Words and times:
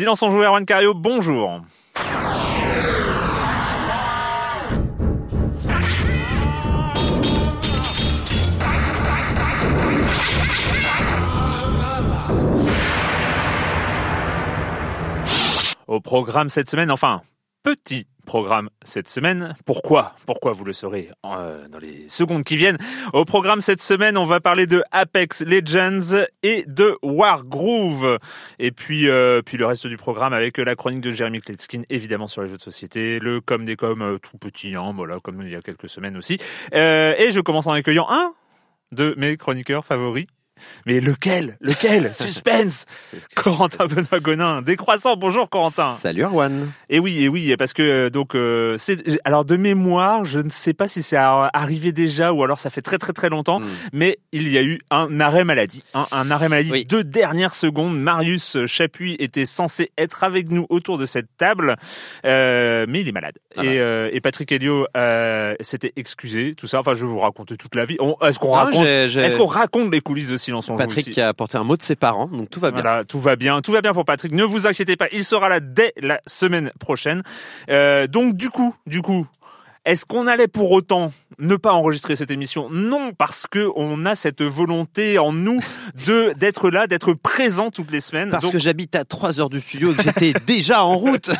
Silence 0.00 0.22
en 0.22 0.30
joueur, 0.30 0.46
Erwan 0.46 0.64
Cario, 0.64 0.94
bonjour. 0.94 1.60
Au 15.86 16.00
programme 16.00 16.48
cette 16.48 16.70
semaine, 16.70 16.90
enfin, 16.90 17.20
petit 17.62 18.06
programme 18.30 18.70
cette 18.84 19.08
semaine. 19.08 19.56
Pourquoi? 19.66 20.14
Pourquoi 20.26 20.52
vous 20.52 20.64
le 20.64 20.72
saurez 20.72 21.10
euh, 21.26 21.66
dans 21.68 21.78
les 21.78 22.08
secondes 22.08 22.44
qui 22.44 22.56
viennent. 22.56 22.78
Au 23.12 23.24
programme 23.24 23.60
cette 23.60 23.82
semaine, 23.82 24.16
on 24.16 24.24
va 24.24 24.40
parler 24.40 24.66
de 24.66 24.84
Apex 24.92 25.42
Legends 25.44 26.24
et 26.42 26.64
de 26.66 26.96
Wargroove. 27.02 28.18
Et 28.58 28.70
puis, 28.70 29.08
euh, 29.08 29.42
puis 29.42 29.56
le 29.56 29.66
reste 29.66 29.86
du 29.86 29.96
programme 29.96 30.32
avec 30.32 30.58
la 30.58 30.76
chronique 30.76 31.00
de 31.00 31.10
Jeremy 31.10 31.40
Kletskin, 31.40 31.82
évidemment 31.90 32.28
sur 32.28 32.42
les 32.42 32.48
jeux 32.48 32.56
de 32.56 32.62
société, 32.62 33.18
le 33.18 33.40
com 33.40 33.64
des 33.64 33.76
com 33.76 34.00
euh, 34.00 34.18
tout 34.18 34.38
petit, 34.38 34.74
hein, 34.76 34.92
voilà, 34.94 35.18
comme 35.18 35.42
il 35.42 35.50
y 35.50 35.56
a 35.56 35.62
quelques 35.62 35.88
semaines 35.88 36.16
aussi. 36.16 36.38
Euh, 36.72 37.14
et 37.18 37.30
je 37.32 37.40
commence 37.40 37.66
en 37.66 37.72
accueillant 37.72 38.06
un 38.10 38.32
de 38.92 39.14
mes 39.16 39.36
chroniqueurs 39.36 39.84
favoris, 39.84 40.26
mais 40.86 41.00
lequel 41.00 41.56
Lequel 41.60 42.14
Suspense 42.14 42.86
Corentin 43.34 43.86
Benoît 43.86 44.20
Gonin, 44.20 44.62
décroissant. 44.62 45.16
Bonjour 45.16 45.48
Corentin. 45.48 45.94
Salut 45.94 46.24
Erwan. 46.24 46.72
Et 46.88 46.98
oui, 46.98 47.22
et 47.22 47.28
oui, 47.28 47.54
parce 47.58 47.72
que 47.72 47.82
euh, 47.82 48.10
donc 48.10 48.34
euh, 48.34 48.76
c'est 48.78 49.20
alors 49.24 49.44
de 49.44 49.56
mémoire, 49.56 50.24
je 50.24 50.38
ne 50.40 50.50
sais 50.50 50.72
pas 50.74 50.88
si 50.88 51.02
c'est 51.02 51.16
arrivé 51.16 51.92
déjà 51.92 52.32
ou 52.32 52.42
alors 52.44 52.58
ça 52.60 52.70
fait 52.70 52.82
très 52.82 52.98
très 52.98 53.12
très 53.12 53.28
longtemps, 53.28 53.60
Hmm. 53.60 53.66
mais 53.92 54.18
il 54.32 54.48
y 54.48 54.56
a 54.58 54.62
eu 54.62 54.80
un 54.90 55.20
arrêt 55.20 55.44
maladie, 55.44 55.82
hein, 55.94 56.06
un 56.12 56.30
arrêt 56.30 56.48
maladie 56.48 56.70
Oui. 56.72 56.86
de 56.86 57.02
dernière 57.02 57.54
seconde. 57.54 57.98
Marius 58.00 58.64
Chapuis 58.66 59.16
était 59.18 59.44
censé 59.44 59.90
être 59.98 60.24
avec 60.24 60.50
nous 60.50 60.66
autour 60.70 60.98
de 60.98 61.06
cette 61.06 61.26
table, 61.36 61.76
euh, 62.24 62.86
mais 62.88 63.00
il 63.00 63.08
est 63.08 63.12
malade. 63.12 63.34
Voilà. 63.54 63.72
Et, 63.72 63.78
euh, 63.78 64.08
et 64.12 64.20
Patrick 64.20 64.50
Helio 64.52 64.86
s'était 65.60 65.92
excusé, 65.96 66.54
tout 66.56 66.66
ça. 66.66 66.80
Enfin, 66.80 66.94
je 66.94 67.04
vais 67.04 67.10
vous 67.10 67.18
raconter 67.18 67.56
toute 67.56 67.74
la 67.74 67.84
vie. 67.84 67.96
Qu'on 67.96 68.14
raconte 68.50 68.84
Est-ce 68.86 69.36
qu'on 69.36 69.46
raconte 69.46 69.92
les 69.92 70.00
coulisses 70.00 70.28
de 70.28 70.36
Silence 70.50 70.76
Patrick 70.76 71.10
qui 71.10 71.20
a 71.20 71.28
apporté 71.28 71.56
un 71.58 71.64
mot 71.64 71.76
de 71.76 71.82
ses 71.82 71.96
parents, 71.96 72.26
donc 72.26 72.50
tout 72.50 72.60
va 72.60 72.70
bien. 72.70 72.82
voilà, 72.82 73.04
tout 73.04 73.20
va 73.20 73.36
bien, 73.36 73.60
tout 73.60 73.72
va 73.72 73.80
bien 73.80 73.92
pour 73.92 74.04
Patrick. 74.04 74.32
Ne 74.32 74.44
vous 74.44 74.66
inquiétez 74.66 74.96
pas, 74.96 75.06
il 75.12 75.24
sera 75.24 75.48
là 75.48 75.60
dès 75.60 75.92
la 75.96 76.20
semaine 76.26 76.72
prochaine. 76.78 77.22
Euh, 77.68 78.06
donc 78.06 78.34
du 78.34 78.50
coup, 78.50 78.74
du 78.86 79.02
coup, 79.02 79.26
est-ce 79.84 80.04
qu'on 80.04 80.26
allait 80.26 80.48
pour 80.48 80.70
autant 80.72 81.10
ne 81.38 81.56
pas 81.56 81.72
enregistrer 81.72 82.14
cette 82.16 82.30
émission? 82.30 82.68
Non, 82.70 83.12
parce 83.16 83.46
que 83.46 83.68
on 83.76 84.04
a 84.04 84.14
cette 84.14 84.42
volonté 84.42 85.18
en 85.18 85.32
nous 85.32 85.60
de 86.06 86.34
d'être 86.38 86.68
là, 86.70 86.86
d'être 86.86 87.14
présent 87.14 87.70
toutes 87.70 87.90
les 87.90 88.00
semaines. 88.00 88.30
Parce 88.30 88.44
Donc, 88.44 88.52
que 88.52 88.58
j'habite 88.58 88.94
à 88.94 89.04
3 89.04 89.40
heures 89.40 89.48
du 89.50 89.60
studio 89.60 89.92
et 89.92 89.96
que 89.96 90.02
j'étais 90.02 90.32
déjà 90.46 90.84
en 90.84 90.96
route. 90.96 91.30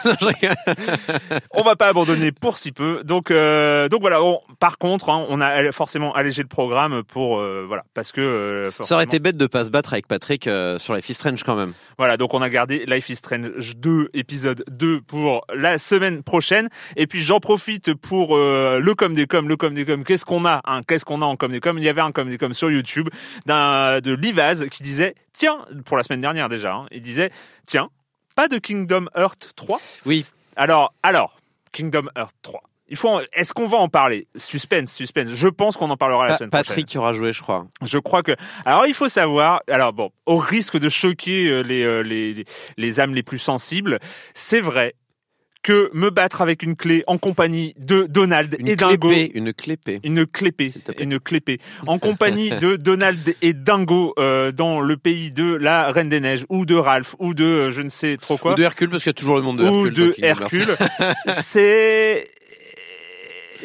on 1.55 1.63
va 1.63 1.77
pas 1.77 1.89
abandonner 1.89 2.33
pour 2.33 2.57
si 2.59 2.73
peu. 2.73 3.03
Donc 3.05 3.31
euh, 3.31 3.89
donc 3.89 4.01
voilà. 4.01 4.23
on- 4.23 4.41
par 4.59 4.79
contre, 4.79 5.11
hein, 5.11 5.27
on 5.29 5.41
a 5.41 5.73
forcément 5.73 6.15
allégé 6.15 6.43
le 6.43 6.49
programme 6.49 7.03
pour 7.05 7.39
euh, 7.41 7.65
voilà 7.67 7.85
parce 7.95 8.13
que 8.13 8.21
euh, 8.21 8.71
Ça 8.81 8.95
aurait 8.95 9.05
été 9.05 9.19
bête 9.19 9.37
de 9.37 9.47
pas 9.47 9.65
se 9.65 9.71
battre 9.71 9.93
avec 9.93 10.07
Patrick 10.07 10.47
euh, 10.47 10.79
sur 10.79 10.95
Life 10.95 11.09
is 11.09 11.15
Strange 11.15 11.43
quand 11.45 11.57
même. 11.57 11.73
Voilà, 11.99 12.17
donc 12.17 12.35
on 12.35 12.43
a 12.43 12.49
gardé 12.49 12.85
Life 12.87 13.09
is 13.11 13.17
Strange 13.17 13.77
2, 13.77 14.11
épisode 14.15 14.65
2 14.71 15.01
pour 15.03 15.45
la 15.55 15.79
semaine 15.79 16.23
prochaine. 16.23 16.69
Et 16.97 17.07
puis 17.07 17.23
j'en 17.23 17.41
profite 17.41 17.95
pour 17.95 18.30
euh, 18.37 18.81
le 18.81 18.95
com 18.95 19.15
des 19.15 19.27
com, 19.27 19.49
le 19.49 19.57
com 19.57 19.73
des 19.75 19.85
com. 19.85 20.05
Qu'est-ce 20.05 20.25
qu'on 20.25 20.45
a 20.45 20.61
hein? 20.67 20.81
Qu'est-ce 20.87 21.05
qu'on 21.05 21.23
a 21.23 21.25
en 21.27 21.37
com 21.37 21.51
des 21.51 21.61
com 21.61 21.79
Il 21.79 21.85
y 21.85 21.89
avait 21.89 22.01
un 22.01 22.13
com 22.13 22.29
des 22.29 22.39
com 22.39 22.53
sur 22.55 22.71
YouTube 22.71 23.09
d'un 23.47 24.01
de 24.01 24.13
Livaz 24.15 24.67
qui 24.71 24.83
disait 24.83 25.15
tiens 25.33 25.59
pour 25.85 25.97
la 25.97 26.03
semaine 26.03 26.21
dernière 26.21 26.49
déjà. 26.49 26.75
hein, 26.75 26.87
il 26.91 27.03
disait 27.03 27.31
tiens 27.67 27.89
pas 28.37 28.49
de 28.49 28.59
Kingdom 28.59 29.07
Hearts 29.17 29.55
3. 29.57 29.81
Oui. 30.07 30.25
Alors 30.57 30.93
alors 31.03 31.37
Kingdom 31.73 32.09
Hearts 32.17 32.35
3. 32.43 32.61
Il 32.93 32.97
faut. 32.97 33.21
Est-ce 33.35 33.53
qu'on 33.53 33.69
va 33.69 33.79
en 33.79 33.89
parler? 33.89 34.27
Suspense, 34.35 34.93
suspense. 34.93 35.31
Je 35.33 35.47
pense 35.47 35.77
qu'on 35.77 35.89
en 35.91 35.97
parlera 35.97 36.25
la 36.25 36.31
Pa- 36.33 36.39
semaine 36.39 36.51
prochaine. 36.51 36.65
Patrick 36.67 36.87
qui 36.87 36.99
aura 36.99 37.13
joué, 37.13 37.33
je 37.33 37.41
crois. 37.41 37.69
Je 37.83 37.99
crois 37.99 38.25
que. 38.25 38.33
Alors, 38.65 38.85
il 38.87 38.95
faut 38.95 39.09
savoir. 39.09 39.61
Alors 39.71 39.93
bon, 39.93 40.11
au 40.27 40.39
risque 40.39 40.77
de 40.77 40.89
choquer 40.89 41.47
euh, 41.49 41.63
euh, 41.71 42.03
les 42.03 42.35
les, 42.35 42.45
les 42.77 42.99
âmes 43.01 43.15
les 43.15 43.23
plus 43.23 43.39
sensibles, 43.39 44.01
c'est 44.35 44.59
vrai 44.59 44.95
que 45.63 45.91
me 45.93 46.11
battre 46.11 46.41
avec 46.43 46.63
une 46.63 46.77
clé 46.77 47.05
en 47.07 47.19
compagnie 47.19 47.75
de 47.79 48.07
Donald 48.09 48.57
Une 48.59 48.69
et 48.69 48.77
Dingo. 48.77 49.09
clépée, 49.09 49.31
une 49.35 49.53
clépée. 49.53 50.01
Une 50.05 50.27
clépée, 50.27 50.73
une 50.99 51.21
clépée, 51.21 51.59
en 51.87 51.99
compagnie 51.99 52.51
de 52.51 52.77
Donald 52.77 53.35
et 53.43 53.53
Dingo 53.53 54.15
euh, 54.19 54.53
dans 54.53 54.81
le 54.81 54.97
pays 54.97 55.31
de 55.31 55.55
la 55.55 55.93
Reine 55.93 56.09
des 56.09 56.21
Neiges 56.21 56.47
ou 56.49 56.65
de 56.67 56.75
Ralph 56.75 57.15
ou 57.19 57.35
de 57.35 57.45
euh, 57.45 57.71
je 57.71 57.83
ne 57.83 57.89
sais 57.89 58.17
trop 58.17 58.37
quoi 58.39 58.53
Ou 58.53 58.55
de 58.57 58.63
Hercule, 58.63 58.89
parce 58.91 59.03
qu'il 59.03 59.11
y 59.11 59.17
a 59.17 59.21
toujours 59.21 59.37
le 59.37 59.43
monde 59.43 59.59
de 59.59 59.65
Hercule. 59.65 59.81
ou 59.81 59.91
de. 59.91 60.15
Hercule, 60.23 60.77
c'est 61.43 62.27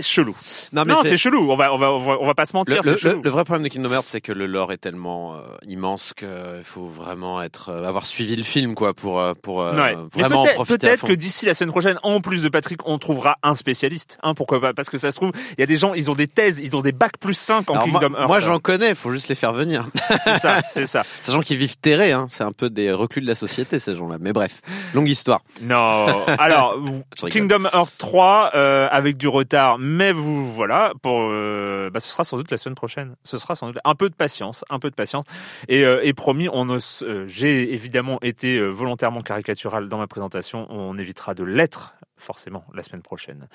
chelou. 0.01 0.35
Non, 0.73 0.83
mais 0.85 0.93
Non, 0.93 0.99
c'est- 1.03 1.17
chelou. 1.17 1.51
On 1.51 1.55
va 1.55 1.73
on 1.73 1.77
va 1.77 1.91
on 1.91 1.97
va, 1.97 2.17
on 2.19 2.25
va 2.25 2.33
pas 2.33 2.45
se 2.45 2.55
mentir, 2.55 2.81
Le, 2.83 3.29
vrai 3.29 3.43
problème 3.43 3.63
de 3.63 3.69
Kingdom 3.69 3.91
Hearts, 3.91 4.05
c'est 4.07 4.21
que 4.21 4.31
le 4.31 4.45
lore 4.45 4.71
est 4.71 4.77
tellement 4.77 5.35
euh, 5.35 5.39
immense 5.67 6.13
qu'il 6.13 6.27
faut 6.63 6.87
vraiment 6.87 7.41
être, 7.41 7.69
euh, 7.69 7.87
avoir 7.87 8.05
suivi 8.05 8.35
le 8.35 8.43
film, 8.43 8.75
quoi, 8.75 8.93
pour, 8.93 9.19
euh, 9.19 9.33
pour 9.41 9.61
euh, 9.61 9.73
Ouais. 9.75 9.95
Vraiment 10.13 10.41
en 10.41 10.43
peut-être 10.43 10.55
profiter 10.55 10.87
peut-être 10.87 11.07
que 11.07 11.13
d'ici 11.13 11.45
la 11.45 11.53
semaine 11.53 11.71
prochaine, 11.71 11.99
en 12.03 12.21
plus 12.21 12.43
de 12.43 12.49
Patrick, 12.49 12.87
on 12.87 12.97
trouvera 12.97 13.37
un 13.43 13.55
spécialiste. 13.55 14.17
Hein, 14.23 14.33
pourquoi 14.33 14.61
pas 14.61 14.73
Parce 14.73 14.89
que 14.89 14.97
ça 14.97 15.11
se 15.11 15.15
trouve, 15.17 15.31
il 15.57 15.59
y 15.59 15.63
a 15.63 15.65
des 15.65 15.77
gens, 15.77 15.93
ils 15.93 16.09
ont 16.11 16.15
des 16.15 16.27
thèses, 16.27 16.59
ils 16.63 16.75
ont 16.75 16.81
des 16.81 16.91
bacs 16.91 17.17
plus 17.17 17.33
5 17.33 17.69
en 17.69 17.73
Alors, 17.73 17.87
moi, 17.87 17.99
Kingdom 17.99 18.15
Hearts. 18.17 18.27
moi, 18.27 18.39
j'en 18.39 18.59
connais, 18.59 18.95
faut 18.95 19.11
juste 19.11 19.27
les 19.29 19.35
faire 19.35 19.53
venir. 19.53 19.87
C'est 20.23 20.39
ça, 20.39 20.61
c'est 20.71 20.87
ça. 20.87 21.03
Ces 21.21 21.31
gens 21.31 21.41
qui 21.41 21.55
vivent 21.55 21.77
terrés, 21.77 22.11
hein, 22.11 22.27
c'est 22.31 22.43
un 22.43 22.51
peu 22.51 22.69
des 22.69 22.91
reclus 22.91 23.21
de 23.21 23.27
la 23.27 23.35
société, 23.35 23.79
ces 23.79 23.95
gens-là. 23.95 24.17
Mais 24.19 24.33
bref, 24.33 24.61
longue 24.93 25.09
histoire. 25.09 25.41
Non. 25.61 26.25
Alors. 26.39 26.75
Kingdom 27.29 27.65
Hearts 27.73 27.93
3 27.97 28.51
euh, 28.55 28.87
avec 28.91 29.17
du 29.17 29.27
retard, 29.27 29.77
mais 29.85 30.11
vous 30.11 30.51
voilà 30.51 30.93
euh, 31.05 31.89
bah, 31.91 31.99
ce 31.99 32.09
sera 32.09 32.23
sans 32.23 32.37
doute 32.37 32.51
la 32.51 32.57
semaine 32.57 32.75
prochaine. 32.75 33.15
Ce 33.23 33.37
sera 33.37 33.55
sans 33.55 33.67
doute 33.67 33.77
un 33.83 33.95
peu 33.95 34.09
de 34.09 34.15
patience, 34.15 34.65
un 34.69 34.79
peu 34.79 34.89
de 34.89 34.95
patience. 34.95 35.25
Et, 35.67 35.85
euh, 35.85 36.11
promis, 36.13 36.49
on 36.51 36.67
euh, 36.69 37.25
j'ai 37.27 37.73
évidemment 37.73 38.19
été 38.21 38.59
volontairement 38.59 39.21
caricatural 39.21 39.87
dans 39.87 39.97
ma 39.97 40.07
présentation. 40.07 40.65
On 40.69 40.97
évitera 40.97 41.35
de 41.35 41.43
l'être 41.43 41.93
forcément 42.17 42.63
la 42.73 42.81
semaine 42.83 43.01
prochaine. 43.01 43.47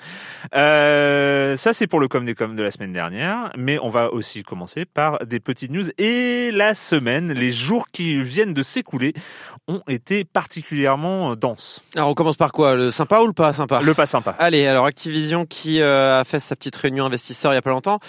Euh, 0.55 1.57
ça 1.57 1.73
c'est 1.73 1.87
pour 1.87 1.99
le 1.99 2.07
com 2.07 2.25
des 2.25 2.35
com 2.35 2.55
de 2.55 2.63
la 2.63 2.71
semaine 2.71 2.93
dernière, 2.93 3.51
mais 3.57 3.79
on 3.81 3.89
va 3.89 4.11
aussi 4.13 4.43
commencer 4.43 4.85
par 4.85 5.19
des 5.25 5.39
petites 5.39 5.71
news. 5.71 5.85
Et 5.97 6.51
la 6.51 6.73
semaine, 6.75 7.31
les 7.31 7.51
jours 7.51 7.87
qui 7.91 8.21
viennent 8.21 8.53
de 8.53 8.61
s'écouler 8.61 9.13
ont 9.67 9.81
été 9.87 10.23
particulièrement 10.25 11.35
denses. 11.35 11.81
Alors, 11.95 12.09
on 12.09 12.13
commence 12.13 12.37
par 12.37 12.51
quoi? 12.51 12.75
Le 12.75 12.91
sympa 12.91 13.19
ou 13.21 13.27
le 13.27 13.33
pas 13.33 13.53
sympa? 13.53 13.81
Le 13.81 13.93
pas 13.93 14.05
sympa. 14.05 14.35
Allez, 14.39 14.67
alors 14.67 14.85
Activision 14.85 15.45
qui 15.45 15.81
euh, 15.81 16.19
a 16.19 16.23
fait 16.23 16.39
sa 16.39 16.55
petite 16.55 16.75
réunion 16.75 17.05
investisseur 17.05 17.51
il 17.53 17.55
y 17.55 17.57
a 17.57 17.61
pas 17.61 17.69
longtemps 17.69 17.99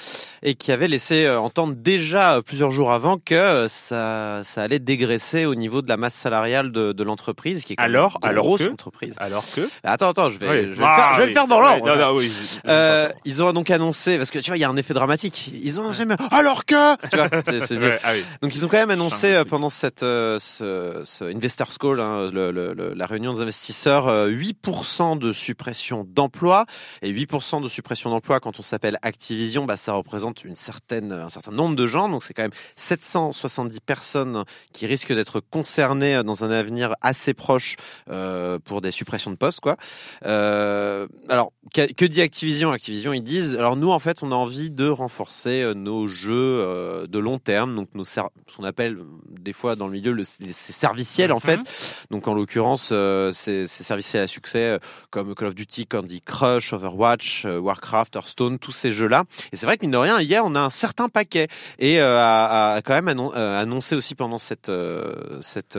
et 0.43 0.55
qui 0.55 0.73
avait 0.73 0.89
laissé 0.89 1.25
euh, 1.25 1.39
entendre 1.41 1.75
déjà 1.77 2.41
plusieurs 2.43 2.71
jours 2.71 2.93
avant 2.93 3.19
que 3.19 3.67
ça, 3.69 4.41
ça 4.45 4.63
allait 4.63 4.79
dégraisser 4.79 5.45
au 5.47 5.55
niveau 5.55 5.83
de 5.83 5.89
la 5.89 5.97
masse 5.97 6.15
salariale 6.15 6.73
de, 6.73 6.93
de 6.93 7.03
l'entreprise, 7.03 7.65
qui 7.65 7.75
est 7.75 7.77
quand 7.77 7.83
Alors- 7.85 8.19
une 8.23 8.29
alors 8.29 8.45
grosse 8.45 8.67
que? 8.67 8.71
entreprise. 8.73 9.15
Alors 9.19 9.45
que? 9.55 9.69
Attends, 9.85 10.11
attends, 10.11 10.31
je 10.31 10.39
vais, 10.43 10.51
Oui. 10.51 10.57
je 10.67 10.71
vais, 10.73 10.77
le 10.77 10.85
Ah, 10.85 10.97
faire, 10.97 11.13
je 11.13 11.17
vais 11.19 11.23
oui. 11.25 11.29
le 11.29 11.35
faire 11.35 11.47
dans 11.47 11.57
Oui, 11.59 11.63
l'ordre. 11.65 11.87
non, 11.87 11.97
non, 12.13 12.17
oui. 12.19 12.33
Euh, 12.69 13.09
ils 13.25 13.43
ont 13.43 13.53
donc 13.53 13.71
annoncé, 13.71 14.17
parce 14.19 14.31
que 14.31 14.39
tu 14.39 14.51
vois, 14.51 14.57
il 14.57 14.61
y 14.61 14.65
a 14.65 14.69
un 14.69 14.77
effet 14.77 14.95
dramatique. 14.95 15.51
Ils 15.63 15.79
ont 15.81 15.85
annoncé, 15.85 16.05
mais 16.05 16.17
alors 16.31 16.65
que, 16.65 16.97
tu 17.09 17.17
vois, 17.17 17.29
c'est. 17.67 17.79
Ouais, 17.79 17.99
ah. 18.05 18.13
Donc 18.43 18.55
ils 18.55 18.65
ont 18.65 18.69
quand 18.69 18.77
même 18.79 18.91
annoncé 18.91 19.33
euh, 19.35 19.45
pendant 19.45 19.71
cette 19.71 20.03
euh, 20.03 20.39
ce, 20.39 21.03
ce 21.05 21.25
investors 21.25 21.79
call, 21.79 22.01
hein, 22.01 22.31
le, 22.33 22.51
le- 22.51 22.73
le- 22.75 22.95
la 22.95 23.07
réunion 23.07 23.33
des 23.35 23.43
investisseurs, 23.43 24.09
euh, 24.09 24.29
8% 24.29 25.19
de 25.19 25.33
suppression 25.33 26.07
d'emplois 26.09 26.67
et 27.03 27.11
8% 27.13 27.63
de 27.63 27.69
suppression 27.69 28.11
d'emplois 28.11 28.41
quand 28.41 28.59
on 28.59 28.63
s'appelle 28.63 28.99
Activision, 29.03 29.65
bah 29.65 29.77
ça 29.77 29.93
représente 29.93 30.45
une 30.45 30.55
certaine 30.57 31.13
un 31.13 31.29
certain 31.29 31.53
nombre 31.53 31.77
de 31.77 31.87
gens. 31.87 32.09
Donc 32.09 32.23
c'est 32.23 32.35
quand 32.35 32.43
même 32.43 32.51
770 32.77 33.81
personnes 33.81 34.45
qui 34.73 34.87
risquent 34.87 35.13
d'être 35.15 35.41
concernées 35.41 36.23
dans 36.25 36.45
un 36.45 36.51
avenir 36.51 36.95
assez 37.01 37.35
proche 37.35 37.77
euh, 38.11 38.59
pour 38.65 38.81
des 38.81 38.91
suppressions 38.91 39.31
de 39.31 39.37
postes, 39.37 39.61
quoi. 39.61 39.77
Euh, 40.33 41.07
alors 41.29 41.53
que, 41.75 42.05
dit 42.05 42.21
Activision? 42.23 42.73
Activision 42.73 43.13
ils 43.13 43.23
disent 43.23 43.55
alors 43.55 43.77
nous 43.77 43.91
en 43.91 43.99
fait 43.99 44.23
on 44.23 44.33
a 44.33 44.35
envie 44.35 44.71
de 44.71 44.89
renforcer 44.89 45.63
euh, 45.63 45.75
nos 45.75 46.09
jeux 46.09 46.33
euh, 46.33 47.07
de 47.07 47.19
long 47.19 47.39
terme 47.39 47.75
donc 47.77 47.89
nos 47.95 48.05
ce 48.05 48.21
qu'on 48.57 48.65
appelle 48.65 48.99
des 49.41 49.53
fois 49.53 49.77
dans 49.77 49.87
le 49.87 49.93
milieu 49.93 50.13
le, 50.13 50.25
c'est 50.25 50.53
serviciel 50.53 51.33
en 51.33 51.41
fait. 51.41 51.57
Mhm. 51.59 51.65
donc 52.11 52.29
en 52.29 52.35
l'occurrence 52.35 52.91
euh, 52.93 53.33
c'est 53.35 53.67
c'est 53.67 53.85
serviciel 53.85 54.23
à 54.23 54.27
succès 54.27 54.79
comme 55.11 55.35
Call 55.35 55.49
of 55.49 55.55
Duty 55.55 55.87
Candy 55.87 56.21
Crush 56.23 56.73
Overwatch 56.73 57.45
Warcraft 57.47 58.17
Hearthstone 58.17 58.59
tous 58.59 58.73
ces 58.73 58.93
jeux 58.93 59.09
là 59.09 59.25
et 59.53 59.57
c'est 59.57 59.67
vrai 59.67 59.77
que 59.77 59.83
mine 59.83 59.93
de 59.93 59.97
rien 59.99 60.21
hier 60.21 60.43
on 60.45 60.55
a 60.55 60.61
un 60.61 60.71
certain 60.71 61.09
paquet. 61.09 61.49
Et 61.79 62.01
euh, 62.01 62.19
a, 62.19 62.75
a 62.75 62.83
quand 62.83 62.95
même 62.95 63.09
annon- 63.09 63.33
annoncé 63.35 63.95
aussi 63.97 64.15
pendant 64.15 64.39
cette 64.39 64.71
cette 65.41 65.79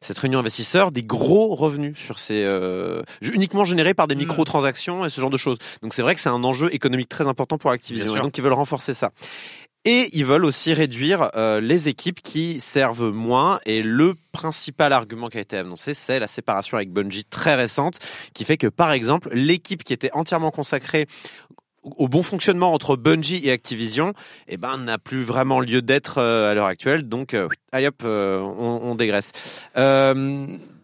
cette 0.00 0.18
réunion 0.18 0.38
investisseur 0.40 0.92
des 0.92 1.02
gros 1.02 1.54
revenus 1.54 1.96
sur 1.98 2.18
ces 2.18 2.42
uniquement 3.22 3.64
générés 3.64 3.81
par 3.94 4.06
des 4.06 4.14
Mhm. 4.14 4.22
microtransactions 4.22 5.04
et 5.04 5.10
ce 5.10 5.20
genre 5.20 5.30
de 5.30 5.36
choses. 5.36 5.58
Donc 5.82 5.94
c'est 5.94 6.02
vrai 6.02 6.14
que 6.14 6.20
c'est 6.20 6.28
un 6.28 6.44
enjeu 6.44 6.72
économique 6.74 7.08
très 7.08 7.26
important 7.26 7.58
pour 7.58 7.70
Activision 7.70 8.16
et 8.16 8.20
donc 8.20 8.38
ils 8.38 8.42
veulent 8.44 8.52
renforcer 8.52 8.94
ça. 8.94 9.10
Et 9.84 10.10
ils 10.12 10.24
veulent 10.24 10.44
aussi 10.44 10.72
réduire 10.74 11.30
euh, 11.34 11.60
les 11.60 11.88
équipes 11.88 12.20
qui 12.22 12.60
servent 12.60 13.10
moins. 13.10 13.58
Et 13.66 13.82
le 13.82 14.14
principal 14.30 14.92
argument 14.92 15.28
qui 15.28 15.38
a 15.38 15.40
été 15.40 15.56
annoncé, 15.56 15.92
c'est 15.92 16.20
la 16.20 16.28
séparation 16.28 16.76
avec 16.76 16.92
Bungie 16.92 17.24
très 17.24 17.56
récente, 17.56 17.98
qui 18.32 18.44
fait 18.44 18.56
que 18.56 18.68
par 18.68 18.92
exemple, 18.92 19.30
l'équipe 19.32 19.82
qui 19.82 19.92
était 19.92 20.10
entièrement 20.12 20.52
consacrée 20.52 21.08
au 21.82 22.06
bon 22.06 22.22
fonctionnement 22.22 22.72
entre 22.72 22.94
Bungie 22.96 23.40
et 23.42 23.50
Activision, 23.50 24.12
eh 24.46 24.56
ben 24.56 24.78
n'a 24.78 24.98
plus 24.98 25.24
vraiment 25.24 25.58
lieu 25.58 25.82
d'être 25.82 26.18
euh, 26.18 26.52
à 26.52 26.54
l'heure 26.54 26.66
actuelle. 26.66 27.08
Donc, 27.08 27.34
euh, 27.34 27.48
allez 27.72 27.88
hop, 27.88 28.02
euh, 28.04 28.38
on, 28.38 28.80
on, 28.84 28.94
dégraisse. 28.94 29.32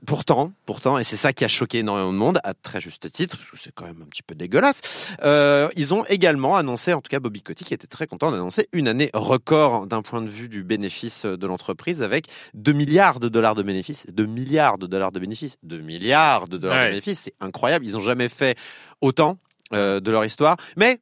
Pourtant, 0.08 0.52
pourtant, 0.64 0.98
et 0.98 1.04
c'est 1.04 1.18
ça 1.18 1.34
qui 1.34 1.44
a 1.44 1.48
choqué 1.48 1.80
énormément 1.80 2.14
de 2.14 2.16
monde, 2.16 2.38
à 2.42 2.54
très 2.54 2.80
juste 2.80 3.10
titre, 3.12 3.36
parce 3.36 3.50
que 3.50 3.58
c'est 3.58 3.74
quand 3.74 3.84
même 3.84 4.00
un 4.00 4.06
petit 4.06 4.22
peu 4.22 4.34
dégueulasse. 4.34 4.80
Euh, 5.22 5.68
ils 5.76 5.92
ont 5.92 6.02
également 6.06 6.56
annoncé, 6.56 6.94
en 6.94 7.02
tout 7.02 7.10
cas 7.10 7.20
Bobby 7.20 7.42
Kotick 7.42 7.70
était 7.72 7.86
très 7.86 8.06
content 8.06 8.30
d'annoncer 8.30 8.70
une 8.72 8.88
année 8.88 9.10
record 9.12 9.86
d'un 9.86 10.00
point 10.00 10.22
de 10.22 10.30
vue 10.30 10.48
du 10.48 10.64
bénéfice 10.64 11.26
de 11.26 11.46
l'entreprise, 11.46 12.02
avec 12.02 12.24
2 12.54 12.72
milliards 12.72 13.20
de 13.20 13.28
dollars 13.28 13.54
de 13.54 13.62
bénéfices, 13.62 14.06
2 14.10 14.24
milliards 14.24 14.78
de 14.78 14.86
dollars 14.86 15.12
de 15.12 15.20
bénéfices, 15.20 15.56
2 15.62 15.78
milliards 15.80 16.48
de 16.48 16.56
dollars 16.56 16.78
Ouais. 16.78 16.84
de 16.86 16.90
bénéfices, 16.92 17.20
c'est 17.24 17.34
incroyable. 17.40 17.84
Ils 17.84 17.94
ont 17.98 18.00
jamais 18.02 18.30
fait 18.30 18.56
autant 19.02 19.36
euh, 19.74 20.00
de 20.00 20.10
leur 20.10 20.24
histoire, 20.24 20.56
mais 20.78 21.00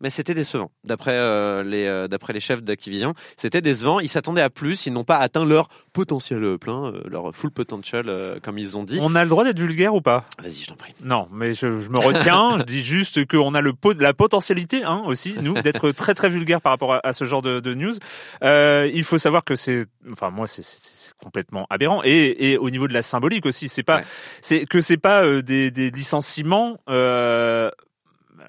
mais 0.00 0.10
c'était 0.10 0.34
décevant. 0.34 0.70
D'après 0.84 1.12
euh, 1.14 1.62
les 1.62 1.86
euh, 1.86 2.08
d'après 2.08 2.32
les 2.32 2.40
chefs 2.40 2.62
d'Activision, 2.62 3.14
c'était 3.36 3.60
décevant. 3.62 4.00
Ils 4.00 4.08
s'attendaient 4.08 4.42
à 4.42 4.50
plus. 4.50 4.86
Ils 4.86 4.92
n'ont 4.92 5.04
pas 5.04 5.18
atteint 5.18 5.44
leur 5.44 5.68
potentiel 5.92 6.42
euh, 6.44 6.58
plein, 6.58 6.86
euh, 6.86 7.02
leur 7.06 7.34
full 7.34 7.50
potential, 7.50 8.40
comme 8.42 8.58
ils 8.58 8.76
ont 8.76 8.84
dit. 8.84 8.98
On 9.00 9.14
a 9.14 9.22
le 9.24 9.30
droit 9.30 9.44
d'être 9.44 9.58
vulgaire 9.58 9.94
ou 9.94 10.00
pas? 10.00 10.24
Vas-y, 10.42 10.54
je 10.62 10.66
t'en 10.68 10.76
prie. 10.76 10.94
Non, 11.04 11.28
mais 11.32 11.54
je, 11.54 11.80
je 11.80 11.88
me 11.90 11.98
retiens. 11.98 12.56
je 12.58 12.64
dis 12.64 12.82
juste 12.82 13.26
qu'on 13.26 13.54
a 13.54 13.60
le 13.60 13.72
pot, 13.72 13.98
la 13.98 14.14
potentialité, 14.14 14.82
hein, 14.84 15.02
aussi, 15.06 15.34
nous, 15.40 15.54
d'être 15.54 15.90
très 15.92 16.14
très 16.14 16.28
vulgaire 16.28 16.60
par 16.60 16.72
rapport 16.72 16.94
à, 16.94 17.00
à 17.04 17.12
ce 17.12 17.24
genre 17.24 17.42
de, 17.42 17.60
de 17.60 17.74
news. 17.74 17.94
Il 18.42 19.04
faut 19.04 19.18
savoir 19.18 19.44
que 19.44 19.56
c'est, 19.56 19.86
enfin 20.10 20.30
moi, 20.30 20.46
c'est- 20.46 21.12
complètement 21.22 21.66
aberrant. 21.70 22.02
Et, 22.04 22.50
et 22.50 22.58
au 22.58 22.68
niveau 22.70 22.88
de 22.88 22.92
la 22.92 23.02
symbolique 23.02 23.46
aussi, 23.46 23.68
c'est 23.68 23.82
pas, 23.82 23.96
Ouais. 23.98 24.04
c'est 24.42 24.66
que 24.66 24.80
c'est 24.82 24.96
pas 24.96 25.40
des, 25.42 25.70
des 25.70 25.90
licenciements. 25.90 26.78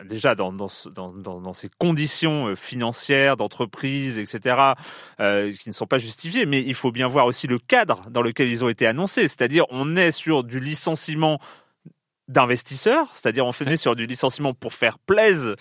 Déjà 0.04 0.36
dans, 0.36 0.52
dans, 0.52 0.68
dans, 0.94 1.40
dans, 1.40 1.54
ces 1.54 1.70
conditions 1.78 2.48
euh, 2.48 2.56
financières, 2.56 3.38
d'entreprise, 3.38 4.20
etc., 4.20 4.74
euh, 5.20 5.52
qui 5.52 5.70
ne 5.70 5.74
sont 5.74 5.88
pas 5.88 5.98
justifiées, 5.98 6.46
mais 6.46 6.62
il 6.62 6.74
faut 6.74 6.92
bien 6.92 7.08
voir 7.08 7.26
aussi 7.26 7.48
le 7.48 7.60
cadre 7.60 8.04
dans 8.10 8.22
lequel 8.22 8.50
ils 8.50 8.66
ont 8.66 8.70
été 8.70 8.86
annoncés. 8.86 9.28
C'est-à-dire, 9.28 9.66
on 9.70 9.96
est 9.96 10.12
sur 10.12 10.44
du 10.44 10.60
licenciement 10.60 11.40
d'investisseurs, 12.28 13.08
c'est-à-dire 13.14 13.46
on 13.46 13.52
fait 13.52 13.78
sur 13.78 13.96
du 13.96 14.06
licenciement 14.06 14.54
pour 14.54 14.74
faire 14.74 14.98
plaise 14.98 15.56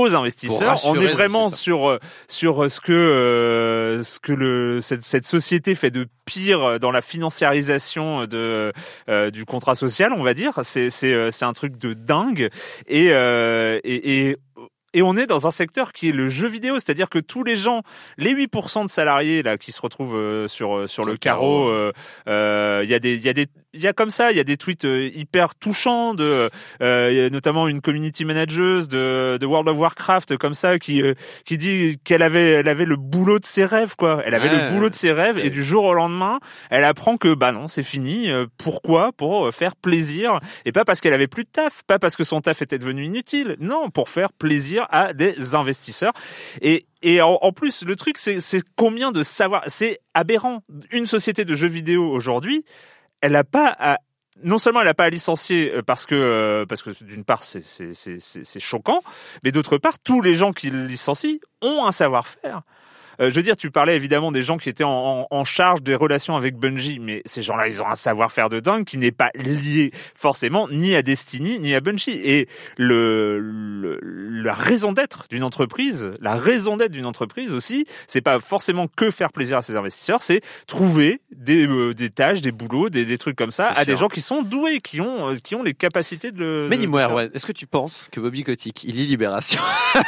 aux 0.00 0.14
investisseurs. 0.14 0.78
On 0.86 0.94
est 1.00 1.12
vraiment 1.12 1.50
sur 1.50 1.88
euh, 1.88 1.98
sur 2.28 2.64
euh, 2.64 2.68
ce 2.68 2.80
que 2.80 2.92
euh, 2.92 4.02
ce 4.02 4.20
que 4.20 4.32
le 4.32 4.80
cette, 4.80 5.04
cette 5.04 5.26
société 5.26 5.74
fait 5.74 5.90
de 5.90 6.06
pire 6.24 6.78
dans 6.78 6.90
la 6.90 7.02
financiarisation 7.02 8.26
de 8.26 8.72
euh, 9.08 9.30
du 9.30 9.44
contrat 9.44 9.74
social, 9.74 10.12
on 10.12 10.22
va 10.22 10.34
dire. 10.34 10.60
C'est 10.62 10.90
c'est 10.90 11.12
euh, 11.12 11.30
c'est 11.30 11.44
un 11.44 11.52
truc 11.52 11.76
de 11.78 11.94
dingue 11.94 12.48
et 12.86 13.08
euh, 13.12 13.78
et, 13.84 14.28
et 14.28 14.36
et 14.92 15.02
on 15.02 15.16
est 15.16 15.26
dans 15.26 15.46
un 15.46 15.52
secteur 15.52 15.92
qui 15.92 16.08
est 16.08 16.12
le 16.12 16.28
jeu 16.28 16.48
vidéo, 16.48 16.74
c'est-à-dire 16.74 17.08
que 17.08 17.20
tous 17.20 17.44
les 17.44 17.54
gens, 17.54 17.82
les 18.18 18.34
8% 18.34 18.86
de 18.86 18.90
salariés 18.90 19.40
là 19.44 19.56
qui 19.56 19.70
se 19.70 19.80
retrouvent 19.80 20.48
sur 20.48 20.88
sur 20.88 21.04
le 21.04 21.16
carreau, 21.16 21.66
carreau. 21.66 21.68
euh, 21.70 21.92
euh, 22.26 22.80
il 22.82 22.90
y 22.90 22.94
a 22.94 22.98
des 22.98 23.14
il 23.14 23.22
y 23.22 23.28
a 23.28 23.32
des 23.32 23.46
il 23.72 23.80
y 23.80 23.86
a 23.86 23.92
comme 23.92 24.10
ça, 24.10 24.30
il 24.32 24.36
y 24.36 24.40
a 24.40 24.44
des 24.44 24.56
tweets 24.56 24.84
euh, 24.84 25.10
hyper 25.14 25.54
touchants 25.54 26.14
de 26.14 26.50
euh, 26.82 27.08
il 27.12 27.16
y 27.16 27.20
a 27.20 27.30
notamment 27.30 27.68
une 27.68 27.80
community 27.80 28.24
manager 28.24 28.86
de, 28.88 29.38
de 29.40 29.46
World 29.46 29.68
of 29.68 29.78
Warcraft 29.78 30.36
comme 30.38 30.54
ça 30.54 30.78
qui 30.78 31.02
euh, 31.02 31.14
qui 31.44 31.56
dit 31.56 31.98
qu'elle 32.04 32.22
avait 32.22 32.50
elle 32.50 32.68
avait 32.68 32.84
le 32.84 32.96
boulot 32.96 33.38
de 33.38 33.44
ses 33.46 33.64
rêves 33.64 33.94
quoi. 33.96 34.22
Elle 34.24 34.34
avait 34.34 34.48
Ouais. 34.50 34.64
le 34.68 34.74
boulot 34.74 34.88
de 34.88 34.94
ses 34.94 35.12
rêves 35.12 35.38
et 35.38 35.50
du 35.50 35.62
jour 35.62 35.84
au 35.84 35.94
lendemain, 35.94 36.40
elle 36.70 36.84
apprend 36.84 37.16
que 37.16 37.32
bah 37.34 37.52
non, 37.52 37.68
c'est 37.68 37.82
fini. 37.84 38.30
Euh, 38.30 38.46
Pourquoi? 38.58 39.12
Pour 39.12 39.46
euh, 39.46 39.52
faire 39.52 39.76
plaisir 39.76 40.40
et 40.64 40.72
pas 40.72 40.84
parce 40.84 41.00
qu'elle 41.00 41.12
avait 41.14 41.28
plus 41.28 41.44
de 41.44 41.50
taf, 41.50 41.82
pas 41.86 41.98
parce 41.98 42.16
que 42.16 42.24
son 42.24 42.40
taf 42.40 42.62
était 42.62 42.78
devenu 42.78 43.04
inutile. 43.04 43.56
Non, 43.60 43.90
pour 43.90 44.08
faire 44.08 44.32
plaisir 44.32 44.86
à 44.90 45.12
des 45.12 45.54
investisseurs. 45.54 46.12
Et 46.60 46.86
et 47.02 47.22
en, 47.22 47.38
en 47.40 47.52
plus, 47.52 47.84
le 47.86 47.96
truc, 47.96 48.18
c'est 48.18 48.40
c'est 48.40 48.62
combien 48.76 49.10
de 49.12 49.22
savoir. 49.22 49.62
C'est 49.68 50.00
aberrant. 50.14 50.62
Une 50.90 51.06
société 51.06 51.44
de 51.44 51.54
jeux 51.54 51.68
vidéo 51.68 52.10
aujourd'hui, 52.10 52.64
elle 53.20 53.32
n'a 53.32 53.44
pas 53.44 53.74
à 53.78 53.98
non 54.42 54.58
seulement 54.58 54.80
elle 54.80 54.86
n'a 54.86 54.94
pas 54.94 55.04
à 55.04 55.10
licencier 55.10 55.72
euh, 55.74 55.82
parce 55.82 56.06
que 56.06 56.14
euh, 56.14 56.66
parce 56.66 56.82
que 56.82 56.90
d'une 57.04 57.24
part 57.24 57.44
c'est 57.44 57.62
c'est 57.62 58.60
choquant, 58.60 59.02
mais 59.44 59.52
d'autre 59.52 59.78
part 59.78 59.98
tous 59.98 60.22
les 60.22 60.34
gens 60.34 60.52
qui 60.52 60.70
licencient 60.70 61.38
ont 61.62 61.84
un 61.86 61.92
savoir-faire. 61.92 62.62
Euh, 63.20 63.30
je 63.30 63.34
veux 63.34 63.42
dire, 63.42 63.56
tu 63.56 63.70
parlais 63.70 63.96
évidemment 63.96 64.32
des 64.32 64.42
gens 64.42 64.56
qui 64.56 64.68
étaient 64.68 64.84
en, 64.84 64.90
en, 64.90 65.26
en 65.30 65.44
charge 65.44 65.82
des 65.82 65.94
relations 65.94 66.36
avec 66.36 66.56
Bungie, 66.56 66.98
mais 67.00 67.22
ces 67.26 67.42
gens-là, 67.42 67.68
ils 67.68 67.82
ont 67.82 67.86
un 67.86 67.94
savoir-faire 67.94 68.48
de 68.48 68.60
dingue 68.60 68.84
qui 68.84 68.98
n'est 68.98 69.10
pas 69.12 69.30
lié 69.34 69.90
forcément 70.14 70.68
ni 70.68 70.94
à 70.94 71.02
Destiny 71.02 71.58
ni 71.60 71.74
à 71.74 71.80
Bungie. 71.80 72.20
Et 72.24 72.48
le, 72.76 73.38
le 73.40 73.98
la 74.42 74.54
raison 74.54 74.92
d'être 74.92 75.26
d'une 75.30 75.44
entreprise, 75.44 76.12
la 76.20 76.34
raison 76.34 76.76
d'être 76.76 76.92
d'une 76.92 77.06
entreprise 77.06 77.52
aussi, 77.52 77.84
c'est 78.06 78.20
pas 78.22 78.40
forcément 78.40 78.86
que 78.88 79.10
faire 79.10 79.32
plaisir 79.32 79.58
à 79.58 79.62
ses 79.62 79.76
investisseurs, 79.76 80.22
c'est 80.22 80.40
trouver 80.66 81.20
des, 81.30 81.66
euh, 81.66 81.92
des 81.94 82.10
tâches, 82.10 82.40
des 82.40 82.52
boulots, 82.52 82.88
des, 82.88 83.04
des 83.04 83.18
trucs 83.18 83.36
comme 83.36 83.50
ça 83.50 83.68
à 83.68 83.84
des 83.84 83.96
gens 83.96 84.08
qui 84.08 84.20
sont 84.20 84.42
doués, 84.42 84.80
qui 84.80 85.00
ont 85.00 85.30
euh, 85.30 85.36
qui 85.42 85.54
ont 85.54 85.62
les 85.62 85.74
capacités 85.74 86.32
de 86.32 86.38
le. 86.38 86.68
Mais 86.68 86.78
dis-moi. 86.78 87.02
Erwan, 87.02 87.30
est-ce 87.34 87.46
que 87.46 87.52
tu 87.52 87.66
penses 87.66 88.08
que 88.12 88.20
Bobby 88.20 88.44
Kotick, 88.44 88.84
il 88.84 88.96
lit 88.96 89.06
Libération? 89.06 89.60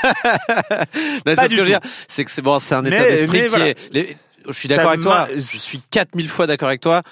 Non, 1.27 1.35
Pas 1.35 1.45
ce 1.45 1.49
du 1.51 1.57
que 1.57 1.65
je 1.65 1.71
veux 1.71 1.75
tout. 1.75 1.81
dire, 1.81 1.81
c'est 2.09 2.25
que 2.25 2.31
c'est 2.31 2.43
bon, 2.43 2.59
c'est 2.59 2.75
un 2.75 2.85
état 2.85 3.02
Mais- 3.03 3.11
d'esprit 3.11 3.39
mais 3.41 3.45
qui 3.47 3.51
voilà. 3.51 3.69
est. 3.69 3.77
les- 3.93 4.17
Je 4.49 4.53
suis 4.59 4.69
d'accord 4.69 4.89
avec 4.89 5.01
toi. 5.01 5.29
Je 5.35 5.41
suis 5.41 5.81
4000 5.91 6.29
fois 6.29 6.47
d'accord 6.47 6.69
avec 6.69 6.81
toi. 6.81 7.03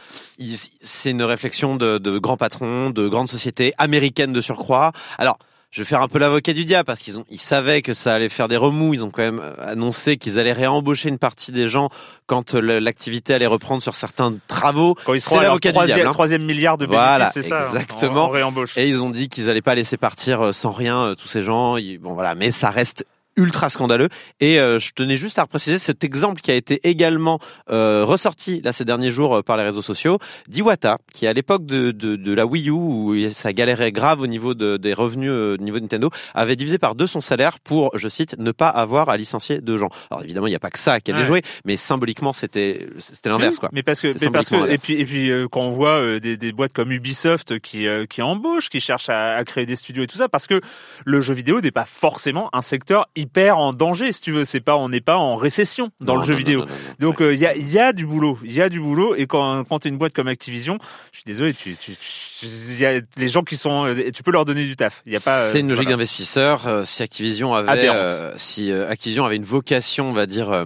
C'est 0.83 1.11
une 1.11 1.23
réflexion 1.23 1.77
de, 1.77 1.99
de 1.99 2.19
grands 2.19 2.37
patrons, 2.37 2.91
de 2.91 3.09
grandes 3.09 3.29
sociétés 3.29 3.73
américaines 3.79 4.33
de 4.33 4.41
surcroît. 4.41 4.93
Alors. 5.19 5.39
Je 5.73 5.83
vais 5.83 5.85
faire 5.85 6.01
un 6.03 6.09
peu 6.09 6.19
l'avocat 6.19 6.53
du 6.53 6.65
diable 6.65 6.85
parce 6.85 6.99
qu'ils 6.99 7.21
ont, 7.21 7.25
ils 7.31 7.41
savaient 7.41 7.81
que 7.81 7.93
ça 7.93 8.13
allait 8.13 8.29
faire 8.29 8.49
des 8.49 8.57
remous. 8.57 8.93
Ils 8.93 9.05
ont 9.05 9.11
quand 9.11 9.23
même 9.23 9.39
euh, 9.39 9.55
annoncé 9.65 10.17
qu'ils 10.17 10.41
allaient 10.41 10.51
réembaucher 10.53 11.09
une 11.09 11.19
partie 11.21 11.53
des 11.53 11.69
gens 11.69 11.91
quand 12.27 12.57
euh, 12.57 12.81
l'activité 12.81 13.35
allait 13.35 13.47
reprendre 13.47 13.81
sur 13.81 13.95
certains 13.95 14.35
travaux. 14.49 14.97
Quand 15.07 15.15
ils 15.15 15.21
seront 15.21 15.39
l'avocat 15.39 15.69
du 15.69 15.75
troisième, 15.75 15.97
diable, 15.99 16.09
hein. 16.09 16.13
troisième 16.13 16.43
milliard 16.45 16.77
de 16.77 16.87
bénéfices, 16.87 17.07
Voilà, 17.07 17.31
c'est 17.31 17.43
ça. 17.43 17.61
hein, 17.69 17.73
exactement. 17.73 18.27
Réembauche. 18.27 18.77
Et 18.77 18.89
ils 18.89 19.01
ont 19.01 19.11
dit 19.11 19.29
qu'ils 19.29 19.49
allaient 19.49 19.63
pas 19.63 19.77
laisser 19.77 19.97
partir 19.97 20.47
euh, 20.47 20.53
sans 20.53 20.73
rien 20.73 21.15
tous 21.17 21.29
ces 21.29 21.43
gens. 21.43 21.77
Bon 22.01 22.15
voilà, 22.15 22.35
mais 22.35 22.51
ça 22.51 22.71
reste 22.71 23.05
ultra 23.41 23.71
scandaleux. 23.71 24.09
Et 24.41 24.61
euh, 24.61 24.79
je 24.79 24.93
tenais 24.93 25.17
juste 25.17 25.39
à 25.39 25.47
préciser 25.47 25.79
cet 25.79 26.05
exemple 26.05 26.41
qui 26.41 26.51
a 26.51 26.55
été 26.55 26.81
également 26.85 27.39
euh, 27.71 28.05
ressorti 28.05 28.61
là 28.63 28.73
ces 28.73 28.85
derniers 28.85 29.11
jours 29.11 29.37
euh, 29.37 29.43
par 29.43 29.57
les 29.57 29.65
réseaux 29.65 29.83
sociaux 29.83 30.19
d'Iwata, 30.49 30.99
qui 31.13 31.27
à 31.27 31.33
l'époque 31.33 31.65
de, 31.65 31.91
de, 31.91 32.17
de 32.17 32.33
la 32.33 32.45
Wii 32.47 32.69
U 32.69 32.73
où 32.73 33.31
ça 33.31 33.53
galérait 33.53 33.93
grave 33.93 34.21
au 34.21 34.27
niveau 34.27 34.55
de, 34.55 34.77
des 34.77 34.93
revenus 34.95 35.31
euh, 35.33 35.55
au 35.55 35.63
niveau 35.63 35.79
de 35.79 35.83
Nintendo, 35.85 36.11
avait 36.35 36.57
divisé 36.57 36.79
par 36.79 36.95
deux 36.95 37.07
son 37.07 37.21
salaire 37.21 37.59
pour, 37.61 37.97
je 37.97 38.09
cite, 38.09 38.37
ne 38.39 38.53
pas 38.53 38.69
avoir 38.69 39.09
à 39.09 39.17
licencier 39.17 39.61
de 39.61 39.77
gens. 39.77 39.89
Alors 40.11 40.23
évidemment, 40.23 40.47
il 40.47 40.51
n'y 40.51 40.57
a 40.57 40.61
pas 40.61 40.71
que 40.71 40.79
ça 40.79 41.01
qui 41.01 41.11
allait 41.11 41.21
Ouais. 41.21 41.27
jouer, 41.27 41.43
mais 41.65 41.77
symboliquement 41.77 42.33
c'était 42.33 42.87
c'était 42.99 43.29
l'inverse 43.29 43.59
quoi. 43.59 43.69
Mais 43.73 43.83
parce 43.83 44.01
que, 44.01 44.09
mais 44.25 44.31
parce 44.31 44.49
que, 44.49 44.71
et 44.71 44.79
puis, 44.79 44.95
et 44.95 45.05
puis, 45.05 45.31
euh, 45.31 45.49
quand 45.51 45.61
on 45.63 45.71
voit 45.71 46.01
euh, 46.01 46.19
des, 46.21 46.37
des 46.37 46.53
boîtes 46.53 46.73
comme 46.73 46.91
Ubisoft 46.93 47.59
qui, 47.61 47.87
euh, 47.87 48.07
qui 48.07 48.23
embauchent, 48.23 48.69
qui 48.71 48.81
cherchent 48.81 49.11
à, 49.11 49.37
à 49.37 49.45
créer 49.45 49.67
des 49.67 49.77
studios 49.77 50.03
et 50.05 50.07
tout 50.07 50.17
ça, 50.17 50.29
parce 50.29 50.47
que 50.47 50.61
le 51.05 51.21
jeu 51.21 51.35
vidéo 51.35 51.61
n'est 51.61 51.71
pas 51.71 51.85
forcément 51.85 52.49
un 52.55 52.63
secteur 52.63 53.07
hyper 53.17 53.30
en 53.51 53.73
danger, 53.73 54.13
si 54.13 54.21
tu 54.21 54.33
veux. 54.33 54.45
C'est 54.45 54.61
pas, 54.61 54.77
on 54.77 54.89
n'est 54.89 55.01
pas 55.01 55.17
en 55.17 55.37
récession 55.37 55.91
dans 56.01 56.15
Non, 56.15 56.21
le 56.21 56.27
jeu 56.27 56.33
non, 56.35 56.39
vidéo. 56.39 56.61
non. 56.61 56.67
Donc 56.99 57.21
euh, 57.23 57.33
il 57.35 57.39
y, 57.41 57.47
a, 57.47 57.57
y 57.57 57.79
a 57.79 57.93
du 57.93 58.07
boulot, 58.07 58.39
il 58.45 58.53
y 58.53 58.61
a 58.61 58.69
du 58.69 58.81
boulot 58.81 59.15
et 59.15 59.27
quand 59.27 59.63
quand 59.65 59.79
t'es 59.79 59.89
une 59.89 59.99
boîte 59.99 60.13
comme 60.13 60.29
Activision, 60.29 60.79
je 61.13 61.19
suis 61.19 61.25
désolé, 61.27 61.55
tu 61.55 61.77
tu, 61.77 61.93
tu 61.97 62.47
y 62.81 62.87
a 62.87 63.01
les 63.17 63.29
gens 63.29 63.43
qui 63.43 63.57
sont, 63.57 63.87
euh, 63.87 64.11
tu 64.13 64.23
peux 64.23 64.33
leur 64.33 64.45
donner 64.45 64.65
du 64.65 64.75
taf. 64.77 65.03
Il 65.07 65.13
y 65.13 65.17
a 65.17 65.21
pas. 65.21 65.43
euh, 65.45 65.53
C'est 65.53 65.61
une 65.61 65.69
logique 65.69 65.85
voilà. 65.85 65.97
d'investisseur. 65.97 66.67
Euh, 66.67 66.85
si 66.85 67.03
Activision 67.03 67.55
avait, 67.55 67.89
euh, 67.89 68.33
si 68.39 68.71
euh, 68.73 68.89
Activision 68.89 69.25
avait 69.25 69.37
une 69.37 69.45
vocation, 69.45 70.09
on 70.11 70.13
va 70.13 70.27
dire 70.27 70.51
euh, 70.51 70.65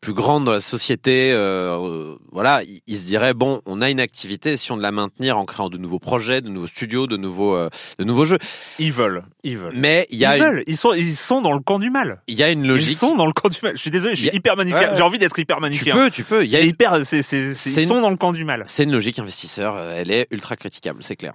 plus 0.00 0.12
grande 0.12 0.44
dans 0.44 0.52
la 0.52 0.60
société, 0.60 1.32
euh, 1.32 1.76
euh, 1.78 2.16
voilà, 2.30 2.62
ils 2.62 2.80
il 2.86 2.96
se 2.98 3.04
diraient 3.04 3.34
bon, 3.34 3.60
on 3.66 3.80
a 3.82 3.90
une 3.90 4.00
activité, 4.00 4.56
si 4.56 4.70
on 4.72 4.76
de 4.76 4.82
la 4.82 4.92
maintenir 4.92 5.38
en 5.38 5.44
créant 5.44 5.68
de 5.70 5.78
nouveaux 5.78 5.98
projets, 5.98 6.40
de 6.40 6.48
nouveaux 6.48 6.66
studios, 6.66 7.06
de 7.06 7.16
nouveaux, 7.16 7.54
euh, 7.54 7.68
de 7.98 8.04
nouveaux 8.04 8.24
jeux. 8.24 8.38
Ils 8.78 8.92
veulent, 8.92 9.24
ils 9.44 9.56
veulent. 9.58 9.72
Mais 9.74 10.06
il 10.10 10.18
y 10.18 10.24
a, 10.24 10.36
ils 10.36 10.40
une, 10.40 10.46
veulent. 10.46 10.64
Ils 10.66 10.76
sont, 10.76 10.92
ils 10.94 11.14
sont 11.16 11.40
dans 11.42 11.52
le 11.52 11.60
camp 11.60 11.78
du 11.78 11.87
mal. 11.90 12.20
il 12.26 12.34
y 12.36 12.42
a 12.42 12.50
une 12.50 12.64
Ils 12.64 12.84
sont 12.84 13.16
dans 13.16 13.26
le 13.26 13.32
camp 13.32 13.48
du 13.48 13.58
mal. 13.62 13.76
Je 13.76 13.80
suis 13.80 13.90
désolé, 13.90 14.14
je 14.14 14.20
suis 14.20 14.30
a- 14.30 14.34
hyper 14.34 14.56
manichéen. 14.56 14.90
Ouais. 14.90 14.96
J'ai 14.96 15.02
envie 15.02 15.18
d'être 15.18 15.38
hyper 15.38 15.56
Tu 15.56 15.62
manichéen. 15.62 15.94
peux, 15.94 16.10
tu 16.10 16.24
peux. 16.24 16.44
Il 16.44 16.50
y 16.50 16.56
a 16.56 16.60
une- 16.60 16.68
hyper, 16.68 17.04
c'est, 17.06 17.22
c'est, 17.22 17.54
c'est- 17.54 17.70
C'est 17.70 17.80
ils 17.80 17.82
une- 17.84 17.88
sont 17.88 18.00
dans 18.00 18.10
le 18.10 18.16
camp 18.16 18.32
du 18.32 18.44
mal. 18.44 18.62
c'est 18.66 18.84
une 18.84 18.92
logique 18.92 19.18
investisseur. 19.18 19.74
euh, 19.76 19.94
Elle 20.00 20.10
est 20.10 20.26
ultra 20.30 20.56
critiquable, 20.56 21.02
c'est 21.02 21.16
clair. 21.16 21.32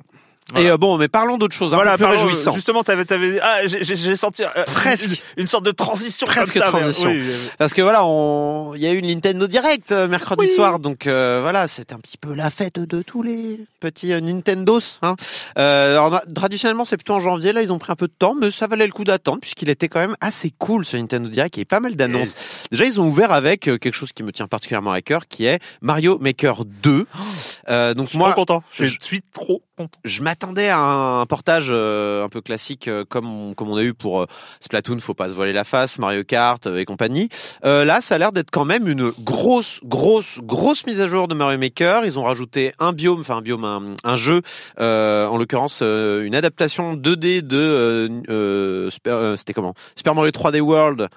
Voilà. 0.51 0.67
Et 0.67 0.71
euh, 0.71 0.77
bon, 0.77 0.97
mais 0.97 1.07
parlons 1.07 1.37
d'autre 1.37 1.55
chose, 1.55 1.73
un 1.73 1.77
voilà, 1.77 1.97
peu 1.97 2.05
plus 2.05 2.13
réjouissant. 2.13 2.53
Justement, 2.53 2.83
t'avais, 2.83 3.05
t'avais, 3.05 3.39
ah, 3.41 3.65
j'ai, 3.65 4.15
senti 4.15 4.43
euh, 4.43 4.47
Presque. 4.65 5.05
une, 5.37 5.41
une 5.43 5.47
sorte 5.47 5.65
de 5.65 5.71
transition, 5.71 6.27
Presque 6.27 6.53
comme 6.53 6.63
ça, 6.63 6.69
transition. 6.69 7.09
oui, 7.09 7.19
oui, 7.21 7.27
oui. 7.29 7.49
Parce 7.57 7.73
que 7.73 7.81
voilà, 7.81 8.05
on... 8.05 8.73
il 8.75 8.81
y 8.81 8.87
a 8.87 8.91
eu 8.91 8.97
une 8.97 9.07
Nintendo 9.07 9.47
Direct 9.47 9.91
euh, 9.91 10.07
mercredi 10.07 10.41
Oui. 10.41 10.47
soir, 10.47 10.79
donc 10.79 11.07
euh, 11.07 11.39
voilà, 11.41 11.67
c'était 11.67 11.93
un 11.93 11.99
petit 11.99 12.17
peu 12.17 12.33
la 12.33 12.49
fête 12.49 12.79
de 12.79 13.01
tous 13.01 13.23
les 13.23 13.59
petits 13.79 14.11
euh, 14.13 14.19
Nintendos. 14.19 14.79
Hein. 15.01 15.15
Euh, 15.57 15.91
alors, 15.97 16.21
traditionnellement, 16.35 16.85
c'est 16.85 16.97
plutôt 16.97 17.13
en 17.13 17.19
janvier. 17.19 17.53
Là, 17.53 17.61
ils 17.61 17.71
ont 17.71 17.79
pris 17.79 17.91
un 17.91 17.95
peu 17.95 18.07
de 18.07 18.13
temps, 18.17 18.35
mais 18.39 18.51
ça 18.51 18.67
valait 18.67 18.85
le 18.85 18.93
coup 18.93 19.03
d'attendre 19.05 19.39
puisqu'il 19.41 19.69
était 19.69 19.87
quand 19.87 19.99
même 19.99 20.15
assez 20.21 20.51
cool 20.57 20.83
ce 20.85 20.97
Nintendo 20.97 21.29
Direct. 21.29 21.55
Il 21.55 21.59
y 21.59 21.61
avait 21.61 21.65
pas 21.65 21.79
mal 21.79 21.95
d'annonces. 21.95 22.35
Déjà, 22.71 22.85
ils 22.85 22.99
ont 22.99 23.07
ouvert 23.07 23.31
avec 23.31 23.67
euh, 23.69 23.77
quelque 23.77 23.93
chose 23.95 24.11
qui 24.11 24.23
me 24.23 24.31
tient 24.31 24.47
particulièrement 24.47 24.91
à 24.91 25.01
cœur, 25.01 25.27
qui 25.27 25.45
est 25.45 25.59
Mario 25.81 26.17
Maker 26.19 26.65
2. 26.65 27.05
Euh, 27.69 27.93
donc 27.93 28.05
Je 28.07 28.09
suis 28.11 28.17
moi, 28.17 28.31
trop 28.31 28.41
content. 28.41 28.63
Je 28.71 28.85
je- 28.85 28.97
suis 29.01 29.21
trop 29.21 29.61
je 30.05 30.21
m'attendais 30.21 30.69
à 30.69 30.77
un 30.77 31.25
portage 31.25 31.67
euh, 31.69 32.23
un 32.23 32.29
peu 32.29 32.41
classique 32.41 32.87
euh, 32.87 33.05
comme 33.09 33.27
on, 33.27 33.53
comme 33.55 33.69
on 33.69 33.77
a 33.77 33.81
eu 33.81 33.95
pour 33.95 34.21
euh, 34.21 34.25
Splatoon, 34.59 34.99
faut 34.99 35.15
pas 35.15 35.29
se 35.29 35.33
voiler 35.33 35.51
la 35.51 35.63
face, 35.63 35.97
Mario 35.97 36.23
Kart 36.23 36.67
et 36.67 36.85
compagnie. 36.85 37.29
Euh, 37.65 37.83
là, 37.83 37.99
ça 37.99 38.15
a 38.15 38.17
l'air 38.19 38.31
d'être 38.31 38.51
quand 38.51 38.65
même 38.65 38.87
une 38.87 39.11
grosse, 39.19 39.79
grosse, 39.83 40.39
grosse 40.43 40.85
mise 40.85 41.01
à 41.01 41.07
jour 41.07 41.27
de 41.27 41.33
Mario 41.33 41.57
Maker. 41.57 42.05
Ils 42.05 42.19
ont 42.19 42.23
rajouté 42.23 42.73
un 42.77 42.93
biome, 42.93 43.21
enfin 43.21 43.37
un 43.37 43.41
biome, 43.41 43.65
un, 43.65 43.95
un 44.03 44.15
jeu, 44.15 44.41
euh, 44.79 45.25
en 45.25 45.37
l'occurrence 45.37 45.79
euh, 45.81 46.23
une 46.23 46.35
adaptation 46.35 46.95
2D 46.95 47.41
de, 47.41 48.89
c'était 49.37 49.53
comment? 49.53 49.73
Super 49.95 50.13
Mario 50.13 50.31
3D 50.31 50.59
World 50.59 51.09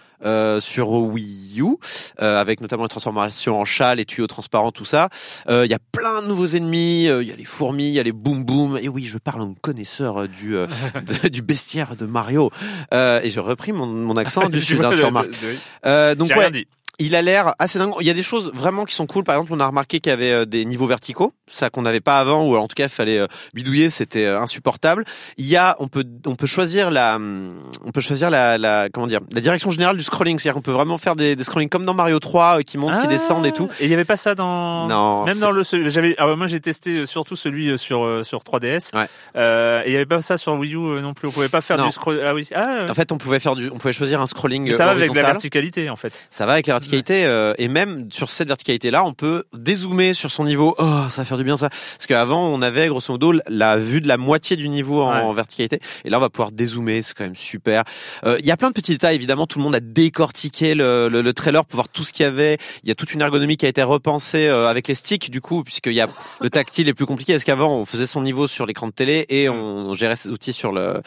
sur 0.61 0.89
Wii 0.93 1.61
U, 1.61 1.77
avec 2.17 2.63
notamment 2.63 2.85
les 2.85 2.89
transformations 2.89 3.61
en 3.61 3.67
chat, 3.67 3.95
les 3.95 4.07
tuyaux 4.07 4.27
transparents, 4.27 4.73
tout 4.73 4.87
ça. 4.87 5.11
Il 5.49 5.67
y 5.67 5.75
a 5.75 5.79
plein 5.93 6.23
de 6.23 6.27
nouveaux 6.27 6.47
ennemis. 6.47 7.05
Il 7.05 7.29
y 7.29 7.33
a 7.33 7.37
les 7.37 7.45
fourmis, 7.45 7.89
il 7.89 7.95
y 7.95 8.01
a 8.01 8.03
les 8.03 8.13
boom 8.13 8.46
boom. 8.47 8.79
Et 8.81 8.89
oui, 8.89 9.05
je 9.05 9.19
parle 9.19 9.43
en 9.43 9.55
connaisseur 9.61 10.29
du 10.29 10.57
euh, 10.57 10.67
de- 11.23 11.29
du 11.37 11.43
bestiaire 11.43 11.97
de 11.97 12.07
Mario. 12.07 12.51
Euh, 12.95 13.21
et 13.23 13.31
j'ai 13.31 13.41
repris 13.41 13.73
mon, 13.73 13.87
mon 13.87 14.17
accent 14.17 14.49
du 14.49 14.61
sud, 14.61 14.79
hein, 14.85 14.91
tu 14.93 14.97
de- 14.99 15.03
remarques. 15.05 15.29
Euh, 15.85 16.15
donc 16.15 16.29
ouais, 16.37 16.45
rien 16.47 16.51
dit. 16.53 16.67
Il 16.99 17.15
a 17.15 17.23
l'air 17.23 17.55
assez 17.59 17.79
dingue. 17.79 17.93
Il 18.01 18.07
y 18.07 18.11
a 18.11 18.15
des 18.15 18.23
choses 18.23 18.51
vraiment 18.55 18.85
qui 18.85 18.95
sont 18.95 19.07
cool. 19.07 19.25
Par 19.25 19.35
exemple, 19.37 19.53
on 19.55 19.61
a 19.61 19.67
remarqué 19.67 20.01
qu'il 20.01 20.11
y 20.11 20.13
avait 20.13 20.33
euh, 20.33 20.45
des 20.47 20.65
niveaux 20.65 20.87
verticaux, 20.87 21.33
ça 21.51 21.69
qu'on 21.71 21.83
n'avait 21.83 22.01
pas 22.01 22.19
avant, 22.19 22.45
ou 22.47 22.57
en 22.57 22.67
tout 22.69 22.75
cas, 22.75 22.85
il 22.85 22.89
fallait 22.89 23.19
euh, 23.19 23.27
bidouiller, 23.55 23.91
c'était 23.91 24.25
euh, 24.25 24.41
insupportable. 24.41 25.05
Il 25.37 25.47
y 25.47 25.57
a, 25.57 25.77
on 25.79 25.89
peut, 25.89 26.05
on 26.27 26.37
peut 26.37 26.47
choisir 26.47 26.91
la, 26.91 27.19
on 27.19 27.93
peut 27.93 28.01
choisir 28.01 28.31
la, 28.31 28.57
la, 28.59 28.89
comment 28.93 29.07
dire, 29.07 29.21
la 29.33 29.41
direction 29.41 29.71
générale 29.71 29.97
du 29.97 30.05
scrolling. 30.05 30.39
C'est-à-dire 30.39 30.55
qu'on 30.55 30.63
peut 30.63 30.73
vraiment 30.73 30.99
faire 30.99 31.17
des, 31.17 31.37
des 31.37 31.45
scrolling 31.45 31.69
comme 31.69 31.85
dans 31.85 31.95
Mario 31.95 32.19
3, 32.19 32.59
euh, 32.59 32.63
qui 32.63 32.79
montent, 32.79 32.95
qui 32.95 33.01
Ah, 33.05 33.09
descendent 33.09 33.47
et 33.47 33.53
tout. 33.53 33.69
Et 33.81 33.85
il 33.85 33.91
y 33.91 33.95
avait 33.95 34.05
pas 34.05 34.17
ça 34.17 34.35
dans. 34.35 34.87
Non, 34.89 35.25
Même 35.25 35.39
dans 35.39 35.51
le, 35.51 35.63
j'avais, 35.89 36.15
ah 36.19 36.29
ouais, 36.29 36.37
moi 36.37 36.47
j'ai 36.47 36.61
testé 36.61 37.05
surtout 37.07 37.37
celui 37.37 37.77
sur 37.79 38.21
sur 38.25 38.41
3DS. 38.41 38.97
Ouais. 38.97 39.07
Euh, 39.37 39.83
et 39.85 39.89
il 39.91 39.93
y 39.93 39.97
avait 39.97 40.07
pas 40.07 40.21
ça 40.23 40.37
sur 40.39 40.55
Wii 40.55 40.75
U 40.75 40.79
non 41.03 41.13
plus. 41.15 41.29
On 41.29 41.33
pouvait 41.33 41.49
pas 41.49 41.61
faire 41.61 41.77
Non. 41.77 41.87
du 41.87 41.93
scroll. 41.93 42.23
Ah 42.25 42.33
oui. 42.35 42.49
Ah. 42.55 42.87
En 42.89 42.95
fait, 42.95 43.13
on 43.13 43.19
pouvait 43.19 43.41
faire 43.41 43.55
du, 43.55 43.69
on 43.71 43.77
pouvait 43.79 43.93
choisir 43.93 44.21
un 44.21 44.27
scrolling 44.27 44.65
mais 44.65 44.73
ça 44.73 44.85
va 44.87 44.93
avec 44.93 45.03
la 45.05 45.11
horizontal. 45.11 45.33
verticalité 45.33 45.91
en 45.91 45.97
fait. 45.97 46.23
Ça 46.31 46.47
va 46.47 46.53
avec 46.55 46.67
la 46.67 46.75
verticalité 46.75 46.86
euh, 47.11 47.55
et 47.59 47.69
même 47.69 48.09
sur 48.13 48.31
cette 48.31 48.49
verticalité-là, 48.49 49.05
on 49.05 49.13
peut 49.15 49.45
dézoomer 49.55 50.15
sur 50.15 50.31
son 50.31 50.45
niveau. 50.45 50.75
Oh, 50.79 51.05
ça 51.11 51.23
va 51.23 51.25
faire 51.25 51.39
du 51.39 51.45
bien 51.45 51.57
ça. 51.57 51.69
Parce 51.69 52.07
qu'avant, 52.07 52.47
on 52.49 52.63
avait 52.63 52.89
grosso 52.89 53.13
modo 53.13 53.33
la 53.49 53.77
vue 53.79 54.01
de 54.01 54.09
la 54.09 54.17
moitié 54.17 54.57
du 54.57 54.69
niveau 54.69 55.03
en, 55.03 55.29
Ouais. 55.29 55.35
verticalité, 55.35 55.81
et 56.05 56.11
là, 56.11 56.19
on 56.19 56.21
va 56.21 56.31
pouvoir 56.31 56.53
dézoomer. 56.53 57.03
C'est 57.03 57.15
quand 57.17 57.25
même 57.25 57.37
super. 57.37 57.85
Euh, 58.25 58.37
Il 58.41 58.47
y 58.47 58.51
a 58.51 58.57
plein 58.57 58.69
de 58.69 58.75
petits 58.75 58.93
détails. 58.93 59.15
Évidemment, 59.17 59.47
tout 59.47 59.59
le 59.59 59.65
monde 59.65 59.75
a 59.75 59.81
décortiqué 59.81 60.75
le, 60.75 61.09
le, 61.09 61.23
le 61.23 61.33
trailer 61.33 61.65
pour 61.65 61.77
voir 61.77 61.89
tout 61.89 62.05
ce 62.05 62.13
qu'il 62.13 62.25
y 62.25 62.27
avait. 62.27 62.59
Il 62.83 62.89
y 62.89 62.93
a 62.93 62.95
toute 62.95 63.13
une 63.15 63.21
ergonomie 63.23 63.57
qui 63.57 63.67
a 63.67 63.69
été 63.69 63.83
repensée 63.83 64.47
euh, 64.47 64.69
avec 64.69 64.89
les 64.89 64.95
sticks, 64.95 65.31
du 65.31 65.41
coup, 65.41 65.63
puisqu'il 65.65 65.93
y 65.95 66.01
a 66.01 66.07
le 66.41 66.51
tactile 66.51 66.89
est 66.89 66.95
plus 66.95 67.07
compliqué. 67.07 67.33
Parce 67.35 67.45
qu'avant, 67.45 67.75
on 67.77 67.85
faisait 67.87 68.07
son 68.07 68.23
niveau 68.23 68.47
sur 68.47 68.67
l'écran 68.67 68.87
de 68.89 68.93
télé 68.93 69.27
et 69.29 69.49
on 69.49 69.95
gérait 69.95 70.17
ses 70.17 70.31
outils 70.31 70.53
sur 70.53 70.73
le 70.73 71.03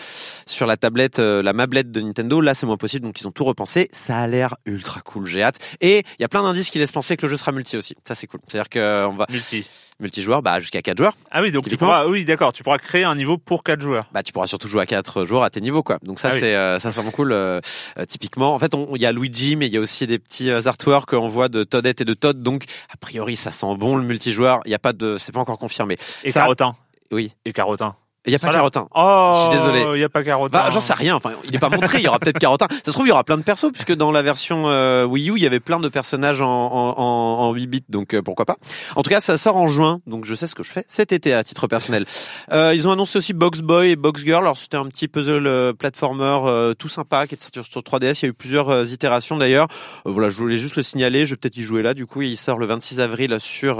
sur 0.45 0.65
la 0.65 0.77
tablette, 0.77 1.19
euh, 1.19 1.41
la 1.41 1.53
mablette 1.53 1.91
de 1.91 2.01
Nintendo. 2.01 2.41
Là, 2.41 2.53
c'est 2.53 2.65
moins 2.65 2.77
possible, 2.77 3.05
donc 3.05 3.19
ils 3.21 3.27
ont 3.27 3.31
tout 3.31 3.43
repensé. 3.45 3.89
Ça 3.91 4.17
a 4.19 4.27
l'air 4.27 4.55
ultra 4.65 5.01
cool. 5.01 5.25
J'ai 5.25 5.43
hâte. 5.43 5.57
Et 5.82 6.00
il 6.00 6.22
y 6.22 6.26
a 6.26 6.30
plein 6.30 6.44
d'indices 6.44 6.70
qui 6.70 6.80
laissent 6.80 6.92
penser 6.92 7.18
que 7.18 7.24
le 7.26 7.30
jeu 7.30 7.38
sera 7.38 7.52
multi 7.52 7.78
aussi. 7.78 7.96
Ça, 8.08 8.16
c'est 8.16 8.28
cool. 8.28 8.40
C'est-à-dire 8.48 8.70
qu'on 8.70 9.16
va 9.16 9.26
Multi. 9.30 9.68
multijoueur, 10.00 10.42
bah 10.42 10.60
jusqu'à 10.60 10.82
4 10.82 10.98
joueurs. 10.98 11.14
Ah 11.32 11.42
oui, 11.42 11.52
donc 11.52 11.68
tu 11.68 11.76
pourras, 11.78 12.06
oui, 12.08 12.24
d'accord, 12.26 12.54
tu 12.54 12.64
pourras 12.64 12.78
créer 12.78 13.04
un 13.04 13.16
niveau 13.16 13.38
pour 13.38 13.64
quatre 13.64 13.82
joueurs. 13.82 14.06
Bah 14.14 14.24
tu 14.24 14.32
pourras 14.32 14.48
surtout 14.48 14.68
jouer 14.68 14.82
à 14.82 14.86
4 14.86 15.26
joueurs 15.26 15.44
à 15.44 15.50
tes 15.50 15.60
niveaux 15.62 15.84
quoi. 15.84 16.00
Donc 16.04 16.20
ça 16.20 16.30
Ah 16.32 16.40
c'est 16.40 16.56
euh, 16.56 16.80
ça 16.80 16.92
c'est 16.92 16.96
vraiment 16.96 17.12
cool. 17.12 17.32
euh, 17.32 17.60
euh, 17.98 18.06
typiquement, 18.06 18.54
en 18.56 18.60
fait, 18.60 18.72
il 18.96 19.02
y 19.02 19.06
a 19.06 19.12
Luigi, 19.12 19.56
mais 19.56 19.68
il 19.68 19.74
y 19.74 19.78
a 19.78 19.82
aussi 19.82 20.08
des 20.08 20.20
petits 20.20 20.50
artworks 20.52 21.10
qu'on 21.10 21.28
voit 21.28 21.50
de 21.50 21.64
Toadette 21.64 22.02
et 22.02 22.06
de 22.06 22.14
Todd. 22.14 22.42
Donc 22.42 22.64
a 22.94 22.98
priori, 22.98 23.36
ça 23.36 23.52
sent 23.52 23.76
bon 23.78 23.98
le 23.98 24.04
multijoueur. 24.04 24.62
Il 24.66 24.72
y 24.72 24.76
a 24.76 24.80
pas 24.80 24.94
de, 24.94 25.18
c'est 25.20 25.32
pas 25.34 25.40
encore 25.42 25.58
confirmé. 25.58 25.98
Et 26.24 26.32
Ça- 26.32 26.42
carotin. 26.42 26.74
Oui. 27.12 27.34
Et 27.46 27.54
carotin. 27.54 27.96
Il 28.26 28.34
y 28.34 28.36
a 28.36 28.40
pas. 28.40 28.52
Carotin. 28.52 28.88
Oh, 28.94 29.32
Je 29.34 29.50
suis 29.50 29.60
désolé. 29.60 29.86
Il 29.96 30.02
y 30.02 30.04
a 30.04 30.10
pas 30.10 30.24
carotin. 30.24 30.58
Bah, 30.58 30.70
j'en 30.72 30.82
sais 30.82 30.94
rien. 30.94 31.16
Enfin, 31.16 31.32
il 31.46 31.56
est 31.56 31.60
pas 31.60 31.70
montré. 31.70 32.00
Il 32.00 32.04
y 32.04 32.08
aura 32.08 32.20
peut-être 32.20 32.38
Carotin. 32.38 32.68
Ça 32.70 32.78
se 32.86 32.92
trouve, 32.92 33.06
il 33.06 33.10
y 33.10 33.12
aura 33.14 33.24
plein 33.24 33.38
de 33.38 33.44
persos 33.44 33.72
puisque 33.72 33.94
dans 33.94 34.12
la 34.12 34.22
version 34.22 34.64
euh, 34.68 35.06
Wii 35.06 35.30
U, 35.30 35.34
il 35.38 35.42
y 35.42 35.48
avait 35.48 35.62
plein 35.62 35.80
de 35.80 35.88
personnages 35.88 36.42
en, 36.42 36.48
en, 36.48 36.96
en, 36.98 37.48
en 37.48 37.54
8 37.54 37.68
bits. 37.68 37.84
Donc 37.88 38.14
euh, 38.14 38.22
pourquoi 38.22 38.46
pas. 38.46 38.58
En 38.98 39.04
tout 39.04 39.10
cas, 39.10 39.22
ça 39.22 39.38
sort 39.38 39.56
en 39.56 39.70
juin. 39.70 40.02
Donc 40.06 40.26
je 40.26 40.36
sais 40.36 40.48
ce 40.48 40.56
que 40.56 40.64
je 40.64 40.72
fais 40.72 40.84
cet 40.88 41.14
été 41.14 41.34
à 41.34 41.44
titre 41.44 41.68
personnel. 41.68 42.06
Euh, 42.52 42.74
ils 42.76 42.88
ont 42.88 42.92
annoncé 42.92 43.18
aussi 43.18 43.34
Box 43.34 43.62
Boy 43.62 43.92
et 43.92 43.96
Box 43.96 44.22
Girl. 44.24 44.44
Alors 44.44 44.58
c'était 44.58 44.78
un 44.78 44.86
petit 44.88 45.08
puzzle 45.08 45.48
euh, 45.48 45.74
platformer 45.74 46.74
tout 46.78 46.90
sympa 46.90 47.26
qui 47.26 47.36
est 47.36 47.42
sorti 47.42 47.72
sur 47.72 47.82
3DS. 47.82 48.20
Il 48.22 48.24
y 48.24 48.26
a 48.26 48.30
eu 48.30 48.34
plusieurs 48.34 48.92
itérations 48.92 49.38
d'ailleurs. 49.38 49.68
Voilà, 50.04 50.30
je 50.30 50.38
voulais 50.38 50.58
juste 50.58 50.76
le 50.76 50.84
signaler. 50.84 51.26
Je 51.26 51.32
vais 51.32 51.38
peut-être 51.38 51.58
y 51.58 51.64
jouer 51.64 51.84
là. 51.84 51.94
Du 51.94 52.06
coup, 52.06 52.22
il 52.22 52.36
sort 52.36 52.58
le 52.58 52.66
26 52.66 53.00
avril 53.00 53.38
sur 53.40 53.76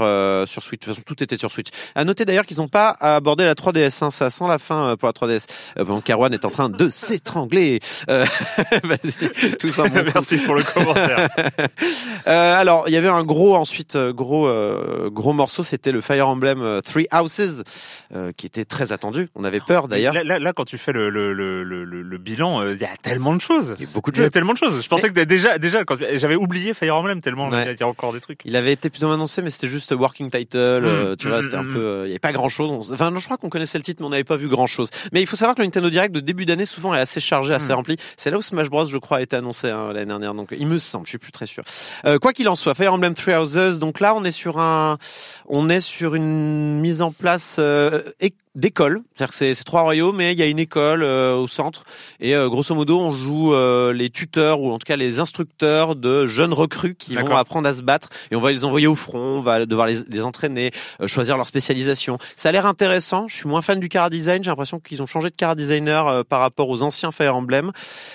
sur 0.46 0.62
Switch. 0.62 0.80
De 0.80 0.84
toute 0.86 0.94
façon, 0.94 1.02
tout 1.04 1.22
était 1.22 1.36
sur 1.36 1.50
Switch. 1.50 1.68
À 1.94 2.04
noter 2.04 2.24
d'ailleurs 2.24 2.46
qu'ils 2.46 2.56
n'ont 2.58 2.68
pas 2.68 2.96
abordé 3.00 3.44
la 3.44 3.54
3DS. 3.54 4.02
Hein. 4.04 4.10
Ça 4.10 4.29
sent 4.30 4.46
la 4.48 4.58
fin 4.58 4.90
euh, 4.90 4.96
pour 4.96 5.06
la 5.08 5.12
3DS. 5.12 5.46
Euh, 5.78 5.84
pendant 5.84 6.00
qu'Arwan 6.00 6.32
est 6.32 6.44
en 6.44 6.50
train 6.50 6.68
de 6.68 6.88
s'étrangler. 6.88 7.80
Euh, 8.08 8.24
bon 8.84 8.96
coup. 9.60 9.82
Merci 10.14 10.36
pour 10.38 10.54
le 10.54 10.62
commentaire. 10.62 11.28
Euh, 12.26 12.54
alors, 12.60 12.84
il 12.86 12.92
y 12.92 12.96
avait 12.96 13.08
un 13.08 13.24
gros 13.24 13.56
ensuite 13.56 13.96
gros 13.96 14.46
euh, 14.46 15.08
gros 15.10 15.32
morceau, 15.32 15.62
c'était 15.62 15.90
le 15.90 16.00
Fire 16.00 16.28
Emblem 16.28 16.80
Three 16.84 17.06
Houses, 17.12 17.64
qui 18.36 18.46
était 18.46 18.64
très 18.64 18.92
attendu. 18.92 19.28
On 19.34 19.44
avait 19.44 19.60
peur 19.60 19.88
d'ailleurs. 19.88 20.12
Là, 20.12 20.22
là, 20.22 20.38
là, 20.38 20.52
quand 20.52 20.64
tu 20.64 20.76
fais 20.76 20.92
le, 20.92 21.08
le, 21.08 21.32
le, 21.32 21.62
le, 21.64 22.18
bilan, 22.18 22.62
il 22.68 22.76
y 22.76 22.84
a 22.84 22.96
tellement 23.02 23.34
de 23.34 23.40
choses. 23.40 23.74
Il 23.78 23.86
y 23.86 23.88
a 23.88 23.92
beaucoup 23.94 24.10
de 24.10 24.16
Il 24.16 24.20
y 24.20 24.22
a 24.22 24.26
jeux. 24.26 24.30
tellement 24.30 24.52
de 24.52 24.58
choses. 24.58 24.82
Je 24.82 24.88
pensais 24.88 25.08
que 25.10 25.20
déjà, 25.24 25.58
déjà, 25.58 25.84
quand 25.84 25.96
j'avais 26.14 26.36
oublié 26.36 26.74
Fire 26.74 26.96
Emblem 26.96 27.20
tellement 27.20 27.48
Ouais. 27.48 27.72
il 27.72 27.80
y 27.80 27.82
a 27.82 27.88
encore 27.88 28.12
des 28.12 28.20
trucs. 28.20 28.40
Il 28.44 28.54
avait 28.56 28.72
été 28.72 28.90
plus 28.90 29.02
ou 29.02 29.06
moins 29.06 29.14
annoncé, 29.14 29.42
mais 29.42 29.50
c'était 29.50 29.68
juste 29.68 29.92
working 29.92 30.30
title. 30.30 31.12
Mm, 31.12 31.16
tu 31.16 31.28
vois, 31.28 31.40
mm, 31.40 31.42
c'était 31.42 31.56
un 31.56 31.62
mm, 31.62 31.72
peu. 31.72 32.02
Il 32.04 32.08
y 32.08 32.12
avait 32.12 32.18
pas 32.18 32.32
grand 32.32 32.48
chose. 32.48 32.92
Enfin, 32.92 33.10
non, 33.10 33.18
je 33.18 33.24
crois 33.24 33.38
qu'on 33.38 33.48
connaissait 33.48 33.78
le 33.78 33.84
titre, 33.84 34.00
mais 34.02 34.08
on 34.08 34.12
n'avait 34.20 34.24
pas 34.24 34.36
vu 34.36 34.48
grand 34.48 34.66
chose. 34.66 34.88
Mais 35.12 35.20
il 35.20 35.26
faut 35.26 35.36
savoir 35.36 35.54
que 35.56 35.62
le 35.62 35.66
Nintendo 35.66 35.90
Direct 35.90 36.14
de 36.14 36.20
début 36.20 36.46
d'année 36.46 36.66
souvent 36.66 36.94
est 36.94 37.00
assez 37.00 37.20
chargé, 37.20 37.54
assez 37.54 37.72
Mm. 37.72 37.76
rempli. 37.76 37.96
C'est 38.16 38.30
là 38.30 38.38
où 38.38 38.42
Smash 38.42 38.68
Bros, 38.68 38.86
je 38.86 38.98
crois, 38.98 39.18
a 39.18 39.20
été 39.22 39.36
annoncé 39.36 39.70
hein, 39.70 39.92
l'année 39.92 40.06
dernière. 40.06 40.34
Donc, 40.34 40.54
il 40.56 40.66
me 40.66 40.78
semble, 40.78 41.06
je 41.06 41.10
suis 41.10 41.18
plus 41.18 41.32
très 41.32 41.46
sûr. 41.46 41.64
Euh, 42.04 42.18
quoi 42.18 42.32
qu'il 42.32 42.48
en 42.48 42.56
soit, 42.56 42.74
Fire 42.74 42.94
Emblem 42.94 43.14
Three 43.14 43.34
Houses. 43.34 43.78
Donc 43.78 44.00
là, 44.00 44.14
on 44.14 44.24
est 44.24 44.30
sur 44.32 44.58
un, 44.58 44.98
on 45.48 45.68
est 45.68 45.80
sur 45.80 46.14
une 46.14 46.80
mise 46.80 47.02
en 47.02 47.12
place 47.12 47.56
euh, 47.58 48.02
d'école. 48.60 49.02
C'est-à-dire 49.14 49.30
que 49.30 49.54
c'est 49.54 49.64
trois 49.64 49.82
royaumes, 49.82 50.16
mais 50.16 50.32
il 50.32 50.38
y 50.38 50.42
a 50.42 50.46
une 50.46 50.58
école 50.58 51.02
euh, 51.02 51.34
au 51.34 51.48
centre. 51.48 51.84
Et 52.20 52.34
euh, 52.36 52.48
grosso 52.48 52.74
modo, 52.74 53.00
on 53.00 53.10
joue 53.10 53.54
euh, 53.54 53.92
les 53.92 54.10
tuteurs 54.10 54.60
ou 54.60 54.70
en 54.70 54.78
tout 54.78 54.86
cas 54.86 54.96
les 54.96 55.18
instructeurs 55.20 55.96
de 55.96 56.26
jeunes 56.26 56.52
recrues 56.52 56.94
qui 56.94 57.14
vont 57.14 57.36
apprendre 57.36 57.68
à 57.68 57.74
se 57.74 57.82
battre. 57.82 58.08
Et 58.30 58.36
on 58.36 58.40
va 58.40 58.52
les 58.52 58.64
envoyer 58.64 58.86
au 58.86 58.94
front, 58.94 59.38
on 59.38 59.40
va 59.42 59.66
devoir 59.66 59.86
les, 59.86 59.98
les 60.08 60.22
entraîner, 60.22 60.70
euh, 61.00 61.08
choisir 61.08 61.36
leur 61.36 61.46
spécialisation. 61.46 62.18
Ça 62.36 62.50
a 62.50 62.52
l'air 62.52 62.66
intéressant. 62.66 63.26
Je 63.28 63.36
suis 63.36 63.48
moins 63.48 63.62
fan 63.62 63.80
du 63.80 63.88
cara 63.88 64.10
design. 64.10 64.44
J'ai 64.44 64.50
l'impression 64.50 64.78
qu'ils 64.78 65.02
ont 65.02 65.06
changé 65.06 65.30
de 65.30 65.36
cara 65.36 65.54
designer 65.54 66.06
euh, 66.06 66.22
par 66.22 66.40
rapport 66.40 66.68
aux 66.68 66.82
anciens 66.82 67.10
Fire 67.10 67.34
Emblem. 67.34 67.72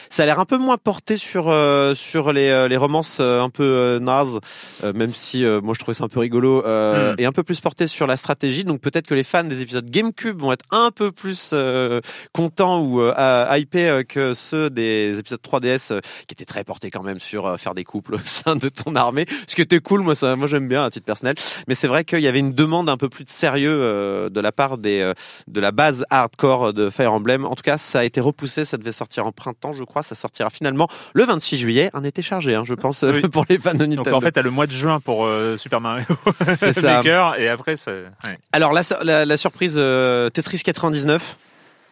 Ça 0.09 0.23
a 0.23 0.25
l'air 0.25 0.39
un 0.39 0.45
peu 0.45 0.57
moins 0.57 0.77
porté 0.77 1.17
sur 1.17 1.49
euh, 1.49 1.95
sur 1.95 2.31
les, 2.31 2.49
euh, 2.49 2.67
les 2.67 2.77
romances 2.77 3.17
euh, 3.19 3.41
un 3.41 3.49
peu 3.49 3.63
euh, 3.63 3.99
nazes, 3.99 4.39
euh, 4.83 4.93
même 4.93 5.13
si 5.13 5.43
euh, 5.43 5.61
moi 5.61 5.73
je 5.73 5.79
trouvais 5.79 5.95
ça 5.95 6.03
un 6.03 6.07
peu 6.07 6.19
rigolo, 6.19 6.63
euh, 6.65 7.13
Mm. 7.13 7.15
et 7.19 7.25
un 7.25 7.31
peu 7.31 7.43
plus 7.43 7.59
porté 7.61 7.87
sur 7.87 8.07
la 8.07 8.15
stratégie. 8.17 8.63
Donc 8.63 8.79
peut-être 8.81 9.07
que 9.07 9.13
les 9.15 9.23
fans 9.23 9.43
des 9.43 9.61
épisodes 9.61 9.89
GameCube 9.89 10.34
vont 10.39 10.51
être 10.51 10.65
un 10.71 10.91
peu 10.91 11.11
plus 11.11 11.51
euh, 11.53 12.01
contents 12.33 12.81
ou 12.81 13.01
euh, 13.01 13.45
hypés 13.57 13.89
euh, 13.89 14.03
que 14.03 14.33
ceux 14.33 14.69
des 14.69 15.17
épisodes 15.19 15.39
3DS 15.41 15.91
euh, 15.93 15.99
qui 16.27 16.33
étaient 16.33 16.45
très 16.45 16.63
portés 16.63 16.91
quand 16.91 17.03
même 17.03 17.19
sur 17.19 17.59
faire 17.59 17.73
des 17.73 17.83
couples 17.83 18.15
au 18.15 18.19
sein 18.23 18.55
de 18.55 18.69
ton 18.69 18.95
armée, 18.95 19.25
ce 19.47 19.55
qui 19.55 19.61
était 19.61 19.79
cool. 19.79 20.01
Moi, 20.01 20.15
ça, 20.15 20.35
moi 20.35 20.47
j'aime 20.47 20.67
bien 20.67 20.83
à 20.83 20.89
titre 20.89 21.05
personnel. 21.05 21.35
Mais 21.67 21.75
c'est 21.75 21.87
vrai 21.87 22.03
qu'il 22.03 22.19
y 22.19 22.27
avait 22.27 22.39
une 22.39 22.53
demande 22.53 22.89
un 22.89 22.97
peu 22.97 23.09
plus 23.09 23.23
de 23.23 23.29
sérieux 23.29 24.29
de 24.29 24.39
la 24.41 24.51
part 24.51 24.77
des 24.77 25.13
de 25.47 25.61
la 25.61 25.71
base 25.71 26.05
hardcore 26.09 26.73
de 26.73 26.89
Fire 26.89 27.13
Emblem. 27.13 27.45
En 27.45 27.55
tout 27.55 27.63
cas, 27.63 27.77
ça 27.77 27.99
a 27.99 28.03
été 28.03 28.19
repoussé. 28.21 28.65
Ça 28.65 28.77
devait 28.77 28.91
sortir 28.91 29.25
en 29.25 29.31
printemps, 29.31 29.73
je 29.73 29.83
crois. 29.83 30.03
Ça 30.03 30.15
sortira 30.15 30.49
finalement 30.49 30.87
le 31.13 31.23
26 31.25 31.57
juillet. 31.57 31.89
Un 31.93 32.03
été 32.03 32.21
chargé, 32.21 32.55
hein, 32.55 32.63
je 32.65 32.73
pense, 32.73 33.03
Oui. 33.03 33.21
pour 33.31 33.45
les 33.49 33.57
fans 33.57 33.73
de 33.73 33.85
Donc 33.85 33.97
Nintendo. 33.97 34.17
en 34.17 34.21
fait, 34.21 34.31
t'as 34.31 34.41
le 34.41 34.51
mois 34.51 34.67
de 34.67 34.71
juin 34.71 34.99
pour 34.99 35.27
Super 35.57 35.81
Mario 35.81 36.05
C'est 36.33 36.73
ça. 36.73 36.97
Maker 36.97 37.39
et 37.39 37.49
après, 37.49 37.75
ouais. 37.87 38.37
Alors 38.51 38.73
la, 38.73 38.81
la, 39.03 39.25
la 39.25 39.37
surprise 39.37 39.75
euh, 39.77 40.14
Tetris 40.33 40.59
99. 40.63 41.37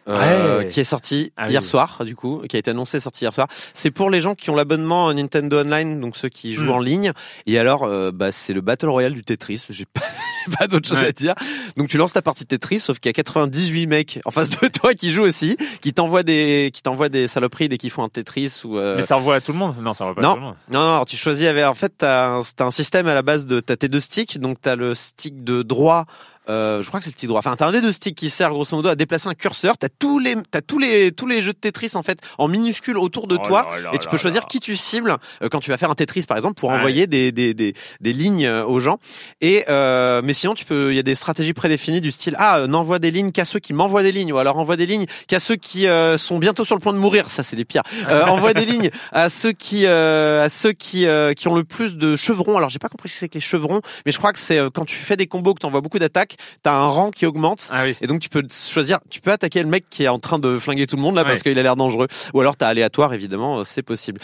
euh, 0.06 0.58
Ouais. 0.58 0.68
qui 0.68 0.80
est 0.80 0.84
sorti 0.84 1.32
Ah 1.38 1.48
hier 1.48 1.62
oui. 1.62 1.66
soir, 1.66 2.02
du 2.04 2.14
coup, 2.14 2.42
qui 2.46 2.56
a 2.56 2.58
été 2.58 2.70
annoncé 2.72 3.00
sorti 3.00 3.24
hier 3.24 3.32
soir. 3.32 3.48
C'est 3.72 3.90
pour 3.90 4.10
les 4.10 4.20
gens 4.20 4.34
qui 4.34 4.50
ont 4.50 4.54
l'abonnement 4.54 5.10
Nintendo 5.14 5.60
Online, 5.60 5.98
donc 5.98 6.18
ceux 6.18 6.28
qui 6.28 6.52
jouent 6.52 6.66
Mm. 6.66 6.70
en 6.72 6.78
ligne. 6.80 7.12
Et 7.46 7.58
alors, 7.58 7.84
euh, 7.84 8.10
bah, 8.12 8.30
c'est 8.30 8.52
le 8.52 8.60
Battle 8.60 8.88
Royale 8.90 9.14
du 9.14 9.22
Tetris. 9.24 9.64
J'ai 9.70 9.86
pas, 9.86 10.02
pas 10.58 10.66
d'autre 10.66 10.86
chose 10.86 10.98
Ouais. 10.98 11.06
à 11.06 11.12
dire. 11.12 11.32
Donc 11.78 11.88
tu 11.88 11.96
lances 11.96 12.12
ta 12.12 12.20
partie 12.20 12.44
de 12.44 12.48
Tetris, 12.48 12.80
sauf 12.80 12.98
qu'il 12.98 13.08
y 13.08 13.14
a 13.14 13.14
98 13.14 13.86
mecs 13.86 14.20
en 14.26 14.30
face 14.30 14.50
de 14.50 14.68
toi 14.68 14.92
qui 14.92 15.10
jouent 15.10 15.22
aussi, 15.22 15.56
qui 15.80 15.94
t'envoient 15.94 16.22
des, 16.22 16.70
qui 16.74 16.82
t'envoient 16.82 17.08
des 17.08 17.26
saloperies 17.26 17.70
dès 17.70 17.78
qu'ils 17.78 17.88
font 17.90 18.02
un 18.04 18.10
Tetris 18.10 18.60
ou. 18.64 18.76
euh, 18.76 18.96
Mais 18.96 19.02
ça 19.02 19.16
envoie 19.16 19.36
à 19.36 19.40
tout 19.40 19.52
le 19.52 19.58
monde? 19.58 19.74
Non, 19.80 19.94
ça 19.94 20.04
envoie 20.04 20.16
pas 20.16 20.20
Non. 20.20 20.28
à 20.28 20.34
tout 20.34 20.40
le 20.40 20.44
monde. 20.48 20.54
Non, 20.70 20.80
non, 20.80 20.90
alors 20.92 21.06
tu 21.06 21.16
choisis 21.16 21.46
avec, 21.46 21.64
en 21.64 21.72
fait, 21.72 21.94
t'as 21.96 22.26
un, 22.28 22.42
un 22.58 22.70
système 22.70 23.06
à 23.06 23.14
la 23.14 23.22
base 23.22 23.46
de, 23.46 23.60
t'as 23.60 23.76
tes 23.76 23.88
deux 23.88 24.00
sticks, 24.00 24.38
donc 24.38 24.58
t'as 24.60 24.76
le 24.76 24.94
stick 24.94 25.44
de 25.44 25.62
droit, 25.62 26.04
euh, 26.48 26.82
je 26.82 26.88
crois 26.88 27.00
que 27.00 27.04
c'est 27.04 27.10
le 27.10 27.14
stick 27.16 27.28
droit. 27.28 27.38
Enfin, 27.38 27.56
t'as 27.56 27.66
un 27.66 27.72
des 27.72 27.80
deux 27.80 27.92
sticks 27.92 28.16
qui 28.16 28.30
sert 28.30 28.50
grosso 28.50 28.76
modo 28.76 28.88
à 28.88 28.94
déplacer 28.94 29.28
un 29.28 29.34
curseur. 29.34 29.78
T'as 29.78 29.88
tous 29.98 30.18
les, 30.18 30.36
t'as 30.50 30.60
tous 30.60 30.78
les, 30.78 31.12
tous 31.12 31.26
les 31.26 31.40
jeux 31.42 31.52
de 31.52 31.58
Tetris 31.58 31.92
en 31.94 32.02
fait 32.02 32.18
en 32.38 32.48
minuscules 32.48 32.98
autour 32.98 33.26
de 33.26 33.36
Oh 33.40 33.46
toi. 33.46 33.66
là 33.70 33.80
là 33.80 33.90
Et 33.94 33.98
tu 33.98 34.04
là 34.06 34.10
peux 34.10 34.16
choisir 34.18 34.46
qui 34.46 34.60
tu 34.60 34.76
cibles 34.76 35.16
euh, 35.42 35.48
quand 35.48 35.60
tu 35.60 35.70
vas 35.70 35.76
faire 35.76 35.90
un 35.90 35.94
Tetris 35.94 36.22
par 36.22 36.36
exemple 36.36 36.54
pour 36.54 36.70
Ouais. 36.70 36.76
envoyer 36.76 37.06
des, 37.06 37.32
des, 37.32 37.54
des, 37.54 37.74
des 38.00 38.12
lignes 38.12 38.44
euh, 38.46 38.64
aux 38.64 38.80
gens. 38.80 38.98
Et 39.40 39.64
euh, 39.68 40.20
mais 40.24 40.32
sinon 40.32 40.54
tu 40.54 40.64
peux, 40.64 40.92
il 40.92 40.96
y 40.96 40.98
a 40.98 41.02
des 41.02 41.14
stratégies 41.14 41.54
prédéfinies 41.54 42.00
du 42.00 42.12
style 42.12 42.34
ah 42.38 42.66
n'envoie 42.66 42.98
des 42.98 43.10
lignes 43.10 43.32
qu'à 43.32 43.44
ceux 43.44 43.58
qui 43.60 43.72
m'envoient 43.72 44.02
des 44.02 44.12
lignes 44.12 44.32
ou 44.32 44.38
alors 44.38 44.58
envoie 44.58 44.76
des 44.76 44.86
lignes 44.86 45.06
qu'à 45.28 45.40
ceux 45.40 45.56
qui 45.56 45.86
euh, 45.86 46.18
sont 46.18 46.38
bientôt 46.38 46.64
sur 46.64 46.74
le 46.76 46.80
point 46.80 46.92
de 46.92 46.98
mourir. 46.98 47.30
Ça 47.30 47.42
c'est 47.42 47.56
les 47.56 47.64
pires. 47.64 47.82
Euh, 48.08 48.24
envoie 48.26 48.52
des 48.54 48.64
lignes 48.66 48.90
à 49.12 49.28
ceux 49.28 49.52
qui 49.52 49.86
euh, 49.86 50.44
à 50.44 50.48
ceux 50.48 50.72
qui 50.72 51.06
euh, 51.06 51.32
qui 51.34 51.48
ont 51.48 51.54
le 51.54 51.64
plus 51.64 51.96
de 51.96 52.16
chevrons. 52.16 52.56
Alors 52.56 52.68
j'ai 52.70 52.78
pas 52.78 52.88
compris 52.88 53.08
ce 53.08 53.14
que 53.14 53.18
c'est 53.20 53.28
que 53.28 53.34
les 53.34 53.40
chevrons, 53.40 53.80
mais 54.06 54.12
je 54.12 54.18
crois 54.18 54.32
que 54.32 54.38
c'est 54.38 54.58
quand 54.74 54.84
tu 54.84 54.96
fais 54.96 55.16
des 55.16 55.26
combos 55.26 55.54
que 55.54 55.60
t'envoies 55.60 55.80
beaucoup 55.80 55.98
d'attaques, 55.98 56.33
t'as 56.62 56.74
un 56.74 56.86
rang 56.86 57.10
qui 57.10 57.26
augmente. 57.26 57.68
Ah 57.70 57.84
oui. 57.84 57.96
Et 58.00 58.06
donc 58.06 58.20
tu 58.20 58.28
peux 58.28 58.42
choisir, 58.50 58.98
tu 59.10 59.20
peux 59.20 59.32
attaquer 59.32 59.62
le 59.62 59.68
mec 59.68 59.84
qui 59.90 60.04
est 60.04 60.08
en 60.08 60.18
train 60.18 60.38
de 60.38 60.58
flinguer 60.58 60.86
tout 60.86 60.96
le 60.96 61.02
monde 61.02 61.16
là 61.16 61.24
parce 61.24 61.42
qu'il 61.42 61.58
a 61.58 61.62
l'air 61.62 61.76
dangereux. 61.76 62.08
Ou 62.32 62.40
alors 62.40 62.56
t'as 62.56 62.68
aléatoire 62.68 63.14
évidemment, 63.14 63.60
euh, 63.60 63.64
c'est 63.64 63.82
possible. 63.82 64.20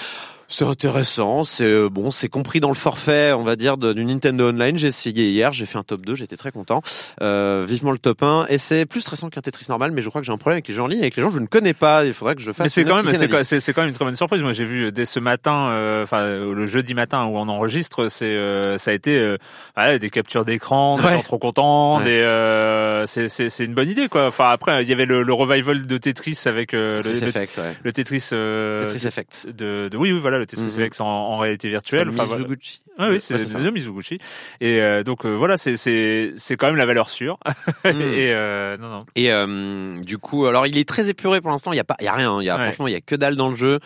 C'est 0.53 0.65
intéressant, 0.65 1.45
c'est 1.45 1.63
euh, 1.63 1.89
bon, 1.89 2.11
c'est 2.11 2.29
compris 2.29 2.59
dans 2.59 2.71
le 2.71 2.75
forfait, 2.75 3.33
on 3.33 3.45
va 3.45 3.55
dire, 3.55 3.77
du 3.77 4.05
Nintendo 4.05 4.49
Online. 4.51 4.77
J'ai 4.77 4.89
essayé 4.89 5.31
hier, 5.31 5.53
j'ai 5.53 5.65
fait 5.65 5.79
un 5.79 5.85
top 5.85 6.05
2, 6.05 6.17
j'étais 6.17 6.37
très 6.37 6.51
content. 6.51 6.83
Euh, 7.23 7.65
vivement 7.69 7.93
le 7.93 7.99
top 7.99 8.25
1, 8.25 8.47
et 8.49 8.59
c'est 8.59 8.85
plus 8.85 9.01
stressant 9.01 9.31
qu'un 9.31 9.43
Tetris 9.43 9.67
normal, 9.69 9.93
mais 9.93 10.03
je 10.03 10.09
crois 10.09 10.21
que 10.21 10.27
j'ai 10.27 10.33
un 10.33 10.39
problème 10.39 10.57
avec 10.57 10.67
les 10.67 10.75
jeux 10.75 10.83
en 10.83 10.89
ligne, 10.89 11.01
avec 11.03 11.15
les 11.15 11.23
gens 11.23 11.29
que 11.29 11.37
je 11.37 11.41
ne 11.41 11.47
connais 11.47 11.73
pas. 11.73 12.05
Il 12.05 12.13
faudrait 12.13 12.35
que 12.35 12.43
je 12.43 12.51
fasse. 12.51 12.65
Mais 12.65 12.69
c'est 12.69 12.85
quand 12.85 12.97
même, 12.97 13.15
c'est 13.15 13.73
quand, 13.73 13.83
même 13.83 13.91
une 13.91 13.95
très 13.95 14.05
bonne 14.05 14.17
surprise. 14.17 14.43
Moi, 14.43 14.53
j'ai 14.53 14.65
vu 14.65 14.87
euh, 14.87 14.91
dès 14.91 15.05
ce 15.05 15.21
matin, 15.21 15.71
euh, 15.71 16.03
enfin 16.03 16.23
euh, 16.23 16.53
le 16.53 16.67
jeudi 16.67 16.95
matin 16.95 17.25
où 17.27 17.37
on 17.39 17.49
enregistre, 17.49 18.09
c'est, 18.09 18.27
euh, 18.27 18.77
ça 18.77 18.91
a 18.91 18.95
été 18.95 19.37
voilà, 19.77 19.99
des 20.01 20.11
captures 20.11 20.45
d'écran, 20.45 20.97
des 20.97 21.05
Ouais. 21.05 21.13
gens 21.13 21.23
trop 21.23 21.39
contents, 21.39 21.99
Ouais. 21.99 22.07
euh, 22.09 23.07
c'est, 23.07 23.65
une 23.65 23.75
bonne 23.75 23.89
idée 23.89 24.09
quoi. 24.09 24.27
Enfin 24.27 24.51
après, 24.51 24.83
il 24.83 24.89
y 24.89 24.93
avait 24.93 25.07
le, 25.07 25.23
le 25.23 25.33
revival 25.33 25.87
de 25.87 25.97
Tetris 25.97 26.41
avec 26.47 26.75
euh, 26.75 26.97
le, 26.97 27.03
Tetris 27.03 27.21
le, 27.21 27.29
Effect, 27.29 27.59
ouais. 27.59 27.77
le 27.85 27.93
Tetris, 27.93 28.29
euh, 28.33 28.87
Tetris 28.89 29.07
Effect. 29.07 29.47
de, 29.57 29.89
de, 29.89 29.97
oui, 29.97 30.11
oui, 30.13 30.19
voilà, 30.19 30.40
le 30.41 30.47
Tetris 30.47 30.65
Mhm. 30.65 30.69
Effect 30.81 31.01
en, 31.01 31.07
en 31.07 31.39
réalité 31.39 31.69
virtuelle. 31.69 32.09
Enfin, 32.09 32.25
voilà. 32.25 32.43
Mizuguchi. 32.45 32.81
Ouais, 32.99 33.09
oui, 33.11 33.21
c'est 33.21 33.35
Ouais, 33.35 33.63
de 33.63 33.71
Mizuguchi. 33.71 34.19
Et 34.61 34.81
euh, 34.81 35.03
donc 35.05 35.25
euh, 35.25 35.31
voilà, 35.35 35.57
c'est 35.57 35.77
c'est 35.77 36.57
quand 36.57 36.67
même 36.67 36.77
la 36.77 36.87
valeur 36.87 37.09
sûre. 37.09 37.39
Mm. 37.85 38.01
Et 38.01 38.33
euh, 38.33 38.77
non 38.77 38.89
non. 38.89 39.07
Et 39.17 39.33
euh, 39.33 40.01
du 40.03 40.19
coup, 40.19 40.47
alors 40.47 40.67
il 40.67 40.77
est 40.77 40.89
très 40.89 41.09
épuré 41.09 41.41
pour 41.41 41.51
l'instant. 41.51 41.73
Il 41.73 41.77
y 41.77 41.81
a 41.81 41.85
pas, 41.85 41.97
il 42.01 42.05
y 42.05 42.09
a 42.09 42.13
rien. 42.15 42.41
Il 42.43 42.45
y 42.45 42.51
a 42.51 42.57
Ouais. 42.57 42.65
franchement, 42.65 42.89
il 42.89 42.93
y 42.93 42.97
a 42.97 43.01
que 43.01 43.15
dalle 43.15 43.37
dans 43.37 43.49
le 43.51 43.57
jeu. 43.57 43.79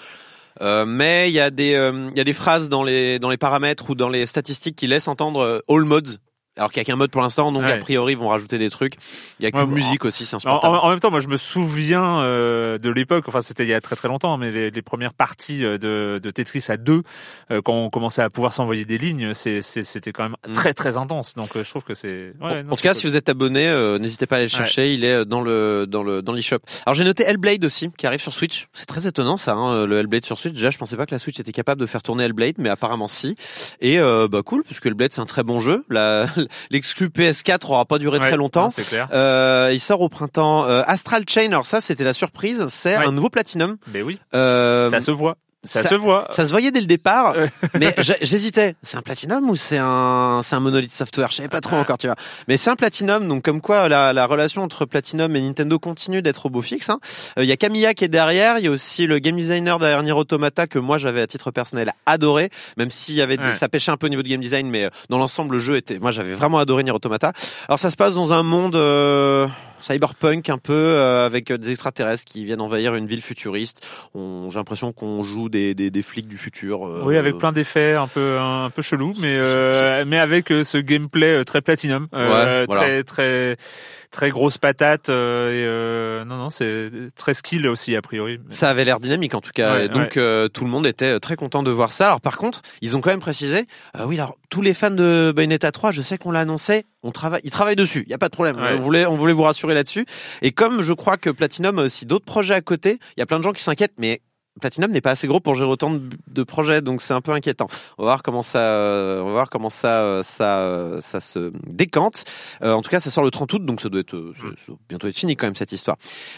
Euh, 0.63 0.85
mais 0.87 1.31
il 1.31 1.35
y 1.35 1.41
a 1.41 1.51
des, 1.51 1.75
euh, 1.75 2.09
il 2.13 2.17
y 2.19 2.21
a 2.21 2.25
des 2.25 2.33
phrases 2.33 2.69
dans 2.69 2.83
les 2.85 3.19
dans 3.19 3.31
les 3.31 3.37
paramètres 3.37 3.91
ou 3.91 3.95
dans 3.95 4.09
les 4.09 4.25
statistiques 4.27 4.77
qui 4.77 4.87
laissent 4.87 5.09
entendre 5.09 5.41
euh, 5.41 5.59
all 5.69 5.85
modes. 5.85 6.19
Alors 6.57 6.71
qu'il 6.71 6.79
y 6.79 6.83
a 6.83 6.85
qu'un 6.85 6.95
mode 6.97 7.11
pour 7.11 7.21
l'instant, 7.23 7.51
donc 7.51 7.65
Ouais. 7.65 7.73
a 7.73 7.77
priori 7.79 8.13
ils 8.13 8.19
vont 8.19 8.29
rajouter 8.29 8.59
des 8.59 8.71
trucs. 8.71 8.95
Il 9.41 9.43
y 9.43 9.47
a 9.47 9.49
Ouais, 9.49 9.53
qu'une 9.65 9.71
bon, 9.71 9.75
musique 9.77 10.05
aussi, 10.05 10.25
c'est 10.25 10.37
insupportable. 10.37 10.77
en- 10.77 10.85
en 10.85 10.91
même 10.91 11.01
temps, 11.01 11.11
moi, 11.11 11.19
je 11.19 11.27
me 11.27 11.37
souviens 11.37 12.21
euh, 12.21 12.79
de 12.79 12.91
l'époque. 12.91 13.25
Enfin, 13.27 13.41
c'était 13.41 13.65
il 13.65 13.69
y 13.71 13.75
a 13.75 13.81
très 13.81 13.97
très 13.97 14.07
longtemps, 14.07 14.37
mais 14.39 14.53
les, 14.53 14.71
les 14.71 14.83
premières 14.83 15.15
parties 15.15 15.65
euh, 15.65 15.79
de, 15.79 16.21
de 16.23 16.31
Tetris 16.31 16.65
à 16.69 16.77
deux, 16.77 17.03
euh, 17.51 17.61
quand 17.61 17.75
on 17.75 17.91
commençait 17.91 18.23
à 18.23 18.31
pouvoir 18.31 18.55
s'envoyer 18.55 18.85
des 18.85 18.99
lignes, 18.99 19.35
c'est, 19.35 19.63
c'est- 19.63 19.83
c'était 19.83 20.13
quand 20.13 20.23
même 20.25 20.37
Mm. 20.47 20.53
très 20.53 20.75
très 20.75 20.97
intense. 20.97 21.35
Donc, 21.35 21.57
euh, 21.57 21.65
je 21.65 21.71
trouve 21.71 21.83
que 21.83 21.95
c'est. 21.95 22.33
Ouais, 22.41 22.61
en 22.71 22.77
tout 22.77 22.83
cas, 22.83 22.91
cool. 22.93 23.01
si 23.01 23.07
vous 23.09 23.17
êtes 23.17 23.29
abonné, 23.29 23.67
euh, 23.67 23.99
n'hésitez 23.99 24.27
pas 24.27 24.37
à 24.37 24.39
aller 24.39 24.47
le 24.47 24.51
chercher. 24.57 24.95
Il 24.95 25.05
est 25.05 25.25
dans 25.25 25.41
le 25.41 25.87
dans 25.89 26.03
le 26.05 26.23
dans 26.23 26.33
l'eShop. 26.33 26.59
Alors 26.87 26.95
j'ai 26.95 27.03
noté 27.05 27.25
Hellblade 27.25 27.65
aussi, 27.65 27.91
qui 27.97 28.07
arrive 28.07 28.21
sur 28.21 28.33
Switch. 28.33 28.69
C'est 28.75 28.87
très 28.87 29.07
étonnant 29.09 29.37
ça, 29.37 29.55
hein, 29.55 29.87
le 29.87 29.99
Hellblade 29.99 30.25
sur 30.25 30.39
Switch. 30.39 30.55
Déjà, 30.55 30.71
je 30.71 30.79
pensais 30.79 30.97
pas 30.97 31.07
que 31.07 31.15
la 31.15 31.19
Switch 31.19 31.41
était 31.41 31.53
capable 31.53 31.81
de 31.81 31.87
faire 31.87 32.03
tourner 32.03 32.25
Hellblade, 32.25 32.55
mais 32.59 32.69
apparemment 32.69 33.09
si. 33.09 33.35
Et 33.81 33.99
bah 33.99 34.43
cool, 34.45 34.63
parce 34.63 34.79
que 34.79 34.89
Hellblade 34.89 35.13
c'est 35.13 35.21
un 35.21 35.27
très 35.27 35.43
bon 35.43 35.59
jeu. 35.59 35.85
La- 35.89 36.27
L'exclu 36.71 37.09
PS4 37.09 37.71
aura 37.71 37.85
pas 37.85 37.99
duré 37.99 38.19
Ouais, 38.19 38.27
très 38.29 38.37
longtemps. 38.37 38.69
c'est 38.71 38.87
clair. 38.87 39.09
Euh, 39.13 39.71
il 39.73 39.81
sort 39.81 40.01
au 40.01 40.09
printemps. 40.09 40.65
Euh, 40.67 40.83
Astral 40.87 41.25
Chain, 41.29 41.47
alors 41.49 41.67
ça 41.67 41.81
c'était 41.81 42.05
la 42.05 42.13
surprise, 42.15 42.67
c'est 42.69 42.97
Ouais. 42.99 43.07
un 43.07 43.13
nouveau 43.13 43.31
Platinum. 43.31 43.77
Mais 43.93 44.03
oui, 44.03 44.19
Euh, 44.35 44.89
ça 44.91 45.01
se 45.01 45.11
voit. 45.11 45.37
Ça, 45.65 45.83
ça- 45.83 45.89
se 45.89 45.95
voit. 45.95 46.27
ça 46.31 46.45
se 46.47 46.51
voyait 46.51 46.71
dès 46.71 46.81
le 46.81 46.87
départ, 46.87 47.35
mais 47.75 47.95
j'hésitais. 48.21 48.77
C'est 48.83 48.97
un 48.97 49.03
Platinum 49.03 49.49
ou 49.51 49.57
c'est 49.57 49.79
un 49.79 50.41
c'est 50.43 50.55
un 50.57 50.61
Monolith 50.61 50.93
Software? 50.93 51.29
Je 51.31 51.37
savais 51.37 51.49
pas 51.49 51.61
trop 51.61 51.77
Ah. 51.77 51.81
encore, 51.81 51.99
tu 51.99 52.07
vois. 52.07 52.17
Mais 52.49 52.57
c'est 52.57 52.71
un 52.71 52.77
Platinum, 52.77 53.27
donc 53.29 53.43
comme 53.45 53.61
quoi 53.61 53.89
la, 53.89 54.13
la 54.13 54.27
relation 54.27 54.63
entre 54.63 54.85
Platinum 54.85 55.35
et 55.37 55.41
Nintendo 55.41 55.79
continue 55.79 56.23
d'être 56.23 56.47
au 56.47 56.51
beau 56.51 56.63
fixe. 56.63 56.91
hein. 56.91 57.01
Euh, 57.39 57.45
Il 57.45 57.49
y 57.49 57.53
a 57.53 57.57
Camilla 57.57 57.95
qui 57.95 58.05
est 58.05 58.09
derrière, 58.09 58.59
il 58.59 58.65
y 58.65 58.69
a 58.69 58.71
aussi 58.71 59.07
le 59.07 59.19
game 59.19 59.37
designer 59.37 59.79
derrière 59.79 60.03
Nier 60.03 60.13
Automata 60.13 60.67
que 60.67 60.79
moi 60.79 60.99
j'avais 60.99 61.21
à 61.23 61.27
titre 61.27 61.51
personnel 61.51 61.93
adoré, 62.07 62.51
même 62.77 62.91
s'il 62.91 63.15
y 63.15 63.23
avait 63.23 63.37
des- 63.37 63.53
ça 63.55 63.69
pêchait 63.69 63.91
un 63.91 63.97
peu 63.97 64.07
au 64.07 64.11
niveau 64.11 64.23
du 64.23 64.31
game 64.31 64.41
design, 64.41 64.69
mais 64.69 64.85
euh, 64.85 64.91
dans 65.09 65.19
l'ensemble 65.19 65.55
le 65.55 65.61
jeu 65.61 65.77
était, 65.77 65.99
moi 65.99 66.11
j'avais 66.11 66.35
vraiment 66.35 66.59
adoré 66.59 66.85
Nier 66.85 66.93
Automata. 66.93 67.33
Alors 67.69 67.79
ça 67.79 67.91
se 67.91 67.97
passe 67.97 68.15
dans 68.15 68.33
un 68.33 68.43
monde 68.43 68.77
euh, 68.77 69.47
cyberpunk 69.85 70.49
un 70.51 70.59
peu 70.59 70.73
euh, 70.73 71.27
avec 71.27 71.51
euh, 71.51 71.59
des 71.59 71.71
extraterrestres 71.71 72.25
qui 72.25 72.45
viennent 72.45 72.61
envahir 72.61 72.95
une 72.95 73.07
ville 73.07 73.23
futuriste. 73.23 73.87
On- 74.15 74.49
J'ai 74.51 74.59
l'impression 74.59 74.93
qu'on 74.93 75.23
joue 75.23 75.49
des, 75.49 75.75
des, 75.75 75.91
des 75.91 76.03
flics 76.03 76.27
du 76.29 76.39
futur. 76.39 76.87
euh, 76.87 77.03
Oui, 77.05 77.17
avec 77.17 77.39
plein 77.39 77.53
d'effets 77.53 77.95
un 77.95 78.07
peu 78.07 78.39
un, 78.39 78.71
peu 78.71 78.83
chelou, 78.83 79.13
mais 79.21 79.37
euh, 79.39 80.05
mais 80.07 80.19
avec 80.19 80.51
euh, 80.51 80.65
ce 80.65 80.79
gameplay 80.79 81.45
très 81.45 81.61
platinum, 81.61 82.09
Ouais, 82.13 82.19
voilà. 82.27 82.67
très 82.67 83.05
très 83.05 83.57
très 84.15 84.31
grosse 84.31 84.59
patate. 84.59 85.09
euh, 85.09 85.51
et, 85.51 85.65
euh, 85.67 86.25
non 86.25 86.37
non, 86.37 86.51
c'est 86.51 86.89
très 87.17 87.35
skill 87.35 87.67
aussi 87.67 87.97
a 87.97 88.01
priori. 88.01 88.39
Ça 88.49 88.71
avait 88.71 88.85
l'air 88.85 89.01
dynamique 89.01 89.35
en 89.35 89.41
tout 89.41 89.51
cas. 89.53 89.75
Ouais, 89.75 89.89
donc 89.89 90.17
euh, 90.17 90.49
tout 90.49 90.65
le 90.65 90.71
monde 90.71 90.87
était 90.87 91.19
très 91.21 91.37
content 91.37 91.63
de 91.63 91.71
voir 91.71 91.91
ça. 91.93 92.07
Alors 92.07 92.21
par 92.21 92.39
contre, 92.39 92.63
ils 92.81 92.97
ont 92.97 93.01
quand 93.01 93.11
même 93.11 93.19
précisé, 93.21 93.67
euh, 93.99 94.05
oui 94.07 94.15
alors 94.15 94.39
tous 94.51 94.63
les 94.63 94.73
fans 94.73 94.91
de 94.93 95.33
Bayonetta 95.35 95.73
3, 95.73 95.91
je 95.91 96.01
sais 96.01 96.17
qu'on 96.17 96.31
l'a 96.31 96.41
annoncé, 96.41 96.85
on 97.03 97.11
travaille, 97.11 97.41
ils 97.43 97.51
travaillent 97.51 97.75
dessus, 97.77 98.05
il 98.07 98.11
y 98.11 98.15
a 98.15 98.19
pas 98.19 98.29
de 98.29 98.35
problème. 98.35 98.57
Ouais. 98.57 98.75
On 98.79 98.81
voulait 98.81 99.05
on 99.07 99.17
voulait 99.17 99.33
vous 99.33 99.43
rassurer 99.43 99.75
là-dessus. 99.75 100.07
Et 100.43 100.53
comme 100.53 100.81
je 100.81 100.93
crois 100.93 101.17
que 101.17 101.31
Platinum 101.31 101.79
a 101.81 101.83
aussi 101.83 102.07
d'autres 102.07 102.25
projets 102.25 102.55
à 102.55 102.61
côté, 102.61 102.99
il 103.17 103.21
y 103.21 103.23
a 103.23 103.27
plein 103.27 103.39
de 103.39 103.45
gens 103.45 103.53
qui 103.53 103.63
s'inquiètent 103.65 103.95
mais 103.99 104.21
Platinum 104.61 104.91
n'est 104.93 105.01
pas 105.01 105.11
assez 105.11 105.27
gros 105.27 105.41
pour 105.41 105.55
gérer 105.57 105.69
autant 105.69 105.91
de, 105.91 106.01
de 106.29 106.43
projets, 106.45 106.81
donc 106.81 107.03
c'est 107.03 107.13
un 107.13 107.21
peu 107.21 107.33
inquiétant. 107.33 107.67
On 107.99 108.05
va 108.05 108.11
voir 108.11 108.23
comment 108.23 108.43
ça, 108.43 108.59
euh, 108.61 109.21
on 109.21 109.27
va 109.27 109.33
voir 109.33 109.51
comment 109.51 109.69
ça, 109.71 110.01
euh, 110.03 110.23
ça, 110.23 110.59
euh, 110.61 111.01
ça 111.01 111.21
se 111.21 111.51
décante. 111.67 112.25
Euh, 112.63 112.73
en 112.73 112.81
tout 112.83 112.89
cas, 112.91 113.01
ça 113.01 113.11
sort 113.11 113.25
le 113.25 113.31
30 113.31 113.53
août, 113.53 113.65
donc 113.65 113.81
ça 113.81 113.89
doit 113.89 114.01
être, 114.01 114.15
euh, 114.15 114.33
ça- 114.37 114.43
ça 114.57 114.65
doit 114.69 114.77
bientôt 114.89 115.09
être 115.09 115.17
fini 115.17 115.35
quand 115.37 115.47
même 115.47 115.57
cette 115.57 115.73
histoire. 115.73 115.97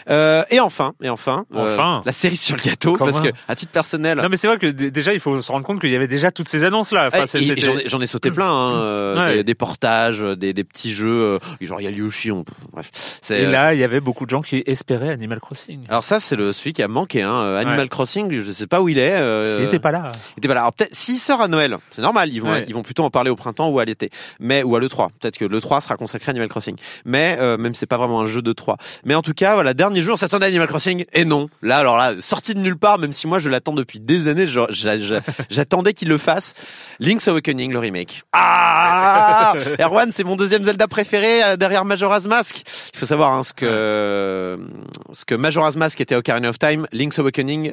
Euh, 0.09 0.43
et 0.49 0.59
enfin, 0.59 0.93
et 1.01 1.09
enfin, 1.09 1.45
Enfin. 1.53 2.01
la 2.05 2.11
série 2.11 2.37
sur 2.37 2.55
le 2.57 2.63
gâteau, 2.63 2.93
Comment 2.97 3.11
parce 3.11 3.21
que 3.23 3.31
à 3.47 3.55
titre 3.55 3.71
personnel, 3.71 4.17
Non 4.17 4.29
mais 4.29 4.37
c'est 4.37 4.47
vrai 4.47 4.57
que 4.57 4.67
déjà 4.67 5.13
il 5.13 5.19
faut 5.19 5.39
se 5.41 5.51
rendre 5.51 5.65
compte 5.65 5.79
qu'il 5.79 5.91
y 5.91 5.95
avait 5.95 6.07
déjà 6.07 6.31
toutes 6.31 6.47
ces 6.47 6.63
annonces 6.63 6.91
là. 6.91 7.07
Enfin, 7.13 7.25
ah, 7.31 7.85
j'en 7.85 8.01
ai, 8.01 8.07
sauté 8.07 8.31
plein, 8.31 8.49
hein, 8.51 8.71
euh, 8.75 9.27
Ouais. 9.27 9.35
des, 9.35 9.43
des 9.43 9.55
portages, 9.55 10.21
des, 10.21 10.53
des 10.53 10.63
petits 10.63 10.91
jeux, 10.91 11.37
euh, 11.37 11.39
genre 11.61 11.81
il 11.81 11.83
y 11.83 11.87
a 11.87 11.91
Yoshi, 11.91 12.31
on, 12.31 12.45
bref. 12.73 13.19
Et 13.29 13.45
là, 13.45 13.73
il 13.75 13.79
y 13.79 13.83
avait 13.83 13.99
beaucoup 14.01 14.25
de 14.25 14.29
gens 14.31 14.41
qui 14.41 14.63
espéraient 14.65 15.09
Animal 15.11 15.39
Crossing. 15.39 15.85
alors 15.89 16.03
ça, 16.03 16.19
c'est 16.19 16.35
le 16.35 16.51
celui 16.51 16.73
qui 16.73 16.81
a 16.81 16.87
manqué, 16.87 17.21
hein, 17.21 17.55
Animal 17.57 17.81
Ouais. 17.81 17.87
Crossing. 17.89 18.06
Je 18.07 18.51
sais 18.51 18.67
pas 18.67 18.81
où 18.81 18.89
il 18.89 18.97
est. 18.97 19.19
euh, 19.21 19.57
Il 19.59 19.65
n'était 19.65 19.79
pas 19.79 19.91
là. 19.91 20.11
Il 20.35 20.39
était 20.39 20.47
pas 20.47 20.53
là. 20.55 20.61
Alors 20.61 20.73
peut-être 20.73 20.95
s'il 20.95 21.19
sort 21.19 21.41
à 21.41 21.47
Noël, 21.47 21.77
c'est 21.91 22.01
normal. 22.01 22.29
Ils 22.31 22.41
vont 22.41 22.51
Ouais. 22.51 22.65
ils 22.67 22.73
vont 22.73 22.81
plutôt 22.83 23.03
en 23.03 23.09
parler 23.09 23.29
au 23.29 23.35
printemps 23.35 23.67
ou 23.69 23.79
à 23.79 23.85
l'été, 23.85 24.09
mais 24.39 24.63
ou 24.63 24.75
à 24.75 24.79
le 24.79 24.87
3. 24.87 25.09
Peut-être 25.19 25.37
que 25.37 25.45
le 25.45 25.59
3 25.59 25.81
sera 25.81 25.97
consacré 25.97 26.29
à 26.29 26.31
Animal 26.31 26.47
Crossing. 26.49 26.75
Mais 27.05 27.37
euh, 27.39 27.57
même 27.57 27.75
c'est 27.75 27.85
pas 27.85 27.97
vraiment 27.97 28.21
un 28.21 28.25
jeu 28.25 28.41
de 28.41 28.53
3. 28.53 28.77
Mais 29.05 29.15
en 29.15 29.21
tout 29.21 29.33
cas, 29.33 29.53
voilà, 29.55 29.73
dernier 29.73 30.01
jour, 30.01 30.17
ça 30.17 30.27
s'attendait 30.27 30.45
à 30.45 30.49
Animal 30.49 30.67
Crossing 30.67 31.05
et 31.13 31.25
non. 31.25 31.49
Là, 31.61 31.77
alors 31.77 31.97
là, 31.97 32.13
sorti 32.21 32.53
de 32.53 32.59
nulle 32.59 32.77
part, 32.77 32.97
même 32.99 33.11
si 33.11 33.27
moi 33.27 33.39
je 33.39 33.49
l'attends 33.49 33.73
depuis 33.73 33.99
des 33.99 34.27
années, 34.27 34.45
j'attendais 35.49 35.93
qu'il 35.93 36.07
le 36.07 36.17
fasse. 36.17 36.53
Link's 36.99 37.27
Awakening, 37.27 37.71
le 37.73 37.79
remake. 37.79 38.23
Ah, 38.33 39.53
Erwan, 39.79 40.11
c'est 40.11 40.23
mon 40.23 40.35
deuxième 40.35 40.63
Zelda 40.63 40.87
préféré 40.87 41.43
euh, 41.43 41.55
derrière 41.57 41.85
Majora's 41.85 42.25
Mask. 42.25 42.63
Il 42.93 42.97
faut 42.99 43.05
savoir 43.05 43.33
hein, 43.33 43.43
ce 43.43 43.53
que 43.53 44.59
ce 45.11 45.25
que 45.25 45.35
Majora's 45.35 45.75
Mask 45.75 45.99
était 46.01 46.15
Ocarina 46.15 46.49
of 46.49 46.57
Time, 46.59 46.87
Link's 46.91 47.19
Awakening 47.19 47.71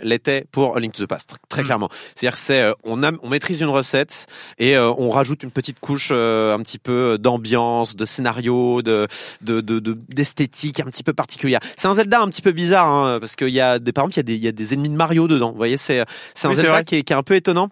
pour 0.53 0.77
A 0.77 0.81
Link 0.81 0.93
to 0.95 1.05
the 1.05 1.09
Past, 1.09 1.35
très 1.49 1.63
Mm. 1.63 1.65
clairement. 1.65 1.89
C'est-à-dire 2.15 2.37
c'est 2.37 2.63
euh, 2.63 2.73
on 2.85 3.03
a 3.03 3.13
on 3.23 3.29
maîtrise 3.29 3.61
une 3.61 3.69
recette 3.69 4.27
et 4.59 4.77
euh, 4.77 4.91
on 4.99 5.11
rajoute 5.11 5.43
une 5.43 5.51
petite 5.51 5.79
couche 5.81 6.09
euh, 6.13 6.55
un 6.55 6.61
petit 6.61 6.79
peu 6.79 7.19
d'ambiance, 7.19 7.97
de 7.97 8.05
scénario, 8.05 8.83
de 8.83 9.07
de 9.43 9.61
de 9.61 9.79
de- 9.79 9.99
d'esthétique 10.09 10.81
un 10.81 10.85
petit 10.87 11.03
peu 11.03 11.13
particulière. 11.13 11.61
C'est 11.77 11.89
un 11.89 11.95
Zelda 11.95 12.21
un 12.21 12.29
petit 12.29 12.43
peu 12.43 12.53
bizarre 12.53 12.87
hein, 12.89 13.19
parce 13.21 13.37
qu'il 13.37 13.49
y 13.51 13.61
a 13.61 13.79
des 13.79 13.93
par 13.93 14.05
exemple 14.07 14.15
il 14.15 14.19
y 14.19 14.21
a 14.21 14.23
des 14.25 14.35
il 14.35 14.45
y 14.45 14.49
a 14.49 14.53
des 14.53 14.75
ennemis 14.75 14.89
de 14.91 14.97
Mario 14.97 15.29
dedans. 15.29 15.51
Vous 15.51 15.57
voyez, 15.57 15.77
c'est 15.77 16.05
c'est 16.35 16.47
un 16.47 16.51
Oui, 16.51 16.57
Zelda 16.57 16.83
qui 16.85 16.97
est, 16.97 17.03
qui 17.05 17.13
est 17.13 17.17
un 17.17 17.23
peu 17.23 17.35
étonnant. 17.35 17.69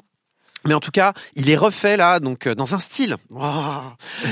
Mais 0.64 0.74
en 0.74 0.80
tout 0.80 0.92
cas, 0.92 1.12
il 1.34 1.50
est 1.50 1.56
refait 1.56 1.96
là, 1.96 2.20
donc 2.20 2.46
euh, 2.46 2.54
dans 2.54 2.72
un 2.72 2.78
style. 2.78 3.16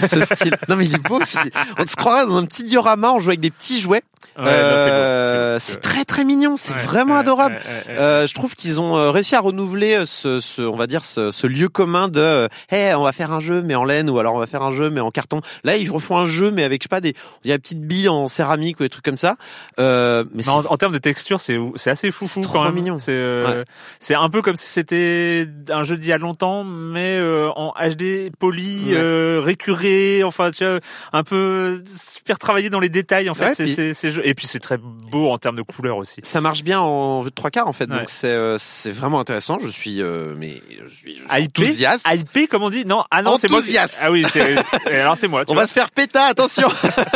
Ce 0.06 0.20
style. 0.20 0.56
Non 0.68 0.76
mais 0.76 0.86
il 0.86 0.94
est 0.94 0.98
beau. 1.02 1.18
c'est- 1.24 1.50
On 1.78 1.86
se 1.86 1.96
croirait 1.96 2.24
dans 2.26 2.36
un 2.36 2.44
petit 2.44 2.62
diorama, 2.62 3.10
on 3.12 3.18
joue 3.18 3.30
avec 3.30 3.40
des 3.40 3.50
petits 3.50 3.80
jouets. 3.80 4.02
Ouais. 4.38 4.44
Euh, 4.46 5.58
c'est 5.58 5.80
très 5.80 6.04
très 6.04 6.24
mignon, 6.24 6.56
c'est 6.56 6.72
Ouais, 6.72 6.82
vraiment 6.82 7.14
ouais, 7.14 7.20
adorable. 7.20 7.54
ouais, 7.56 7.60
ouais, 7.88 7.94
ouais. 7.94 8.00
Euh, 8.00 8.26
je 8.26 8.34
trouve 8.34 8.54
qu'ils 8.54 8.80
ont 8.80 8.96
euh, 8.96 9.10
réussi 9.10 9.34
à 9.34 9.40
renouveler 9.40 9.94
euh, 9.98 10.06
ce, 10.06 10.40
ce 10.40 10.62
on 10.62 10.76
va 10.76 10.86
dire 10.86 11.04
ce, 11.04 11.30
ce 11.32 11.46
lieu 11.46 11.68
commun 11.68 12.08
de 12.08 12.20
euh, 12.20 12.48
hey 12.70 12.94
on 12.94 13.02
va 13.02 13.12
faire 13.12 13.32
un 13.32 13.40
jeu 13.40 13.62
mais 13.62 13.74
en 13.74 13.84
laine 13.84 14.08
ou 14.08 14.18
alors 14.18 14.34
on 14.34 14.38
va 14.38 14.46
faire 14.46 14.62
un 14.62 14.72
jeu 14.72 14.88
mais 14.90 15.00
en 15.00 15.10
carton 15.10 15.40
là 15.64 15.76
ils 15.76 15.90
refont 15.90 16.16
un 16.16 16.26
jeu 16.26 16.50
mais 16.50 16.62
avec 16.64 16.82
je 16.82 16.84
sais 16.84 16.88
pas 16.88 17.00
des 17.00 17.14
il 17.44 17.50
y 17.50 17.52
a 17.52 17.56
des 17.56 17.60
petites 17.62 17.80
billes 17.82 18.08
en 18.08 18.28
céramique 18.28 18.80
ou 18.80 18.82
des 18.84 18.88
trucs 18.88 19.04
comme 19.04 19.16
ça 19.16 19.36
euh, 19.78 20.24
mais 20.34 20.48
en, 20.48 20.64
en 20.64 20.76
termes 20.76 20.92
de 20.92 20.98
texture, 20.98 21.40
c'est 21.40 21.58
c'est 21.76 21.90
assez 21.90 22.10
foufou 22.10 22.42
C'est 22.42 22.52
quand 22.52 22.64
même. 22.64 22.74
mignon. 22.74 22.98
C'est 22.98 23.12
euh, 23.12 23.64
c'est 23.98 24.14
un 24.14 24.28
peu 24.28 24.42
comme 24.42 24.56
si 24.56 24.66
c'était 24.68 25.46
un 25.70 25.84
jeu 25.84 25.96
d'il 25.96 26.08
y 26.08 26.12
a 26.12 26.18
longtemps, 26.18 26.64
mais 26.64 27.16
euh, 27.18 27.48
en 27.56 27.72
HD 27.80 28.30
poli, 28.38 28.80
Ouais. 28.90 28.94
euh, 28.96 29.40
récuré, 29.42 30.22
enfin 30.24 30.50
tu 30.50 30.64
vois, 30.64 30.78
un 31.12 31.22
peu 31.22 31.82
super 31.86 32.38
travaillé 32.38 32.70
dans 32.70 32.80
les 32.80 32.88
détails 32.88 33.28
en 33.30 33.34
fait. 33.34 33.58
Ouais, 33.58 33.94
c'est 33.94 34.10
et 34.24 34.34
puis 34.34 34.46
c'est 34.46 34.60
très 34.60 34.76
beau 34.78 35.30
en 35.30 35.38
termes 35.38 35.56
de 35.56 35.62
couleurs 35.62 35.96
aussi. 35.96 36.20
ça 36.22 36.40
marche 36.40 36.62
bien 36.62 36.80
en 36.80 37.22
vue 37.22 37.30
de 37.30 37.34
trois 37.34 37.50
quarts 37.50 37.68
en 37.68 37.72
fait 37.72 37.88
Ouais. 37.90 37.98
donc 37.98 38.08
c'est 38.10 38.28
euh, 38.28 38.56
c'est 38.58 38.90
vraiment 38.92 39.20
intéressant 39.20 39.58
je 39.58 39.68
suis 39.68 40.00
euh, 40.02 40.34
mais 40.36 40.62
je 40.68 40.94
suis, 40.94 41.16
je 41.16 41.32
suis 41.32 41.42
enthousiaste 41.44 42.06
hypé, 42.20 42.46
comme 42.46 42.62
on 42.62 42.70
dit? 42.70 42.84
Non, 42.84 43.04
ah 43.10 43.22
non, 43.22 43.36
c'est 43.38 43.50
moi. 43.50 43.60
Ah 44.00 44.10
oui, 44.10 44.24
alors 44.92 45.16
c'est 45.16 45.28
moi. 45.28 45.44
Tu 45.44 45.50
on 45.52 45.54
vois. 45.54 45.62
va 45.62 45.66
se 45.66 45.72
faire 45.72 45.90
péta, 45.90 46.24
attention. 46.24 46.68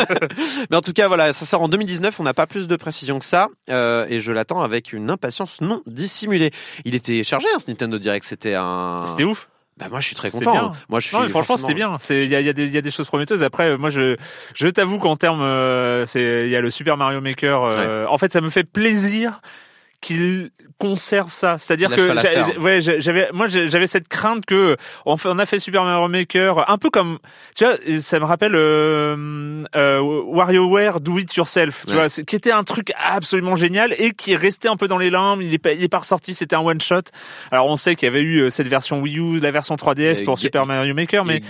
Mais 0.69 0.77
en 0.77 0.81
tout 0.81 0.93
cas, 0.93 1.07
voilà, 1.07 1.33
ça 1.33 1.45
sort 1.45 1.61
en 1.61 1.67
2019. 1.67 2.19
On 2.19 2.23
n'a 2.23 2.33
pas 2.33 2.47
plus 2.47 2.67
de 2.67 2.75
précision 2.75 3.19
que 3.19 3.25
ça, 3.25 3.47
euh, 3.69 4.05
et 4.09 4.19
je 4.19 4.31
l'attends 4.31 4.61
avec 4.61 4.93
une 4.93 5.09
impatience 5.09 5.61
non 5.61 5.81
dissimulée. 5.85 6.51
Il 6.85 6.95
était 6.95 7.23
chargé, 7.23 7.47
hein, 7.53 7.59
ce 7.63 7.69
Nintendo 7.69 7.97
Direct. 7.97 8.25
C'était 8.25 8.55
un. 8.55 9.03
C'était 9.05 9.23
ouf. 9.23 9.49
Bah 9.77 9.87
moi, 9.89 9.99
je 9.99 10.05
suis 10.05 10.15
très 10.15 10.31
content. 10.31 10.51
bien. 10.51 10.71
Moi, 10.87 10.99
je 11.01 11.07
suis. 11.07 11.17
Non, 11.17 11.23
mais 11.23 11.29
franchement, 11.29 11.57
c'était 11.57 11.73
bien. 11.73 11.97
C'est 11.99 12.23
il 12.23 12.29
y 12.29 12.35
a, 12.35 12.39
y 12.39 12.47
a 12.47 12.53
des 12.53 12.63
il 12.65 12.73
y 12.73 12.77
a 12.77 12.81
des 12.81 12.91
choses 12.91 13.07
prometteuses. 13.07 13.43
Après, 13.43 13.77
moi, 13.77 13.89
je 13.89 14.15
je 14.53 14.67
t'avoue 14.69 14.99
qu'en 14.99 15.17
termes, 15.17 15.41
euh, 15.41 16.05
c'est 16.05 16.43
il 16.45 16.49
y 16.49 16.55
a 16.55 16.61
le 16.61 16.69
Super 16.69 16.95
Mario 16.95 17.19
Maker. 17.19 17.61
euh, 17.63 18.05
En 18.07 18.17
fait, 18.17 18.31
ça 18.31 18.39
me 18.39 18.49
fait 18.49 18.63
plaisir 18.63 19.41
qu'il 19.99 20.51
conserve 20.77 21.31
ça. 21.31 21.57
C'est-à-dire 21.57 21.89
que 21.89 22.59
ouais, 22.59 22.81
j'a- 22.81 22.99
j'avais 22.99 23.29
moi 23.33 23.47
j'avais 23.47 23.87
cette 23.87 24.07
crainte 24.07 24.45
que 24.45 24.75
on, 25.05 25.15
fait, 25.17 25.29
on 25.29 25.39
a 25.39 25.45
fait 25.45 25.59
Super 25.59 25.83
Mario 25.83 26.07
Maker 26.07 26.69
un 26.69 26.77
peu 26.77 26.89
comme 26.89 27.19
tu 27.55 27.63
vois, 27.63 27.75
ça 27.99 28.19
me 28.19 28.25
rappelle 28.25 28.55
euh, 28.55 29.57
euh, 29.75 29.99
WarioWare 30.01 30.99
Do 30.99 31.17
It 31.17 31.33
Yourself, 31.35 31.85
tu 31.87 31.93
Ouais. 31.95 32.07
vois, 32.07 32.23
qui 32.23 32.35
était 32.35 32.51
un 32.51 32.63
truc 32.63 32.91
absolument 33.03 33.55
génial 33.55 33.93
et 33.97 34.11
qui 34.11 34.33
est 34.33 34.37
resté 34.37 34.67
un 34.67 34.75
peu 34.75 34.87
dans 34.87 34.97
les 34.97 35.09
limbes. 35.09 35.41
Il 35.41 35.53
est 35.53 35.57
pas 35.59 35.71
il 35.73 35.83
est 35.83 35.87
pas 35.87 35.99
ressorti. 35.99 36.33
C'était 36.33 36.55
un 36.55 36.61
one 36.61 36.81
shot. 36.81 37.01
Alors 37.51 37.67
on 37.67 37.75
sait 37.77 37.95
qu'il 37.95 38.07
y 38.07 38.09
avait 38.09 38.21
eu 38.21 38.39
euh, 38.41 38.49
cette 38.49 38.67
version 38.67 38.99
Wii 39.01 39.17
U, 39.19 39.39
la 39.39 39.51
version 39.51 39.75
3DS 39.75 40.21
Et 40.21 40.23
pour 40.23 40.35
Ga- 40.35 40.41
Super 40.41 40.65
Mario 40.65 40.93
Maker, 40.93 41.23
mais 41.25 41.41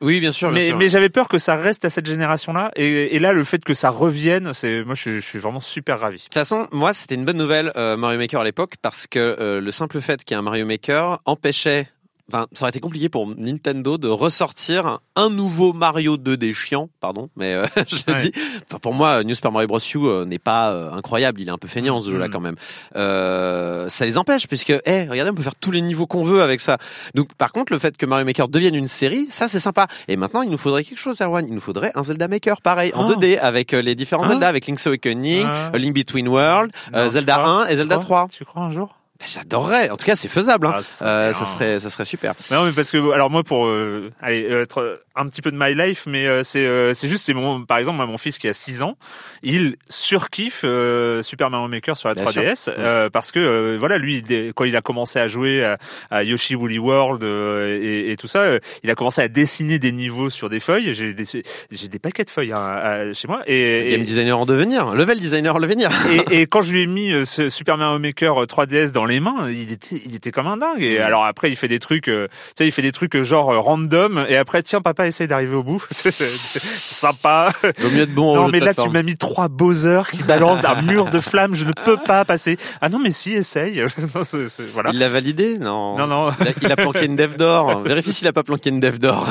Oui, 0.00 0.20
bien 0.20 0.32
sûr. 0.32 0.50
bien 0.50 0.58
mais, 0.60 0.66
sûr. 0.68 0.76
mais 0.76 0.88
j'avais 0.88 1.08
peur 1.08 1.28
que 1.28 1.38
ça 1.38 1.54
reste 1.56 1.84
à 1.84 1.90
cette 1.90 2.06
génération-là. 2.06 2.70
Et, 2.76 3.16
et 3.16 3.18
là, 3.18 3.32
le 3.32 3.42
fait 3.44 3.62
que 3.64 3.74
ça 3.74 3.90
revienne, 3.90 4.52
c'est 4.52 4.84
moi, 4.84 4.94
je, 4.94 5.00
suis- 5.00 5.14
je 5.20 5.26
suis 5.26 5.38
vraiment 5.38 5.60
super 5.60 5.98
ravi. 6.00 6.18
De 6.18 6.22
toute 6.24 6.34
façon, 6.34 6.66
moi, 6.72 6.92
c'était 6.94 7.14
une 7.14 7.24
bonne 7.24 7.38
nouvelle 7.38 7.72
euh, 7.76 7.96
Mario 7.96 8.18
Maker 8.18 8.40
à 8.40 8.44
l'époque 8.44 8.74
parce 8.82 9.06
que 9.06 9.18
euh, 9.18 9.60
le 9.60 9.70
simple 9.70 10.00
fait 10.00 10.22
qu'il 10.24 10.34
y 10.34 10.36
ait 10.36 10.38
un 10.38 10.42
Mario 10.42 10.66
Maker 10.66 11.20
empêchait. 11.24 11.88
Enfin, 12.32 12.46
ça 12.54 12.62
aurait 12.64 12.70
été 12.70 12.80
compliqué 12.80 13.10
pour 13.10 13.28
Nintendo 13.36 13.98
de 13.98 14.08
ressortir 14.08 15.00
un 15.14 15.28
nouveau 15.28 15.74
Mario 15.74 16.16
2D 16.16 16.54
chiant, 16.54 16.88
pardon, 17.00 17.28
mais 17.36 17.52
euh, 17.52 17.66
je 17.86 17.96
le 18.06 18.12
Ouais. 18.14 18.20
dis. 18.22 18.32
Enfin, 18.66 18.78
pour 18.78 18.94
moi, 18.94 19.22
New 19.24 19.34
Super 19.34 19.52
Mario 19.52 19.68
Bros. 19.68 19.78
U 19.78 19.98
euh, 20.06 20.24
n'est 20.24 20.38
pas 20.38 20.72
euh, 20.72 20.90
incroyable, 20.92 21.42
il 21.42 21.48
est 21.48 21.50
un 21.50 21.58
peu 21.58 21.68
feignant 21.68 22.00
ce 22.00 22.10
jeu-là 22.10 22.28
Mm. 22.28 22.30
quand 22.30 22.40
même. 22.40 22.56
Euh, 22.96 23.88
ça 23.90 24.06
les 24.06 24.16
empêche 24.18 24.46
puisque, 24.48 24.72
eh, 24.86 25.02
regardez, 25.08 25.30
on 25.30 25.34
peut 25.34 25.42
faire 25.42 25.54
tous 25.56 25.70
les 25.70 25.82
niveaux 25.82 26.06
qu'on 26.06 26.22
veut 26.22 26.42
avec 26.42 26.60
ça. 26.60 26.78
Donc, 27.14 27.34
par 27.34 27.52
contre, 27.52 27.72
le 27.72 27.78
fait 27.78 27.96
que 27.96 28.06
Mario 28.06 28.24
Maker 28.24 28.48
devienne 28.48 28.74
une 28.74 28.88
série, 28.88 29.26
ça 29.28 29.46
c'est 29.48 29.60
sympa. 29.60 29.86
Et 30.08 30.16
maintenant, 30.16 30.40
il 30.42 30.50
nous 30.50 30.58
faudrait 30.58 30.82
quelque 30.84 30.98
chose, 31.00 31.20
Erwan. 31.20 31.44
Il 31.46 31.54
nous 31.54 31.60
faudrait 31.60 31.92
un 31.94 32.04
Zelda 32.04 32.26
Maker, 32.28 32.62
pareil, 32.62 32.92
en 32.94 33.06
Ah. 33.06 33.12
2D 33.14 33.38
avec 33.38 33.74
euh, 33.74 33.82
les 33.82 33.94
différents 33.94 34.24
Ah. 34.24 34.28
Zelda, 34.30 34.48
avec 34.48 34.66
Link's 34.66 34.86
Awakening, 34.86 35.46
Ah. 35.46 35.70
Link 35.74 35.94
Between 35.94 36.24
Non, 36.26 36.68
tu 36.94 37.10
Zelda 37.10 37.34
crois 37.38 37.64
1 37.64 37.66
et 37.66 37.76
Zelda 37.76 37.96
Tu 37.98 38.02
3. 38.04 38.28
Tu 38.32 38.44
crois 38.46 38.62
un 38.62 38.70
jour 38.70 38.96
Bah, 39.20 39.26
J'adorerais. 39.28 39.90
En 39.90 39.96
tout 39.96 40.04
cas, 40.06 40.16
c'est 40.16 40.28
faisable. 40.28 40.66
Hein. 40.66 40.74
Ah, 40.78 40.82
ça 40.82 41.06
Euh, 41.06 41.32
serait 41.32 41.34
ça 41.34 41.44
bien. 41.44 41.54
serait, 41.54 41.80
ça 41.80 41.90
serait 41.90 42.04
super. 42.04 42.34
Mais 42.50 42.56
Non, 42.56 42.64
mais 42.64 42.72
parce 42.72 42.90
que 42.90 43.12
alors 43.12 43.30
moi 43.30 43.44
pour 43.44 43.66
euh, 43.66 44.10
aller 44.20 44.44
euh, 44.50 44.62
être 44.62 44.78
euh, 44.80 44.96
un 45.14 45.28
petit 45.28 45.40
peu 45.40 45.52
de 45.52 45.56
my 45.58 45.72
life, 45.74 46.04
mais 46.06 46.26
euh, 46.26 46.42
c'est 46.42 46.66
euh, 46.66 46.94
c'est 46.94 47.08
juste 47.08 47.24
c'est 47.24 47.32
mon 47.34 47.64
par 47.64 47.78
exemple 47.78 47.96
moi, 47.98 48.06
mon 48.06 48.18
fils 48.18 48.38
qui 48.38 48.48
a 48.48 48.52
6 48.52 48.82
ans, 48.82 48.96
il 49.44 49.76
surkiffe 49.88 50.62
euh, 50.64 51.22
Super 51.22 51.48
Mario 51.48 51.68
Maker 51.68 51.96
sur 51.96 52.08
la 52.08 52.16
Bien 52.16 52.24
3DS 52.24 52.70
euh, 52.76 53.08
parce 53.08 53.30
que 53.30 53.38
euh, 53.38 53.76
voilà 53.78 53.98
lui 53.98 54.20
dès- 54.22 54.52
quand 54.54 54.64
il 54.64 54.74
a 54.74 54.82
commencé 54.82 55.20
à 55.20 55.28
jouer 55.28 55.64
à, 55.64 55.78
à 56.10 56.24
Yoshi 56.24 56.56
Woolly 56.56 56.78
World 56.78 57.22
euh, 57.22 57.78
et, 57.80 58.10
et 58.10 58.16
tout 58.16 58.26
ça, 58.26 58.40
euh, 58.40 58.58
il 58.82 58.90
a 58.90 58.96
commencé 58.96 59.20
à 59.22 59.28
dessiner 59.28 59.78
des 59.78 59.92
niveaux 59.92 60.28
sur 60.28 60.48
des 60.48 60.58
feuilles. 60.58 60.92
J'ai 60.92 61.14
des 61.14 61.24
j'ai 61.70 61.88
des 61.88 61.98
paquets 62.00 62.24
de 62.24 62.30
feuilles 62.30 62.52
hein, 62.52 62.58
à- 62.58 63.12
chez 63.12 63.28
moi 63.28 63.42
et, 63.46 63.86
et- 63.86 63.90
Game 63.90 64.02
designer 64.04 64.36
en 64.40 64.44
devenir, 64.46 64.92
level 64.92 65.20
designer 65.20 65.54
en 65.54 65.60
devenir. 65.60 65.90
et, 66.30 66.40
et 66.40 66.46
quand 66.48 66.62
je 66.62 66.72
lui 66.72 66.82
ai 66.82 66.86
mis 66.86 67.12
euh, 67.12 67.24
ce 67.24 67.48
Super 67.48 67.76
Mario 67.76 68.00
Maker 68.00 68.42
euh, 68.42 68.46
3DS 68.46 68.90
dans 68.90 69.03
les 69.06 69.20
mains, 69.20 69.50
il 69.50 69.72
était, 69.72 70.00
il 70.04 70.14
était 70.14 70.30
comme 70.30 70.46
un 70.46 70.56
dingue. 70.56 70.82
Et 70.82 70.98
Mm. 70.98 71.02
alors 71.02 71.24
après, 71.24 71.50
il 71.50 71.56
fait 71.56 71.68
des 71.68 71.78
trucs, 71.78 72.08
euh, 72.08 72.28
tu 72.28 72.52
sais, 72.58 72.66
il 72.68 72.72
fait 72.72 72.82
des 72.82 72.92
trucs 72.92 73.16
euh, 73.16 73.22
genre 73.24 73.50
euh, 73.52 73.58
random. 73.58 74.24
Et 74.28 74.36
après, 74.36 74.62
tiens, 74.62 74.80
papa, 74.80 75.06
essaye 75.06 75.28
d'arriver 75.28 75.54
au 75.56 75.62
bout. 75.62 75.82
C'est 75.90 76.10
sympa. 76.14 77.52
Vaut 77.78 77.90
mieux 77.90 78.02
être 78.02 78.14
bon. 78.14 78.34
non, 78.36 78.48
mais 78.48 78.60
là, 78.60 78.74
tu 78.74 78.88
m'as 78.88 79.02
mis 79.02 79.16
trois 79.16 79.48
Bowser 79.48 80.02
qui 80.12 80.22
balancent 80.22 80.64
un 80.64 80.82
mur 80.82 81.10
de 81.10 81.20
flammes. 81.20 81.54
Je 81.54 81.64
ne 81.64 81.72
peux 81.84 81.96
pas 81.96 82.24
passer. 82.24 82.56
Ah 82.80 82.88
non, 82.88 82.98
mais 82.98 83.10
si, 83.10 83.32
essaye. 83.32 83.84
Non, 84.14 84.24
c'est- 84.24 84.48
c'est- 84.48 84.62
voilà. 84.72 84.90
Il 84.92 84.98
l'a 84.98 85.08
validé 85.08 85.58
Non? 85.58 85.96
Non, 85.98 86.06
non, 86.06 86.30
Il 86.40 86.48
a, 86.48 86.52
il 86.62 86.72
a 86.72 86.76
planqué 86.76 87.06
une 87.06 87.16
dev 87.16 87.36
d'or. 87.36 87.82
Vérifie 87.82 88.12
s'il 88.12 88.28
a 88.28 88.32
pas 88.32 88.42
planqué 88.42 88.70
une 88.70 88.80
dev 88.80 88.98
d'or. 88.98 89.28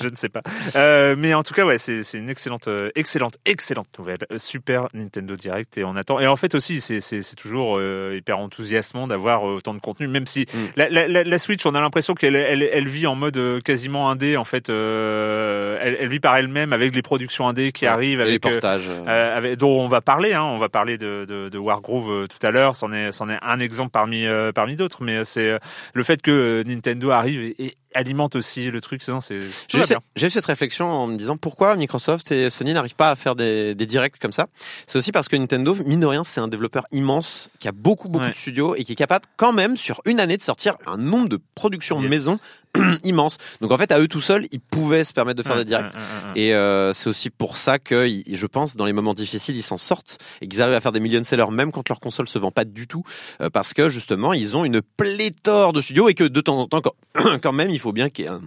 je 0.00 0.08
ne 0.08 0.16
sais 0.16 0.28
pas. 0.28 0.42
Euh, 0.76 1.14
mais 1.18 1.34
en 1.34 1.42
tout 1.42 1.54
cas, 1.54 1.64
ouais, 1.64 1.78
c'est 1.78 2.02
c'est 2.02 2.18
une 2.18 2.28
excellente, 2.30 2.68
excellente, 2.94 3.36
excellente 3.44 3.88
nouvelle. 3.98 4.18
Super 4.36 4.88
Nintendo 4.94 5.36
Direct 5.36 5.76
et 5.78 5.84
on 5.84 5.96
attend. 5.96 6.20
Et 6.20 6.26
en 6.26 6.36
fait 6.36 6.54
aussi, 6.54 6.80
c'est 6.80 7.00
c'est 7.00 7.22
c'est 7.22 7.36
toujours 7.36 7.76
euh, 7.78 8.14
hyper 8.16 8.38
enthousiasmant 8.38 8.95
d'avoir 9.06 9.46
euh, 9.46 9.56
autant 9.56 9.74
de 9.74 9.80
contenu, 9.80 10.08
même 10.08 10.26
si 10.26 10.46
Mm. 10.54 10.58
la, 10.76 10.88
la, 10.88 11.24
la, 11.24 11.38
Switch, 11.38 11.66
on 11.66 11.74
a 11.74 11.80
l'impression 11.80 12.14
qu'elle 12.14 12.36
elle, 12.36 12.62
elle 12.62 12.88
vit 12.88 13.06
en 13.06 13.14
mode 13.16 13.36
euh, 13.36 13.60
quasiment 13.60 14.10
indé. 14.10 14.36
En 14.36 14.44
fait, 14.44 14.70
euh, 14.70 15.78
elle, 15.82 15.96
elle 16.00 16.08
vit 16.08 16.20
par 16.20 16.36
elle-même 16.36 16.72
avec 16.72 16.94
les 16.94 17.02
productions 17.02 17.48
indé 17.48 17.72
qui 17.72 17.84
arrivent, 17.86 18.20
Et 18.20 18.24
les 18.24 18.30
avec, 18.30 18.46
euh, 18.46 18.50
portages. 18.52 18.82
euh. 18.88 19.36
avec- 19.36 19.56
dont 19.58 19.80
on 19.80 19.88
va 19.88 20.00
parler. 20.00 20.32
Hein, 20.34 20.44
on 20.44 20.58
va 20.58 20.68
parler 20.68 20.98
de, 20.98 21.24
de, 21.28 21.48
de 21.48 21.58
Wargroove 21.58 22.26
tout 22.28 22.46
à 22.46 22.50
l'heure. 22.50 22.76
C'en 22.76 22.92
est, 22.92 23.12
c'en 23.12 23.28
est 23.28 23.38
un 23.42 23.60
exemple 23.60 23.90
parmi 23.90 24.26
parmi 24.54 24.76
d'autres. 24.76 25.02
Mais 25.02 25.24
c'est 25.24 25.58
le 25.94 26.02
fait 26.02 26.22
que 26.22 26.62
Nintendo 26.66 27.10
arrive 27.10 27.42
et, 27.42 27.64
et 27.66 27.74
alimente 27.96 28.36
aussi 28.36 28.70
le 28.70 28.80
truc. 28.80 29.02
J'ai 29.04 29.34
eu, 29.78 29.84
cette- 29.84 29.98
j'ai 30.14 30.26
eu 30.26 30.30
cette 30.30 30.44
réflexion 30.46 30.86
en 30.86 31.06
me 31.06 31.16
disant 31.16 31.36
pourquoi 31.36 31.74
Microsoft 31.76 32.30
et 32.30 32.50
Sony 32.50 32.72
n'arrivent 32.74 32.94
pas 32.94 33.10
à 33.10 33.16
faire 33.16 33.34
des, 33.34 33.74
des 33.74 33.86
directs 33.86 34.18
comme 34.20 34.32
ça. 34.32 34.46
C'est 34.86 34.98
aussi 34.98 35.10
parce 35.12 35.28
que 35.28 35.36
Nintendo, 35.36 35.74
mine 35.84 36.00
de 36.00 36.06
rien, 36.06 36.22
c'est 36.24 36.40
un 36.40 36.48
développeur 36.48 36.84
immense 36.92 37.50
qui 37.58 37.68
a 37.68 37.72
beaucoup 37.72 38.08
beaucoup 38.08 38.24
Ouais. 38.24 38.30
de 38.30 38.36
studios 38.36 38.74
et 38.76 38.84
qui 38.84 38.92
est 38.92 38.96
capable 38.96 39.24
quand 39.36 39.52
même 39.52 39.76
sur 39.76 40.00
une 40.04 40.20
année 40.20 40.36
de 40.36 40.42
sortir 40.42 40.74
un 40.86 40.96
nombre 40.96 41.28
de 41.28 41.40
productions 41.54 42.00
Yes. 42.00 42.10
maison 42.10 42.38
immense. 43.04 43.38
Donc 43.60 43.72
en 43.72 43.78
fait, 43.78 43.90
à 43.92 43.98
eux 44.00 44.08
tout 44.08 44.20
seuls, 44.20 44.46
ils 44.52 44.60
pouvaient 44.60 45.04
se 45.04 45.12
permettre 45.12 45.38
de 45.38 45.42
faire 45.42 45.56
Ouais, 45.56 45.64
des 45.64 45.68
directs. 45.68 45.94
ouais, 45.94 45.98
ouais, 46.00 46.32
ouais. 46.34 46.40
Et 46.40 46.54
euh, 46.54 46.92
c'est 46.92 47.08
aussi 47.08 47.30
pour 47.30 47.56
ça 47.56 47.78
que, 47.78 48.08
je 48.30 48.46
pense, 48.46 48.76
dans 48.76 48.84
les 48.84 48.92
moments 48.92 49.14
difficiles, 49.14 49.56
ils 49.56 49.62
s'en 49.62 49.76
sortent 49.76 50.18
et 50.40 50.48
qu'ils 50.48 50.62
arrivent 50.62 50.74
à 50.74 50.80
faire 50.80 50.92
des 50.92 51.00
million 51.00 51.22
sellers 51.24 51.50
même 51.50 51.72
quand 51.72 51.88
leur 51.88 52.00
console 52.00 52.28
se 52.28 52.38
vend 52.38 52.50
pas 52.50 52.64
du 52.64 52.86
tout, 52.86 53.04
euh, 53.40 53.50
parce 53.50 53.72
que 53.74 53.88
justement, 53.88 54.32
ils 54.32 54.56
ont 54.56 54.64
une 54.64 54.80
pléthore 54.82 55.72
de 55.72 55.80
studios 55.80 56.08
et 56.08 56.14
que 56.14 56.24
de 56.24 56.40
temps 56.40 56.58
en 56.58 56.66
temps, 56.68 56.80
quand, 56.80 57.38
quand 57.42 57.52
même, 57.52 57.70
il 57.70 57.78
faut 57.80 57.92
bien 57.92 58.10
qu'il 58.10 58.24
y 58.24 58.28
ait 58.28 58.30
un, 58.30 58.42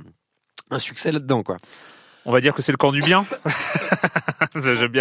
un 0.72 0.80
succès 0.80 1.12
là-dedans, 1.12 1.44
quoi. 1.44 1.58
On 2.26 2.32
va 2.32 2.42
dire 2.42 2.54
que 2.54 2.62
c'est 2.62 2.72
le 2.72 2.78
camp 2.78 2.92
du 2.92 3.02
bien. 3.02 3.26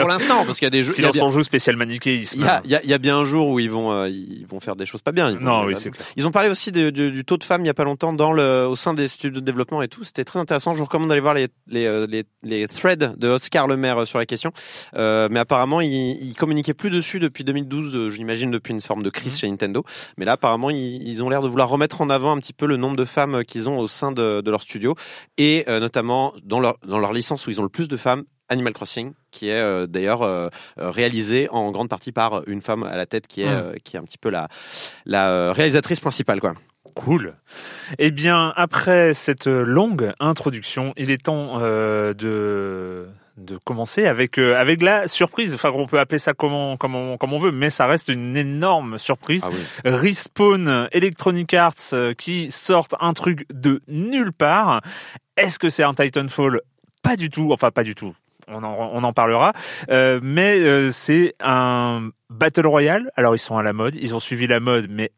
Pour 0.00 0.08
l'instant, 0.08 0.44
parce 0.44 0.58
qu'il 0.58 0.66
y 0.66 0.68
a 0.68 0.70
des 0.70 0.82
jeux. 0.82 0.92
Si 0.92 1.00
il 1.00 1.02
y 1.02 1.04
a 1.04 1.08
dans 1.08 1.12
bien- 1.12 1.22
son 1.22 1.30
jeu 1.30 1.42
spécial 1.42 1.76
manichéisme. 1.76 2.46
Il 2.64 2.70
y, 2.70 2.74
y 2.74 2.88
y 2.88 2.94
a 2.94 2.98
bien 2.98 3.18
un 3.18 3.24
jour 3.24 3.48
où 3.48 3.60
ils 3.60 3.70
vont 3.70 3.92
euh, 3.92 4.08
ils 4.08 4.46
vont 4.48 4.60
faire 4.60 4.76
des 4.76 4.86
choses 4.86 5.02
pas 5.02 5.12
bien. 5.12 5.30
Ils 5.30 5.38
Non, 5.38 5.64
oui, 5.64 5.74
c'est 5.76 5.90
clair. 5.90 6.04
Ils 6.16 6.26
ont 6.26 6.30
parlé 6.30 6.48
aussi 6.48 6.72
de- 6.72 6.90
de- 6.90 7.10
du 7.10 7.24
taux 7.24 7.36
de 7.36 7.44
femmes 7.44 7.62
il 7.62 7.66
y 7.66 7.70
a 7.70 7.74
pas 7.74 7.84
longtemps 7.84 8.12
dans 8.12 8.32
le 8.32 8.66
au 8.66 8.76
sein 8.76 8.94
des 8.94 9.08
studios 9.08 9.30
de 9.40 9.44
développement 9.44 9.82
et 9.82 9.88
tout. 9.88 10.04
C'était 10.04 10.24
très 10.24 10.38
intéressant. 10.38 10.72
Je 10.72 10.78
vous 10.78 10.84
recommande 10.84 11.08
d'aller 11.08 11.20
voir 11.20 11.34
les 11.34 11.48
les, 11.66 11.86
euh, 11.86 12.06
les 12.08 12.24
les 12.42 12.66
threads 12.68 13.14
de 13.16 13.28
Oscar 13.28 13.66
Le 13.68 13.76
Maire 13.76 13.98
euh, 14.02 14.06
sur 14.06 14.18
la 14.18 14.26
question. 14.26 14.52
Euh, 14.96 15.28
mais 15.30 15.40
apparemment, 15.40 15.80
il, 15.80 15.90
il 15.92 16.34
communiquait 16.34 16.74
plus 16.74 16.90
dessus 16.90 17.18
depuis 17.20 17.44
2012. 17.44 17.94
euh, 17.94 18.10
J'imagine 18.10 18.50
depuis 18.50 18.72
une 18.72 18.80
forme 18.80 19.02
de 19.02 19.10
crise 19.10 19.34
Mhm. 19.34 19.38
chez 19.38 19.48
Nintendo. 19.50 19.84
Mais 20.16 20.24
là, 20.24 20.32
apparemment, 20.32 20.70
ils, 20.70 21.06
ils 21.06 21.22
ont 21.22 21.28
l'air 21.28 21.42
de 21.42 21.48
vouloir 21.48 21.68
remettre 21.68 22.00
en 22.00 22.10
avant 22.10 22.32
un 22.32 22.38
petit 22.38 22.52
peu 22.52 22.66
le 22.66 22.76
nombre 22.76 22.96
de 22.96 23.04
femmes 23.04 23.36
euh, 23.36 23.42
qu'ils 23.42 23.68
ont 23.68 23.78
au 23.78 23.88
sein 23.88 24.12
de, 24.12 24.40
de 24.40 24.50
leur 24.50 24.62
studio 24.62 24.94
et 25.36 25.64
euh, 25.68 25.80
notamment 25.80 26.32
dans 26.44 26.60
leur 26.60 26.76
dans 26.86 26.98
leur 26.98 27.07
licence 27.12 27.46
où 27.46 27.50
ils 27.50 27.60
ont 27.60 27.64
le 27.64 27.68
plus 27.68 27.88
de 27.88 27.96
femmes. 27.96 28.24
Animal 28.50 28.72
Crossing, 28.72 29.12
qui 29.30 29.50
est 29.50 29.60
euh, 29.60 29.86
d'ailleurs 29.86 30.22
euh, 30.22 30.48
euh, 30.78 30.90
réalisé 30.90 31.48
en 31.50 31.70
grande 31.70 31.90
partie 31.90 32.12
par 32.12 32.48
une 32.48 32.62
femme 32.62 32.82
à 32.82 32.96
la 32.96 33.04
tête 33.04 33.26
qui 33.26 33.42
est 33.42 33.48
euh, 33.48 33.74
qui 33.84 33.96
est 33.96 33.98
un 33.98 34.04
petit 34.04 34.16
peu 34.16 34.30
la 34.30 34.48
la 35.04 35.52
réalisatrice 35.52 36.00
principale 36.00 36.40
quoi. 36.40 36.54
Cool. 36.94 37.34
Eh 37.98 38.10
bien, 38.10 38.54
après 38.56 39.12
cette 39.12 39.46
longue 39.46 40.12
introduction, 40.18 40.94
il 40.96 41.10
est 41.10 41.22
temps 41.22 41.58
de 41.60 43.06
de 43.36 43.58
commencer 43.64 44.06
avec 44.06 44.38
euh, 44.38 44.56
avec 44.56 44.82
la 44.82 45.08
surprise. 45.08 45.54
Enfin, 45.54 45.70
on 45.74 45.86
peut 45.86 46.00
appeler 46.00 46.18
ça 46.18 46.34
comme 46.34 46.52
on, 46.52 46.76
comme 46.76 46.94
on, 46.94 47.16
comme 47.16 47.32
on 47.32 47.38
veut, 47.38 47.52
mais 47.52 47.70
ça 47.70 47.86
reste 47.86 48.08
une 48.08 48.36
énorme 48.36 48.98
surprise. 48.98 49.44
Ah 49.46 49.50
oui. 49.52 49.90
Respawn 49.90 50.88
Electronic 50.92 51.54
Arts 51.54 51.74
euh, 51.92 52.14
qui 52.14 52.50
sortent 52.50 52.94
un 53.00 53.12
truc 53.12 53.46
de 53.52 53.80
nulle 53.88 54.32
part. 54.32 54.80
Est-ce 55.36 55.58
que 55.58 55.70
c'est 55.70 55.84
un 55.84 55.94
Titanfall 55.94 56.60
Pas 57.02 57.16
du 57.16 57.30
tout. 57.30 57.50
Enfin, 57.52 57.70
pas 57.70 57.84
du 57.84 57.94
tout. 57.94 58.14
on 58.48 58.62
en, 58.64 58.90
on 58.92 59.02
en 59.04 59.12
parlera. 59.12 59.52
Euh, 59.90 60.20
mais 60.22 60.58
euh, 60.58 60.90
c'est 60.90 61.34
un 61.40 62.10
battle 62.30 62.66
royale. 62.66 63.10
Alors 63.16 63.34
ils 63.34 63.38
sont 63.40 63.56
à 63.56 63.62
la 63.62 63.72
mode, 63.72 63.94
ils 63.94 64.14
ont 64.14 64.20
suivi 64.20 64.46
la 64.46 64.60
mode, 64.60 64.86
mais 64.90 65.12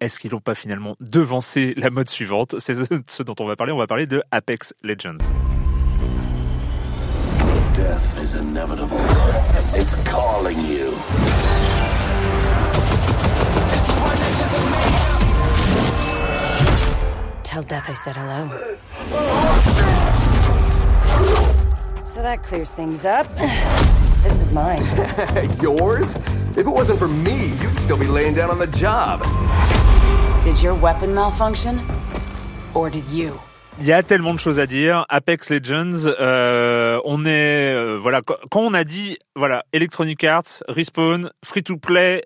est-ce 0.00 0.18
qu'ils 0.18 0.32
n'ont 0.32 0.40
pas 0.40 0.54
finalement 0.54 0.96
devancé 1.00 1.74
la 1.76 1.90
mode 1.90 2.08
suivante? 2.08 2.56
C'est 2.58 2.74
ce 3.10 3.22
dont 3.22 3.34
on 3.40 3.46
va 3.46 3.56
parler. 3.56 3.72
On 3.72 3.78
va 3.78 3.86
parler 3.86 4.06
de 4.06 4.22
Apex 4.30 4.74
Legends. 4.82 5.18
Death 7.74 8.20
is 8.22 8.34
inevitable. 8.36 8.98
It's 9.76 9.94
calling 10.08 10.58
you. 10.66 10.92
Tell 17.42 17.62
Death 17.62 17.88
I 17.88 17.94
said 17.94 18.16
hello. 18.16 18.48
So 22.04 22.22
that 22.22 22.42
clears 22.42 22.72
things 22.72 23.04
up. 23.04 23.26
This 24.24 24.40
is 24.40 24.52
mine. 24.52 24.80
Yours? 25.60 26.16
If 26.56 26.66
it 26.66 26.70
wasn't 26.70 26.98
for 26.98 27.08
me, 27.08 27.48
you'd 27.60 27.76
still 27.76 27.98
be 27.98 28.06
laying 28.06 28.32
down 28.32 28.48
on 28.50 28.58
the 28.58 28.66
job. 28.66 29.20
Did 30.44 30.62
your 30.62 30.74
weapon 30.74 31.12
malfunction? 31.14 31.82
Or 32.74 32.88
did 32.88 33.06
you? 33.08 33.38
Il 33.80 33.86
y 33.86 33.92
a 33.92 34.02
tellement 34.02 34.32
de 34.32 34.38
choses 34.38 34.60
à 34.60 34.66
dire. 34.66 35.04
Apex 35.10 35.50
Legends, 35.50 36.06
euh, 36.06 37.00
on 37.04 37.26
est 37.26 37.74
euh, 37.74 37.98
voilà 38.00 38.22
quand 38.22 38.36
quand 38.50 38.60
on 38.60 38.72
a 38.72 38.84
dit 38.84 39.18
voilà 39.36 39.64
Electronic 39.72 40.24
Arts, 40.24 40.62
Respawn, 40.68 41.30
free 41.44 41.62
to 41.62 41.76
play, 41.76 42.22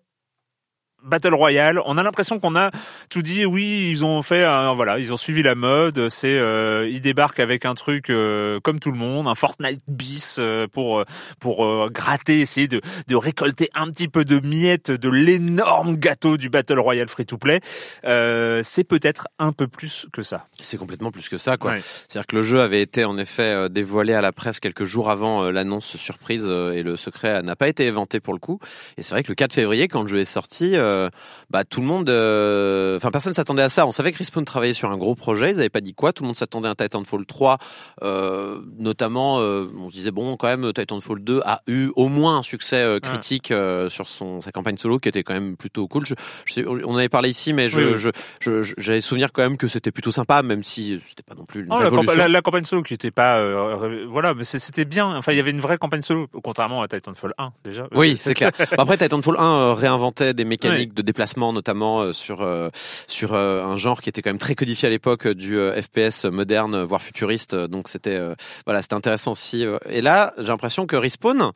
Battle 1.05 1.35
Royale, 1.35 1.81
on 1.87 1.97
a 1.97 2.03
l'impression 2.03 2.39
qu'on 2.41 2.57
a 2.57 2.71
tout 3.09 3.23
dit. 3.23 3.45
Oui, 3.47 3.89
ils 3.91 4.05
ont 4.05 4.21
fait, 4.23 4.45
un- 4.45 4.75
voilà, 4.75 4.99
ils 4.99 5.13
ont 5.13 5.17
suivi 5.17 5.43
la 5.43 5.55
mode. 5.55 6.09
C'est, 6.09 6.37
euh, 6.39 6.89
ils 6.91 7.01
débarquent 7.01 7.41
avec 7.41 7.65
un 7.65 7.75
truc 7.75 8.11
euh, 8.11 8.59
comme 8.61 8.81
tout 8.81 8.91
le 8.93 8.99
monde, 8.99 9.29
un 9.29 9.35
Fortnite 9.35 9.81
bis 9.87 10.37
euh, 10.39 10.67
pour 10.67 10.99
euh, 11.01 11.05
pour 11.41 11.65
euh, 11.65 11.89
gratter, 11.91 12.41
essayer 12.41 12.69
de 12.69 12.81
de 13.07 13.17
récolter 13.17 13.71
un 13.75 13.91
petit 13.91 14.09
peu 14.09 14.25
de 14.25 14.41
miettes 14.47 14.91
de 14.91 15.09
l'énorme 15.09 15.97
gâteau 15.97 16.37
du 16.37 16.49
Battle 16.51 16.79
Royale 16.79 17.09
free 17.09 17.27
to 17.27 17.39
play. 17.39 17.61
Euh, 18.05 18.63
c'est 18.65 18.85
peut-être 18.85 19.29
un 19.39 19.53
peu 19.53 19.69
plus 19.69 20.07
que 20.13 20.23
ça. 20.23 20.47
C'est 20.61 20.77
complètement 20.79 21.11
plus 21.11 21.29
que 21.29 21.39
ça, 21.39 21.57
quoi. 21.57 21.73
Ouais. 21.73 21.83
C'est-à-dire 22.09 22.27
que 22.27 22.37
le 22.37 22.43
jeu 22.43 22.61
avait 22.61 22.83
été 22.83 23.05
en 23.05 23.19
effet 23.19 23.69
dévoilé 23.71 24.15
à 24.15 24.21
la 24.21 24.33
presse 24.33 24.61
quelques 24.61 24.85
jours 24.85 25.11
avant 25.11 25.51
l'annonce 25.51 25.97
surprise 25.97 26.47
et 26.47 26.83
le 26.83 26.97
secret 26.97 27.43
n'a 27.43 27.57
pas 27.57 27.69
été 27.69 27.85
éventé 27.87 28.21
pour 28.21 28.35
le 28.35 28.41
coup. 28.41 28.59
Et 28.97 29.03
c'est 29.03 29.13
vrai 29.13 29.23
que 29.23 29.29
le 29.29 29.35
4 29.35 29.53
février, 29.55 29.89
quand 29.89 30.03
le 30.03 30.09
jeu 30.09 30.19
est 30.19 30.25
sorti, 30.25 30.75
euh, 30.89 31.11
bah 31.51 31.65
tout 31.65 31.81
le 31.81 31.87
monde, 31.87 32.09
euh, 32.11 32.97
enfin 32.97 33.11
personne 33.11 33.35
s'attendait 33.35 33.63
à 33.63 33.69
ça. 33.69 33.87
On 33.87 33.93
savait 33.93 34.13
que 34.13 34.19
Respawn 34.19 34.45
travaillait 34.45 34.75
sur 34.75 34.91
un 34.91 34.97
gros 34.97 35.15
projet, 35.15 35.51
ils 35.51 35.57
n'avaient 35.57 35.69
pas 35.69 35.81
dit 35.81 35.95
quoi. 35.95 36.13
Tout 36.13 36.23
le 36.25 36.29
monde 36.29 36.37
s'attendait 36.37 36.69
à 36.69 36.73
un 36.73 36.75
Titanfall 36.75 37.27
3, 37.27 37.59
euh, 38.03 38.61
notamment. 38.79 39.41
euh, 39.41 39.67
on 39.79 39.89
se 39.91 39.95
disait 39.95 40.11
bon, 40.11 40.37
quand 40.37 40.47
même, 40.49 40.73
Titanfall 40.73 41.21
2 41.23 41.41
a 41.45 41.61
eu 41.67 41.91
au 41.97 42.09
moins 42.09 42.39
un 42.39 42.43
succès 42.43 42.99
critique 43.03 43.53
sur 43.89 44.09
son 44.09 44.41
sa 44.41 44.53
campagne 44.53 44.77
solo 44.77 44.99
qui 44.99 45.09
était 45.09 45.23
quand 45.23 45.35
même 45.35 45.57
plutôt 45.57 45.87
cool. 45.89 46.07
Je, 46.07 46.15
je 46.45 46.53
sais, 46.55 46.65
on 46.67 46.97
avait 46.97 47.09
parlé 47.09 47.29
ici, 47.31 47.53
mais 47.53 47.69
je, 47.69 47.79
Oui, 47.79 47.85
oui. 47.93 47.99
je, 47.99 48.11
je- 48.41 48.63
je- 48.63 48.75
j'avais 48.79 49.01
souvenir 49.01 49.33
quand 49.33 49.43
même 49.43 49.57
que 49.57 49.69
c'était 49.69 49.91
plutôt 49.91 50.13
sympa, 50.13 50.43
même 50.43 50.63
si 50.63 51.01
c'était 51.09 51.23
pas 51.23 51.35
non 51.35 51.45
plus 51.45 51.61
une 51.63 51.67
Oh, 51.71 51.81
la, 51.81 52.15
la- 52.15 52.29
la 52.29 52.43
campagne 52.43 52.65
solo 52.65 52.83
qui 52.83 52.95
était 52.95 53.11
pas, 53.11 53.39
euh, 53.39 54.07
voilà, 54.09 54.35
mais 54.35 54.45
c'était 54.45 54.85
bien. 54.85 55.17
Enfin, 55.17 55.33
il 55.33 55.37
y 55.37 55.41
avait 55.41 55.51
une 55.51 55.61
vraie 55.61 55.79
campagne 55.79 56.03
solo, 56.03 56.27
contrairement 56.43 56.83
à 56.83 56.89
Titanfall 56.89 57.35
1 57.39 57.53
déjà. 57.65 57.87
Oui, 57.95 58.17
c'est 58.17 58.35
clair. 58.35 58.53
Après, 58.79 58.97
Titanfall 58.97 59.37
1 59.39 59.43
euh, 59.45 59.73
réinventait 59.75 60.35
des 60.35 60.45
mécaniques 60.45 60.78
de 60.87 61.03
déplacement, 61.03 61.53
notamment 61.53 62.01
euh, 62.01 62.13
sur 62.13 62.43
euh, 62.43 62.71
sur 63.07 63.35
euh, 63.35 63.65
un 63.65 63.77
genre 63.77 64.01
qui 64.01 64.09
était 64.09 64.23
quand 64.23 64.31
même 64.31 64.39
très 64.39 64.55
codifié 64.55 64.87
à 64.87 64.91
l'époque 64.91 65.29
du 65.29 65.59
FPS 65.59 66.25
moderne, 66.25 66.83
voire 66.83 67.03
futuriste. 67.03 67.55
Donc 67.55 67.89
c'était 67.89 68.21
voilà, 68.67 68.83
c'était 68.83 68.95
intéressant 68.95 69.33
aussi. 69.33 69.65
Et 69.89 70.01
là, 70.01 70.35
j'ai 70.39 70.49
l'impression 70.49 70.87
que 70.87 70.97
Respawn, 70.97 71.53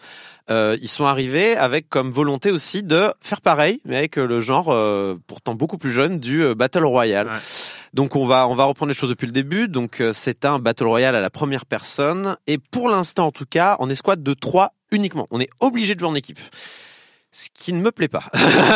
euh, 0.51 0.77
ils 0.83 0.89
sont 0.89 1.05
arrivés 1.05 1.57
avec 1.57 1.89
comme 1.89 2.11
volonté 2.11 2.51
aussi 2.51 2.83
de 2.83 3.13
faire 3.21 3.41
pareil, 3.41 3.81
mais 3.85 3.97
avec 3.97 4.17
le 4.17 4.41
genre 4.41 4.69
euh, 4.71 5.17
pourtant 5.27 5.55
beaucoup 5.55 5.79
plus 5.79 5.93
jeune 5.93 6.19
du 6.19 6.55
Battle 6.55 6.85
Royale. 6.85 7.29
Ouais. 7.29 7.39
Donc 7.95 8.17
on 8.17 8.27
va 8.27 8.49
on 8.49 8.55
va 8.55 8.65
reprendre 8.65 8.89
les 8.89 8.97
choses 8.97 9.11
depuis 9.11 9.27
le 9.27 9.33
début. 9.33 9.69
Donc 9.69 10.01
euh, 10.01 10.13
c'est 10.13 10.45
un 10.45 10.59
Battle 10.59 10.85
Royale 10.85 11.15
à 11.15 11.21
la 11.21 11.31
première 11.31 11.65
personne 11.65 12.37
et 12.47 12.59
pour 12.59 12.89
l'instant 12.89 13.27
en 13.27 13.33
tout 13.33 13.47
cas, 13.49 13.77
en 13.79 13.89
escouade 13.89 14.23
de 14.23 14.35
3 14.35 14.73
uniquement. 14.91 15.27
On 15.31 15.41
est 15.41 15.51
obligé 15.61 15.95
de 15.95 16.01
jouer 16.01 16.09
en 16.09 16.15
équipe. 16.15 16.41
Ce 17.33 17.49
qui 17.53 17.73
ne 17.73 17.81
me 17.81 17.91
plaît 17.91 18.09
pas. 18.09 18.25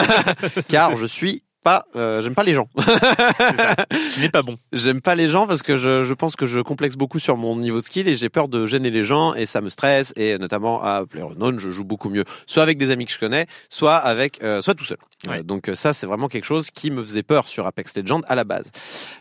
Car 0.69 0.97
je 0.97 1.07
suis 1.07 1.43
pas 1.67 1.85
euh, 1.97 2.23
j'aime 2.23 2.37
pas 2.37 2.45
les 2.45 2.55
gens. 2.55 2.69
N'est 4.21 4.29
pas 4.33 4.43
bon. 4.43 4.55
J'aime 4.73 5.01
pas 5.01 5.17
les 5.17 5.29
gens 5.29 5.49
parce 5.49 5.63
que 5.63 5.77
je, 5.77 6.05
je 6.05 6.15
pense 6.15 6.37
que 6.37 6.47
je 6.47 6.61
complexe 6.61 6.95
beaucoup 6.95 7.19
sur 7.19 7.37
mon 7.37 7.57
niveau 7.57 7.81
de 7.81 7.85
skill 7.85 8.07
et 8.07 8.15
j'ai 8.15 8.29
peur 8.29 8.47
de 8.47 8.67
gêner 8.67 8.91
les 8.93 9.03
gens 9.03 9.35
et 9.35 9.47
ça 9.47 9.61
me 9.61 9.69
stresse 9.69 10.13
et 10.15 10.39
notamment 10.39 10.85
à 10.85 11.05
PlayerUnknown 11.07 11.59
je 11.59 11.71
joue 11.71 11.83
beaucoup 11.83 12.09
mieux 12.09 12.23
soit 12.47 12.63
avec 12.63 12.79
des 12.79 12.93
amis 12.93 13.05
que 13.05 13.11
je 13.11 13.19
connais 13.19 13.47
soit 13.69 13.97
avec 13.97 14.41
euh, 14.45 14.63
soit 14.63 14.75
tout 14.75 14.85
seul. 14.85 14.99
Ouais. 15.27 15.41
Euh, 15.41 15.43
donc 15.43 15.69
ça 15.75 15.93
c'est 15.93 16.07
vraiment 16.07 16.29
quelque 16.29 16.45
chose 16.45 16.71
qui 16.71 16.93
me 16.93 17.03
faisait 17.03 17.25
peur 17.25 17.49
sur 17.49 17.67
Apex 17.67 17.97
Legends 17.97 18.21
à 18.29 18.37
la 18.37 18.45
base. 18.45 18.71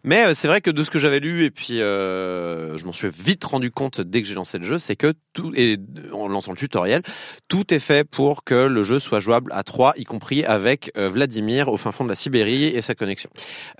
Mais 0.04 0.36
c'est 0.36 0.48
vrai 0.48 0.62
que 0.62 0.70
de 0.70 0.84
ce 0.84 0.92
que 0.92 1.00
j'avais 1.00 1.20
lu 1.20 1.46
et 1.46 1.50
puis 1.50 1.78
je 1.80 2.86
m'en 2.86 2.94
suis 2.94 3.10
vite 3.10 3.44
rendu 3.44 3.72
compte 3.72 4.02
dès 4.02 4.22
que 4.22 4.28
j'ai 4.28 4.36
lancé 4.36 4.60
le 4.60 4.66
jeu, 4.66 4.78
c'est 4.78 4.96
que 4.96 5.14
tout 5.34 5.52
et 5.56 5.80
en 6.14 6.28
lançant 6.28 6.52
le 6.52 6.58
tutoriel, 6.58 7.02
tout 7.48 7.74
est 7.74 7.80
fait 7.80 8.08
pour 8.08 8.44
que 8.44 8.68
le 8.68 8.84
jeu 8.84 9.00
soit 9.00 9.20
jouable 9.20 9.52
à 9.52 9.64
trois, 9.64 9.94
y 9.98 10.04
compris 10.04 10.46
avec 10.46 10.92
Vladimir 10.96 11.70
au 11.70 11.78
fin 11.78 11.92
fond 11.92 12.04
de 12.04 12.10
la 12.10 12.16
Et 12.36 12.82
sa 12.82 12.96
connexion. 12.96 13.30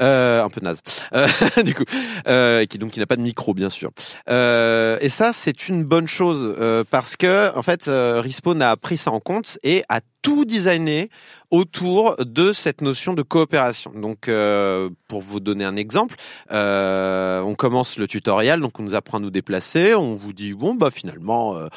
Euh, 0.02 0.44
un 0.44 0.50
peu 0.50 0.62
naze. 0.62 0.80
Euh, 1.14 1.28
du 1.64 1.74
coup, 1.74 1.84
euh, 2.28 2.66
qui 2.66 2.78
donc 2.78 2.92
qui 2.92 3.00
n'a 3.00 3.06
pas 3.06 3.18
de 3.18 3.22
micro 3.22 3.54
bien 3.54 3.70
sûr. 3.70 3.92
Et 4.28 5.10
ça 5.10 5.32
c'est 5.34 5.68
une 5.68 5.84
bonne 5.84 6.08
chose 6.08 6.56
parce 6.90 7.16
que 7.16 7.56
en 7.56 7.62
fait 7.62 7.84
Respawn 7.88 8.62
a 8.62 8.76
pris 8.78 8.98
ça 8.98 9.12
en 9.12 9.20
compte 9.20 9.60
et 9.64 9.84
a 9.90 10.00
tout 10.22 10.46
designé 10.46 11.10
autour 11.52 12.16
de 12.20 12.52
cette 12.52 12.82
notion 12.82 13.14
de 13.14 13.22
coopération. 13.22 13.92
Donc, 13.96 14.28
euh, 14.28 14.90
pour 15.08 15.22
vous 15.22 15.40
donner 15.40 15.66
un 15.66 15.76
exemple, 15.76 16.16
euh, 16.52 17.42
on 17.42 17.56
commence 17.56 17.98
le 17.98 18.08
tutoriel, 18.08 18.60
donc 18.60 18.80
on 18.80 18.84
nous 18.84 18.96
apprend 18.96 19.18
à 19.18 19.22
nous 19.22 19.30
déplacer, 19.30 19.96
on 19.96 20.16
vous 20.16 20.34
dit 20.34 20.54
bon 20.54 20.76
bah 20.76 20.90
finalement, 20.92 21.56
euh, 21.56 21.68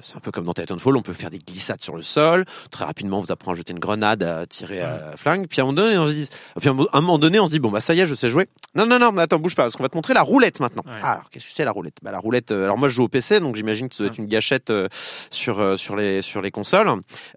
c'est 0.00 0.16
un 0.16 0.20
peu 0.20 0.30
comme 0.30 0.44
dans 0.44 0.52
Titanfall, 0.52 0.96
on 0.96 1.02
peut 1.02 1.12
faire 1.12 1.30
des 1.30 1.38
glissades 1.38 1.80
sur 1.80 1.96
le 1.96 2.02
sol. 2.02 2.44
Très 2.70 2.84
rapidement, 2.84 3.18
on 3.18 3.22
vous 3.22 3.32
apprend 3.32 3.52
à 3.52 3.54
jeter 3.54 3.72
une 3.72 3.78
grenade, 3.78 4.22
à 4.22 4.46
tirer 4.46 4.80
à 4.80 5.10
la 5.10 5.16
flingue. 5.16 5.46
Puis 5.48 5.60
à 5.60 5.64
un 5.64 5.66
moment 5.66 5.76
donné, 5.82 5.98
on 5.98 6.06
se 6.06 6.12
dit, 6.12 6.28
puis 6.60 6.68
à 6.68 6.72
un 6.72 7.00
moment 7.00 7.18
donné, 7.18 7.40
on 7.40 7.46
se 7.46 7.50
dit 7.52 7.58
bon 7.60 7.70
bah 7.70 7.80
ça 7.80 7.94
y 7.94 8.00
est, 8.00 8.06
je 8.06 8.14
sais 8.14 8.28
jouer. 8.28 8.48
Non 8.74 8.86
non 8.86 8.98
non, 8.98 9.12
mais 9.12 9.22
attends, 9.22 9.38
bouge 9.38 9.54
pas, 9.54 9.64
parce 9.64 9.76
qu'on 9.76 9.82
va 9.82 9.88
te 9.88 9.96
montrer 9.96 10.14
la 10.14 10.22
roulette 10.22 10.60
maintenant. 10.60 10.82
Ouais. 10.86 10.98
Ah, 11.02 11.12
alors 11.12 11.30
qu'est-ce 11.30 11.46
que 11.46 11.52
c'est 11.54 11.64
la 11.64 11.72
roulette? 11.72 11.96
Bah 12.02 12.10
la 12.12 12.18
roulette. 12.18 12.50
euh, 12.52 12.64
alors 12.64 12.78
moi 12.78 12.88
je 12.88 12.94
joue 12.94 13.04
au 13.04 13.08
PC, 13.08 13.40
donc 13.40 13.56
j'imagine 13.56 13.88
que 13.88 13.94
ça 13.94 14.02
doit 14.04 14.12
être 14.12 14.18
une 14.18 14.26
gâchette 14.26 14.70
euh, 14.70 14.88
sur 15.30 15.60
euh, 15.60 15.76
sur 15.76 15.96
les 15.96 16.22
sur 16.22 16.40
les 16.42 16.50
consoles. 16.50 16.88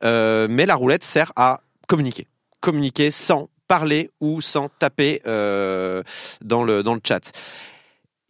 Euh, 0.04 0.48
mais 0.50 0.66
la 0.66 0.76
roulette 0.76 1.04
sert 1.04 1.32
à 1.36 1.62
communiquer. 1.92 2.26
Communiquer 2.62 3.12
sans 3.12 3.50
parler 3.68 4.12
ou 4.22 4.40
sans 4.40 4.70
taper 4.80 5.22
euh, 5.28 6.04
dans, 6.40 6.64
le, 6.64 6.84
dans 6.84 6.94
le 6.94 7.02
chat. 7.06 7.34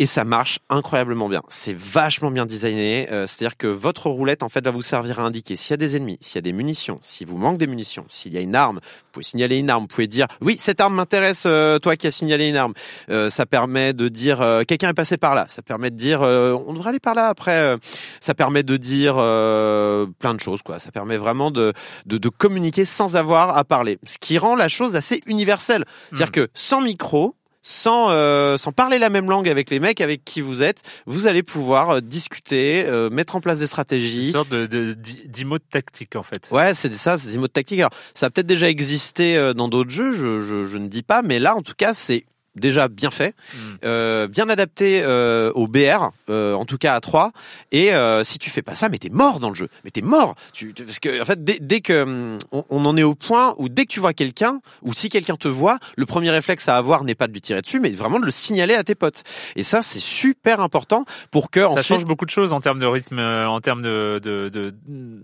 Et 0.02 0.08
ça 0.08 0.24
marche 0.24 0.58
incroyablement 0.70 1.30
bien. 1.30 1.44
C'est 1.48 1.78
vachement 1.78 2.32
bien 2.32 2.48
designé. 2.48 3.08
euh, 3.12 3.28
C'est-à-dire 3.28 3.56
que 3.56 3.68
votre 3.68 4.10
roulette, 4.10 4.42
en 4.42 4.50
fait, 4.50 4.66
va 4.66 4.72
vous 4.72 4.82
servir 4.82 5.20
à 5.20 5.24
indiquer 5.24 5.56
s'il 5.56 5.72
y 5.72 5.74
a 5.76 5.78
des 5.78 5.96
ennemis, 5.96 6.18
s'il 6.22 6.36
y 6.36 6.38
a 6.40 6.42
des 6.42 6.54
munitions, 6.54 6.96
s'il 7.04 7.28
vous 7.28 7.38
manque 7.38 7.60
des 7.60 7.68
munitions, 7.68 8.04
s'il 8.10 8.34
y 8.34 8.38
a 8.38 8.42
une 8.42 8.56
arme. 8.56 8.78
Vous 8.84 9.12
pouvez 9.12 9.24
signaler 9.24 9.58
une 9.60 9.70
arme. 9.70 9.84
Vous 9.84 9.88
pouvez 9.88 10.08
dire 10.08 10.26
oui, 10.42 10.56
cette 10.60 10.82
arme 10.82 10.96
m'intéresse. 10.96 11.44
euh, 11.46 11.78
toi 11.78 11.96
qui 11.98 12.08
as 12.08 12.12
signalé 12.12 12.50
une 12.50 12.56
arme. 12.56 12.74
Euh, 13.12 13.30
ça 13.30 13.46
permet 13.46 13.94
de 13.94 14.08
dire 14.08 14.42
euh, 14.42 14.64
quelqu'un 14.64 14.90
est 14.90 14.94
passé 14.96 15.18
par 15.18 15.36
là. 15.36 15.46
Ça 15.50 15.62
permet 15.62 15.92
de 15.92 15.98
dire 15.98 16.24
euh, 16.24 16.58
on 16.66 16.74
devrait 16.74 16.90
aller 16.90 17.00
par 17.00 17.14
là 17.14 17.28
après. 17.28 17.52
euh, 17.60 17.78
ça 18.22 18.34
permet 18.34 18.64
de 18.64 18.78
dire 18.78 19.18
euh, 19.20 20.08
plein 20.18 20.34
de 20.34 20.40
choses 20.40 20.64
quoi. 20.64 20.80
Ça 20.80 20.92
permet 20.92 21.18
vraiment 21.18 21.52
de, 21.52 21.74
de 22.08 22.18
de 22.18 22.30
communiquer 22.30 22.86
sans 22.86 23.16
avoir 23.16 23.56
à 23.56 23.64
parler. 23.66 24.00
Ce 24.08 24.18
qui 24.18 24.40
rend 24.40 24.56
la 24.56 24.68
chose 24.68 24.96
assez 24.96 25.22
universelle. 25.28 25.86
C'est-à-dire 26.10 26.32
que 26.32 26.48
sans 26.56 26.82
micro, 26.82 27.36
sans 27.64 28.10
euh, 28.10 28.58
sans 28.58 28.72
parler 28.72 29.00
la 29.00 29.10
même 29.10 29.30
langue 29.30 29.48
avec 29.48 29.70
les 29.70 29.80
mecs 29.80 30.02
avec 30.02 30.24
qui 30.26 30.42
vous 30.42 30.64
êtes, 30.64 30.82
vous 31.06 31.28
allez 31.28 31.44
pouvoir 31.44 31.90
euh, 31.92 32.02
discuter, 32.02 32.84
euh, 32.88 33.10
mettre 33.10 33.36
en 33.36 33.42
place 33.42 33.60
des 33.60 33.64
Une 33.64 33.68
stratégies. 33.68 34.32
sorte 34.32 34.50
de, 34.50 34.66
de, 34.66 34.96
d'emote 35.28 35.64
tactique 35.70 36.16
en 36.16 36.24
fait. 36.24 36.48
Ouais, 36.52 36.74
c'est 36.74 36.94
ça, 36.94 37.18
c'est 37.18 37.32
des 37.32 37.38
mots 37.38 37.48
tactiques. 37.48 37.80
Alors, 37.80 37.94
ça 38.14 38.28
a 38.28 38.30
peut-être 38.30 38.48
déjà 38.48 38.70
existé 38.70 39.36
euh, 39.38 39.54
dans 39.54 39.68
d'autres 39.68 39.92
jeux, 39.92 40.12
je, 40.12 40.42
je, 40.42 40.66
je 40.66 40.78
ne 40.78 40.88
dis 40.88 41.04
pas, 41.04 41.22
mais 41.22 41.40
là, 41.40 41.56
en 41.56 41.62
tout 41.62 41.74
cas, 41.78 41.94
c'est 41.94 42.26
déjà 42.56 42.88
bien 42.88 43.12
fait, 43.12 43.34
Mm. 43.54 43.58
euh, 43.86 44.28
bien 44.28 44.50
adapté 44.50 45.02
euh, 45.04 45.52
au 45.56 45.68
BR, 45.68 46.12
euh, 46.30 46.54
en 46.54 46.66
tout 46.66 46.78
cas 46.78 46.96
à 46.96 47.00
3. 47.00 47.32
Et 47.72 47.94
euh, 47.94 48.24
si 48.24 48.40
tu 48.40 48.50
fais 48.50 48.62
pas 48.62 48.76
ça, 48.76 48.90
mais 48.90 48.98
t'es 49.00 49.10
mort 49.10 49.40
dans 49.40 49.50
le 49.50 49.56
jeu. 49.56 49.70
Mais 49.84 49.92
t'es 49.92 50.02
mort. 50.02 50.36
Tu, 50.54 50.74
parce 50.74 51.00
que 51.00 51.22
en 51.22 51.26
fait, 51.26 51.44
dès, 51.44 51.60
dès 51.62 51.82
que 51.82 52.04
hum, 52.04 52.38
on, 52.52 52.64
on 52.70 52.86
en 52.86 52.98
est 52.98 53.04
au 53.04 53.16
point 53.16 53.56
où 53.58 53.70
dès 53.70 53.86
que 53.86 53.92
tu 53.92 54.00
vois 54.00 54.14
quelqu'un, 54.14 54.60
ou 54.82 54.94
si 54.94 55.10
quelqu'un 55.10 55.36
te 55.38 55.48
voit, 55.48 55.80
le 55.96 56.06
premier 56.06 56.30
réflexe 56.30 56.68
à 56.68 56.76
avoir 56.78 57.04
n'est 57.04 57.16
pas 57.16 57.28
de 57.28 57.34
lui 57.34 57.42
tirer 57.42 57.62
dessus, 57.62 57.80
mais 57.80 57.90
vraiment 57.92 58.20
de 58.20 58.26
le 58.26 58.32
signaler 58.32 58.74
à 58.76 58.84
tes 58.84 58.96
potes. 58.96 59.24
Et 59.56 59.64
ça, 59.64 59.82
c'est 59.82 60.00
super 60.00 60.60
important 60.60 61.06
pour 61.32 61.50
que 61.52 61.62
Ça 61.62 61.68
ensuite, 61.70 61.86
change 61.86 62.06
beaucoup 62.06 62.26
de 62.26 62.32
choses 62.32 62.52
en 62.54 62.60
termes 62.62 62.80
de 62.80 62.86
rythme, 62.86 63.20
euh, 63.20 63.48
en 63.48 63.62
termes 63.62 63.82
de, 63.82 64.20
de, 64.22 64.50
de, 64.50 64.74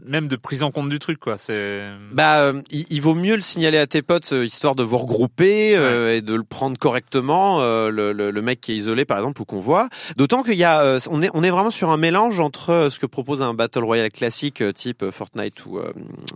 même 0.06 0.28
de 0.28 0.36
prise 0.38 0.64
en 0.64 0.72
compte 0.72 0.90
du 0.90 1.00
truc 1.00 1.20
quoi. 1.20 1.38
C'est 1.38 1.84
Bah, 2.14 2.40
euh, 2.40 2.62
il, 2.70 2.86
il 2.90 3.02
vaut 3.02 3.16
mieux 3.16 3.36
le 3.36 3.42
signaler 3.42 3.78
à 3.78 3.88
tes 3.88 4.02
potes 4.02 4.32
histoire 4.32 4.76
de 4.76 4.84
vous 4.84 4.98
regrouper 4.98 5.76
euh, 5.76 6.16
et 6.16 6.22
de 6.22 6.34
le 6.34 6.44
prendre 6.44 6.78
correctement 6.78 7.17
euh, 7.60 7.90
le, 7.90 8.14
le, 8.14 8.32
le 8.32 8.42
mec 8.42 8.62
qui 8.62 8.74
est 8.74 8.76
isolé 8.76 9.06
par 9.06 9.18
exemple 9.18 9.42
ou 9.42 9.46
qu'on 9.46 9.60
voit. 9.60 9.90
D'autant 10.16 10.44
qu'il 10.44 10.56
y 10.56 10.64
a, 10.64 10.82
euh, 10.82 11.00
on 11.10 11.22
est 11.22 11.30
on 11.34 11.44
est 11.44 11.50
vraiment 11.50 11.72
sur 11.72 11.90
un 11.90 11.98
mélange 11.98 12.40
entre 12.40 12.72
euh, 12.72 12.90
ce 12.90 13.00
que 13.00 13.06
propose 13.06 13.42
un 13.42 13.54
battle 13.54 13.84
royale 13.84 14.12
classique 14.12 14.64
type 14.74 15.10
Fortnite 15.12 15.66
ou 15.66 15.80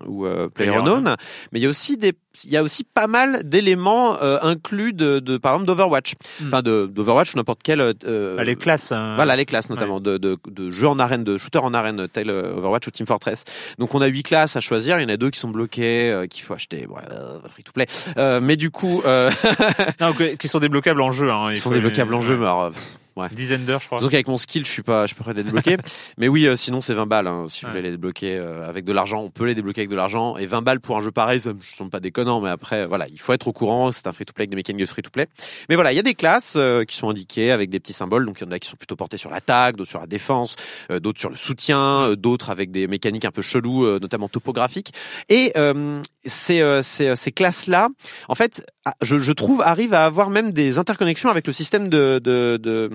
ou 0.08 0.26
PlayerUnknown, 0.54 1.16
mais 1.52 1.60
il 1.60 1.64
y 1.64 1.66
a 1.66 1.70
aussi 1.70 1.98
des 1.98 2.14
il 2.46 2.50
y 2.52 2.58
a 2.58 2.64
aussi 2.64 2.84
pas 2.84 3.08
mal 3.08 3.44
d'éléments 3.44 4.18
euh, 4.22 4.38
inclus 4.42 4.94
de, 4.94 5.20
de 5.20 5.38
par 5.38 5.54
exemple 5.54 5.68
d'Overwatch, 5.68 6.14
Hmm. 6.40 6.48
enfin 6.48 6.62
de 6.62 6.86
d'Overwatch 6.86 7.34
ou 7.34 7.38
n'importe 7.38 7.60
quel 7.64 7.82
euh, 7.82 8.36
Bah, 8.38 8.44
les 8.44 8.56
classes. 8.56 8.92
hein. 8.92 9.16
voilà 9.16 9.36
les 9.36 9.46
classes 9.46 9.70
notamment 9.70 10.00
de, 10.00 10.18
de, 10.18 10.38
de 10.48 10.72
jeux 10.72 10.88
en 10.88 10.98
arène, 11.00 11.24
de 11.24 11.38
shooters 11.38 11.64
en 11.64 11.74
arène 11.74 12.08
tel 12.12 12.30
euh, 12.30 12.56
Overwatch 12.58 12.88
ou 12.88 12.92
Team 12.92 13.06
Fortress. 13.06 13.44
Donc 13.80 13.94
on 13.96 14.02
a 14.02 14.08
huit 14.08 14.24
classes 14.24 14.56
à 14.56 14.60
choisir. 14.62 14.98
Il 15.00 15.04
y 15.04 15.06
en 15.06 15.10
a 15.10 15.18
deux 15.18 15.30
qui 15.30 15.40
sont 15.40 15.50
bloquées, 15.50 16.10
euh, 16.12 16.28
qu'il 16.28 16.44
faut 16.44 16.54
acheter. 16.54 16.88
Euh, 17.12 17.40
free 17.50 17.64
to 17.64 17.72
play. 17.72 17.86
Euh, 18.18 18.40
mais 18.42 18.56
du 18.56 18.72
coup, 18.72 19.02
euh, 19.06 19.30
Non, 20.00 20.14
qui 20.14 20.48
sont 20.48 20.60
débloquables 20.60 21.02
en 21.02 21.12
jeu. 21.12 21.30
Hein. 21.32 21.48
Il 21.52 21.56
ils 21.56 21.60
sont 21.60 21.72
débloquables 21.72 22.14
en 22.14 22.22
jeu. 22.22 22.38
Mais 22.38 22.46
alors, 22.46 22.64
euh, 22.64 22.70
pff, 22.70 22.82
ouais. 23.16 23.28
Dizaine 23.32 23.66
d'heures, 23.66 23.82
je 23.82 23.88
crois. 23.88 24.00
Donc 24.00 24.14
avec 24.14 24.28
mon 24.28 24.38
skill, 24.38 24.66
je 24.66 24.72
suis 24.72 24.84
pas, 24.84 25.06
je 25.08 25.16
peux 25.16 25.24
pas 25.24 25.34
les 25.34 25.44
débloquer. 25.44 25.78
mais 26.18 26.28
oui, 26.28 26.46
euh, 26.48 26.56
sinon 26.56 26.82
c'est 26.82 26.94
20 26.94 27.06
balles. 27.06 27.28
hein, 27.28 27.48
si 27.50 27.66
vous 27.66 27.72
voulez 27.72 27.82
les 27.82 27.92
débloquer 27.92 28.38
euh, 28.38 28.68
avec 28.68 28.86
de 28.86 28.94
l'argent, 28.94 29.22
on 29.22 29.30
peut 29.30 29.46
les 29.46 29.56
débloquer 29.56 29.82
avec 29.82 29.90
de 29.90 29.96
l'argent. 29.96 30.38
Et 30.38 30.46
20 30.46 30.62
balles 30.62 30.80
pour 30.80 30.98
un 30.98 31.02
jeu 31.02 31.12
pareil, 31.12 31.42
ça 31.42 31.54
me 31.54 31.62
semble 31.62 31.92
pas 31.92 32.00
déconnant. 32.00 32.42
Mais 32.42 32.50
après, 32.50 32.86
voilà, 32.88 33.08
il 33.08 33.20
faut 33.20 33.34
être 33.34 33.48
au 33.48 33.54
courant. 33.54 33.92
C'est 33.92 34.08
un 34.08 34.14
free 34.14 34.26
to 34.26 34.34
play 34.34 34.44
avec 34.44 34.50
des 34.52 34.56
mécaniques 34.56 34.82
de 34.82 34.86
free 34.90 35.02
to 35.02 35.10
play. 35.10 35.28
Mais 35.70 35.76
voilà, 35.76 35.92
il 35.92 35.96
y 35.96 36.00
a 36.00 36.04
des 36.04 36.16
classes 36.16 36.54
euh, 36.56 36.84
qui 36.84 36.96
sont 36.98 37.10
indiquées 37.10 37.52
avec 37.52 37.70
des 37.70 37.80
petits 37.80 37.94
symboles. 37.94 38.26
Donc 38.26 38.38
il 38.42 38.46
y 38.46 38.48
en 38.48 38.52
a 38.52 38.60
qui 38.60 38.70
sont 38.70 38.78
plutôt 38.78 38.96
portés 38.96 39.18
sur 39.18 39.30
l'attaque, 39.30 39.76
d'autres 39.76 39.90
sur 39.90 40.00
la 40.00 40.08
défense, 40.08 40.56
euh, 40.92 41.00
d'autres 41.00 41.20
sur 41.20 41.30
le 41.30 41.36
soutien, 41.36 42.10
euh, 42.10 42.16
d'autres 42.16 42.50
avec 42.50 42.72
des 42.72 42.88
mécaniques 42.88 43.26
un 43.26 43.32
peu 43.32 43.42
cheloues, 43.42 43.86
euh, 43.86 44.00
notamment 44.00 44.28
topographiques. 44.30 44.94
Et 45.30 45.52
euh, 45.58 46.02
ces, 46.26 46.62
euh, 46.62 46.82
ces, 46.84 47.16
ces 47.16 47.32
classes-là, 47.32 47.90
en 48.28 48.36
fait, 48.36 48.66
ah, 48.86 48.96
je, 49.02 49.18
je 49.18 49.32
trouve, 49.32 49.62
arrivent 49.62 49.94
à 49.94 50.06
avoir 50.06 50.30
même 50.30 50.52
des 50.52 50.78
interconnexions 50.80 51.30
avec 51.30 51.46
le 51.46 51.54
système 51.54 51.90
de, 51.90 52.20
de, 52.24 52.58
de, 52.58 52.90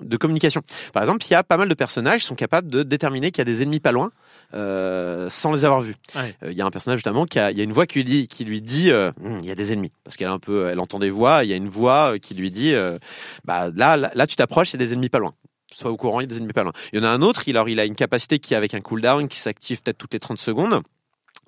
de 0.00 0.16
communication. 0.16 0.62
Par 0.92 1.02
exemple, 1.02 1.24
il 1.26 1.32
y 1.32 1.34
a 1.34 1.42
pas 1.42 1.56
mal 1.56 1.68
de 1.68 1.74
personnages 1.74 2.20
qui 2.20 2.26
sont 2.26 2.34
capables 2.34 2.68
de 2.68 2.82
déterminer 2.82 3.30
qu'il 3.30 3.38
y 3.38 3.42
a 3.42 3.44
des 3.44 3.62
ennemis 3.62 3.80
pas 3.80 3.92
loin 3.92 4.10
euh, 4.54 5.30
sans 5.30 5.52
les 5.52 5.64
avoir 5.64 5.80
vus. 5.80 5.96
Ouais. 6.14 6.36
Euh, 6.42 6.52
Il 6.52 6.58
y 6.58 6.62
a 6.62 6.66
un 6.66 6.70
personnage 6.70 6.98
notamment 6.98 7.26
qui 7.26 7.38
a, 7.38 7.50
il 7.50 7.58
y 7.58 7.60
a 7.60 7.64
une 7.64 7.72
voix 7.72 7.86
qui 7.86 7.98
lui 7.98 8.04
dit, 8.04 8.28
qui 8.28 8.44
lui 8.44 8.60
dit, 8.60 8.90
euh, 8.90 9.10
Hum, 9.24 9.40
il 9.42 9.46
y 9.46 9.50
a 9.50 9.54
des 9.54 9.72
ennemis, 9.72 9.92
parce 10.04 10.16
qu'elle 10.16 10.28
a 10.28 10.32
un 10.32 10.38
peu, 10.38 10.68
elle 10.68 10.80
entend 10.80 10.98
des 10.98 11.10
voix. 11.10 11.44
Il 11.44 11.50
y 11.50 11.52
a 11.52 11.56
une 11.56 11.68
voix 11.68 12.14
euh, 12.14 12.18
qui 12.18 12.34
lui 12.34 12.50
dit, 12.50 12.72
euh, 12.72 12.98
bah 13.44 13.68
là, 13.74 13.96
là, 13.96 14.10
là, 14.14 14.26
tu 14.26 14.36
t'approches, 14.36 14.70
il 14.70 14.80
y 14.80 14.82
a 14.82 14.86
des 14.86 14.92
ennemis 14.92 15.08
pas 15.08 15.18
loin. 15.18 15.34
Sois 15.72 15.90
au 15.90 15.96
courant, 15.96 16.20
il 16.20 16.24
y 16.24 16.26
a 16.26 16.28
des 16.28 16.38
ennemis 16.38 16.52
pas 16.52 16.64
loin. 16.64 16.72
Il 16.92 16.98
y 16.98 17.02
en 17.02 17.04
a 17.04 17.08
un 17.08 17.22
autre, 17.22 17.48
il, 17.48 17.56
alors, 17.56 17.68
il 17.68 17.80
a 17.80 17.84
une 17.84 17.94
capacité 17.94 18.38
qui 18.38 18.54
avec 18.54 18.74
un 18.74 18.80
cooldown 18.80 19.28
qui 19.28 19.38
s'active 19.38 19.82
peut-être 19.82 19.98
toutes 19.98 20.12
les 20.12 20.20
30 20.20 20.38
secondes. 20.38 20.82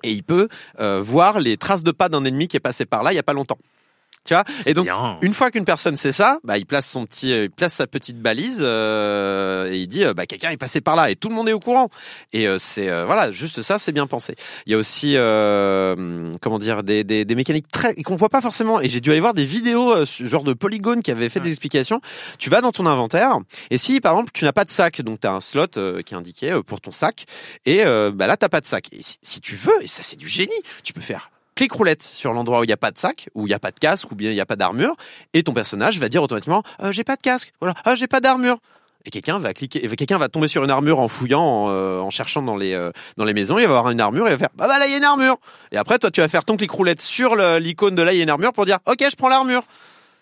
Et 0.03 0.11
il 0.11 0.23
peut 0.23 0.47
euh, 0.79 1.01
voir 1.01 1.39
les 1.39 1.57
traces 1.57 1.83
de 1.83 1.91
pas 1.91 2.09
d'un 2.09 2.25
ennemi 2.25 2.47
qui 2.47 2.57
est 2.57 2.61
passé 2.61 2.85
par 2.85 3.01
là 3.01 3.11
il 3.13 3.15
y 3.15 3.19
a 3.19 3.23
pas 3.23 3.33
longtemps. 3.33 3.57
Tu 4.25 4.33
vois 4.33 4.43
Et 4.65 4.73
donc 4.73 4.85
Bien. 4.85 5.17
une 5.21 5.33
fois 5.33 5.51
qu'une 5.51 5.65
personne 5.65 5.97
sait 5.97 6.11
ça, 6.11 6.39
bah 6.43 6.57
il 6.57 6.65
place 6.65 6.89
son 6.89 7.05
petit, 7.05 7.31
euh, 7.31 7.43
il 7.45 7.51
place 7.51 7.73
sa 7.73 7.85
petite 7.85 8.19
balise 8.19 8.57
euh, 8.61 9.71
et 9.71 9.77
il 9.77 9.87
dit 9.87 10.03
euh, 10.03 10.13
bah 10.15 10.25
quelqu'un 10.25 10.49
est 10.49 10.57
passé 10.57 10.81
par 10.81 10.95
là 10.95 11.11
et 11.11 11.15
tout 11.15 11.29
le 11.29 11.35
monde 11.35 11.47
est 11.47 11.53
au 11.53 11.59
courant. 11.59 11.89
Et 12.33 12.47
euh, 12.47 12.57
c'est 12.59 12.89
euh, 12.89 13.05
voilà 13.05 13.31
juste 13.31 13.61
ça 13.61 13.77
c'est 13.79 13.91
bien 13.91 14.07
pensé. 14.07 14.35
Il 14.65 14.71
y 14.71 14.75
a 14.75 14.77
aussi 14.79 15.13
euh, 15.15 16.35
comment 16.41 16.59
dire 16.59 16.83
des, 16.83 17.03
des, 17.03 17.23
des 17.23 17.35
mécaniques 17.35 17.67
très 17.71 17.93
qu'on 18.03 18.15
voit 18.15 18.29
pas 18.29 18.41
forcément 18.41 18.81
et 18.81 18.89
j'ai 18.89 18.99
dû 18.99 19.11
aller 19.11 19.19
voir 19.19 19.33
des 19.35 19.45
vidéos 19.45 19.93
genre 20.05 20.43
de 20.43 20.53
polygone 20.53 21.03
qui 21.03 21.11
avaient 21.11 21.29
fait 21.29 21.39
des 21.39 21.49
explications. 21.49 22.01
Tu 22.39 22.49
vas 22.49 22.61
dans 22.61 22.71
ton 22.71 22.85
inventaire 22.85 23.37
et 23.69 23.77
si 23.77 24.01
par 24.01 24.13
exemple 24.13 24.31
tu 24.33 24.43
n'as 24.45 24.53
pas 24.53 24.65
de 24.65 24.69
sac 24.71 25.01
donc 25.01 25.19
tu 25.21 25.27
as 25.27 25.33
un 25.33 25.41
slot 25.41 25.67
euh, 25.77 26.01
qui 26.01 26.13
est 26.13 26.17
indiqué 26.17 26.51
euh, 26.51 26.63
pour 26.63 26.81
ton 26.81 26.91
sac 26.91 27.25
et 27.65 27.85
euh, 27.85 28.11
bah 28.13 28.25
là 28.27 28.37
t'as 28.37 28.49
pas 28.49 28.61
de 28.61 28.65
sac. 28.65 28.87
Et 28.91 29.03
si, 29.03 29.17
si 29.21 29.39
tu 29.41 29.55
veux 29.55 29.83
et 29.83 29.87
ça 29.87 30.01
c'est 30.03 30.15
du 30.17 30.27
génie, 30.27 30.51
tu 30.83 30.93
peux 30.93 31.01
faire 31.01 31.29
clic 31.55 31.71
roulette 31.71 32.03
sur 32.03 32.33
l'endroit 32.33 32.59
où 32.59 32.63
il 32.63 32.67
n'y 32.67 32.73
a 32.73 32.77
pas 32.77 32.91
de 32.91 32.97
sac, 32.97 33.29
où 33.33 33.47
il 33.47 33.49
n'y 33.49 33.55
a 33.55 33.59
pas 33.59 33.71
de 33.71 33.79
casque, 33.79 34.11
ou 34.11 34.15
bien 34.15 34.29
il 34.29 34.33
n'y 34.33 34.41
a 34.41 34.45
pas 34.45 34.55
d'armure, 34.55 34.95
et 35.33 35.43
ton 35.43 35.53
personnage 35.53 35.99
va 35.99 36.09
dire 36.09 36.21
automatiquement 36.21 36.63
euh, 36.83 36.91
j'ai 36.91 37.03
pas 37.03 37.15
de 37.15 37.21
casque, 37.21 37.53
voilà, 37.59 37.73
ah, 37.85 37.95
j'ai 37.95 38.07
pas 38.07 38.19
d'armure. 38.19 38.57
Et 39.07 39.11
quelqu'un 39.11 39.37
va 39.37 39.53
cliquer, 39.53 39.87
quelqu'un 39.95 40.17
va 40.17 40.29
tomber 40.29 40.47
sur 40.47 40.63
une 40.63 40.71
armure 40.71 40.99
en 40.99 41.07
fouillant, 41.07 41.43
en, 41.43 41.69
euh, 41.69 41.99
en 41.99 42.09
cherchant 42.09 42.41
dans 42.41 42.55
les 42.55 42.73
euh, 42.73 42.91
dans 43.17 43.25
les 43.25 43.35
maisons, 43.35 43.59
il 43.59 43.67
va 43.67 43.77
avoir 43.77 43.91
une 43.91 44.01
armure, 44.01 44.27
et 44.27 44.31
il 44.31 44.33
va 44.33 44.37
faire 44.39 44.49
bah, 44.55 44.67
bah 44.67 44.79
là 44.79 44.87
il 44.87 44.91
y 44.91 44.95
a 44.95 44.97
une 44.97 45.03
armure. 45.03 45.37
Et 45.71 45.77
après 45.77 45.99
toi 45.99 46.11
tu 46.11 46.21
vas 46.21 46.27
faire 46.27 46.43
ton 46.43 46.57
clic 46.57 46.71
roulette 46.71 46.99
sur 46.99 47.35
l'icône 47.35 47.95
de 47.95 48.01
là 48.01 48.13
il 48.13 48.17
y 48.17 48.19
a 48.19 48.23
une 48.23 48.29
armure 48.29 48.51
pour 48.51 48.65
dire 48.65 48.79
ok 48.85 49.05
je 49.09 49.15
prends 49.15 49.29
l'armure. 49.29 49.63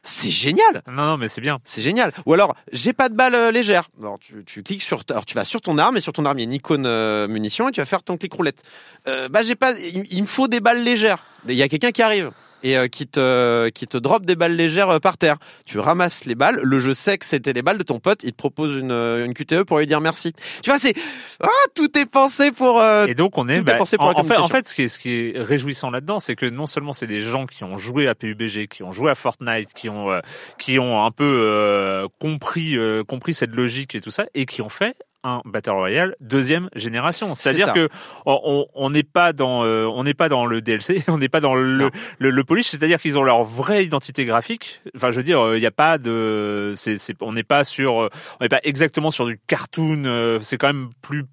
C'est 0.05 0.29
génial. 0.29 0.83
Non, 0.87 1.05
non, 1.05 1.17
mais 1.17 1.29
c'est 1.29 1.39
bien. 1.39 1.59
C'est 1.63 1.81
génial. 1.81 2.11
Ou 2.25 2.33
alors, 2.33 2.55
j'ai 2.73 2.91
pas 2.91 3.07
de 3.07 3.15
balle 3.15 3.35
euh, 3.35 3.51
légère. 3.51 3.89
Alors, 4.01 4.19
tu, 4.19 4.43
tu 4.43 4.61
cliques 4.61 4.83
sur, 4.83 5.01
alors 5.09 5.25
tu 5.25 5.33
vas 5.33 5.45
sur 5.45 5.61
ton 5.61 5.77
arme 5.77 5.95
et 5.95 6.01
sur 6.01 6.11
ton 6.11 6.25
arme 6.25 6.39
il 6.39 6.41
y 6.41 6.43
a 6.43 6.49
une 6.49 6.53
icône 6.53 6.85
euh, 6.85 7.27
munition 7.29 7.69
et 7.69 7.71
tu 7.71 7.79
vas 7.79 7.85
faire 7.85 8.03
ton 8.03 8.17
clic 8.17 8.33
roulette. 8.33 8.63
Euh, 9.07 9.29
bah 9.29 9.43
j'ai 9.43 9.55
pas, 9.55 9.71
il, 9.71 10.03
il 10.11 10.21
me 10.21 10.27
faut 10.27 10.49
des 10.49 10.59
balles 10.59 10.83
légères. 10.83 11.23
Il 11.47 11.55
y 11.55 11.63
a 11.63 11.69
quelqu'un 11.69 11.91
qui 11.91 12.01
arrive 12.01 12.31
et 12.63 12.77
euh, 12.77 12.87
qui 12.87 13.07
te 13.07 13.69
qui 13.69 13.87
te 13.87 13.97
drop 13.97 14.25
des 14.25 14.35
balles 14.35 14.55
légères 14.55 14.89
euh, 14.89 14.99
par 14.99 15.17
terre. 15.17 15.37
Tu 15.65 15.79
ramasses 15.79 16.25
les 16.25 16.35
balles. 16.35 16.59
Le 16.63 16.79
jeu 16.79 16.93
sait 16.93 17.17
que 17.17 17.25
c'était 17.25 17.53
les 17.53 17.61
balles 17.61 17.77
de 17.77 17.83
ton 17.83 17.99
pote. 17.99 18.23
Il 18.23 18.31
te 18.31 18.37
propose 18.37 18.75
une 18.77 18.91
euh, 18.91 19.25
une 19.25 19.33
QTE 19.33 19.63
pour 19.63 19.79
lui 19.79 19.87
dire 19.87 20.01
merci. 20.01 20.33
Tu 20.63 20.69
vois, 20.69 20.79
c'est 20.79 20.93
ah 21.41 21.47
tout 21.75 21.97
est 21.97 22.05
pensé 22.09 22.51
pour. 22.51 22.79
euh, 22.81 23.05
Et 23.07 23.15
donc 23.15 23.37
on 23.37 23.47
est, 23.49 23.55
tout 23.55 23.61
est 23.61 23.63
bah, 23.63 23.75
pensé 23.75 23.97
pour 23.97 24.07
en, 24.07 24.19
en 24.19 24.23
fait, 24.23 24.37
en 24.37 24.47
fait, 24.47 24.67
ce 24.67 24.73
qui 24.75 24.83
est, 24.83 24.87
ce 24.87 24.99
qui 24.99 25.11
est 25.11 25.33
réjouissant 25.35 25.91
là-dedans, 25.91 26.19
c'est 26.19 26.35
que 26.35 26.45
non 26.45 26.65
seulement 26.67 26.93
c'est 26.93 27.07
des 27.07 27.19
gens 27.19 27.45
qui 27.45 27.63
ont 27.63 27.77
joué 27.77 28.07
à 28.07 28.15
PUBG, 28.15 28.67
qui 28.67 28.83
ont 28.83 28.91
joué 28.91 29.11
à 29.11 29.15
Fortnite, 29.15 29.73
qui 29.73 29.89
ont, 29.89 30.11
euh, 30.11 30.19
qui 30.57 30.79
ont 30.79 31.03
un 31.05 31.11
peu 31.11 31.23
euh, 31.25 32.07
compris, 32.19 32.77
euh, 32.77 33.03
compris 33.03 33.33
cette 33.33 33.53
logique 33.55 33.95
et 33.95 34.01
tout 34.01 34.11
ça, 34.11 34.25
et 34.33 34.45
qui 34.45 34.61
ont 34.61 34.69
fait 34.69 34.95
un 35.23 35.41
Battle 35.45 35.71
Royale 35.71 36.15
deuxième 36.19 36.69
génération. 36.75 37.33
C'est 37.35 37.53
C'est-à-dire 37.55 37.73
que 37.73 37.89
on- 38.25 38.89
n'est 38.89 39.03
pas 39.03 39.33
dans 39.33 39.63
euh, 39.65 39.85
on 39.85 40.03
n'est 40.03 40.13
pas 40.13 40.29
dans 40.29 40.45
le 40.45 40.61
DLC, 40.61 41.03
on 41.07 41.17
n'est 41.17 41.29
pas 41.29 41.39
dans 41.39 41.55
le 41.55 41.89
le, 42.19 42.29
le 42.29 42.43
polish, 42.43 42.67
c'est-à-dire 42.67 42.99
qu'ils 43.01 43.17
ont 43.17 43.23
leur 43.23 43.43
vraie 43.43 43.85
identité 43.85 44.25
graphique. 44.25 44.81
Enfin, 44.95 45.11
je 45.11 45.17
veux 45.17 45.23
dire, 45.23 45.55
il 45.55 45.59
n'y 45.59 45.65
a 45.65 45.71
pas 45.71 45.97
de 45.97 46.73
c'est 46.75 46.97
c'est 46.97 47.15
on 47.21 47.33
n'est 47.33 47.43
pas 47.43 47.63
sur 47.63 48.03
euh, 48.03 48.09
on 48.39 48.43
n'est 48.43 48.49
pas 48.49 48.59
exactement 48.63 49.11
sur 49.11 49.25
du 49.25 49.39
cartoon, 49.47 50.03
euh, 50.05 50.39
c'est 50.41 50.57
quand 50.57 50.67
même 50.67 50.89
plus 51.01 51.25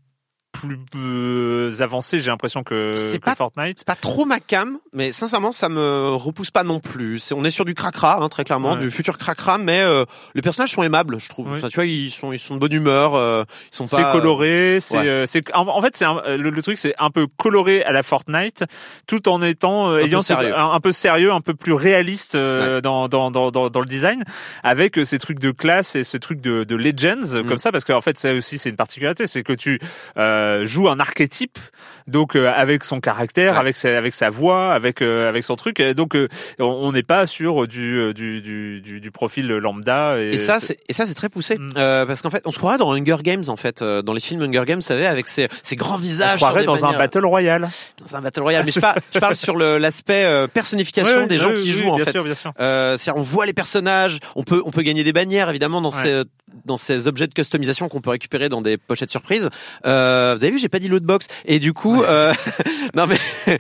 plus 0.61 0.79
euh, 0.97 1.71
avancé, 1.81 2.19
j'ai 2.21 2.31
l'impression 2.31 2.63
que, 2.63 2.93
C'est 2.97 3.19
que 3.19 3.25
pas- 3.25 3.35
Fortnite. 3.35 3.79
c'est 3.79 3.87
pas 3.87 3.95
trop 3.95 4.25
ma 4.25 4.41
cam, 4.41 4.79
mais 4.93 5.13
sincèrement, 5.13 5.53
ça 5.53 5.69
me 5.69 6.11
repousse 6.15 6.51
pas 6.51 6.63
non 6.65 6.81
plus. 6.81 7.19
C'est, 7.19 7.35
on 7.35 7.45
est 7.45 7.51
sur 7.51 7.65
du 7.65 7.75
cracra, 7.75 8.23
hein, 8.23 8.29
très 8.29 8.45
clairement, 8.45 8.73
Ouais. 8.73 8.79
du 8.79 8.91
futur 8.91 9.19
cracra, 9.19 9.59
mais 9.59 9.81
euh, 9.81 10.05
les 10.35 10.43
personnages 10.43 10.71
sont 10.73 10.83
aimables, 10.83 11.19
je 11.21 11.29
trouve. 11.29 11.49
Oui. 11.51 11.59
Enfin, 11.59 11.69
tu 11.69 11.77
vois, 11.77 11.87
ils 11.87 12.11
sont, 12.11 12.33
ils 12.33 12.39
sont 12.39 12.55
de 12.55 12.61
bonne 12.61 12.73
humeur, 12.73 13.15
euh, 13.15 13.45
ils 13.73 13.77
sont 13.77 13.87
C'est 13.87 14.03
pas. 14.03 14.13
coloré, 14.13 14.79
c'est 14.81 14.99
ouais. 14.99 15.07
euh, 15.09 15.25
c'est 15.27 15.53
en, 15.55 15.67
en 15.69 15.81
fait 15.81 15.97
c'est 15.97 16.05
le, 16.05 16.51
le 16.51 16.63
truc 16.63 16.79
c'est 16.79 16.95
un 16.99 17.11
peu 17.11 17.27
coloré 17.37 17.83
à 17.85 17.93
la 17.93 18.03
Fortnite 18.03 18.65
tout 19.07 19.29
en 19.29 19.41
étant 19.43 19.89
euh, 19.91 20.03
Un 20.03 20.07
ayant 20.07 20.23
sérieux. 20.23 20.57
un, 20.57 20.73
un 20.73 20.81
peu 20.81 20.93
sérieux, 20.93 21.33
un 21.33 21.41
peu 21.41 21.55
plus 21.55 21.73
réaliste 21.73 22.35
euh, 22.35 22.81
dans, 22.81 23.09
dans, 23.09 23.31
dans, 23.31 23.51
dans 23.51 23.71
dans 23.71 23.81
le 23.81 23.87
design 23.87 24.25
avec 24.63 24.99
euh, 24.99 25.05
ces 25.05 25.19
trucs 25.19 25.39
de 25.39 25.51
classe 25.51 25.95
et 25.97 26.05
ce 26.05 26.17
truc 26.17 26.41
de, 26.41 26.65
de 26.65 26.77
legends 26.77 27.35
euh, 27.35 27.43
Mm. 27.43 27.47
comme 27.47 27.59
ça 27.59 27.71
parce 27.73 27.85
qu'en 27.85 28.01
fait 28.01 28.19
ça 28.19 28.33
aussi 28.33 28.59
c'est 28.59 28.71
une 28.71 28.77
particularité, 28.77 29.27
c'est 29.27 29.43
que 29.43 29.53
tu 29.53 29.79
euh, 30.17 30.50
joues 30.65 30.89
un 30.89 31.01
archétype 31.01 31.59
donc 32.07 32.35
euh, 32.35 32.51
avec 32.55 32.83
son 32.85 32.99
caractère, 33.01 33.53
Ouais. 33.55 33.59
avec 33.61 33.77
sa 33.77 33.97
avec 33.97 34.15
sa 34.15 34.31
voix, 34.31 34.73
avec 34.75 35.01
euh, 35.03 35.29
avec 35.29 35.45
son 35.45 35.55
truc 35.57 35.81
donc 35.81 36.17
euh, 36.17 36.29
on- 36.59 36.65
on 36.65 36.93
n'est 36.93 37.03
pas 37.05 37.27
sur 37.27 37.69
du 37.69 37.99
euh, 37.99 38.13
du, 38.13 38.41
du 38.41 38.81
du 38.81 39.01
du 39.01 39.11
profil 39.11 39.47
lambda 39.47 40.19
et, 40.19 40.31
Et 40.33 40.37
ça, 40.39 40.59
c'est, 40.61 40.79
et 40.89 40.93
ça, 40.93 41.07
c'est 41.07 41.15
très 41.15 41.29
poussé, 41.29 41.57
Mm. 41.59 41.69
euh, 41.77 42.07
parce 42.07 42.23
qu'en 42.23 42.31
fait, 42.31 42.43
on 42.47 42.51
se 42.51 42.59
croirait 42.59 42.79
dans 42.79 42.93
Hunger 42.93 43.19
Games, 43.23 43.45
en 43.49 43.57
fait, 43.57 43.83
euh, 43.83 44.03
dans 44.03 44.13
les 44.13 44.21
films 44.21 44.43
Hunger 44.43 44.63
Games, 44.67 44.79
vous 44.79 44.83
savez, 44.85 45.07
avec 45.07 45.29
ces, 45.29 45.49
ces 45.63 45.77
grands 45.77 45.95
on 45.95 45.99
visages. 45.99 46.33
se 46.33 46.37
croirait 46.37 46.65
dans 46.65 46.85
un 46.87 46.97
battle 46.99 47.25
royale. 47.27 47.69
dans 48.05 48.17
un 48.17 48.21
battle 48.21 48.41
royale. 48.43 48.65
Mais 48.67 48.73
je 48.73 48.81
je 49.15 49.19
parle 49.19 49.37
sur 49.37 49.57
l'aspect 49.57 50.25
euh, 50.25 50.47
personnification 50.49 51.21
Ouais, 51.21 51.27
des 51.27 51.39
gens 51.39 51.51
qui 51.53 51.63
oui, 51.63 51.67
jouent, 51.71 51.85
oui, 51.85 51.91
en 51.91 51.99
fait. 51.99 52.11
sûr, 52.13 52.25
bien 52.25 52.35
sûr. 52.35 52.53
Euh, 52.61 52.97
c'est-à-dire 52.97 53.21
on 53.21 53.25
voit 53.25 53.47
les 53.47 53.53
personnages, 53.53 54.19
on 54.37 54.43
peut 54.45 54.63
on 54.65 54.71
peut 54.71 54.83
gagner 54.83 55.05
des 55.05 55.13
bannières 55.13 55.49
évidemment 55.51 55.81
dans 55.81 55.91
ces 55.91 56.23
dans 56.65 56.77
ces 56.77 57.07
objets 57.07 57.27
de 57.27 57.35
customisation 57.35 57.89
qu'on 57.89 58.01
peut 58.01 58.11
récupérer 58.11 58.49
dans 58.49 58.63
des 58.63 58.77
pochettes 58.77 59.11
surprises. 59.11 59.49
Euh, 59.87 60.35
vous 60.37 60.45
avez 60.45 60.53
vu, 60.53 60.59
j'ai 60.59 60.69
pas 60.69 60.79
dit 60.79 60.89
lootbox 60.89 61.27
et 61.45 61.59
du 61.59 61.73
coup 61.73 62.03
euh, 62.03 62.33
non 62.95 63.07
mais 63.07 63.19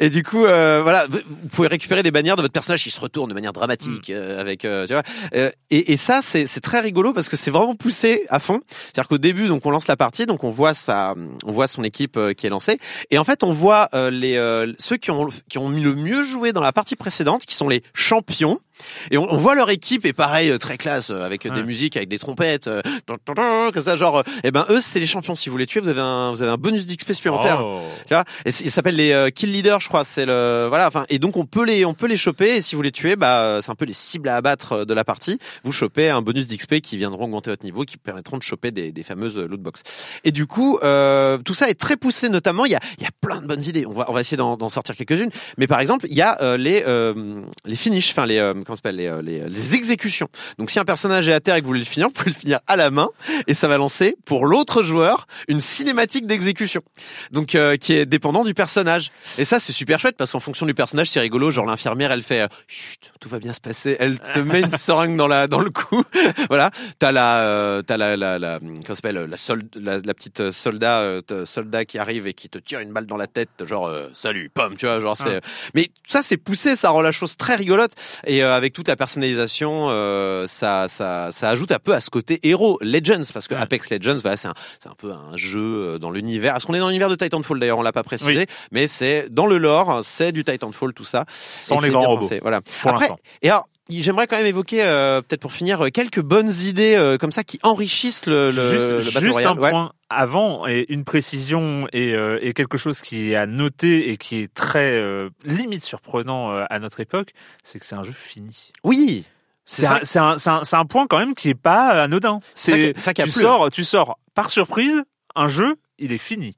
et 0.00 0.08
du 0.10 0.22
coup 0.22 0.44
euh, 0.44 0.80
voilà, 0.82 1.06
vous 1.06 1.48
pouvez 1.52 1.68
récupérer 1.68 2.02
des 2.02 2.10
bannières 2.10 2.36
de 2.36 2.42
votre 2.42 2.52
personnage 2.52 2.82
qui 2.82 2.90
se 2.90 3.00
retourne 3.00 3.28
de 3.28 3.34
manière 3.34 3.52
dramatique 3.52 4.10
euh, 4.10 4.40
avec 4.40 4.64
euh, 4.64 4.86
tu 4.86 4.92
vois. 4.92 5.02
Euh, 5.34 5.50
et, 5.70 5.92
et 5.92 5.96
ça 5.96 6.20
c'est 6.22 6.46
c'est 6.46 6.60
très 6.60 6.80
rigolo 6.80 7.12
parce 7.12 7.28
que 7.28 7.36
c'est 7.36 7.50
vraiment 7.50 7.74
poussé 7.74 8.24
à 8.28 8.38
fond. 8.38 8.60
C'est-à-dire 8.68 9.08
qu'au 9.08 9.18
début 9.18 9.48
donc 9.48 9.64
on 9.66 9.70
lance 9.70 9.88
la 9.88 9.96
partie 9.96 10.26
donc 10.26 10.44
on 10.44 10.50
voit 10.50 10.74
sa 10.74 11.14
on 11.44 11.52
voit 11.52 11.66
son 11.66 11.84
équipe 11.84 12.18
qui 12.36 12.46
est 12.46 12.50
lancée 12.50 12.78
et 13.10 13.18
en 13.18 13.24
fait 13.24 13.42
on 13.44 13.52
voit 13.52 13.88
euh, 13.94 14.10
les 14.10 14.36
euh, 14.36 14.72
ceux 14.78 14.96
qui 14.96 15.10
ont 15.10 15.28
qui 15.48 15.58
ont 15.58 15.68
mis 15.68 15.80
le 15.80 15.94
mieux 15.94 16.22
joué 16.22 16.52
dans 16.52 16.60
la 16.60 16.72
partie 16.72 16.96
précédente 16.96 17.46
qui 17.46 17.54
sont 17.54 17.68
les 17.68 17.82
champions 17.94 18.60
et 19.10 19.18
on, 19.18 19.32
on 19.32 19.36
voit 19.36 19.54
leur 19.54 19.70
équipe 19.70 20.04
est 20.04 20.12
pareil 20.12 20.50
euh, 20.50 20.58
très 20.58 20.76
classe 20.76 21.10
euh, 21.10 21.24
avec 21.24 21.46
euh, 21.46 21.50
des 21.50 21.62
musiques 21.62 21.96
avec 21.96 22.08
des 22.08 22.18
trompettes 22.18 22.68
euh, 22.68 22.80
comme 23.06 23.82
ça 23.82 23.96
genre 23.96 24.18
euh, 24.18 24.22
eh 24.44 24.50
ben 24.50 24.66
eux 24.70 24.80
c'est 24.80 25.00
les 25.00 25.06
champions. 25.06 25.36
Si 25.36 25.48
vous 25.48 25.56
les 25.56 25.66
tuez 25.66 25.80
vous 25.80 25.88
avez 25.88 26.00
un 26.00 26.30
vous 26.30 26.42
avez 26.42 26.50
un 26.50 26.56
bonus 26.56 26.86
d'XP 26.86 27.12
supplémentaire. 27.12 27.62
Oh. 27.64 27.80
tu 28.06 28.14
vois? 28.14 28.24
Et 28.44 28.50
ils 28.50 28.70
s'appellent 28.70 28.96
les 28.96 29.12
euh, 29.12 29.30
kill 29.30 29.52
leaders 29.52 29.80
je 29.80 29.88
crois 29.88 30.04
c'est 30.04 30.26
le 30.26 30.66
voilà 30.68 30.86
enfin 30.88 31.04
et 31.08 31.18
donc 31.18 31.36
on 31.36 31.44
peut 31.46 31.64
les 31.64 31.84
on 31.84 31.94
peut 31.94 32.06
les 32.06 32.16
choper 32.16 32.56
et 32.56 32.60
si 32.60 32.74
vous 32.74 32.82
les 32.82 32.92
tuez 32.92 33.16
bah 33.16 33.60
c'est 33.62 33.70
un 33.70 33.74
peu 33.74 33.84
les 33.84 33.92
cibles 33.92 34.28
à 34.28 34.36
abattre 34.36 34.84
de 34.84 34.94
la 34.94 35.04
partie. 35.04 35.38
Vous 35.64 35.72
chopez 35.72 36.10
un 36.10 36.22
bonus 36.22 36.48
d'XP 36.48 36.80
qui 36.80 36.96
viendront 36.96 37.24
augmenter 37.24 37.50
votre 37.50 37.64
niveau 37.64 37.84
qui 37.84 37.96
permettront 37.96 38.36
de 38.36 38.42
choper 38.42 38.70
des, 38.70 38.92
des 38.92 39.02
fameuses 39.02 39.38
euh, 39.38 39.46
lootbox 39.46 39.82
et 40.24 40.32
du 40.32 40.46
coup 40.46 40.78
euh, 40.82 41.38
tout 41.38 41.54
ça 41.54 41.68
est 41.68 41.74
très 41.78 41.96
poussé 41.96 42.28
notamment 42.28 42.64
il 42.64 42.72
y 42.72 42.74
a 42.74 42.80
il 42.98 43.04
y 43.04 43.06
a 43.06 43.10
plein 43.20 43.40
de 43.40 43.46
bonnes 43.46 43.64
idées. 43.64 43.86
On 43.86 43.92
va 43.92 44.06
on 44.08 44.12
va 44.12 44.20
essayer 44.20 44.36
d'en 44.36 44.56
d'en 44.56 44.68
sortir 44.68 44.96
quelques-unes. 44.96 45.30
Mais 45.58 45.66
par 45.66 45.80
exemple 45.80 46.06
il 46.08 46.16
y 46.16 46.22
a 46.22 46.40
euh, 46.42 46.56
les 46.56 46.84
euh, 46.86 47.42
les 47.64 47.76
finishes 47.76 48.10
enfin 48.10 48.26
les 48.26 48.52
comment 48.66 48.76
s'appelle 48.76 48.96
les, 48.96 49.06
euh, 49.06 49.22
les, 49.22 49.40
les 49.48 49.74
exécutions. 49.74 50.28
Donc 50.58 50.70
si 50.70 50.78
un 50.78 50.84
personnage 50.84 51.28
est 51.28 51.32
à 51.32 51.40
terre 51.40 51.56
et 51.56 51.60
que 51.60 51.64
vous 51.64 51.70
voulez 51.70 51.80
le 51.80 51.86
finir, 51.86 52.08
vous 52.08 52.12
pouvez 52.12 52.30
le 52.30 52.36
finir 52.36 52.60
à 52.66 52.76
la 52.76 52.90
main 52.90 53.08
et 53.46 53.54
ça 53.54 53.68
va 53.68 53.78
lancer 53.78 54.16
pour 54.24 54.46
l'autre 54.46 54.82
joueur 54.82 55.26
une 55.48 55.60
cinématique 55.60 56.26
d'exécution. 56.26 56.82
Donc 57.30 57.54
euh, 57.54 57.76
qui 57.76 57.92
est 57.94 58.06
dépendant 58.06 58.44
du 58.44 58.54
personnage. 58.54 59.10
Et 59.38 59.44
ça 59.44 59.58
c'est 59.58 59.72
super 59.72 59.98
chouette 59.98 60.16
parce 60.16 60.32
qu'en 60.32 60.40
fonction 60.40 60.66
du 60.66 60.74
personnage 60.74 61.08
c'est 61.08 61.20
rigolo. 61.20 61.50
Genre 61.50 61.66
l'infirmière 61.66 62.12
elle 62.12 62.22
fait 62.22 62.42
euh, 62.42 62.48
chut 62.68 63.12
tout 63.20 63.28
va 63.28 63.38
bien 63.38 63.52
se 63.52 63.60
passer. 63.60 63.96
Elle 63.98 64.18
te 64.18 64.38
met 64.38 64.60
une 64.60 64.70
seringue 64.70 65.16
dans 65.16 65.28
la 65.28 65.46
dans 65.46 65.60
le 65.60 65.70
cou. 65.70 66.04
voilà. 66.48 66.70
T'as 66.98 67.12
la 67.12 67.40
euh, 67.40 67.82
t'as 67.82 67.96
la 67.96 68.16
la, 68.16 68.38
la 68.38 68.58
comment 68.58 68.94
s'appelle 68.94 69.16
la, 69.16 69.36
solde, 69.36 69.68
la 69.74 69.98
la 69.98 70.14
petite 70.14 70.40
euh, 70.40 70.52
soldat 70.52 71.00
euh, 71.00 71.44
soldat 71.44 71.84
qui 71.84 71.98
arrive 71.98 72.26
et 72.26 72.34
qui 72.34 72.48
te 72.48 72.58
tire 72.58 72.80
une 72.80 72.92
balle 72.92 73.06
dans 73.06 73.16
la 73.16 73.26
tête 73.26 73.48
genre 73.64 73.86
euh, 73.86 74.08
salut 74.14 74.50
pomme 74.52 74.76
tu 74.76 74.86
vois 74.86 75.00
genre 75.00 75.16
c'est 75.16 75.40
mais 75.74 75.90
ça 76.06 76.22
c'est 76.22 76.36
poussé 76.36 76.76
ça 76.76 76.90
rend 76.90 77.02
la 77.02 77.12
chose 77.12 77.36
très 77.36 77.56
rigolote 77.56 77.92
et 78.26 78.42
euh, 78.42 78.55
avec 78.56 78.72
toute 78.72 78.88
la 78.88 78.96
personnalisation 78.96 79.86
euh, 79.90 80.46
ça 80.48 80.86
ça 80.88 81.28
ça 81.32 81.50
ajoute 81.50 81.70
un 81.72 81.78
peu 81.78 81.94
à 81.94 82.00
ce 82.00 82.10
côté 82.10 82.40
héros 82.42 82.78
Legends 82.82 83.22
parce 83.32 83.46
que 83.48 83.54
Ouais. 83.54 83.60
Apex 83.60 83.90
Legends 83.90 84.18
voilà 84.22 84.36
c'est 84.36 84.48
un 84.48 84.54
c'est 84.82 84.88
un 84.88 84.94
peu 84.98 85.12
un 85.12 85.36
jeu 85.36 85.60
euh, 85.94 85.98
dans 85.98 86.10
l'univers 86.10 86.56
est-ce 86.56 86.66
qu'on 86.66 86.74
est 86.74 86.78
dans 86.80 86.88
l'univers 86.88 87.08
de 87.08 87.14
Titanfall 87.14 87.60
d'ailleurs 87.60 87.78
on 87.78 87.82
l'a 87.82 87.92
pas 87.92 88.02
précisé 88.02 88.36
Oui. 88.38 88.46
mais 88.72 88.86
c'est 88.86 89.28
dans 89.30 89.46
le 89.46 89.58
lore 89.58 90.00
c'est 90.02 90.32
du 90.32 90.42
Titanfall 90.44 90.92
tout 90.92 91.04
ça 91.04 91.24
Sans 91.60 91.80
les 91.80 91.90
grands 91.90 92.06
robots. 92.06 92.28
voilà 92.42 92.60
Pour 92.82 92.90
Après, 92.90 93.02
l'instant. 93.08 93.18
et 93.42 93.50
alors, 93.50 93.68
j'aimerais 93.88 94.26
quand 94.26 94.36
même 94.36 94.46
évoquer, 94.46 94.82
euh, 94.82 95.20
peut-être 95.22 95.40
pour 95.40 95.52
finir, 95.52 95.80
euh, 95.84 95.88
quelques 95.90 96.20
bonnes 96.20 96.52
idées 96.64 96.94
euh, 96.96 97.18
comme 97.18 97.30
ça 97.32 97.44
qui 97.44 97.58
enrichissent 97.62 98.26
le, 98.26 98.50
le, 98.50 98.70
juste 98.72 98.90
le 98.90 98.98
Battle 98.98 99.20
juste 99.20 99.32
Royale. 99.34 99.52
un 99.52 99.60
Ouais. 99.60 99.70
point 99.70 99.92
avant 100.08 100.66
et 100.66 100.86
une 100.88 101.04
précision 101.04 101.88
et, 101.92 102.14
euh, 102.14 102.38
et 102.40 102.52
quelque 102.52 102.78
chose 102.78 103.00
qui 103.00 103.32
est 103.32 103.36
à 103.36 103.46
noter 103.46 104.10
et 104.10 104.16
qui 104.16 104.36
est 104.38 104.52
très 104.54 104.92
euh, 104.92 105.30
limite 105.44 105.82
surprenant 105.82 106.52
euh, 106.52 106.64
à 106.70 106.78
notre 106.78 107.00
époque, 107.00 107.32
c'est 107.64 107.78
que 107.78 107.86
c'est 107.86 107.96
un 107.96 108.02
jeu 108.04 108.12
fini. 108.12 108.72
Oui, 108.84 109.24
c'est 109.64 109.86
un, 109.86 110.36
un, 110.46 110.62
un, 110.72 110.84
point 110.84 111.06
quand 111.08 111.18
même 111.18 111.34
qui 111.34 111.48
est 111.48 111.54
pas 111.54 112.02
anodin. 112.04 112.38
C'est 112.54 112.70
ça 112.72 112.92
qui- 112.92 113.00
ça 113.00 113.14
qui 113.14 113.22
a 113.22 113.24
tu 113.26 113.32
plu. 113.32 113.40
sors, 113.40 113.70
tu 113.70 113.82
sors 113.84 114.18
par 114.34 114.48
surprise, 114.50 115.02
un 115.34 115.48
jeu, 115.48 115.76
il 115.98 116.12
est 116.12 116.18
fini. 116.18 116.56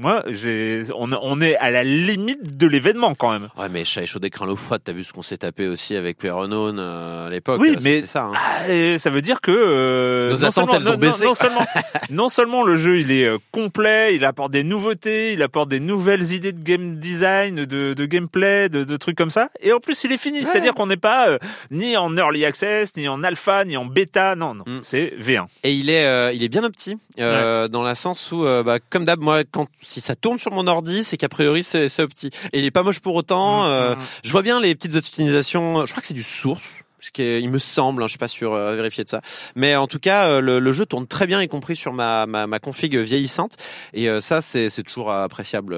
Moi, 0.00 0.24
j'ai, 0.28 0.82
on, 0.96 1.10
on 1.12 1.40
est 1.42 1.56
à 1.56 1.70
la 1.70 1.84
limite 1.84 2.56
de 2.56 2.66
l'événement 2.66 3.14
quand 3.14 3.30
même. 3.32 3.48
Ouais, 3.58 3.68
mais 3.70 3.84
chat 3.84 4.02
et 4.02 4.06
chaud 4.06 4.18
d'écran 4.18 4.46
l'eau 4.46 4.56
froide, 4.56 4.80
t'as 4.82 4.92
vu 4.92 5.04
ce 5.04 5.12
qu'on 5.12 5.22
s'est 5.22 5.36
tapé 5.36 5.68
aussi 5.68 5.94
avec 5.94 6.16
PlayerUnknown 6.16 6.78
euh, 6.78 7.26
à 7.26 7.30
l'époque. 7.30 7.60
Oui, 7.60 7.74
euh, 7.76 7.80
mais 7.82 8.06
ça. 8.06 8.24
hein. 8.24 8.32
Ah, 8.34 8.98
ça 8.98 9.10
veut 9.10 9.20
dire 9.20 9.40
que 9.42 9.50
euh, 9.50 10.30
Nos 10.30 10.38
non 10.38 10.44
attentes, 10.44 10.54
seulement- 10.54 10.72
elles 10.74 10.88
ont 10.88 10.92
non- 10.92 10.98
baissé, 10.98 11.24
Non, 11.26 11.34
seulement, 11.34 11.66
non 12.10 12.28
seulement 12.30 12.62
le 12.62 12.76
jeu 12.76 12.98
il 13.00 13.10
est 13.10 13.26
euh, 13.26 13.36
complet, 13.52 14.14
il 14.16 14.24
apporte 14.24 14.52
des 14.52 14.64
nouveautés, 14.64 15.32
il 15.34 15.42
apporte 15.42 15.68
des 15.68 15.80
nouvelles 15.80 16.32
idées 16.32 16.52
de 16.52 16.62
game 16.62 16.96
design, 16.96 17.64
de, 17.66 17.92
de 17.94 18.06
gameplay, 18.06 18.68
de, 18.70 18.84
de 18.84 18.96
trucs 18.96 19.16
comme 19.18 19.30
ça, 19.30 19.50
et 19.60 19.72
en 19.72 19.80
plus 19.80 20.02
il 20.04 20.12
est 20.12 20.16
fini. 20.18 20.44
C'est-à-dire 20.46 20.72
qu'on 20.74 20.86
n'est 20.86 20.96
pas 20.96 21.28
euh, 21.28 21.38
ni 21.70 21.96
en 21.96 22.16
early 22.16 22.44
access, 22.44 22.96
ni 22.96 23.06
en 23.08 23.22
alpha, 23.22 23.64
ni 23.66 23.76
en 23.76 23.84
bêta. 23.84 24.34
Non, 24.34 24.54
non, 24.54 24.64
Mm. 24.66 24.78
c'est 24.82 25.12
V1. 25.20 25.46
Et 25.64 25.72
il 25.72 25.90
est, 25.90 26.06
euh, 26.06 26.32
il 26.32 26.42
est 26.42 26.48
bien 26.48 26.64
opti, 26.64 26.96
euh, 27.18 27.68
dans 27.68 27.82
la 27.82 27.94
sens 27.94 28.30
où, 28.32 28.44
bah, 28.64 28.78
comme 28.90 29.04
d'hab, 29.04 29.20
moi, 29.20 29.42
quand 29.50 29.66
si 29.90 30.00
ça 30.00 30.14
tourne 30.14 30.38
sur 30.38 30.52
mon 30.52 30.66
ordi, 30.66 31.02
c'est 31.02 31.16
qu'a 31.16 31.28
priori 31.28 31.64
c'est 31.64 32.00
opti. 32.00 32.30
Et 32.52 32.60
il 32.60 32.64
est 32.64 32.70
pas 32.70 32.82
moche 32.82 33.00
pour 33.00 33.14
autant. 33.14 33.64
Mm, 33.64 33.66
euh, 33.66 33.94
mm. 33.96 33.98
Je 34.24 34.32
vois 34.32 34.42
bien 34.42 34.60
les 34.60 34.74
petites 34.74 34.94
optimisations. 34.94 35.84
Je 35.84 35.90
crois 35.90 36.00
que 36.00 36.06
c'est 36.06 36.14
du 36.14 36.22
source. 36.22 36.70
Ce 37.00 37.10
qui 37.10 37.40
il 37.40 37.50
me 37.50 37.58
semble, 37.58 38.02
hein, 38.02 38.06
je 38.06 38.10
suis 38.10 38.18
pas 38.18 38.28
sûr 38.28 38.52
euh, 38.52 38.72
à 38.72 38.76
vérifier 38.76 39.04
de 39.04 39.08
ça, 39.08 39.20
mais 39.54 39.76
en 39.76 39.86
tout 39.86 39.98
cas 39.98 40.28
euh, 40.28 40.40
le, 40.40 40.58
le 40.58 40.72
jeu 40.72 40.86
tourne 40.86 41.06
très 41.06 41.26
bien, 41.26 41.40
y 41.40 41.48
compris 41.48 41.76
sur 41.76 41.92
ma 41.92 42.26
ma, 42.26 42.46
ma 42.46 42.58
config 42.58 42.96
vieillissante, 42.96 43.56
et 43.94 44.08
euh, 44.08 44.20
ça 44.20 44.40
c'est 44.40 44.70
c'est 44.70 44.82
toujours 44.82 45.10
appréciable, 45.10 45.76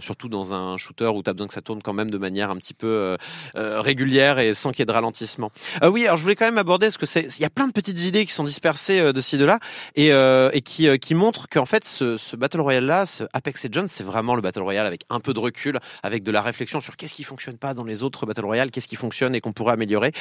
surtout 0.00 0.28
dans 0.28 0.52
un 0.52 0.76
shooter 0.78 1.08
où 1.08 1.22
tu 1.22 1.30
as 1.30 1.32
besoin 1.32 1.48
que 1.48 1.54
ça 1.54 1.62
tourne 1.62 1.82
quand 1.82 1.92
même 1.92 2.10
de 2.10 2.18
manière 2.18 2.50
un 2.50 2.56
petit 2.56 2.74
peu 2.74 3.16
régulière 3.54 4.38
et 4.38 4.54
sans 4.54 4.70
qu'il 4.70 4.80
y 4.80 4.82
ait 4.82 4.86
de 4.86 4.92
ralentissement. 4.92 5.50
Euh, 5.82 5.88
oui, 5.88 6.04
alors 6.04 6.16
je 6.16 6.22
voulais 6.22 6.36
quand 6.36 6.44
même 6.44 6.58
aborder 6.58 6.86
parce 6.86 6.98
que 6.98 7.06
c'est 7.06 7.26
il 7.38 7.42
y 7.42 7.44
a 7.44 7.50
plein 7.50 7.66
de 7.66 7.72
petites 7.72 8.00
idées 8.00 8.26
qui 8.26 8.32
sont 8.32 8.44
dispersées 8.44 9.12
de 9.12 9.20
ci 9.20 9.38
de 9.38 9.44
là 9.44 9.58
et 9.94 10.12
euh, 10.12 10.50
et 10.52 10.60
qui 10.62 10.98
qui 10.98 11.14
montrent 11.14 11.48
qu'en 11.48 11.66
fait 11.66 11.84
ce, 11.84 12.16
ce 12.16 12.36
battle 12.36 12.60
royale 12.60 12.86
là, 12.86 13.06
ce 13.06 13.24
Apex 13.32 13.64
Legends, 13.64 13.88
c'est 13.88 14.04
vraiment 14.04 14.34
le 14.34 14.42
battle 14.42 14.62
royale 14.62 14.86
avec 14.86 15.02
un 15.10 15.20
peu 15.20 15.34
de 15.34 15.40
recul, 15.40 15.78
avec 16.02 16.22
de 16.22 16.30
la 16.30 16.42
réflexion 16.42 16.80
sur 16.80 16.96
qu'est-ce 16.96 17.14
qui 17.14 17.24
fonctionne 17.24 17.58
pas 17.58 17.74
dans 17.74 17.84
les 17.84 18.02
autres 18.02 18.26
battle 18.26 18.44
royale, 18.44 18.70
qu'est-ce 18.70 18.88
qui 18.88 18.96
fonctionne 18.96 19.34
et 19.34 19.40
qu'on 19.40 19.52
pourrait 19.52 19.74
améliorer. 19.74 20.12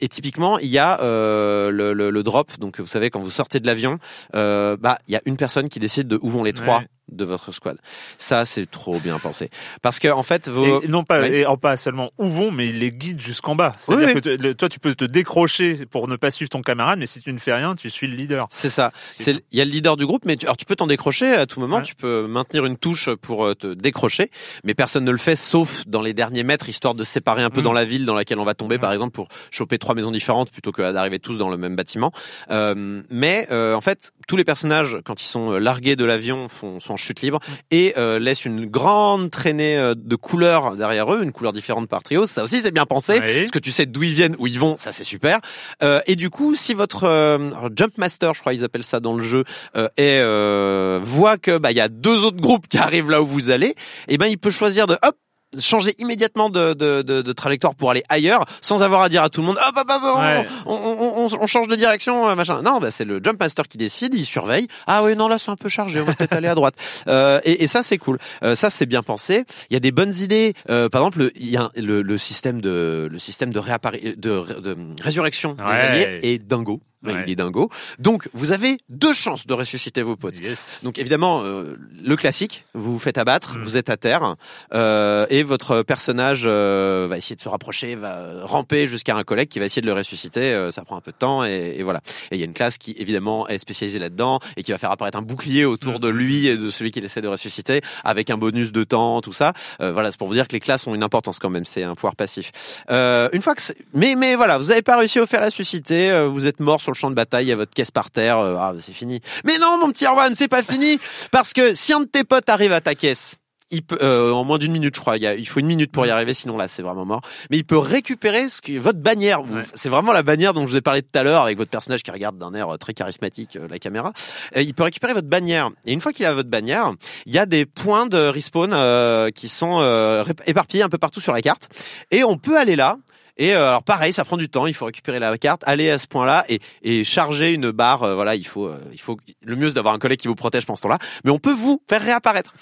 Et 0.00 0.08
typiquement, 0.08 0.58
il 0.58 0.68
y 0.68 0.78
a 0.78 1.00
euh, 1.00 1.70
le, 1.70 1.92
le, 1.92 2.10
le 2.10 2.22
drop. 2.22 2.58
Donc 2.58 2.80
vous 2.80 2.86
savez 2.86 3.10
quand 3.10 3.20
vous 3.20 3.30
sortez 3.30 3.60
de 3.60 3.66
l'avion, 3.66 3.98
euh, 4.34 4.76
bah 4.78 4.98
il 5.08 5.12
y 5.12 5.16
a 5.16 5.22
une 5.24 5.36
personne 5.36 5.68
qui 5.68 5.78
décide 5.80 6.08
de 6.08 6.18
où 6.22 6.30
vont 6.30 6.42
les 6.44 6.52
trois. 6.52 6.82
De 7.12 7.24
votre 7.24 7.52
squad. 7.52 7.76
Ça, 8.18 8.44
c'est 8.44 8.70
trop 8.70 8.98
bien 8.98 9.18
pensé. 9.18 9.50
Parce 9.82 9.98
que, 9.98 10.08
en 10.08 10.22
fait, 10.22 10.48
vos... 10.48 10.82
Et 10.82 10.88
non 10.88 11.04
pas, 11.04 11.20
Oui. 11.20 11.28
et 11.28 11.44
pas 11.60 11.76
seulement 11.76 12.10
où 12.18 12.26
vont, 12.26 12.50
mais 12.50 12.72
les 12.72 12.90
guide 12.90 13.20
jusqu'en 13.20 13.54
bas. 13.54 13.72
C'est-à-dire 13.78 14.08
Oui, 14.14 14.20
que 14.20 14.28
le- 14.30 14.54
toi, 14.54 14.68
tu 14.68 14.80
peux 14.80 14.94
te 14.94 15.04
décrocher 15.04 15.84
pour 15.86 16.08
ne 16.08 16.16
pas 16.16 16.30
suivre 16.30 16.48
ton 16.48 16.62
camarade, 16.62 16.98
mais 16.98 17.06
si 17.06 17.20
tu 17.20 17.32
ne 17.32 17.38
fais 17.38 17.52
rien, 17.52 17.74
tu 17.74 17.90
suis 17.90 18.06
le 18.06 18.14
leader. 18.16 18.46
C'est 18.50 18.70
ça. 18.70 18.92
Il 19.18 19.40
y 19.52 19.60
a 19.60 19.64
le 19.64 19.70
leader 19.70 19.96
du 19.96 20.06
groupe, 20.06 20.24
mais 20.24 20.36
tu, 20.36 20.46
alors 20.46 20.56
tu 20.56 20.64
peux 20.64 20.76
t'en 20.76 20.86
décrocher 20.86 21.32
à 21.34 21.46
tout 21.46 21.60
moment. 21.60 21.76
Ouais. 21.76 21.82
Tu 21.82 21.94
peux 21.94 22.26
maintenir 22.26 22.64
une 22.64 22.76
touche 22.76 23.10
pour 23.20 23.44
euh, 23.46 23.54
te 23.54 23.66
décrocher, 23.74 24.30
mais 24.64 24.74
personne 24.74 25.04
ne 25.04 25.10
le 25.12 25.18
fait 25.18 25.36
sauf 25.36 25.86
dans 25.86 26.00
les 26.02 26.14
derniers 26.14 26.44
mètres, 26.44 26.68
histoire 26.68 26.94
de 26.94 27.04
séparer 27.04 27.42
un 27.42 27.50
peu 27.50 27.60
Mm. 27.60 27.64
dans 27.64 27.72
la 27.72 27.84
ville 27.84 28.04
dans 28.06 28.14
laquelle 28.14 28.38
on 28.38 28.44
va 28.44 28.54
tomber, 28.54 28.78
Mm. 28.78 28.80
par 28.80 28.92
exemple, 28.92 29.12
pour 29.12 29.28
choper 29.50 29.78
trois 29.78 29.94
maisons 29.94 30.10
différentes 30.10 30.50
plutôt 30.50 30.72
que 30.72 30.90
d'arriver 30.92 31.18
tous 31.18 31.36
dans 31.36 31.50
le 31.50 31.56
même 31.56 31.76
bâtiment. 31.76 32.10
Euh, 32.50 33.02
mais 33.10 33.46
euh, 33.50 33.74
en 33.74 33.80
fait, 33.80 34.12
tous 34.26 34.36
les 34.36 34.44
personnages, 34.44 34.98
quand 35.04 35.20
ils 35.22 35.26
sont 35.26 35.52
euh, 35.52 35.58
largués 35.58 35.96
de 35.96 36.04
l'avion, 36.04 36.48
font 36.48 36.80
sont 36.80 36.94
en 36.94 36.96
chute 36.96 37.20
libre 37.22 37.40
et 37.70 37.94
euh, 37.96 38.18
laissent 38.18 38.44
une 38.44 38.66
grande 38.66 39.30
traînée 39.30 39.76
euh, 39.76 39.94
de 39.96 40.16
couleurs 40.16 40.76
derrière 40.76 41.12
eux, 41.12 41.22
une 41.22 41.32
couleur 41.32 41.52
différente 41.52 41.88
par 41.88 42.02
trio. 42.02 42.26
Ça 42.26 42.42
aussi, 42.42 42.60
c'est 42.60 42.72
bien 42.72 42.86
pensé. 42.86 43.20
Oui. 43.22 43.40
Parce 43.40 43.50
que 43.50 43.58
tu 43.58 43.72
sais 43.72 43.86
d'où 43.86 44.02
ils 44.02 44.14
viennent, 44.14 44.36
où 44.38 44.46
ils 44.46 44.58
vont, 44.58 44.76
ça 44.76 44.92
c'est 44.92 45.04
super. 45.04 45.40
Euh, 45.82 46.00
et 46.06 46.16
du 46.16 46.30
coup, 46.30 46.54
si 46.54 46.74
votre 46.74 47.04
euh, 47.04 47.50
Jump 47.74 47.98
Master, 47.98 48.34
je 48.34 48.40
crois 48.40 48.54
ils 48.54 48.64
appellent 48.64 48.84
ça 48.84 49.00
dans 49.00 49.14
le 49.14 49.22
jeu, 49.22 49.44
euh, 49.76 49.88
est, 49.96 50.20
euh, 50.20 51.00
voit 51.02 51.38
que 51.38 51.58
bah 51.58 51.70
il 51.70 51.76
y 51.76 51.80
a 51.80 51.88
deux 51.88 52.24
autres 52.24 52.40
groupes 52.40 52.68
qui 52.68 52.78
arrivent 52.78 53.10
là 53.10 53.22
où 53.22 53.26
vous 53.26 53.50
allez, 53.50 53.74
et 54.08 54.18
ben 54.18 54.26
il 54.26 54.38
peut 54.38 54.50
choisir 54.50 54.86
de 54.86 54.94
hop 55.02 55.16
changer 55.58 55.94
immédiatement 55.98 56.50
de, 56.50 56.74
de, 56.74 57.02
de, 57.02 57.22
de 57.22 57.32
trajectoire 57.32 57.74
pour 57.74 57.90
aller 57.90 58.02
ailleurs 58.08 58.44
sans 58.60 58.82
avoir 58.82 59.02
à 59.02 59.08
dire 59.08 59.22
à 59.22 59.28
tout 59.28 59.40
le 59.40 59.46
monde 59.46 59.58
hop 59.58 59.76
hop 59.76 59.90
hop 59.90 60.02
on, 60.04 60.20
Ouais. 60.20 60.46
on, 60.66 60.74
on, 60.74 61.24
on- 61.26 61.38
on 61.42 61.46
change 61.46 61.68
de 61.68 61.76
direction 61.76 62.28
euh, 62.28 62.34
machin. 62.34 62.62
Non 62.62 62.78
bah 62.78 62.90
c'est 62.90 63.04
le 63.04 63.20
jump 63.22 63.38
master 63.40 63.68
qui 63.68 63.78
décide 63.78 64.14
il 64.14 64.24
surveille. 64.24 64.68
Ah 64.86 65.02
oui 65.02 65.14
non 65.16 65.28
là 65.28 65.38
c'est 65.38 65.50
un 65.50 65.56
peu 65.56 65.68
chargé 65.68 66.00
on 66.00 66.04
va 66.04 66.14
peut-être 66.14 66.32
aller 66.32 66.48
à 66.48 66.54
droite. 66.54 66.74
Euh, 67.08 67.40
et, 67.44 67.64
et 67.64 67.66
ça 67.66 67.82
c'est 67.82 67.98
cool. 67.98 68.18
Euh, 68.44 68.54
ça 68.54 68.70
c'est 68.70 68.86
bien 68.86 69.02
pensé. 69.02 69.44
Il 69.70 69.74
y 69.74 69.76
a 69.76 69.80
des 69.80 69.90
bonnes 69.92 70.14
idées. 70.14 70.54
Euh, 70.70 70.88
par 70.88 71.00
exemple 71.02 71.30
il 71.34 71.48
y 71.50 71.56
a 71.56 71.70
le, 71.76 72.00
le 72.02 72.18
système 72.18 72.60
de 72.60 73.08
le 73.10 73.18
système 73.18 73.52
de 73.52 73.58
réappari 73.58 74.14
de, 74.16 74.60
de 74.60 74.76
résurrection 75.00 75.54
des 75.54 75.62
Ouais. 75.62 75.70
alliés 75.80 76.20
est 76.22 76.38
dingo 76.38 76.80
Mais 77.02 77.12
Ouais. 77.14 77.24
il 77.26 77.32
est 77.32 77.36
dingo 77.36 77.68
donc 77.98 78.28
vous 78.32 78.52
avez 78.52 78.78
deux 78.88 79.12
chances 79.12 79.46
de 79.46 79.54
ressusciter 79.54 80.02
vos 80.02 80.16
potes 80.16 80.38
Yes. 80.38 80.82
donc 80.84 80.98
évidemment, 80.98 81.42
euh, 81.42 81.76
le 82.04 82.16
classique, 82.16 82.64
vous 82.74 82.92
vous 82.92 82.98
faites 82.98 83.18
abattre, 83.18 83.56
Mm. 83.58 83.64
vous 83.64 83.76
êtes 83.76 83.90
à 83.90 83.96
terre, 83.96 84.36
euh, 84.72 85.26
et 85.30 85.42
votre 85.42 85.82
personnage 85.82 86.42
euh, 86.46 87.06
va 87.10 87.16
essayer 87.18 87.36
de 87.36 87.40
se 87.40 87.48
rapprocher, 87.48 87.94
va 87.96 88.44
ramper 88.44 88.88
jusqu'à 88.88 89.16
un 89.16 89.24
collègue 89.24 89.48
qui 89.48 89.58
va 89.58 89.64
essayer 89.66 89.82
de 89.82 89.86
le 89.86 89.92
ressusciter. 89.92 90.52
euh, 90.52 90.70
ça 90.70 90.82
prend 90.84 90.96
un 90.96 91.00
peu 91.00 91.12
de 91.12 91.16
temps, 91.16 91.44
et, 91.44 91.74
et 91.78 91.82
voilà. 91.82 92.00
Et 92.30 92.36
il 92.36 92.38
y 92.38 92.42
a 92.42 92.46
une 92.46 92.52
classe 92.54 92.78
qui 92.78 92.94
évidemment 92.98 93.48
est 93.48 93.58
spécialisée 93.58 93.98
là-dedans 93.98 94.38
et 94.56 94.62
qui 94.62 94.70
va 94.72 94.78
faire 94.78 94.90
apparaître 94.90 95.18
un 95.18 95.22
bouclier 95.22 95.64
autour 95.64 95.94
Mm. 95.94 95.98
de 95.98 96.08
lui 96.08 96.46
et 96.46 96.56
de 96.56 96.70
celui 96.70 96.90
qu'il 96.90 97.04
essaie 97.04 97.20
de 97.20 97.28
ressusciter, 97.28 97.80
avec 98.04 98.30
un 98.30 98.38
bonus 98.38 98.72
de 98.72 98.84
temps, 98.84 99.20
tout 99.20 99.32
ça. 99.32 99.52
Euh, 99.80 99.92
voilà, 99.92 100.10
c'est 100.10 100.18
pour 100.18 100.28
vous 100.28 100.34
dire 100.34 100.46
que 100.48 100.52
les 100.52 100.60
classes 100.60 100.86
ont 100.86 100.94
une 100.94 101.02
importance 101.02 101.38
quand 101.38 101.50
même. 101.50 101.66
C'est 101.66 101.82
un 101.82 101.94
pouvoir 101.94 102.16
passif. 102.16 102.52
Euh, 102.90 103.28
une 103.32 103.42
fois 103.42 103.54
que, 103.54 103.62
mais 103.94 104.14
mais 104.16 104.34
voilà, 104.36 104.58
vous 104.58 104.70
avez 104.70 104.82
pas 104.82 104.96
réussi 104.96 105.18
à 105.18 105.22
vous 105.22 105.26
faire 105.26 105.44
ressusciter, 105.44 106.10
euh, 106.10 106.28
vous 106.28 106.46
êtes 106.46 106.60
mort 106.60 106.80
sur 106.80 106.91
le 106.92 106.96
champ 106.98 107.10
de 107.10 107.14
bataille, 107.16 107.46
il 107.46 107.48
y 107.48 107.52
a 107.52 107.56
votre 107.56 107.72
caisse 107.74 107.90
par 107.90 108.10
terre, 108.10 108.38
euh, 108.38 108.56
ah 108.58 108.72
c'est 108.78 108.92
fini. 108.92 109.20
Mais 109.44 109.58
non, 109.58 109.78
mon 109.78 109.90
petit 109.90 110.06
Erwan, 110.06 110.34
c'est 110.34 110.48
pas 110.48 110.62
fini, 110.62 110.98
parce 111.30 111.52
que 111.52 111.74
si 111.74 111.92
un 111.92 112.00
de 112.00 112.06
tes 112.06 112.24
potes 112.24 112.48
arrive 112.48 112.72
à 112.72 112.80
ta 112.80 112.94
caisse. 112.94 113.36
Il 113.74 113.82
peut, 113.82 113.96
euh, 114.02 114.32
en 114.32 114.44
moins 114.44 114.58
d'une 114.58 114.72
minute, 114.72 114.94
je 114.94 115.00
crois. 115.00 115.16
Il, 115.16 115.22
y 115.22 115.26
a- 115.26 115.34
il 115.34 115.48
faut 115.48 115.58
une 115.58 115.66
minute 115.66 115.90
pour 115.90 116.04
y 116.04 116.10
arriver, 116.10 116.34
sinon 116.34 116.58
là, 116.58 116.68
c'est 116.68 116.82
vraiment 116.82 117.06
mort. 117.06 117.22
Mais 117.50 117.56
il 117.56 117.64
peut 117.64 117.78
récupérer 117.78 118.50
ce 118.50 118.60
qui, 118.60 118.76
votre 118.76 118.98
bannière. 118.98 119.40
Ouais. 119.40 119.62
C'est 119.72 119.88
vraiment 119.88 120.12
la 120.12 120.22
bannière 120.22 120.52
dont 120.52 120.66
je 120.66 120.72
vous 120.72 120.76
ai 120.76 120.82
parlé 120.82 121.00
tout 121.00 121.18
à 121.18 121.22
l'heure, 121.22 121.40
avec 121.40 121.56
votre 121.56 121.70
personnage 121.70 122.02
qui 122.02 122.10
regarde 122.10 122.36
d'un 122.36 122.52
air 122.52 122.68
euh, 122.68 122.76
très 122.76 122.92
charismatique 122.92 123.56
euh, 123.56 123.66
la 123.70 123.78
caméra. 123.78 124.12
Il 124.54 124.74
peut 124.74 124.82
récupérer 124.82 125.14
votre 125.14 125.28
bannière. 125.28 125.70
Et 125.86 125.94
une 125.94 126.02
fois 126.02 126.12
qu'il 126.12 126.26
a 126.26 126.34
votre 126.34 126.50
bannière, 126.50 126.92
il 127.24 127.32
y 127.32 127.38
a 127.38 127.46
des 127.46 127.64
points 127.64 128.04
de 128.04 128.18
respawn 128.18 128.74
euh, 128.74 129.30
qui 129.30 129.48
sont 129.48 129.78
euh, 129.80 130.22
éparpillés 130.46 130.82
un 130.82 130.90
peu 130.90 130.98
partout 130.98 131.22
sur 131.22 131.32
la 131.32 131.40
carte. 131.40 131.70
Et 132.10 132.24
on 132.24 132.36
peut 132.36 132.58
aller 132.58 132.76
là. 132.76 132.98
Et 133.38 133.54
euh, 133.54 133.68
alors 133.68 133.82
pareil, 133.82 134.12
ça 134.12 134.24
prend 134.24 134.36
du 134.36 134.48
temps. 134.48 134.66
Il 134.66 134.74
faut 134.74 134.84
récupérer 134.86 135.18
la 135.18 135.36
carte, 135.38 135.62
aller 135.66 135.90
à 135.90 135.98
ce 135.98 136.06
point-là 136.06 136.44
et, 136.48 136.60
et 136.82 137.02
charger 137.04 137.52
une 137.54 137.70
barre. 137.70 138.02
euh, 138.02 138.14
voilà, 138.14 138.34
il 138.34 138.46
faut, 138.46 138.66
euh, 138.66 138.78
il 138.92 139.00
faut. 139.00 139.16
Le 139.44 139.56
mieux 139.56 139.68
c'est 139.68 139.74
d'avoir 139.76 139.94
un 139.94 139.98
collègue 139.98 140.18
qui 140.20 140.28
vous 140.28 140.34
protège 140.34 140.66
pendant 140.66 140.76
ce 140.76 140.82
temps-là. 140.82 140.98
Mais 141.24 141.30
on 141.30 141.38
peut 141.38 141.54
vous 141.54 141.80
faire 141.88 142.02
réapparaître. 142.02 142.52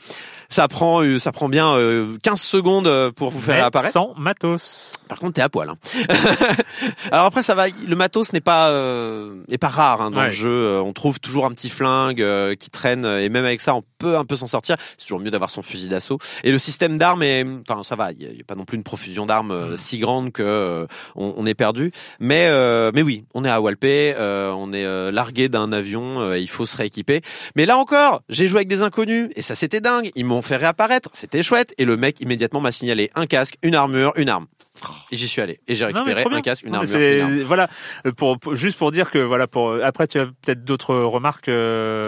Ça 0.49 0.66
prend, 0.68 1.03
euh, 1.03 1.18
ça 1.18 1.33
prend 1.33 1.49
bien 1.49 1.75
euh, 1.77 2.16
15 2.23 2.41
secondes 2.41 3.11
pour 3.12 3.31
vous 3.31 3.41
faire 3.41 3.55
Mais 3.57 3.61
réapparaître. 3.62 3.93
sans 3.93 4.14
matos. 4.16 4.93
Par 5.11 5.18
contre, 5.18 5.32
t'es 5.34 5.42
à 5.42 5.48
poil. 5.48 5.68
Hein. 5.68 5.76
Alors 7.12 7.26
après, 7.26 7.42
ça 7.42 7.54
va. 7.54 7.66
Le 7.68 7.96
matos 7.96 8.32
n'est 8.32 8.40
pas 8.40 8.68
euh, 8.70 9.42
est 9.50 9.58
pas 9.58 9.68
rare 9.68 10.00
hein, 10.00 10.11
dans 10.11 10.20
Ouais. 10.20 10.26
le 10.26 10.32
jeu. 10.32 10.48
Euh, 10.50 10.80
On 10.82 10.92
trouve 10.92 11.18
toujours 11.20 11.46
un 11.46 11.50
petit 11.50 11.68
flingue 11.68 12.22
euh, 12.22 12.54
qui 12.54 12.70
traîne, 12.70 13.04
et 13.04 13.28
même 13.28 13.44
avec 13.44 13.61
ça, 13.61 13.74
on 13.74 13.82
peut 13.98 14.16
un 14.16 14.24
peu 14.24 14.36
s'en 14.36 14.46
sortir. 14.46 14.76
C'est 14.96 15.04
toujours 15.06 15.20
mieux 15.20 15.30
d'avoir 15.30 15.50
son 15.50 15.62
fusil 15.62 15.88
d'assaut. 15.88 16.18
Et 16.44 16.52
le 16.52 16.58
système 16.58 16.96
d'armes 16.96 17.22
est, 17.22 17.44
enfin, 17.68 17.82
ça 17.82 17.96
va. 17.96 18.12
Il 18.12 18.22
y 18.22 18.26
a- 18.26 18.44
pas 18.46 18.54
non 18.54 18.64
plus 18.64 18.76
une 18.76 18.82
profusion 18.84 19.26
d'armes 19.26 19.50
euh, 19.50 19.72
Mm. 19.72 19.76
si 19.76 19.98
grande 19.98 20.32
que 20.32 20.42
euh, 20.42 20.86
on, 21.16 21.34
on 21.36 21.44
est 21.46 21.54
perdu. 21.54 21.90
Mais 22.20 22.46
euh, 22.48 22.90
mais 22.94 23.02
oui, 23.02 23.24
on 23.34 23.44
est 23.44 23.50
à 23.50 23.61
Walpé, 23.61 24.14
euh, 24.16 24.50
on 24.52 24.72
est 24.72 24.84
euh, 24.84 25.11
largué 25.11 25.48
d'un 25.48 25.72
avion. 25.72 26.20
euh, 26.20 26.38
il 26.38 26.48
faut 26.48 26.66
se 26.66 26.76
rééquiper. 26.76 27.20
Mais 27.56 27.66
là 27.66 27.76
encore, 27.78 28.22
j'ai 28.28 28.48
joué 28.48 28.58
avec 28.58 28.68
des 28.68 28.82
inconnus 28.82 29.30
et 29.36 29.42
ça 29.42 29.54
c'était 29.54 29.80
dingue. 29.80 30.11
Ils 30.14 30.24
m'ont 30.24 30.42
fait 30.42 30.56
réapparaître, 30.56 31.11
c'était 31.12 31.42
chouette. 31.42 31.74
Et 31.78 31.84
le 31.84 31.96
mec 31.96 32.20
immédiatement 32.20 32.61
m'a 32.61 32.72
signalé 32.72 33.11
un 33.14 33.26
casque, 33.26 33.56
une 33.62 33.74
armure, 33.74 34.12
une 34.16 34.28
arme. 34.28 34.46
Et 35.11 35.16
j'y 35.16 35.28
suis 35.28 35.41
allé 35.43 35.61
et 35.68 35.74
j'ai 35.74 35.85
récupéré 35.87 36.22
un 36.37 36.43
casque, 36.43 36.62
une 36.64 36.72
armure, 36.74 36.91
une. 37.39 37.43
Voilà, 37.43 37.68
pour, 38.16 38.39
pour- 38.39 38.55
juste 38.55 38.78
pour 38.78 38.93
dire 38.93 39.11
que 39.11 39.18
voilà, 39.18 39.47
pour 39.47 39.74
après 39.85 40.07
tu 40.07 40.18
as 40.20 40.26
peut-être 40.26 40.64
d'autres 40.64 40.95
remarques. 40.95 41.49
euh, 41.49 42.07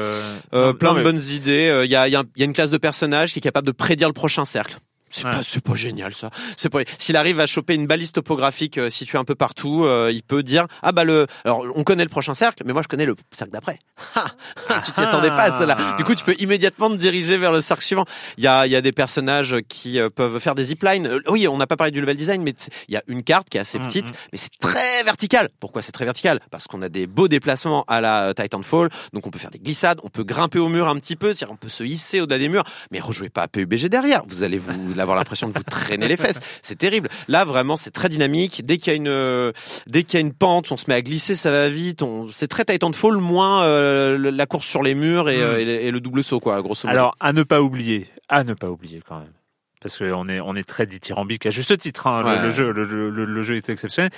Euh, 0.55 0.67
non, 0.69 0.75
plein 0.75 0.93
non, 0.93 0.99
de 0.99 1.03
bonnes 1.05 1.21
idées. 1.31 1.69
Euh, 1.69 1.85
Il 1.85 1.91
y, 1.91 1.97
a, 1.97 2.09
il 2.09 2.13
y 2.13 2.17
a- 2.17 2.25
il 2.37 2.41
y 2.41 2.43
a 2.43 2.47
une 2.47 2.53
classe 2.53 2.71
de 2.71 2.79
personnages 2.79 3.33
qui 3.33 3.39
est 3.39 3.43
capable 3.43 3.67
de 3.67 3.73
prédire 3.73 4.09
le 4.09 4.15
prochain 4.15 4.45
cercle. 4.45 4.79
C'est 5.13 5.27
Ouais. 5.27 5.31
pas, 5.31 5.43
c'est 5.43 5.63
pas 5.63 5.75
génial 5.75 6.15
ça. 6.15 6.31
C'est 6.57 6.69
pas. 6.71 6.81
S'il 6.99 7.17
arrive 7.17 7.39
à 7.39 7.47
choper 7.47 7.75
une 7.75 7.87
balise 7.87 8.11
topographique 8.13 8.79
euh, 8.79 8.91
située 8.91 9.19
un 9.19 9.25
peu 9.25 9.35
partout, 9.35 9.85
euh, 9.85 10.11
il 10.13 10.23
peut 10.23 10.43
dire 10.43 10.67
ah 10.83 10.91
bah 10.93 11.05
le. 11.05 11.27
Alors 11.45 11.65
on 11.77 11.85
connaît 11.85 12.03
le 12.05 12.09
prochain 12.09 12.35
cercle, 12.35 12.63
mais 12.67 12.73
moi 12.73 12.83
je 12.83 12.89
connais 12.89 13.05
le 13.07 13.15
cercle 13.31 13.53
d'après. 13.53 13.79
Ha 14.17 14.81
tu 14.85 14.91
t'y 14.93 15.01
attendais 15.01 15.29
pas 15.29 15.43
à 15.55 15.59
cela. 15.61 15.77
Du 15.99 16.05
coup 16.05 16.15
tu 16.15 16.25
peux 16.25 16.35
immédiatement 16.39 16.89
te 16.91 16.97
diriger 16.97 17.37
vers 17.37 17.53
le 17.53 17.61
cercle 17.61 17.85
suivant. 17.85 18.05
Il 18.39 18.45
y 18.45 18.47
a, 18.47 18.67
il 18.67 18.73
y 18.73 18.77
a 18.77 18.81
des 18.81 18.93
personnages 18.93 19.57
qui 19.69 20.01
euh, 20.01 20.09
peuvent 20.09 20.39
faire 20.41 20.55
des 20.55 20.65
ziplines. 20.65 21.07
Euh, 21.07 21.21
oui, 21.29 21.47
on 21.47 21.59
n'a 21.59 21.67
pas 21.67 21.77
parlé 21.77 21.91
du 21.91 22.01
level 22.01 22.17
design, 22.17 22.43
mais 22.43 22.55
c'est- 22.57 22.73
il 22.89 22.95
y 22.95 22.97
a 22.97 23.03
une 23.07 23.23
carte 23.23 23.51
qui 23.51 23.59
est 23.59 23.61
assez 23.61 23.79
Mm, 23.79 23.87
petite, 23.87 24.09
mm. 24.09 24.13
mais 24.33 24.39
c'est 24.39 24.59
très 24.61 25.03
vertical. 25.05 25.51
Pourquoi 25.61 25.83
c'est 25.83 25.93
très 25.93 26.05
vertical? 26.07 26.41
Parce 26.51 26.67
qu'on 26.67 26.81
a 26.83 26.89
des 26.89 27.07
beaux 27.07 27.29
déplacements 27.29 27.85
à 27.87 28.01
la 28.01 28.33
Titanfall, 28.35 28.89
donc 29.13 29.27
on 29.27 29.31
peut 29.31 29.39
faire 29.39 29.51
des 29.51 29.59
glissades, 29.59 29.99
on 30.05 30.09
peut 30.09 30.25
grimper 30.25 30.59
au 30.59 30.69
mur 30.69 30.89
un 30.89 30.97
petit 30.97 31.17
peu, 31.17 31.35
c'est-à-dire 31.35 31.53
on 31.53 31.57
peut 31.57 31.69
se 31.69 31.85
hisser 31.85 32.21
au-delà 32.23 32.39
des 32.39 32.49
murs, 32.49 32.65
mais 32.91 33.01
rejouez 33.01 33.29
pas 33.29 33.43
à 33.43 33.49
PUBG 33.49 33.89
derrière. 33.89 34.23
Vous 34.27 34.43
allez 34.43 34.59
vous 34.59 34.99
avoir 35.03 35.17
l'impression 35.17 35.49
de 35.49 35.53
vous 35.53 35.63
traîner 35.65 36.09
les 36.09 36.17
fesses. 36.17 36.41
C'est 36.63 36.79
terrible. 36.79 37.09
Là 37.29 37.45
vraiment 37.45 37.77
c'est 37.77 37.91
très 37.91 38.09
dynamique. 38.09 38.65
Dès 38.65 38.79
qu'il 38.79 38.89
y 38.93 38.95
a 38.95 38.97
une 38.97 39.09
euh, 39.09 39.53
dès 39.87 40.05
qu'il 40.05 40.15
y 40.15 40.23
a 40.23 40.27
une 40.27 40.33
pente, 40.33 40.73
on 40.73 40.77
se 40.77 40.85
met 40.89 40.95
à 40.95 41.03
glisser, 41.03 41.35
ça 41.35 41.51
va 41.51 41.69
vite. 41.69 42.03
On... 42.03 42.29
C'est 42.29 42.49
très 42.49 42.65
Titanfall, 42.65 43.17
moins 43.19 43.65
euh, 43.65 44.31
la 44.31 44.47
course 44.47 44.67
sur 44.67 44.83
les 44.83 44.95
murs 44.95 45.29
et, 45.29 45.37
Mm. 45.39 45.41
euh, 45.43 45.59
et 45.59 45.65
le- 45.65 45.81
et 45.83 45.91
le 45.91 46.01
double 46.01 46.23
saut 46.25 46.41
quoi, 46.41 46.61
grosso 46.63 46.87
modo. 46.87 46.97
Alors 46.99 47.17
à 47.21 47.33
ne 47.33 47.43
pas 47.43 47.61
oublier, 47.61 48.09
à 48.29 48.45
ne 48.45 48.55
pas 48.55 48.69
oublier 48.71 49.01
quand 49.07 49.19
même. 49.19 49.33
Parce 49.81 49.99
qu'on 49.99 50.29
est, 50.29 50.39
on 50.39 50.55
est 50.55 50.63
très 50.69 50.87
dithyrambique 50.87 51.45
à 51.47 51.51
juste 51.51 51.77
titre. 51.77 52.07
Hein, 52.07 52.21
le- 52.23 52.27
Ouais. 52.29 52.43
le, 52.43 52.51
jeu, 52.51 52.71
le, 52.71 52.85
le- 52.85 53.11
le- 53.11 53.25
le 53.25 53.43
jeu 53.43 53.57
est 53.57 53.69
exceptionnel. 53.69 54.13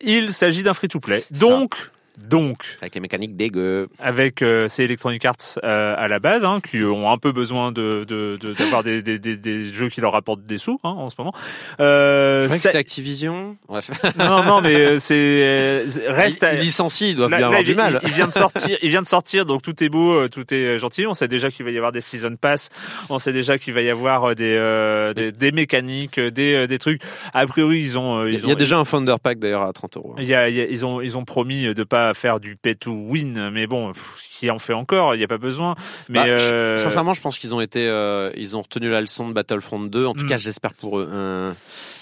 Il 0.00 0.32
s'agit 0.32 0.62
d'un 0.62 0.74
free-to-play. 0.74 1.24
Donc, 1.32 1.74
donc, 2.18 2.76
avec 2.80 2.94
les 2.94 3.00
mécaniques 3.00 3.36
dégueu. 3.36 3.88
avec 3.98 4.42
euh, 4.42 4.68
ces 4.68 4.84
Electronic 4.84 5.24
Arts 5.24 5.36
euh, 5.64 5.94
à 5.96 6.08
la 6.08 6.18
base, 6.18 6.44
hein, 6.44 6.60
qui 6.60 6.82
ont 6.82 7.10
un 7.10 7.16
peu 7.16 7.32
besoin 7.32 7.72
de 7.72 8.04
de- 8.06 8.36
de- 8.40 8.52
d'avoir 8.54 8.82
des, 8.82 9.02
des, 9.02 9.64
jeux 9.64 9.88
qui 9.88 10.00
leur 10.00 10.12
rapportent 10.12 10.44
des 10.44 10.56
sous 10.56 10.78
hein, 10.84 10.90
en 10.90 11.10
ce 11.10 11.14
moment. 11.18 11.32
Euh, 11.80 12.48
c'était 12.50 12.76
Activision. 12.78 13.56
Bref. 13.68 13.90
non, 14.18 14.42
non, 14.44 14.60
mais 14.60 14.74
euh, 14.74 14.98
c'est 14.98 15.84
reste. 16.10 16.42
à- 16.42 16.52
il, 16.54 16.58
il 16.58 16.62
licencie, 16.64 17.10
ils 17.10 17.14
doivent 17.16 17.30
Là- 17.30 17.38
bien 17.38 17.50
là, 17.50 17.56
avoir 17.58 17.60
il, 17.62 17.66
du 17.66 17.74
mal. 17.74 18.00
il- 18.02 18.08
il 18.08 18.14
vient 18.14 18.26
de 18.28 18.32
sortir, 18.44 18.76
il 18.82 18.88
vient 18.90 19.02
de 19.02 19.06
sortir, 19.06 19.46
donc 19.46 19.62
tout 19.62 19.82
est 19.82 19.88
beau, 19.88 20.28
tout 20.28 20.52
est 20.54 20.78
gentil. 20.78 21.06
On 21.06 21.14
sait 21.14 21.28
déjà 21.28 21.50
qu'il 21.50 21.64
va 21.64 21.70
y 21.70 21.76
avoir 21.76 21.92
des 21.92 22.00
season 22.00 22.36
pass. 22.36 22.70
On 23.10 23.18
sait 23.18 23.32
déjà 23.32 23.58
qu'il 23.58 23.74
va 23.74 23.80
y 23.82 23.90
avoir 23.90 24.34
des, 24.34 24.54
euh, 24.58 25.14
des, 25.14 25.32
des 25.32 25.52
mécaniques, 25.52 26.18
des, 26.20 26.66
des 26.66 26.78
trucs. 26.78 27.00
A 27.32 27.46
priori, 27.46 27.80
ils 27.80 27.98
ont, 27.98 28.26
Il 28.26 28.34
ils 28.34 28.40
y 28.40 28.46
ont, 28.46 28.50
a 28.52 28.54
déjà 28.54 28.78
un 28.78 28.84
Founder 28.84 29.16
Pack 29.22 29.38
d'ailleurs 29.38 29.62
à 29.62 29.72
30 29.72 29.96
euros. 29.96 30.14
il 30.18 30.24
y 30.26 30.34
a- 30.34 30.48
il 30.48 30.54
y 30.56 30.60
a- 30.60 30.66
ils 30.66 30.84
ont, 30.86 31.00
ils 31.00 31.16
ont 31.16 31.24
promis 31.24 31.74
de 31.74 31.84
pas 31.84 32.07
faire 32.14 32.40
du 32.40 32.56
pay 32.56 32.74
to 32.74 32.92
win, 32.92 33.50
mais 33.50 33.66
bon, 33.66 33.92
pff, 33.92 34.16
qui 34.30 34.50
en 34.50 34.58
fait 34.58 34.72
encore 34.72 35.14
Il 35.14 35.18
n'y 35.18 35.24
a 35.24 35.28
pas 35.28 35.38
besoin. 35.38 35.74
Mais 36.08 36.18
Bah, 36.20 36.36
je- 36.38 36.54
euh, 36.54 36.76
Sincèrement, 36.78 37.14
je 37.14 37.20
pense 37.20 37.38
qu'ils 37.38 37.54
ont 37.54 37.60
été, 37.60 37.86
euh, 37.88 38.30
ils 38.36 38.56
ont 38.56 38.62
retenu 38.62 38.88
la 38.90 39.00
leçon 39.00 39.28
de 39.28 39.32
Battlefront 39.34 39.80
2. 39.80 40.06
En 40.06 40.14
tout 40.14 40.24
Mm. 40.24 40.28
cas, 40.28 40.36
j'espère 40.38 40.74
pour 40.74 40.98
eux. 40.98 41.08
Euh, 41.12 41.52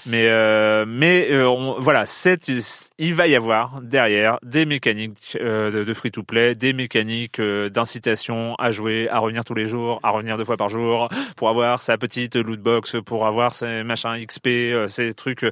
Mais 0.08 0.28
euh, 0.28 0.84
mais 0.86 1.36
on- 1.42 1.80
voilà, 1.80 2.04
il 2.98 3.14
va 3.14 3.26
y 3.26 3.34
avoir 3.34 3.80
derrière 3.82 4.38
des 4.44 4.64
mécaniques 4.64 5.36
de, 5.40 5.82
de 5.82 5.94
free 5.94 6.12
to 6.12 6.22
play, 6.22 6.54
des 6.54 6.72
mécaniques 6.72 7.40
d'incitation 7.40 8.54
à 8.56 8.70
jouer, 8.70 9.08
à 9.10 9.18
revenir 9.18 9.44
tous 9.44 9.54
les 9.54 9.66
jours, 9.66 9.98
à 10.04 10.10
revenir 10.10 10.36
deux 10.38 10.44
fois 10.44 10.56
par 10.56 10.68
jour 10.68 11.08
pour 11.36 11.48
avoir 11.48 11.80
sa 11.82 11.98
petite 11.98 12.36
loot 12.36 12.60
box, 12.60 12.96
pour 13.04 13.26
avoir 13.26 13.54
ses 13.54 13.82
machins 13.82 14.16
XP, 14.24 14.48
ces 14.88 15.12
trucs. 15.12 15.44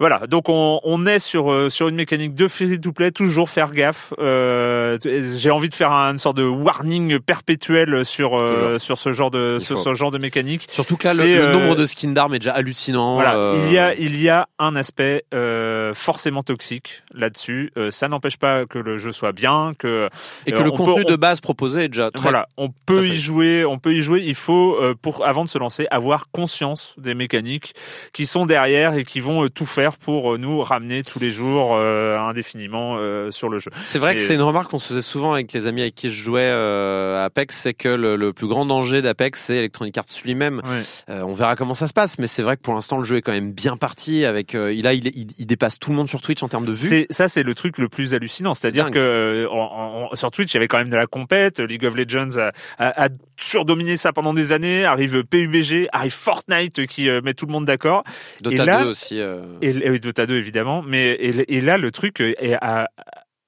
Voilà, 0.00 0.20
donc 0.28 0.48
on, 0.48 0.80
on 0.84 1.06
est 1.06 1.18
sur 1.18 1.50
euh, 1.50 1.70
sur 1.70 1.88
une 1.88 1.96
mécanique 1.96 2.34
de 2.34 2.46
free 2.48 2.80
to 2.80 2.92
play, 2.92 3.10
toujours 3.10 3.50
faire 3.50 3.72
gaffe. 3.72 4.12
Euh, 4.18 4.96
J'ai 5.36 5.50
envie 5.50 5.68
de 5.68 5.74
faire 5.74 5.90
une 5.92 6.18
sorte 6.18 6.36
de 6.36 6.44
warning 6.44 7.18
perpétuel 7.18 8.04
sur 8.04 8.36
euh, 8.40 8.78
sur 8.78 8.98
ce 8.98 9.12
genre 9.12 9.30
de 9.30 9.58
sur 9.58 9.78
ce 9.78 9.94
genre 9.94 10.10
de 10.10 10.18
mécanique. 10.18 10.68
Surtout 10.70 10.96
que 10.96 11.08
là, 11.08 11.14
le, 11.14 11.22
euh, 11.22 11.52
nombre 11.52 11.74
de 11.74 11.86
skins 11.86 12.14
d'armes 12.14 12.34
est 12.34 12.38
déjà 12.38 12.52
hallucinant. 12.52 13.14
Voilà, 13.14 13.36
euh, 13.36 13.64
il 13.66 13.72
y 13.72 13.78
a 13.78 13.94
il 13.94 14.20
y 14.20 14.28
a 14.28 14.48
un 14.58 14.76
aspect 14.76 15.24
euh, 15.34 15.92
forcément 15.94 16.42
toxique 16.42 17.02
là-dessus. 17.14 17.72
Euh, 17.76 17.90
ça 17.90 18.08
n'empêche 18.08 18.36
pas 18.36 18.66
que 18.66 18.78
le 18.78 18.98
jeu 18.98 19.12
soit 19.12 19.32
bien, 19.32 19.72
que 19.78 20.08
et 20.46 20.52
que 20.52 20.62
le 20.62 20.70
on 20.70 20.76
contenu 20.76 21.04
peut- 21.04 21.10
de 21.12 21.16
base 21.16 21.40
proposé 21.40 21.84
est 21.84 21.88
déjà 21.88 22.10
très. 22.10 22.22
voilà, 22.22 22.46
on 22.56 22.68
peut 22.86 23.06
y 23.06 23.16
jouer, 23.16 23.64
on 23.64 23.78
peut 23.78 23.94
y 23.94 24.02
jouer. 24.02 24.22
Il 24.24 24.34
faut 24.36 24.76
euh, 24.80 24.94
pour 25.00 25.26
avant 25.26 25.44
de 25.44 25.48
se 25.48 25.58
lancer 25.58 25.86
avoir 25.90 26.28
conscience 26.30 26.94
des 26.98 27.14
mécaniques 27.14 27.74
qui 28.12 28.26
sont 28.26 28.46
derrière 28.46 28.94
et 28.94 29.04
qui 29.04 29.20
vont 29.20 29.48
tout 29.48 29.66
faire 29.66 29.87
pour 29.96 30.34
euh, 30.34 30.38
nous 30.38 30.60
ramener 30.60 31.02
tous 31.02 31.18
les 31.18 31.30
jours 31.30 31.74
euh, 31.74 32.18
indéfiniment 32.18 32.96
euh, 32.98 33.30
sur 33.30 33.48
le 33.48 33.58
jeu. 33.58 33.70
C'est 33.84 33.98
vrai 33.98 34.14
que 34.14 34.20
c'est 34.20 34.34
une 34.34 34.42
remarque 34.42 34.70
qu'on 34.70 34.78
se 34.78 34.88
faisait 34.88 35.02
souvent 35.02 35.32
avec 35.32 35.52
les 35.52 35.66
amis 35.66 35.82
avec 35.82 35.94
qui 35.94 36.10
je 36.10 36.22
jouais 36.22 36.48
à 36.50 37.24
Apex, 37.24 37.56
c'est 37.56 37.74
que 37.74 37.88
le, 37.88 38.16
le 38.16 38.32
plus 38.32 38.46
grand 38.48 38.66
danger 38.66 39.02
d'Apex, 39.02 39.40
c'est 39.40 39.56
Electronic 39.56 39.96
Arts 39.98 40.04
lui-même. 40.24 40.60
On 41.08 41.34
verra 41.34 41.56
comment 41.56 41.74
ça 41.74 41.88
se 41.88 41.92
passe, 41.92 42.18
mais 42.18 42.26
c'est 42.26 42.42
vrai 42.42 42.56
que 42.56 42.62
pour 42.62 42.74
l'instant, 42.74 42.98
le 42.98 43.04
jeu 43.04 43.16
est 43.16 43.22
quand 43.22 43.32
même 43.32 43.52
bien 43.52 43.76
parti. 43.76 44.24
Avec, 44.24 44.54
il, 44.54 44.84
il, 44.86 45.26
il, 45.38 45.46
dépasse 45.46 45.78
tout 45.78 45.90
le 45.90 45.96
monde 45.96 46.08
sur 46.08 46.20
Twitch 46.20 46.42
en 46.42 46.48
termes 46.48 46.66
de 46.66 46.72
vues. 46.72 47.06
Ça, 47.10 47.28
c'est 47.28 47.42
le 47.42 47.54
truc 47.54 47.78
le 47.78 47.88
plus 47.88 48.14
hallucinant. 48.14 48.54
C'est-à-dire 48.54 48.90
que 48.90 49.46
en- 49.50 50.10
en- 50.12 50.14
sur 50.16 50.30
Twitch, 50.30 50.52
il 50.52 50.56
y 50.56 50.58
avait 50.58 50.68
quand 50.68 50.78
même 50.78 50.90
de 50.90 50.96
la 50.96 51.06
compète. 51.06 51.60
League 51.60 51.84
of 51.84 51.94
Legends 51.94 52.36
a, 52.38 52.52
a, 52.78 53.06
a 53.06 53.08
surdominé 53.36 53.96
ça 53.96 54.12
pendant 54.12 54.32
des 54.34 54.52
années. 54.52 54.84
Arrive 54.84 55.24
PUBG, 55.24 55.88
arrive 55.92 56.12
Fortnite 56.12 56.86
qui 56.86 57.08
met 57.22 57.34
tout 57.34 57.46
le 57.46 57.52
monde 57.52 57.64
d'accord. 57.64 58.02
Dota 58.42 58.62
et 58.62 58.66
là- 58.66 58.82
2 58.82 58.88
aussi. 58.90 59.20
euh, 59.20 59.42
Et, 59.62 59.72
et 59.82 59.90
oui, 59.90 60.00
Dota 60.00 60.26
2 60.26 60.36
évidemment. 60.36 60.82
Mais 60.82 61.08
et, 61.12 61.56
et 61.56 61.60
là, 61.60 61.78
le 61.78 61.90
truc 61.90 62.20
euh, 62.20 62.34
est, 62.38 62.54
a, 62.54 62.88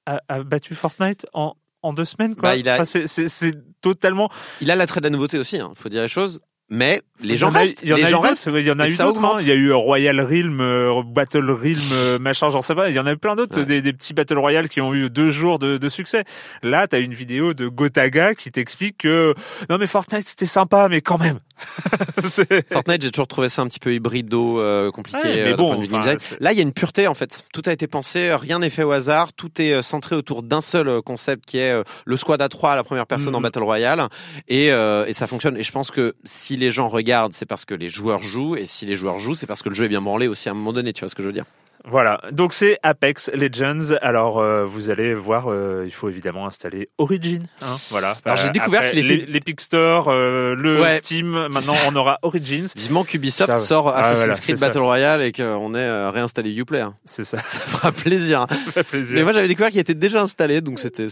a, 0.05 0.19
a 0.27 0.43
battu 0.43 0.75
Fortnite 0.75 1.25
en 1.33 1.55
en 1.83 1.93
deux 1.93 2.05
semaines 2.05 2.35
quoi. 2.35 2.49
Bah, 2.49 2.55
il 2.55 2.69
a- 2.69 2.75
Enfin, 2.81 2.85
c'est- 2.85 3.55
totalement. 3.81 4.29
Il 4.61 4.69
a 4.69 4.75
l'attrait 4.75 5.01
de 5.01 5.05
la 5.05 5.09
nouveauté 5.09 5.39
aussi, 5.39 5.57
hein, 5.59 5.71
faut 5.75 5.89
dire 5.89 6.03
les 6.03 6.07
choses. 6.07 6.39
Mais 6.73 7.01
les 7.19 7.33
Il 7.33 7.37
gens 7.37 7.49
restent. 7.49 7.81
Il 7.83 7.89
y 7.89 7.93
en 7.93 7.97
a 7.97 7.99
eu 8.07 8.11
d'autres, 8.11 8.21
restent. 8.29 8.49
Il 8.53 8.61
y 8.65 8.71
en 8.71 8.79
a 8.79 8.87
et 8.87 8.93
eu 8.93 8.95
d'autres. 8.97 9.25
hein. 9.25 9.35
Il 9.41 9.47
y 9.47 9.51
a 9.51 9.55
eu 9.55 9.73
Royal 9.73 10.21
Realm, 10.21 10.61
euh, 10.61 11.01
Battle 11.05 11.49
Realm, 11.51 11.75
euh, 11.93 12.17
machin, 12.17 12.47
j'en 12.49 12.61
sais 12.61 12.75
pas. 12.75 12.87
Il 12.89 12.95
y 12.95 12.99
en 12.99 13.05
a 13.07 13.11
eu 13.11 13.17
plein 13.17 13.35
d'autres, 13.35 13.59
Ouais. 13.59 13.65
des, 13.65 13.81
des 13.81 13.91
petits 13.91 14.13
Battle 14.13 14.37
Royale 14.37 14.69
qui 14.69 14.79
ont 14.79 14.93
eu 14.93 15.09
deux 15.09 15.27
jours 15.27 15.59
de, 15.59 15.77
de 15.77 15.89
succès. 15.89 16.23
Là, 16.63 16.87
t'as 16.87 17.01
une 17.01 17.13
vidéo 17.13 17.53
de 17.53 17.67
Gotaga 17.67 18.35
qui 18.35 18.51
t'explique 18.51 18.99
que 18.99 19.33
non 19.69 19.79
mais 19.79 19.87
Fortnite 19.87 20.29
c'était 20.29 20.45
sympa, 20.45 20.87
mais 20.89 21.01
quand 21.01 21.19
même. 21.19 21.39
Fortnite, 22.71 23.01
j'ai 23.01 23.11
toujours 23.11 23.27
trouvé 23.27 23.49
ça 23.49 23.61
un 23.61 23.67
petit 23.67 23.79
peu 23.79 23.93
hybrido, 23.93 24.59
euh, 24.59 24.91
compliqué. 24.91 25.17
Ouais, 25.19 25.33
mais 25.33 25.41
euh, 25.41 25.49
d'un 25.51 25.55
bon, 25.57 25.83
enfin, 25.83 26.15
Là, 26.39 26.51
il 26.51 26.57
y 26.57 26.59
a 26.59 26.63
une 26.63 26.73
pureté 26.73 27.07
en 27.07 27.13
fait. 27.13 27.43
Tout 27.53 27.61
a 27.65 27.71
été 27.73 27.87
pensé, 27.87 28.33
rien 28.35 28.59
n'est 28.59 28.69
fait 28.69 28.83
au 28.83 28.91
hasard. 28.91 29.33
Tout 29.33 29.61
est 29.61 29.73
euh, 29.73 29.81
centré 29.81 30.15
autour 30.15 30.43
d'un 30.43 30.61
seul 30.61 30.87
euh, 30.87 31.01
concept 31.01 31.45
qui 31.45 31.57
est 31.57 31.71
euh, 31.71 31.83
le 32.05 32.17
squad 32.17 32.41
à 32.41 32.49
3 32.49 32.71
à 32.71 32.75
la 32.75 32.83
première 32.83 33.07
personne 33.07 33.35
en 33.35 33.39
Mhm. 33.39 33.43
battle 33.43 33.63
royale, 33.63 34.07
et, 34.47 34.71
euh, 34.71 35.05
et 35.07 35.13
ça 35.13 35.27
fonctionne. 35.27 35.57
Et 35.57 35.63
je 35.63 35.71
pense 35.71 35.91
que 35.91 36.15
si 36.23 36.57
les 36.57 36.71
gens 36.71 36.87
regardent, 36.87 37.33
c'est 37.33 37.45
parce 37.45 37.65
que 37.65 37.73
les 37.73 37.89
joueurs 37.89 38.21
jouent, 38.21 38.55
et 38.55 38.65
si 38.67 38.85
les 38.85 38.95
joueurs 38.95 39.19
jouent, 39.19 39.35
c'est 39.35 39.47
parce 39.47 39.61
que 39.61 39.69
le 39.69 39.75
jeu 39.75 39.85
est 39.85 39.89
bien 39.89 40.01
branlé 40.01 40.27
aussi 40.27 40.47
à 40.49 40.51
un 40.51 40.55
moment 40.55 40.73
donné. 40.73 40.93
Tu 40.93 41.01
vois 41.01 41.09
ce 41.09 41.15
que 41.15 41.23
je 41.23 41.27
veux 41.27 41.33
dire 41.33 41.45
Voilà, 41.85 42.21
donc 42.31 42.53
c'est 42.53 42.77
Apex 42.83 43.31
Legends. 43.33 43.95
Alors 44.01 44.39
euh, 44.39 44.65
vous 44.65 44.89
allez 44.91 45.13
voir, 45.15 45.47
euh, 45.49 45.83
il 45.85 45.91
faut 45.91 46.09
évidemment 46.09 46.45
installer 46.45 46.89
Origin. 46.99 47.43
Hein, 47.63 47.75
voilà. 47.89 48.15
Alors, 48.23 48.37
j'ai 48.37 48.49
Euh, 48.49 48.51
découvert 48.51 48.89
qu'il 48.91 48.99
était- 49.11 49.25
l'E- 49.25 49.31
l'Epic 49.31 49.59
Store, 49.61 50.07
euh, 50.09 50.53
le 50.55 50.79
Ouais, 50.81 50.97
Steam. 50.97 51.31
Maintenant, 51.51 51.73
on 51.87 51.95
aura 51.95 52.19
Origins. 52.21 52.67
Vivement 52.75 53.03
qu'Ubisoft 53.03 53.57
sort 53.57 53.87
Ah, 53.89 53.99
Assassin's 54.01 54.17
voilà, 54.19 54.33
Creed 54.35 54.57
ça. 54.57 54.67
Battle 54.67 54.79
Royale 54.79 55.21
et 55.23 55.31
qu'on 55.31 55.73
ait 55.73 56.09
réinstallé 56.09 56.53
Uplay. 56.55 56.81
hein. 56.81 56.93
C'est 57.05 57.23
ça. 57.23 57.39
Ça 57.39 57.59
fera 57.59 57.91
plaisir. 57.91 58.45
Ça 58.49 58.55
fait 58.71 58.83
plaisir. 58.83 59.15
Mais 59.17 59.23
moi, 59.23 59.31
j'avais 59.31 59.47
découvert 59.47 59.71
qu'il 59.71 59.79
était 59.79 59.95
déjà 59.95 60.21
installé, 60.21 60.61
donc 60.61 60.77
c'était 60.79 61.07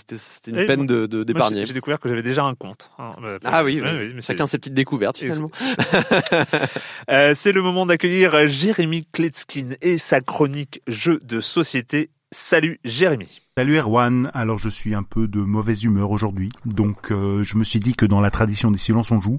une 0.48 0.60
Et 0.60 0.66
peine 0.66 0.80
moi- 0.82 0.86
de 1.08 1.24
d'épargner. 1.24 1.66
j'ai- 1.66 1.74
découvert 1.74 2.00
que 2.00 2.08
j'avais 2.10 2.22
déjà 2.24 2.44
un 2.44 2.54
compte. 2.56 2.92
hein. 3.00 3.12
Ah 3.44 3.64
oui, 3.64 3.82
ouais, 3.82 3.88
oui. 4.00 4.12
mais 4.14 4.22
c'est- 4.22 4.34
chacun 4.34 4.46
ses 4.46 4.58
petites 4.60 4.74
découvertes 4.76 5.18
finalement. 5.18 5.50
C'est 7.34 7.52
le 7.52 7.62
moment 7.62 7.86
d'accueillir 7.86 8.48
Jérémy 8.48 9.04
Kletskin 9.12 9.70
et 9.82 9.98
sa 9.98 10.22
chronique 10.22 10.59
jeux 10.88 11.20
de 11.24 11.40
société. 11.40 12.10
Salut 12.32 12.80
Jérémy. 12.84 13.49
Salut 13.60 13.76
Erwan, 13.76 14.32
alors 14.34 14.58
je 14.58 14.70
suis 14.70 14.96
un 14.96 15.04
peu 15.04 15.28
de 15.28 15.42
mauvaise 15.42 15.84
humeur 15.84 16.12
aujourd'hui, 16.12 16.50
donc 16.64 17.12
euh, 17.12 17.44
je 17.44 17.58
me 17.58 17.66
suis 17.66 17.80
dit 17.80 17.94
que 17.94 18.06
dans 18.06 18.22
la 18.22 18.32
tradition 18.32 18.72
des 18.72 18.78
silences 18.78 19.12
on 19.12 19.20
joue, 19.20 19.38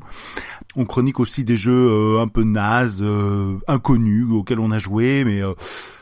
on 0.76 0.84
chronique 0.84 1.20
aussi 1.20 1.42
des 1.42 1.56
jeux 1.56 1.88
euh, 1.88 2.20
un 2.20 2.28
peu 2.28 2.42
nazes, 2.42 3.00
euh, 3.00 3.56
inconnus, 3.66 4.26
auxquels 4.30 4.60
on 4.60 4.72
a 4.72 4.78
joué, 4.78 5.24
mais 5.24 5.40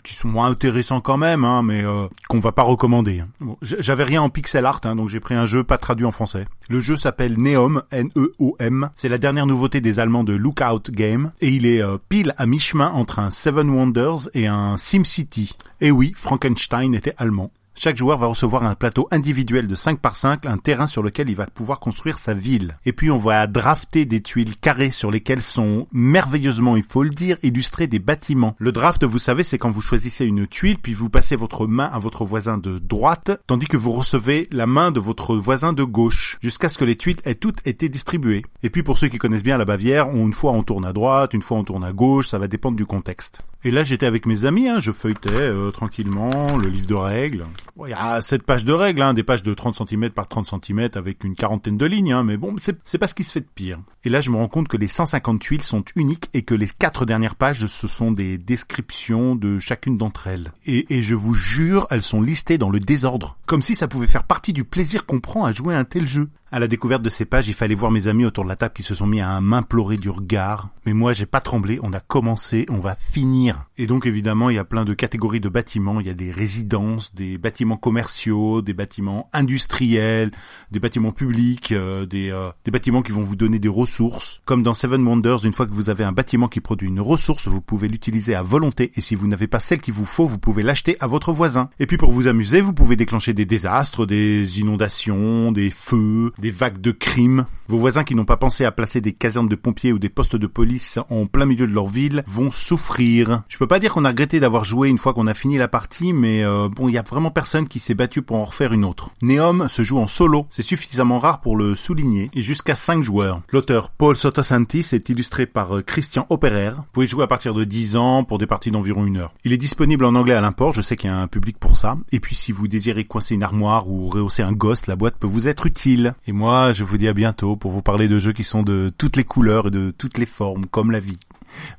qui 0.03 0.15
sont 0.15 0.27
moins 0.27 0.49
intéressants 0.49 1.01
quand 1.01 1.17
même, 1.17 1.45
hein, 1.45 1.63
mais 1.63 1.85
qu'on 2.29 2.41
va 2.41 2.51
pas 2.51 2.65
recommander. 2.65 3.23
J'avais 3.63 4.03
rien 4.03 4.23
en 4.23 4.31
pixel 4.31 4.67
art, 4.67 4.81
hein, 4.83 4.97
donc 4.97 5.11
j'ai 5.11 5.21
pris 5.21 5.37
un 5.37 5.47
jeu 5.47 5.63
pas 5.63 5.79
traduit 5.79 6.05
en 6.05 6.11
français. 6.11 6.47
Le 6.69 6.81
jeu 6.81 6.97
s'appelle 6.97 7.39
Neom, 7.39 7.85
N-E-O-M. 7.93 8.91
C'est 8.97 9.09
la 9.09 9.19
dernière 9.19 9.47
nouveauté 9.47 9.81
des 9.81 10.01
Allemands 10.01 10.25
de 10.25 10.35
Lookout 10.35 10.91
Game, 10.91 11.31
et 11.41 11.51
il 11.51 11.67
est 11.67 11.85
pile 12.09 12.35
à 12.37 12.47
mi-chemin 12.47 12.91
entre 12.91 13.21
un 13.21 13.31
Seven 13.31 13.71
Wonders 13.71 14.29
et 14.35 14.49
un 14.49 14.77
SimCity. 14.77 15.57
Et 15.81 15.93
oui, 15.93 16.15
Frankenstein 16.17 16.97
était 16.97 17.15
allemand. 17.17 17.53
Chaque 17.81 17.97
joueur 17.97 18.19
va 18.19 18.27
recevoir 18.27 18.65
un 18.65 18.75
plateau 18.75 19.07
individuel 19.13 19.69
de 19.69 19.75
5 19.77 20.01
par 20.01 20.17
5, 20.17 20.47
un 20.47 20.59
terrain 20.59 20.89
sur 20.89 21.01
lequel 21.01 21.31
il 21.31 21.37
va 21.37 21.47
pouvoir 21.47 21.79
construire 21.79 22.19
sa 22.19 22.35
ville. 22.35 22.77
Et 22.85 22.93
puis 22.93 23.09
on 23.09 23.17
va 23.17 23.47
drafter 23.47 24.05
des 24.05 24.21
tuiles 24.21 24.57
carrées 24.57 24.91
sur 24.91 25.13
lesquelles 25.13 25.45
sont 25.45 25.87
merveilleusement, 25.93 26.77
il 26.77 26.83
faut 26.83 27.05
le 27.05 27.11
dire, 27.11 27.37
illustrés 27.45 27.87
des 27.87 28.01
bâtiments. 28.01 28.57
Le 28.59 28.73
draft, 28.73 29.05
vous 29.05 29.21
savez, 29.21 29.45
c'est 29.45 29.59
quand 29.59 29.71
vous 29.71 29.81
choisissez 29.81 30.27
une 30.27 30.49
tuile, 30.49 30.79
puis 30.79 30.93
vous 30.93 31.09
passez 31.09 31.37
votre 31.37 31.69
main 31.69 31.89
à 31.93 32.01
votre 32.01 32.25
voisin 32.25 32.59
de 32.59 32.81
droite, 32.81 33.31
tandis 33.47 33.69
que 33.69 33.77
vous 33.77 33.93
recevez 33.93 34.49
la 34.51 34.67
main 34.67 34.91
de 34.91 34.99
votre 34.99 35.37
voisin 35.37 35.73
de 35.73 35.85
gauche, 35.85 36.39
jusqu'à 36.43 36.69
ce 36.69 36.79
que 36.79 36.85
les 36.85 36.97
tuiles 36.97 37.21
aient 37.25 37.37
toutes 37.37 37.65
été 37.65 37.89
distribuées. 37.89 38.43
Et 38.65 38.71
puis 38.71 38.83
pour 38.83 38.99
ceux 38.99 39.07
qui 39.07 39.19
connaissent 39.19 39.45
bien 39.45 39.57
la 39.57 39.65
Bavière, 39.65 40.09
une 40.11 40.33
fois 40.33 40.51
on 40.51 40.65
tourne 40.65 40.85
à 40.85 40.93
droite, 40.93 41.33
une 41.33 41.43
fois 41.43 41.59
on 41.59 41.65
tourne 41.65 41.85
à 41.85 41.93
gauche, 41.93 42.27
ça 42.27 42.41
va 42.41 42.49
dépendre 42.49 42.77
du 42.77 42.87
contexte. 42.87 43.43
Et 43.63 43.71
là 43.71 43.85
j'étais 43.85 44.07
avec 44.07 44.27
mes 44.27 44.47
amis, 44.47 44.69
hein, 44.69 44.81
je 44.81 44.91
feuilletais 44.91 45.31
euh, 45.31 45.71
tranquillement 45.71 46.57
le 46.57 46.69
livre 46.69 46.89
de 46.89 46.95
règles. 46.95 47.45
Il 47.87 47.91
y 47.91 47.95
a 47.95 48.21
sept 48.23 48.43
pages 48.43 48.65
de 48.65 48.73
règles, 48.73 49.03
hein, 49.03 49.15
des 49.15 49.23
pages 49.23 49.43
de 49.43 49.55
30 49.55 49.77
cm 49.89 50.11
par 50.11 50.27
30 50.27 50.53
cm 50.65 50.91
avec 50.95 51.23
une 51.25 51.35
quarantaine 51.35 51.79
de 51.79 51.87
lignes, 51.87 52.13
hein, 52.13 52.25
mais 52.25 52.37
bon, 52.37 52.57
c'est 52.61 52.77
c'est 52.85 52.99
pas 52.99 53.07
ce 53.07 53.15
qui 53.15 53.25
se 53.25 53.33
fait 53.33 53.41
de 53.41 53.49
pire. 53.55 53.79
Et 54.05 54.09
là 54.09 54.21
je 54.21 54.31
me 54.31 54.37
rends 54.37 54.49
compte 54.49 54.69
que 54.69 54.77
les 54.77 54.89
150 54.89 55.41
tuiles 55.41 55.63
sont 55.63 55.85
uniques 55.95 56.29
et 56.35 56.43
que 56.43 56.55
les 56.55 56.67
quatre 56.67 57.07
dernières 57.07 57.37
pages 57.37 57.67
ce 57.67 57.87
sont 57.87 58.11
des 58.11 58.37
descriptions 58.39 59.37
de 59.37 59.59
chacune 59.59 59.97
d'entre 59.97 60.27
elles. 60.27 60.53
Et, 60.67 60.95
et 60.95 61.03
je 61.03 61.15
vous 61.15 61.35
jure, 61.35 61.87
elles 61.91 62.03
sont 62.03 62.21
listées 62.21 62.59
dans 62.59 62.71
le 62.71 62.81
désordre, 62.81 63.37
comme 63.47 63.63
si 63.63 63.75
ça 63.75 63.89
pouvait 63.89 64.07
faire 64.07 64.25
partie 64.25 64.53
du 64.53 64.65
plaisir 64.65 65.07
qu'on 65.07 65.21
prend 65.21 65.45
à 65.45 65.53
jouer 65.53 65.75
à 65.75 65.79
un 65.79 65.85
tel 65.85 66.07
jeu. 66.07 66.31
À 66.51 66.59
la 66.59 66.67
découverte 66.67 67.03
de 67.03 67.11
ces 67.11 67.27
pages, 67.27 67.49
il 67.49 67.55
fallait 67.55 67.75
voir 67.75 67.91
mes 67.91 68.07
amis 68.07 68.25
autour 68.25 68.43
de 68.43 68.49
la 68.49 68.57
table 68.57 68.73
qui 68.75 68.83
se 68.83 68.95
sont 68.95 69.07
mis 69.07 69.21
à 69.21 69.39
m'implorer 69.43 69.99
du 69.99 70.09
regard. 70.09 70.71
Mais 70.87 70.95
moi, 70.95 71.13
j'ai 71.13 71.27
pas 71.27 71.43
tremblé, 71.43 71.79
on 71.83 71.93
a 71.93 72.01
commencé, 72.01 72.65
on 72.71 72.79
va 72.79 72.95
finir. 72.95 73.67
Et 73.77 73.87
donc, 73.87 74.07
évidemment, 74.07 74.49
il 74.49 74.57
y 74.57 74.59
a 74.59 74.65
plein 74.65 74.87
de 74.87 74.95
catégories 74.95 75.41
de 75.41 75.51
bâtiments. 75.51 76.01
Il 76.01 76.07
y 76.07 76.11
a 76.11 76.15
des 76.15 76.31
résidences, 76.31 77.15
des 77.15 77.37
bâtiments 77.37 77.77
commerciaux, 77.77 78.63
des 78.63 78.73
bâtiments 78.73 79.29
industriels, 79.35 80.31
des 80.71 80.81
bâtiments 80.81 81.13
publics, 81.13 81.73
euh, 81.73 82.07
des, 82.07 82.31
euh, 82.31 82.49
des 82.65 82.71
bâtiments 82.71 83.03
qui 83.03 83.13
vont 83.13 83.23
vous 83.23 83.37
donner 83.37 83.59
des 83.59 83.69
ressources. 83.69 84.41
Comme 84.47 84.63
dans 84.63 84.73
Seven 84.73 85.07
Wonders, 85.07 85.45
une 85.45 85.53
fois 85.53 85.67
que 85.67 85.75
vous 85.75 85.91
avez 85.91 86.05
un 86.05 86.13
bâtiment 86.13 86.49
qui 86.49 86.61
produit 86.61 86.89
une 86.89 87.01
ressource, 87.01 87.47
vous 87.47 87.61
pouvez 87.61 87.89
l'utiliser 87.89 88.35
à 88.35 88.43
volonté. 88.43 88.91
Et 88.97 89.03
si 89.03 89.15
vous 89.15 89.27
n'avez 89.27 89.49
pas 89.49 89.61
celle 89.61 89.83
qu'il 89.83 89.93
vous 89.93 90.07
faut, 90.07 90.27
vous 90.27 90.39
pouvez 90.39 90.63
l'acheter 90.63 90.97
à 91.01 91.09
votre 91.09 91.35
voisin. 91.35 91.69
Et 91.79 91.85
puis, 91.85 91.99
pour 91.99 92.11
vous 92.11 92.27
amuser, 92.27 92.63
vous 92.63 92.73
pouvez 92.73 92.97
déclencher 92.97 93.35
des 93.35 93.45
désastres, 93.45 94.07
des 94.07 94.61
inondations, 94.61 95.53
des 95.53 95.69
feux, 95.69 96.33
des 96.39 96.51
vagues 96.51 96.81
de 96.81 96.91
crimes. 96.91 97.47
Vos 97.69 97.77
voisins 97.77 98.05
qui 98.05 98.15
n'ont 98.15 98.25
pas 98.25 98.39
pensé 98.39 98.65
à 98.65 98.73
placer 98.73 99.03
des 99.03 99.13
casernes 99.13 99.49
de 99.49 99.55
pompiers 99.55 99.93
ou 99.93 99.99
des 99.99 100.09
postes 100.09 100.37
de 100.37 100.47
police 100.47 100.99
en 101.11 101.27
plein 101.27 101.45
milieu 101.45 101.67
de 101.67 101.73
leur 101.73 101.87
ville 101.87 102.25
vont 102.27 102.51
souffrir. 102.51 103.43
Je 103.49 103.59
peux 103.59 103.67
pas 103.67 103.79
dire 103.79 103.93
qu'on 103.93 104.07
a 104.07 104.09
regretté 104.09 104.41
d'avoir 104.41 104.65
joué 104.65 104.89
une 104.89 104.97
fois 104.97 105.13
qu'on 105.13 105.27
a 105.27 105.35
fini 105.35 105.59
la 105.59 105.69
partie, 105.69 106.15
mais 106.15 106.45
euh, 106.45 106.69
bon, 106.69 106.89
il 106.89 106.95
y 106.95 106.99
a 106.99 107.03
vraiment 107.03 107.31
personne 107.31 107.69
qui 107.69 107.79
s'est 107.79 107.95
battu 107.95 108.23
pour 108.23 108.39
en 108.39 108.47
refaire 108.47 108.73
une 108.73 108.87
autre. 108.87 109.11
Neom 109.21 109.69
se 109.69 109.83
joue 109.83 109.99
en 109.99 110.07
solo, 110.07 110.47
c'est 110.49 110.63
suffisamment 110.63 111.19
rare 111.19 111.41
pour 111.41 111.57
le 111.57 111.75
souligner, 111.75 112.31
et 112.33 112.43
jusqu'à 112.43 112.75
5 112.75 113.03
joueurs. 113.03 113.43
L'auteur 113.53 113.91
Paul 113.91 114.17
Sotosantis 114.17 114.87
est 114.93 115.09
illustré 115.11 115.45
par 115.45 115.77
euh, 115.77 115.83
Christian 115.83 116.27
Opperer. 116.31 116.71
Vous 116.71 116.83
pouvez 116.93 117.07
jouer 117.07 117.25
à 117.25 117.29
partir 117.29 117.53
de 117.53 117.65
10 117.65 117.97
ans 117.97 118.25
pour 118.25 118.39
des 118.39 118.47
parties 118.47 118.71
d'environ 118.71 119.05
une 119.05 119.19
heure. 119.19 119.35
Il 119.45 119.53
est 119.53 119.59
disponible 119.59 120.07
en 120.07 120.15
anglais 120.15 120.35
à 120.35 120.41
l'import, 120.41 120.73
je 120.73 120.81
sais 120.81 120.97
qu'il 120.97 121.11
y 121.11 121.13
a 121.13 121.19
un 121.19 121.29
public 121.29 121.59
pour 121.59 121.77
ça. 121.77 121.99
Et 122.13 122.21
puis 122.21 122.35
si 122.35 122.51
vous 122.53 122.67
désirez 122.67 123.05
coincer 123.05 123.35
une 123.35 123.43
armoire 123.43 123.89
ou 123.91 124.09
rehausser 124.09 124.43
un 124.43 124.53
gosse, 124.53 124.87
la 124.87 124.97
boîte 124.97 125.17
peut 125.19 125.27
vous 125.27 125.49
être 125.49 125.67
utile. 125.67 126.15
Et 126.29 126.33
moi, 126.33 126.75
je 126.75 126.85
vous 126.85 126.99
dis 126.99 127.09
à 127.09 127.15
bientôt 127.15 127.57
pour 127.57 127.71
vous 127.71 127.81
parler 127.81 128.07
de 128.07 128.19
jeux 128.19 128.35
qui 128.35 128.45
sont 128.45 128.63
de 128.63 128.93
toutes 128.99 129.17
les 129.17 129.25
couleurs 129.25 129.69
et 129.69 129.71
de 129.71 129.95
toutes 129.97 130.19
les 130.19 130.27
formes, 130.27 130.67
comme 130.67 130.91
la 130.91 131.01
vie. 131.01 131.17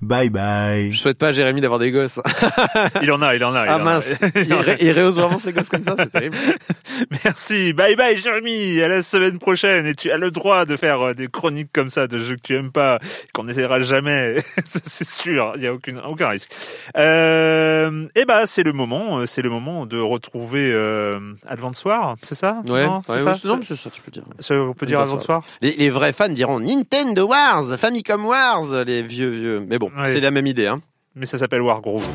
Bye 0.01 0.29
bye. 0.29 0.91
Je 0.91 0.97
souhaite 0.97 1.17
pas 1.17 1.27
à 1.29 1.31
Jérémy 1.31 1.61
d'avoir 1.61 1.79
des 1.79 1.91
gosses. 1.91 2.19
Il 3.01 3.11
en 3.11 3.21
a, 3.21 3.35
il 3.35 3.43
en 3.43 3.53
a. 3.55 3.65
il 3.65 3.69
Ah 3.69 3.77
en 3.77 3.81
a. 3.81 3.83
mince, 3.83 4.13
Il 4.35 4.41
il, 4.45 4.53
a. 4.53 4.57
ré- 4.61 4.77
il 4.81 4.91
réhausse 4.91 5.15
vraiment 5.15 5.37
ses 5.37 5.53
gosses 5.53 5.69
comme 5.69 5.83
ça, 5.83 5.95
c'est 5.97 6.11
terrible. 6.11 6.37
Merci. 7.23 7.73
Bye 7.73 7.95
bye, 7.95 8.17
Jérémy. 8.17 8.81
À 8.81 8.87
la 8.87 9.01
semaine 9.01 9.39
prochaine. 9.39 9.85
Et 9.85 9.95
tu 9.95 10.11
as 10.11 10.17
le 10.17 10.31
droit 10.31 10.65
de 10.65 10.75
faire 10.75 11.01
euh, 11.01 11.13
des 11.13 11.27
chroniques 11.27 11.71
comme 11.73 11.89
ça 11.89 12.07
de 12.07 12.17
jeux 12.19 12.35
que 12.35 12.41
tu 12.41 12.55
aimes 12.55 12.71
pas, 12.71 12.99
qu'on 13.33 13.43
n'essaiera 13.43 13.79
jamais. 13.79 14.37
C'est 14.65 15.07
sûr. 15.07 15.53
Il 15.55 15.61
y 15.63 15.67
a 15.67 15.73
aucune, 15.73 15.99
aucun 15.99 16.29
risque. 16.29 16.49
Euh, 16.97 18.05
et 18.15 18.25
bah, 18.25 18.43
c'est 18.45 18.63
le 18.63 18.73
moment. 18.73 19.19
euh, 19.19 19.25
C'est 19.25 19.41
le 19.41 19.49
moment 19.49 19.85
de 19.85 19.99
retrouver 19.99 20.71
euh, 20.73 21.19
Advance 21.47 21.83
War. 21.85 22.15
C'est 22.21 22.35
ça? 22.35 22.61
Ouais, 22.67 22.85
Non, 22.85 23.01
c'est 23.05 23.13
ouais, 23.23 23.33
ça? 23.35 23.47
non, 23.47 23.57
mais 23.57 23.63
c'est 23.63 23.75
ça, 23.75 23.89
tu 23.89 24.01
peux 24.01 24.11
dire. 24.11 24.23
Ça, 24.39 24.55
on 24.55 24.73
peut 24.73 24.85
dire 24.85 24.99
Advance 24.99 25.27
War. 25.27 25.43
Les, 25.61 25.71
les 25.77 25.89
vrais 25.89 26.13
fans 26.13 26.29
diront 26.29 26.59
Nintendo 26.59 27.27
Wars, 27.27 27.77
Famicom 27.77 28.25
Wars, 28.25 28.83
les 28.85 29.01
vieux 29.03 29.29
vieux. 29.29 29.58
Mais 29.67 29.79
bon, 29.79 29.89
Ouais. 29.97 30.13
c'est 30.13 30.21
la 30.21 30.31
même 30.31 30.47
idée, 30.47 30.67
hein. 30.67 30.77
Mais 31.15 31.25
ça 31.25 31.37
s'appelle 31.37 31.61
Wargroove. 31.61 32.07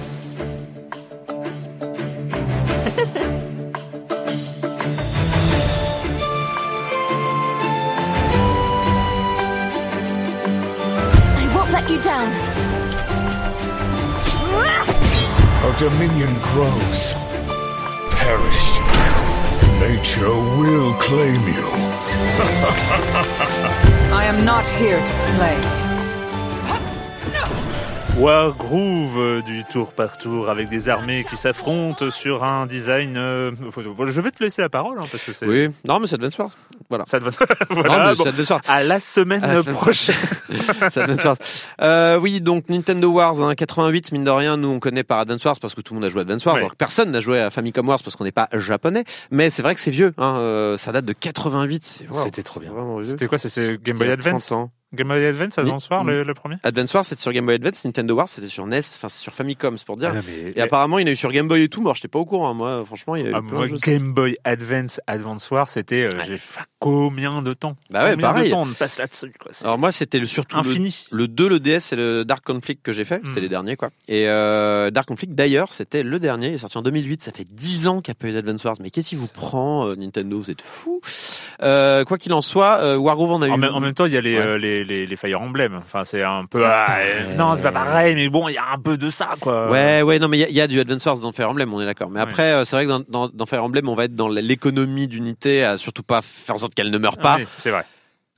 I 11.36 11.50
won't 11.54 11.70
let 11.70 11.88
you 11.90 12.00
down. 12.00 12.32
Our 15.64 15.72
dominion 15.76 16.34
grows. 16.40 17.12
Perish. 18.10 18.78
Nature 19.80 20.34
will 20.58 20.94
claim 20.94 21.46
you. 21.48 21.66
I 24.12 24.24
am 24.26 24.44
not 24.44 24.64
here 24.80 24.98
to 25.04 25.12
play. 25.36 25.83
Wargroove 28.20 29.18
euh, 29.18 29.42
du 29.42 29.64
tour 29.64 29.92
par 29.92 30.18
tour 30.18 30.48
avec 30.48 30.68
des 30.68 30.88
armées 30.88 31.26
qui 31.28 31.36
s'affrontent 31.36 32.12
sur 32.12 32.44
un 32.44 32.64
design. 32.64 33.16
euh, 33.16 33.50
Je 34.06 34.20
vais 34.20 34.30
te 34.30 34.42
laisser 34.42 34.62
la 34.62 34.68
parole 34.68 34.98
hein, 34.98 35.04
parce 35.10 35.24
que 35.24 35.32
c'est. 35.32 35.46
Oui, 35.46 35.68
non, 35.86 35.98
mais 35.98 36.06
c'est 36.06 36.14
Advance 36.14 36.38
Wars. 36.38 36.50
Voilà. 36.88 37.04
Ça 37.06 37.18
non, 37.20 37.26
voilà, 37.70 38.10
mais 38.10 38.14
bon. 38.14 38.22
c'est 38.22 38.28
Advance 38.28 38.50
Wars. 38.50 38.60
À 38.68 38.84
la 38.84 39.00
semaine, 39.00 39.42
À 39.42 39.54
la 39.54 39.62
semaine 39.62 39.74
prochaine. 39.74 40.14
C'est 40.90 40.98
Advance 41.00 41.24
Wars. 41.24 41.36
Euh, 41.82 42.16
oui, 42.20 42.40
donc 42.40 42.68
Nintendo 42.68 43.10
Wars 43.10 43.42
hein, 43.42 43.54
88, 43.56 44.12
mine 44.12 44.22
de 44.24 44.30
rien, 44.30 44.56
nous 44.56 44.68
on 44.68 44.78
connaît 44.78 45.02
par 45.04 45.18
Advance 45.18 45.44
Wars 45.44 45.58
parce 45.60 45.74
que 45.74 45.80
tout 45.80 45.92
le 45.94 45.98
monde 46.00 46.06
a 46.06 46.08
joué 46.08 46.20
à 46.20 46.22
Advance 46.22 46.44
Wars. 46.46 46.56
Alors 46.56 46.70
que 46.70 46.76
personne 46.76 47.10
n'a 47.10 47.20
joué 47.20 47.40
à 47.40 47.50
Famicom 47.50 47.86
Wars 47.88 47.98
parce 48.02 48.14
qu'on 48.14 48.24
n'est 48.24 48.30
pas 48.32 48.48
japonais. 48.52 49.02
Mais 49.32 49.50
c'est 49.50 49.62
vrai 49.62 49.74
que 49.74 49.80
c'est 49.80 49.90
vieux. 49.90 50.14
Hein, 50.18 50.36
euh, 50.36 50.76
ça 50.76 50.92
date 50.92 51.04
de 51.04 51.14
88. 51.14 51.84
c'est- 51.84 52.08
waouh, 52.08 52.22
C'était 52.24 52.42
trop 52.44 52.60
bien. 52.60 52.70
C'était 53.02 53.26
quoi 53.26 53.38
C'est 53.38 53.82
Game 53.82 53.98
Boy 53.98 54.10
Advance 54.10 54.46
30 54.46 54.58
ans. 54.58 54.70
Game 54.94 55.08
Boy 55.08 55.24
Advance, 55.26 55.58
Advance 55.58 55.88
War, 55.90 56.04
le, 56.04 56.22
le 56.24 56.34
premier 56.34 56.56
Advance 56.62 56.92
Wars 56.94 57.04
c'était 57.04 57.20
sur 57.22 57.32
Game 57.32 57.46
Boy 57.46 57.56
Advance, 57.56 57.84
Nintendo 57.84 58.14
Wars 58.14 58.28
c'était 58.28 58.48
sur 58.48 58.66
NES, 58.66 58.78
enfin 58.78 59.08
c'est 59.08 59.20
sur 59.20 59.32
Famicom, 59.32 59.76
c'est 59.78 59.86
pour 59.86 59.96
dire. 59.96 60.12
Ah 60.16 60.20
mais- 60.26 60.52
Et 60.56 60.60
apparemment, 60.60 60.98
il 60.98 61.02
y 61.02 61.04
en 61.04 61.08
a 61.08 61.12
eu 61.12 61.16
sur 61.16 61.30
Game 61.32 61.48
Boy 61.48 61.62
et 61.62 61.68
tout. 61.68 61.80
Moi, 61.80 61.92
j'étais 61.94 62.08
pas 62.08 62.18
au 62.18 62.24
courant. 62.24 62.48
hein. 62.50 62.54
Moi, 62.54 62.82
franchement, 62.86 63.16
il 63.16 63.24
y 63.24 63.26
a 63.26 63.30
eu 63.30 63.34
Ah, 63.34 63.40
moi. 63.40 63.66
Game 63.82 64.12
Boy 64.12 64.36
Advance, 64.44 65.00
Advance 65.06 65.50
War, 65.50 65.68
c'était. 65.68 66.06
euh, 66.06 66.12
J'ai 66.26 66.36
fait 66.38 66.60
combien 66.78 67.42
de 67.42 67.52
temps? 67.54 67.76
Bah 67.90 68.04
ouais, 68.04 68.10
Combien 68.12 68.28
pareil. 68.28 68.44
de 68.46 68.50
temps 68.50 68.62
on 68.62 68.72
passe 68.72 68.98
là-dessus 68.98 69.32
quoi, 69.38 69.52
Alors 69.62 69.78
moi, 69.78 69.90
c'était 69.92 70.18
le 70.18 70.26
surtout 70.26 70.56
le, 70.56 70.60
Infini. 70.62 71.06
le 71.10 71.28
2, 71.28 71.48
le 71.48 71.60
DS 71.60 71.92
et 71.92 71.96
le 71.96 72.24
Dark 72.24 72.44
Conflict 72.44 72.82
que 72.82 72.92
j'ai 72.92 73.04
fait. 73.04 73.20
C'était 73.24 73.40
Mm. 73.40 73.42
les 73.42 73.48
derniers, 73.48 73.76
quoi. 73.76 73.90
Et 74.08 74.28
euh, 74.28 74.90
Dark 74.90 75.08
Conflict, 75.08 75.34
d'ailleurs, 75.34 75.72
c'était 75.72 76.02
le 76.02 76.18
dernier. 76.18 76.48
Il 76.48 76.54
est 76.54 76.58
sorti 76.58 76.78
en 76.78 76.82
2008. 76.82 77.22
Ça 77.22 77.32
fait 77.32 77.46
10 77.50 77.86
ans 77.88 78.00
qu'il 78.00 78.12
n'y 78.12 78.16
a 78.18 78.20
pas 78.20 78.28
eu 78.28 78.32
d'Advance 78.32 78.62
Wars. 78.64 78.76
Mais 78.80 78.90
qu'est-ce 78.90 79.08
qui 79.10 79.16
vous 79.16 79.28
prend, 79.28 79.86
euh, 79.88 79.94
Nintendo 79.96 80.38
Vous 80.38 80.50
êtes 80.50 80.62
fou. 80.62 81.00
Quoi 81.60 82.18
qu'il 82.18 82.32
en 82.32 82.42
soit, 82.42 82.96
Wargroove 82.98 83.32
en 83.32 83.42
a 83.42 83.48
eu. 83.48 83.50
En, 83.50 83.56
même- 83.56 83.74
en 83.74 83.80
même 83.80 83.94
temps, 83.94 84.06
il 84.06 84.12
y 84.12 84.16
a 84.16 84.20
les, 84.20 84.83
les, 84.84 85.00
les, 85.00 85.06
les 85.06 85.16
Fire 85.16 85.40
Emblem. 85.40 85.74
Enfin, 85.78 86.04
c'est 86.04 86.22
un 86.22 86.44
peu. 86.46 86.64
Ah, 86.64 86.98
euh, 87.00 87.34
non, 87.36 87.54
c'est 87.54 87.62
pas 87.62 87.72
pareil, 87.72 88.14
mais 88.14 88.28
bon, 88.28 88.48
il 88.48 88.54
y 88.54 88.58
a 88.58 88.72
un 88.74 88.78
peu 88.78 88.96
de 88.96 89.10
ça, 89.10 89.30
quoi. 89.40 89.70
Ouais, 89.70 90.02
ouais, 90.02 90.18
non, 90.18 90.28
mais 90.28 90.38
il 90.38 90.40
y 90.40 90.44
a- 90.44 90.48
il 90.48 90.56
y, 90.56 90.60
a 90.60 90.66
du 90.66 90.78
Advance 90.80 91.04
Wars 91.06 91.18
dans 91.18 91.32
Fire 91.32 91.50
Emblem, 91.50 91.72
on 91.72 91.80
est 91.80 91.86
d'accord. 91.86 92.10
Mais 92.10 92.20
après, 92.20 92.52
euh, 92.52 92.64
c'est 92.64 92.76
vrai 92.76 92.84
que 92.84 92.90
dans, 92.90 93.02
dans, 93.08 93.28
dans 93.32 93.46
Fire 93.46 93.64
Emblem, 93.64 93.88
on 93.88 93.94
va 93.94 94.04
être 94.04 94.14
dans 94.14 94.28
l'économie 94.28 95.08
d'unité, 95.08 95.64
à 95.64 95.76
surtout 95.76 96.02
pas 96.02 96.20
faire 96.22 96.54
en 96.54 96.58
sorte 96.58 96.74
qu'elle 96.74 96.90
ne 96.90 96.98
meure 96.98 97.16
pas. 97.18 97.34
Ah 97.34 97.36
Oui, 97.40 97.46
c'est 97.58 97.70
vrai. 97.70 97.84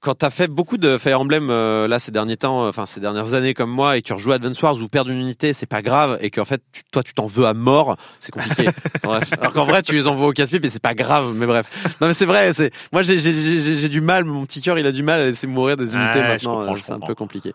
Quand 0.06 0.14
t'as 0.14 0.30
fait 0.30 0.46
beaucoup 0.46 0.78
de 0.78 0.98
Fire 0.98 1.20
Emblem 1.20 1.50
euh, 1.50 1.88
là 1.88 1.98
ces 1.98 2.12
derniers 2.12 2.36
temps, 2.36 2.64
euh, 2.64 2.68
enfin 2.68 2.86
ces 2.86 3.00
dernières 3.00 3.34
années 3.34 3.54
comme 3.54 3.70
moi, 3.70 3.96
et 3.96 4.02
que 4.02 4.06
tu 4.06 4.12
rejoues 4.12 4.30
Advance 4.30 4.62
Wars 4.62 4.76
ou 4.80 4.86
perdre 4.88 5.10
une 5.10 5.18
unité, 5.18 5.52
c'est 5.52 5.66
pas 5.66 5.82
grave, 5.82 6.16
et 6.20 6.30
qu'en 6.30 6.44
fait 6.44 6.62
tu- 6.70 6.82
toi 6.92 7.02
tu 7.02 7.12
t'en 7.12 7.26
veux 7.26 7.44
à 7.44 7.54
mort, 7.54 7.96
c'est 8.20 8.30
compliqué. 8.30 8.68
Bref. 9.02 9.28
Alors 9.40 9.52
qu'en 9.52 9.64
vrai 9.64 9.82
tu 9.82 9.94
les 9.94 10.06
envoies 10.06 10.28
au 10.28 10.32
casse-pipe 10.32 10.64
et 10.64 10.70
c'est 10.70 10.80
pas 10.80 10.94
grave, 10.94 11.32
mais 11.34 11.46
bref. 11.46 11.66
Non 12.00 12.06
mais 12.06 12.14
c'est 12.14 12.24
vrai, 12.24 12.52
c'est 12.52 12.70
moi 12.92 13.02
j'ai 13.02 13.18
j'ai 13.18 13.32
j'ai 13.32 13.74
j'ai 13.74 13.88
du 13.88 14.00
mal, 14.00 14.24
mon 14.24 14.46
petit 14.46 14.62
cœur 14.62 14.78
il 14.78 14.86
a 14.86 14.92
du 14.92 15.02
mal 15.02 15.20
à 15.20 15.24
laisser 15.24 15.48
mourir 15.48 15.76
des 15.76 15.92
unités 15.96 16.20
maintenant, 16.20 16.62
euh, 16.62 16.76
c'est 16.80 16.92
un 16.92 17.00
peu 17.00 17.16
compliqué. 17.16 17.52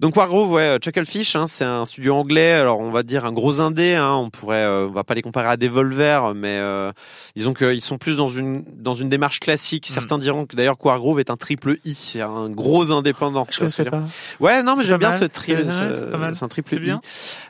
Donc 0.00 0.16
Wargroove, 0.16 0.50
ouais, 0.50 0.62
euh, 0.62 0.78
Chucklefish, 0.82 1.36
hein, 1.36 1.46
c'est 1.46 1.64
un 1.64 1.84
studio 1.84 2.16
anglais. 2.16 2.50
Alors 2.50 2.80
on 2.80 2.90
va 2.90 3.04
dire 3.04 3.24
un 3.26 3.32
gros 3.32 3.60
indé. 3.60 3.94
Hein, 3.94 4.14
on 4.14 4.28
pourrait, 4.28 4.66
on 4.66 4.90
va 4.90 5.04
pas 5.04 5.14
les 5.14 5.22
comparer 5.22 5.50
à 5.50 5.56
Devolver, 5.56 6.34
mais 6.34 6.58
euh, 6.58 6.90
disons 7.36 7.54
qu'ils 7.54 7.80
sont 7.80 7.98
plus 7.98 8.16
dans 8.16 8.28
une 8.28 8.64
dans 8.76 8.96
une 8.96 9.08
démarche 9.08 9.38
classique. 9.38 9.88
Mm. 9.88 9.94
Certains 9.94 10.18
diront 10.18 10.46
que 10.46 10.56
d'ailleurs 10.56 10.76
Wargroove 10.82 11.20
est 11.20 11.30
un 11.30 11.36
triple 11.36 11.76
I, 11.84 11.91
c'est 11.94 12.20
un 12.20 12.48
gros 12.48 12.90
indépendant. 12.92 13.46
Je 13.50 13.66
sais 13.66 13.84
pas. 13.84 14.00
Ouais, 14.40 14.62
non, 14.62 14.76
mais 14.76 14.84
j'aime 14.84 14.98
bien 14.98 15.12
ce 15.12 15.24
triple. 15.24 15.64
C'est- 15.68 15.84
ouais, 15.84 15.92
c'est 15.92 16.10
pas 16.10 16.18
mal. 16.18 16.34
C'est 16.34 16.44
un 16.44 16.48
triple 16.48 16.78
bien. 16.78 17.00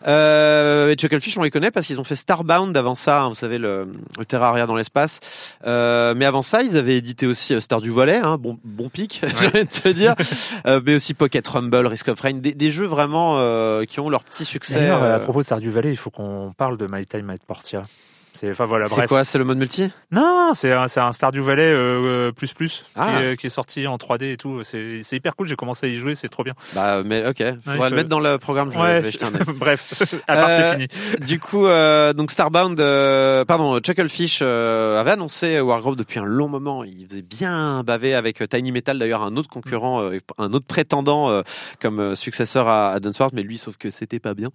Euh, 0.07 0.91
et 0.91 0.97
Chucklefish, 0.97 1.37
on 1.39 1.43
les 1.43 1.51
connaît 1.51 1.71
parce 1.71 1.87
qu'ils 1.87 2.01
ont 2.01 2.05
fait 2.05 2.17
Starbound 2.17 2.77
avant 2.77 2.95
ça. 2.95 3.23
hein, 3.23 3.29
vous 3.29 3.35
savez 3.35 3.59
le, 3.59 3.89
le 4.19 4.25
Terraria 4.25 4.67
dans 4.67 4.77
l'espace. 4.77 5.21
Euh, 5.67 6.15
mais 6.17 6.25
avant 6.27 6.43
ça, 6.43 6.63
ils 6.63 6.77
avaient 6.77 6.97
édité 6.97 7.27
aussi 7.27 7.55
euh, 7.55 7.61
Star 7.61 7.81
du 7.81 7.91
Volet, 7.91 8.21
hein, 8.23 8.37
bon 8.39 8.59
bon 8.65 8.89
pic, 8.89 9.21
j'ai 9.41 9.47
envie 9.47 9.65
de 9.65 9.69
te 9.71 9.89
dire. 9.89 10.15
Euh, 10.67 10.81
mais 10.85 10.95
aussi 10.95 11.15
Pocket 11.15 11.47
Rumble, 11.47 11.87
Risk 11.87 12.09
of 12.09 12.21
Rain, 12.21 12.35
des, 12.35 12.53
des 12.53 12.71
jeux 12.71 12.87
vraiment 12.87 13.37
euh, 13.39 13.85
qui 13.85 14.01
ont 14.01 14.09
leur 14.11 14.23
petit 14.25 14.45
succès. 14.45 14.75
D'ailleurs, 14.75 15.03
euh, 15.03 15.17
à 15.17 15.19
propos 15.19 15.41
de 15.41 15.45
Stardew 15.47 15.69
Valley, 15.71 15.91
il 15.91 15.97
faut 15.97 16.11
qu'on 16.11 16.53
parle 16.57 16.77
de 16.77 16.87
My 16.91 17.05
Time 17.07 17.31
at 17.31 17.37
Portia. 17.47 17.83
C'est, 18.35 18.51
enfin 18.51 18.65
voilà, 18.65 18.89
c'est 18.89 18.95
bref. 18.97 19.09
quoi 19.09 19.25
C'est 19.25 19.39
le 19.39 19.45
mode 19.45 19.59
multi? 19.59 19.91
Non, 20.11 20.53
c'est 20.55 20.73
un, 20.73 20.87
un 20.97 21.13
Stardew 21.13 21.41
Valley 21.43 21.63
euh, 21.71 22.29
euh, 22.29 22.33
plus 22.33 22.53
plus 22.55 22.85
Ah. 22.97 23.09
qui, 23.19 23.23
est, 23.25 23.37
qui 23.37 23.47
est 23.47 23.51
sorti 23.51 23.87
en 23.87 23.97
3D 23.97 24.33
et 24.33 24.37
tout. 24.37 24.61
C'est, 24.65 25.01
hyper 25.13 25.37
cool. 25.37 25.47
J'ai 25.47 25.55
commencé 25.57 25.87
à 25.87 25.89
y 25.91 25.97
jouer, 25.97 26.15
c'est 26.15 26.29
trop 26.31 26.43
bien. 26.43 26.55
Bah, 26.75 27.03
mais 27.05 27.27
ok. 27.27 27.37
Faudrait 27.37 27.55
il 27.67 27.73
le 27.73 27.89
faut- 27.89 27.95
mettre 27.95 28.09
dans 28.09 28.21
le 28.21 28.39
programme. 28.39 28.73
Je, 28.73 28.79
vais- 28.79 29.03
je 29.05 29.11
jeter 29.11 29.27
un 29.27 29.35
œil. 29.35 29.43
bref, 29.57 30.15
à 30.29 30.35
part 30.35 30.49
Euh, 30.49 30.73
c'est 30.73 30.89
fini. 30.89 31.27
du 31.27 31.39
coup, 31.41 31.67
euh, 31.67 32.13
donc 32.15 32.31
Starbound, 32.31 32.81
euh, 32.81 33.45
pardon, 33.45 33.79
Chucklefish 33.81 34.41
avait 34.43 35.11
annoncé 35.11 35.61
Wargrove 35.61 35.97
depuis 35.97 36.19
un 36.19 36.25
long 36.25 36.49
moment. 36.49 36.85
Il 36.85 37.07
faisait 37.09 37.23
bien 37.23 37.83
baver 37.85 38.15
avec 38.15 38.43
Tiny 38.49 38.73
Metal, 38.73 38.99
d'ailleurs 38.99 39.23
un 39.23 39.37
autre 39.37 39.49
concurrent, 39.51 40.11
un 40.39 40.53
autre 40.55 40.67
prétendant 40.67 41.43
comme 41.81 42.17
successeur 42.17 42.67
à, 42.69 42.93
à 42.93 43.01
Dunsworth, 43.01 43.35
mais 43.35 43.43
lui, 43.43 43.59
sauf 43.59 43.77
que 43.77 43.91
c'était 43.91 44.21
pas 44.21 44.35
bien. 44.35 44.49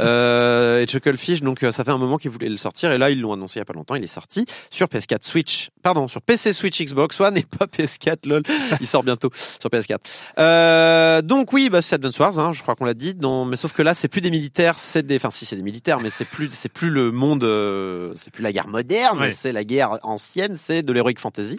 Et 0.00 0.86
Chucklefish, 0.86 1.42
donc 1.42 1.64
ça 1.70 1.84
fait 1.84 1.90
un 1.90 1.98
moment 1.98 2.16
qu'ils 2.16 2.30
voulaient 2.30 2.48
le 2.48 2.56
sortir, 2.56 2.92
et 2.92 2.98
là 2.98 3.10
ils 3.10 3.23
l'ont 3.24 3.32
annoncé 3.32 3.56
il 3.56 3.58
y 3.58 3.62
a 3.62 3.64
pas 3.64 3.72
longtemps. 3.72 3.94
Il 3.96 4.04
est 4.04 4.06
sorti 4.06 4.46
sur 4.70 4.86
PS4, 4.86 5.18
Switch, 5.22 5.70
pardon, 5.82 6.06
sur 6.08 6.22
PC, 6.22 6.52
Switch, 6.52 6.80
Xbox 6.80 7.18
One, 7.20 7.36
et 7.36 7.42
pas 7.42 7.66
PS4, 7.66 8.28
lol. 8.28 8.42
Il 8.80 8.86
sort 8.86 9.02
bientôt 9.02 9.30
sur 9.34 9.68
PS4. 9.70 9.98
Euh, 10.38 11.22
donc 11.22 11.52
oui, 11.52 11.68
bah, 11.70 11.82
c'est 11.82 11.96
Advance 11.96 12.18
Wars, 12.18 12.38
hein, 12.38 12.52
je 12.52 12.62
crois 12.62 12.74
qu'on 12.74 12.84
l'a 12.84 12.94
dit. 12.94 13.14
Non, 13.20 13.44
mais 13.44 13.56
sauf 13.56 13.72
que 13.72 13.82
là, 13.82 13.94
c'est 13.94 14.08
plus 14.08 14.20
des 14.20 14.30
militaires, 14.30 14.78
c'est 14.78 15.04
des, 15.04 15.16
enfin 15.16 15.30
si 15.30 15.44
c'est 15.44 15.56
des 15.56 15.62
militaires, 15.62 16.00
mais 16.00 16.10
c'est 16.10 16.24
plus, 16.24 16.50
c'est 16.50 16.68
plus 16.72 16.90
le 16.90 17.10
monde, 17.12 17.44
euh, 17.44 18.12
c'est 18.16 18.32
plus 18.32 18.42
la 18.42 18.52
guerre 18.52 18.68
moderne, 18.68 19.20
Ouais. 19.20 19.30
c'est 19.30 19.52
la 19.52 19.64
guerre 19.64 19.98
ancienne, 20.02 20.56
c'est 20.56 20.82
de 20.82 20.92
l'heroic 20.92 21.14
fantasy. 21.18 21.58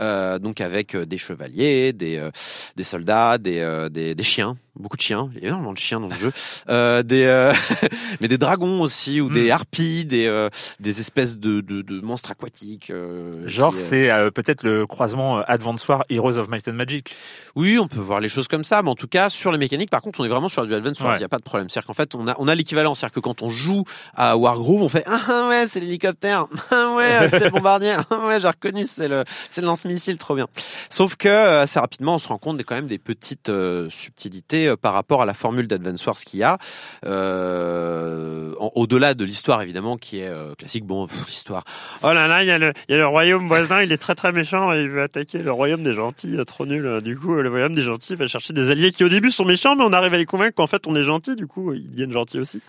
Euh, 0.00 0.38
donc 0.38 0.60
avec 0.60 0.96
des 0.96 1.18
chevaliers, 1.18 1.92
des, 1.92 2.28
des 2.76 2.84
soldats, 2.84 3.38
des, 3.38 3.88
des, 3.90 4.14
des 4.14 4.22
chiens, 4.22 4.56
beaucoup 4.80 4.96
de 4.96 5.02
chiens, 5.02 5.30
il 5.36 5.42
y 5.42 5.44
a 5.44 5.48
énormément 5.48 5.72
de 5.72 5.78
chiens 5.78 6.00
dans 6.00 6.08
le 6.08 6.14
jeu, 6.14 6.32
euh, 6.68 7.02
des, 7.02 7.24
euh, 7.24 7.52
mais 8.20 8.28
des 8.28 8.38
dragons 8.38 8.80
aussi 8.80 9.20
ou 9.20 9.28
des 9.30 9.48
Mm. 9.48 9.52
harpies, 9.52 10.04
des, 10.04 10.26
euh, 10.26 10.48
des 10.80 11.00
espèces 11.00 11.38
de, 11.38 11.60
de, 11.60 11.82
de 11.82 12.00
monstres 12.00 12.30
aquatiques. 12.30 12.90
euh, 12.90 13.46
Genre, 13.46 13.74
euh, 13.74 13.78
c'est 13.78 14.10
euh, 14.10 14.30
peut-être 14.30 14.62
le 14.62 14.86
croisement 14.86 15.38
Advance 15.46 15.86
War 15.88 16.04
Heroes 16.10 16.38
of 16.38 16.48
Might 16.48 16.66
and 16.68 16.74
Magic. 16.74 17.14
Oui, 17.56 17.78
on 17.78 17.88
peut 17.88 18.00
voir 18.00 18.20
les 18.20 18.28
choses 18.28 18.48
comme 18.48 18.64
ça, 18.64 18.82
mais 18.82 18.90
en 18.90 18.94
tout 18.94 19.08
cas, 19.08 19.28
sur 19.30 19.52
les 19.52 19.58
mécaniques, 19.58 19.90
par 19.90 20.02
contre, 20.02 20.20
on 20.20 20.24
est 20.24 20.28
vraiment 20.28 20.48
sur 20.48 20.66
du 20.66 20.74
Advance 20.74 20.98
Wars, 21.00 21.10
il 21.10 21.12
Ouais. 21.14 21.18
n'y 21.18 21.24
a 21.24 21.28
pas 21.28 21.38
de 21.38 21.42
problème. 21.42 21.68
C'est-à-dire 21.68 21.86
qu'en 21.86 21.94
fait, 21.94 22.14
on 22.14 22.26
a, 22.28 22.34
on 22.38 22.48
a 22.48 22.54
l'équivalent, 22.54 22.94
c'est-à-dire 22.94 23.14
que 23.14 23.20
quand 23.20 23.42
on 23.42 23.48
joue 23.48 23.84
à 24.14 24.36
Wargroove, 24.36 24.82
on 24.82 24.88
fait 24.88 25.04
«Ah 25.06 25.46
ouais, 25.48 25.66
c'est 25.68 25.80
l'hélicoptère 25.80 26.46
Ah 26.70 26.94
ouais, 26.96 27.28
c'est 27.28 27.44
le 27.44 27.50
bombardier 27.50 27.94
Ah 28.10 28.26
ouais, 28.26 28.40
j'ai 28.40 28.48
reconnu, 28.48 28.84
c'est 28.86 29.08
le, 29.08 29.24
c'est 29.50 29.60
le 29.60 29.66
lance-missile, 29.66 30.16
trop 30.18 30.34
bien!» 30.34 30.46
Sauf 30.90 31.16
que, 31.16 31.28
assez 31.60 31.78
rapidement, 31.80 32.14
on 32.14 32.18
se 32.18 32.28
rend 32.28 32.38
compte 32.38 32.56
des, 32.56 32.64
quand 32.64 32.74
même 32.74 32.86
des 32.86 32.98
petites 32.98 33.50
subtilités 33.88 34.69
euh, 34.70 34.76
par 34.76 34.94
rapport 34.94 35.22
à 35.22 35.26
la 35.26 35.34
formule 35.34 35.66
d'Advance 35.66 36.06
Wars 36.06 36.16
qu'il 36.16 36.40
y 36.40 36.42
a, 36.42 36.58
euh, 37.04 38.54
au-delà 38.74 39.14
de 39.14 39.24
l'histoire, 39.24 39.62
évidemment, 39.62 39.96
qui 39.96 40.20
est 40.20 40.28
euh, 40.28 40.54
classique. 40.54 40.84
Bon, 40.84 41.06
l'histoire, 41.26 41.64
Oh 42.02 42.12
là 42.12 42.26
là, 42.26 42.42
il 42.42 42.46
y, 42.46 42.50
a 42.50 42.58
le, 42.58 42.72
il 42.88 42.92
y 42.92 42.94
a 42.94 42.98
le 42.98 43.06
royaume 43.06 43.46
voisin, 43.48 43.82
il 43.82 43.92
est 43.92 43.98
très 43.98 44.14
très 44.14 44.32
méchant 44.32 44.72
et 44.72 44.80
il 44.80 44.88
veut 44.88 45.02
attaquer 45.02 45.38
le 45.38 45.52
royaume 45.52 45.82
des 45.82 45.94
gentils, 45.94 46.36
trop 46.46 46.66
nul. 46.66 47.00
Du 47.02 47.16
coup, 47.18 47.34
le 47.34 47.48
royaume 47.48 47.74
des 47.74 47.82
gentils 47.82 48.14
va 48.14 48.26
chercher 48.26 48.52
des 48.52 48.70
alliés 48.70 48.92
qui 48.92 49.04
au 49.04 49.08
début 49.08 49.30
sont 49.30 49.44
méchants, 49.44 49.76
mais 49.76 49.84
on 49.84 49.92
arrive 49.92 50.14
à 50.14 50.18
les 50.18 50.26
convaincre 50.26 50.54
qu'en 50.54 50.66
fait 50.66 50.86
on 50.86 50.94
est 50.96 51.02
gentil, 51.02 51.36
du 51.36 51.46
coup 51.46 51.72
ils 51.72 51.90
deviennent 51.90 52.12
gentils 52.12 52.38
aussi. 52.38 52.60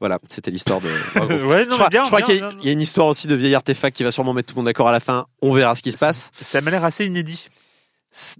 voilà, 0.00 0.18
c'était 0.28 0.50
l'histoire 0.50 0.80
de 0.80 0.88
ouais, 1.46 1.66
non, 1.66 1.76
je 1.76 2.06
crois 2.06 2.22
qu'il 2.22 2.36
y, 2.36 2.66
y 2.66 2.68
a 2.68 2.72
une 2.72 2.82
histoire 2.82 3.06
aussi 3.08 3.26
de 3.26 3.34
vieil 3.34 3.54
artefact 3.54 3.96
qui 3.96 4.04
va 4.04 4.10
sûrement 4.10 4.32
mettre 4.32 4.48
tout 4.48 4.54
le 4.54 4.60
monde 4.60 4.66
d'accord 4.66 4.88
à 4.88 4.92
la 4.92 5.00
fin. 5.00 5.26
On 5.42 5.52
verra 5.52 5.74
ce 5.74 5.82
qui 5.82 5.92
se 5.92 5.98
passe. 5.98 6.30
Ça 6.40 6.60
m'a 6.60 6.70
l'air 6.70 6.84
assez 6.84 7.06
inédit. 7.06 7.48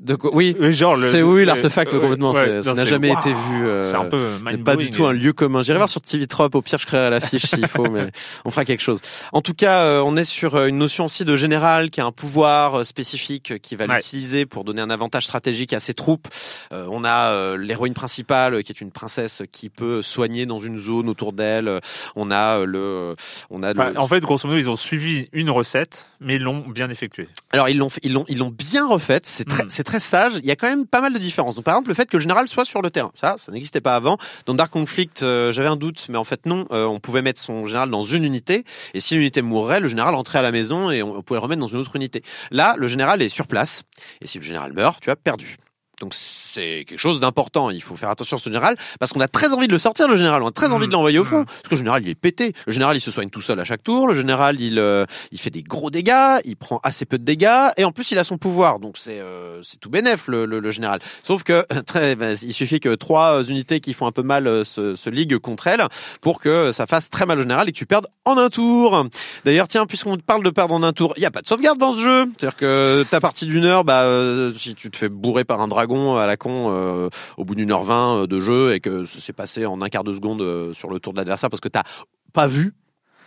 De 0.03 0.14
quoi 0.14 0.31
Oui. 0.35 0.57
Genre 0.70 0.97
le. 0.97 1.11
C'est 1.11 1.22
oui 1.22 1.45
l'artefact 1.45 1.93
euh, 1.95 2.01
complètement. 2.01 2.33
ouais, 2.33 2.62
ça 2.62 2.74
n'a 2.74 2.85
jamais 2.85 3.11
waouh, 3.11 3.20
été 3.20 3.31
vu. 3.33 3.66
euh, 3.66 3.85
C'est 3.85 3.97
un 3.97 4.05
peu 4.05 4.20
c'est 4.45 4.51
mind 4.53 4.64
pas 4.64 4.76
du 4.76 4.91
tout 4.91 5.07
un 5.07 5.12
lieu 5.12 5.33
commun. 5.33 5.62
J'irai 5.62 5.79
voir 5.79 5.89
sur 5.89 6.01
TV 6.01 6.26
Trop. 6.26 6.49
Au 6.53 6.62
pire, 6.62 6.79
je 6.79 6.87
créerai 6.87 7.11
l'affiche 7.11 7.47
s'il 7.47 7.66
faut, 7.68 7.89
mais 7.91 8.11
on 8.45 8.51
fera 8.51 8.64
quelque 8.64 8.81
chose. 8.81 9.01
En 9.33 9.43
tout 9.43 9.55
cas, 9.55 9.83
euh, 9.83 10.01
on 10.05 10.16
est 10.16 10.24
sur 10.24 10.55
euh, 10.55 10.66
une 10.66 10.79
notion 10.79 11.05
aussi 11.07 11.24
de 11.24 11.37
général 11.37 11.91
qui 11.91 12.01
a 12.01 12.05
un 12.07 12.12
pouvoir 12.12 12.81
euh, 12.81 12.85
spécifique 12.85 13.53
euh, 13.53 13.59
qui 13.59 13.76
va 13.76 13.87
Ouais. 13.87 13.97
l'utiliser 13.97 14.47
pour 14.47 14.64
donner 14.64 14.83
un 14.83 14.91
avantage 14.91 15.24
stratégique 15.26 15.72
à 15.72 15.81
ses 15.81 15.95
troupes. 15.95 16.29
Euh, 16.72 16.87
on 16.91 17.05
a 17.05 17.31
euh, 17.31 17.57
l'héroïne 17.57 17.95
principale 17.95 18.55
euh, 18.55 18.62
qui 18.62 18.72
est 18.72 18.81
une 18.81 18.91
princesse 18.91 19.43
qui 19.53 19.68
peut 19.68 20.03
soigner 20.03 20.47
dans 20.47 20.61
une 20.61 20.79
zone 20.79 21.09
autour 21.09 21.33
d'elle. 21.33 21.68
Euh, 21.68 21.79
On 22.16 22.31
a 22.31 22.59
euh, 22.61 22.64
le, 22.66 23.16
on 23.51 23.62
a 23.62 23.72
Enfin, 23.72 23.91
le, 23.91 23.99
en 24.01 24.07
fait, 24.07 24.20
grosso 24.20 24.47
modo, 24.49 24.59
ils 24.59 24.68
ont 24.70 24.76
suivi 24.76 25.29
une 25.33 25.51
recette, 25.51 26.05
mais 26.21 26.37
ils 26.37 26.43
l'ont 26.43 26.61
bien 26.69 26.91
effectuée. 26.91 27.29
Alors 27.53 27.69
ils 27.69 27.79
l'ont 27.79 27.89
ils 28.03 28.12
l'ont 28.12 28.25
ils 28.29 28.39
l'ont 28.39 28.51
bien 28.51 28.87
refaite, 28.87 29.27
c'est 29.27 29.45
très 29.45 29.64
Mm. 29.64 29.69
c'est 29.71 29.85
très 29.85 30.01
sage, 30.01 30.35
il 30.37 30.47
y 30.47 30.51
a 30.51 30.57
quand 30.57 30.69
même 30.69 30.87
pas 30.87 31.01
mal 31.01 31.12
de 31.12 31.19
différences. 31.19 31.55
Donc 31.55 31.64
par 31.64 31.75
exemple 31.75 31.89
le 31.89 31.95
fait 31.95 32.07
que 32.07 32.16
le 32.16 32.21
général 32.21 32.49
soit 32.49 32.64
sur 32.64 32.83
le 32.83 32.91
terrain, 32.91 33.12
ça 33.14 33.37
ça 33.39 33.53
n'existait 33.53 33.81
pas 33.81 33.97
avant. 33.97 34.19
Dans 34.47 34.55
Dark 34.55 34.73
Conflict, 34.73 35.23
euh, 35.23 35.53
j'avais 35.53 35.69
un 35.69 35.77
doute 35.77 36.07
mais 36.09 36.19
en 36.19 36.25
fait 36.25 36.47
non, 36.47 36.66
Euh, 36.71 36.85
on 36.87 37.01
pouvait 37.01 37.23
mettre 37.23 37.41
son 37.41 37.66
général 37.66 37.91
dans 37.91 38.05
une 38.05 38.25
unité 38.25 38.64
et 38.95 39.01
si 39.01 39.14
l'unité 39.14 39.43
mourrait, 39.43 39.81
le 39.81 39.89
général 39.89 40.14
rentrait 40.14 40.39
à 40.39 40.43
la 40.43 40.53
maison 40.53 40.91
et 40.91 41.03
on, 41.03 41.16
on 41.16 41.23
pouvait 41.23 41.39
le 41.39 41.43
remettre 41.45 41.61
dans 41.61 41.66
une 41.69 41.79
autre 41.79 41.97
unité. 41.97 42.23
Là, 42.51 42.75
le 42.77 42.89
général 42.89 43.23
est 43.23 43.29
sur 43.29 43.47
place 43.47 43.83
et 44.21 44.27
si 44.27 44.39
le 44.39 44.45
général 44.45 44.73
meurt, 44.73 45.01
tu 45.01 45.11
as 45.11 45.16
perdu. 45.16 45.57
Donc 46.01 46.13
c'est 46.15 46.85
quelque 46.87 46.99
chose 46.99 47.19
d'important. 47.21 47.71
Il 47.71 47.83
faut 47.83 47.97
faire 47.97 48.11
attention 48.11 48.37
à 48.37 48.41
ce 48.41 48.45
général 48.45 48.77
parce 49.01 49.13
qu'on 49.13 49.21
a 49.21 49.27
très 49.29 49.53
envie 49.53 49.67
de 49.67 49.73
le 49.73 49.79
sortir 49.79 50.07
le 50.07 50.15
général. 50.17 50.43
On 50.45 50.49
a 50.49 50.53
très 50.53 50.69
Mm. 50.69 50.73
envie 50.73 50.87
de 50.87 50.93
l'envoyer 50.93 51.19
au 51.19 51.25
front 51.25 51.41
Mm. 51.41 51.45
parce 51.47 51.63
que 51.63 51.71
le 51.73 51.77
général 51.79 52.03
il 52.05 52.09
est 52.09 52.15
pété. 52.15 52.53
Le 52.67 52.73
général 52.73 52.97
il 52.97 53.01
se 53.01 53.11
soigne 53.11 53.31
tout 53.31 53.41
seul 53.41 53.59
à 53.59 53.65
chaque 53.65 53.83
tour. 53.83 54.07
Le 54.07 54.15
général 54.15 54.61
il 54.61 54.79
euh, 54.79 55.05
il 55.33 55.41
fait 55.41 55.51
des 55.51 55.63
gros 55.65 55.91
dégâts. 55.91 56.39
Il 56.45 56.57
prend 56.57 56.79
assez 56.85 57.05
peu 57.05 57.19
de 57.19 57.25
dégâts 57.25 57.71
et 57.77 57.85
en 57.85 57.91
plus 57.91 58.11
il 58.13 58.19
a 58.19 58.25
son 58.25 58.39
pouvoir. 58.39 58.79
Donc 58.79 58.97
c'est 58.97 59.19
euh, 59.19 59.61
c'est 59.65 59.79
tout 59.81 59.91
bénef 59.91 60.29
le, 60.29 60.47
le, 60.47 60.61
le 60.61 60.71
général. 60.71 61.01
Sauf 61.25 61.43
que 61.43 61.67
très 61.87 62.15
ben, 62.15 62.37
il 62.43 62.53
suffit 62.53 62.79
que 62.79 62.95
trois 62.95 63.43
unités 63.45 63.81
qui 63.81 63.93
font 63.93 64.07
un 64.07 64.13
peu 64.13 64.23
mal 64.23 64.47
euh, 64.47 64.63
se, 64.65 64.95
se 64.95 65.11
liguent 65.11 65.39
contre 65.39 65.67
elle 65.67 65.83
pour 66.21 66.39
que 66.41 66.71
ça 66.71 66.87
fasse 66.87 67.11
très 67.11 67.27
mal 67.27 67.39
au 67.41 67.43
général 67.43 67.69
et 67.69 67.73
que 67.73 67.77
tu 67.79 67.87
perdes 67.87 68.07
en 68.25 68.39
un 68.39 68.51
tour. 68.51 69.05
D'ailleurs 69.45 69.67
tiens 69.67 69.87
puisqu'on 69.87 70.17
parle 70.19 70.45
de 70.45 70.51
perdre 70.51 70.75
en 70.75 70.83
un 70.85 70.93
tour, 70.93 71.13
il 71.17 71.23
y 71.25 71.27
a 71.27 71.31
pas 71.33 71.43
de 71.43 71.49
sauvegarde 71.49 71.79
dans 71.79 71.95
ce 71.95 72.01
jeu. 72.01 72.27
C'est-à-dire 72.39 72.57
que 72.57 73.05
ta 73.11 73.21
partie 73.21 73.47
d'une 73.47 73.65
heure, 73.65 73.83
bah 73.85 74.03
euh, 74.03 74.53
si 74.55 74.77
tu 74.77 74.91
te 74.93 74.97
fais 74.97 75.09
bourrer 75.09 75.43
par 75.45 75.61
un 75.61 75.67
dragon 75.67 75.88
à 76.18 76.26
la 76.26 76.36
con 76.36 76.70
euh, 76.70 77.09
au 77.36 77.45
bout 77.45 77.55
d'une 77.55 77.70
heure 77.72 77.84
vingt 77.84 78.22
euh, 78.22 78.26
de 78.26 78.41
jeu 78.41 78.74
et 78.74 78.80
que 78.80 79.05
ça 79.05 79.18
s'est 79.20 79.32
passé 79.32 79.66
en 79.66 79.80
un 79.82 79.89
quart 79.89 80.05
de 80.05 80.12
seconde 80.12 80.43
euh, 80.43 80.72
sur 80.72 80.91
le 80.91 81.01
tour 81.01 81.12
de 81.12 81.18
l'adversaire 81.18 81.51
parce 81.51 81.61
que 81.61 81.68
t'as 81.68 81.84
pas 82.32 82.47
vu 82.47 82.74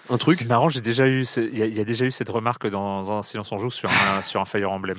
un 0.09 0.17
truc. 0.17 0.37
C'est 0.37 0.47
marrant, 0.47 0.67
j'ai 0.69 0.81
déjà 0.81 1.07
eu, 1.07 1.25
il 1.37 1.57
y, 1.57 1.79
a- 1.79 1.83
déjà 1.85 2.05
eu 2.05 2.11
cette 2.11 2.29
remarque 2.29 2.67
dans 2.69 3.11
un 3.11 3.21
silence 3.21 3.51
on 3.51 3.57
joue 3.57 3.69
sur 3.69 3.89
un, 3.89 4.21
sur 4.21 4.41
un 4.41 4.45
Fire 4.45 4.71
Emblem. 4.71 4.97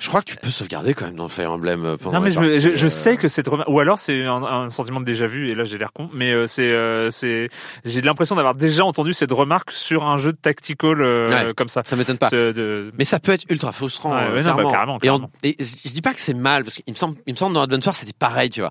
Je 0.00 0.08
crois 0.08 0.20
que 0.22 0.26
tu 0.30 0.36
peux 0.36 0.50
sauvegarder 0.50 0.94
quand 0.94 1.04
même 1.04 1.14
dans 1.14 1.28
Fire 1.28 1.52
Emblem. 1.52 1.84
euh, 1.84 1.96
pendant 1.98 2.18
Non, 2.18 2.24
mais 2.24 2.30
je, 2.30 2.58
je, 2.58 2.74
je 2.74 2.86
euh, 2.86 2.88
sais 2.88 3.16
que 3.18 3.28
cette 3.28 3.46
remarque, 3.48 3.68
ou 3.68 3.78
alors 3.80 3.98
c'est 3.98 4.24
un, 4.24 4.42
un 4.42 4.70
sentiment 4.70 4.98
de 4.98 5.04
déjà 5.04 5.26
vu, 5.26 5.50
et 5.50 5.54
là 5.54 5.64
j'ai 5.64 5.76
l'air 5.78 5.92
con, 5.92 6.08
mais 6.14 6.32
euh, 6.32 6.46
c'est, 6.46 6.72
euh, 6.72 7.10
c'est, 7.10 7.50
j'ai 7.84 8.00
l'impression 8.00 8.34
d'avoir 8.34 8.54
déjà 8.54 8.84
entendu 8.84 9.12
cette 9.12 9.30
remarque 9.30 9.70
sur 9.70 10.04
un 10.04 10.16
jeu 10.16 10.32
de 10.32 10.38
tactical 10.38 11.00
euh, 11.02 11.28
Ouais. 11.28 11.54
comme 11.54 11.68
ça. 11.68 11.82
Ça 11.84 11.96
m'étonne 11.96 12.16
pas. 12.18 12.30
De- 12.30 12.90
Mais 12.98 13.04
ça 13.04 13.20
peut 13.20 13.32
être 13.32 13.44
ultra 13.50 13.72
frustrant. 13.72 14.12
Ouais, 14.14 14.42
non, 14.42 14.54
bah, 14.54 14.64
carrément, 14.72 14.96
Et, 14.96 15.06
carrément. 15.06 15.30
et 15.42 15.56
je 15.60 15.64
je 15.84 15.92
dis 15.92 16.00
pas 16.02 16.14
que 16.14 16.20
c'est 16.20 16.34
mal 16.34 16.64
parce 16.64 16.76
qu'il 16.76 16.84
me 16.92 16.96
semble, 16.98 17.16
il 17.26 17.34
me 17.34 17.38
semble 17.38 17.54
dans 17.54 17.62
Advance 17.62 17.84
Wars 17.86 17.94
c'était 17.94 18.12
pareil, 18.18 18.48
tu 18.48 18.60
vois. 18.60 18.70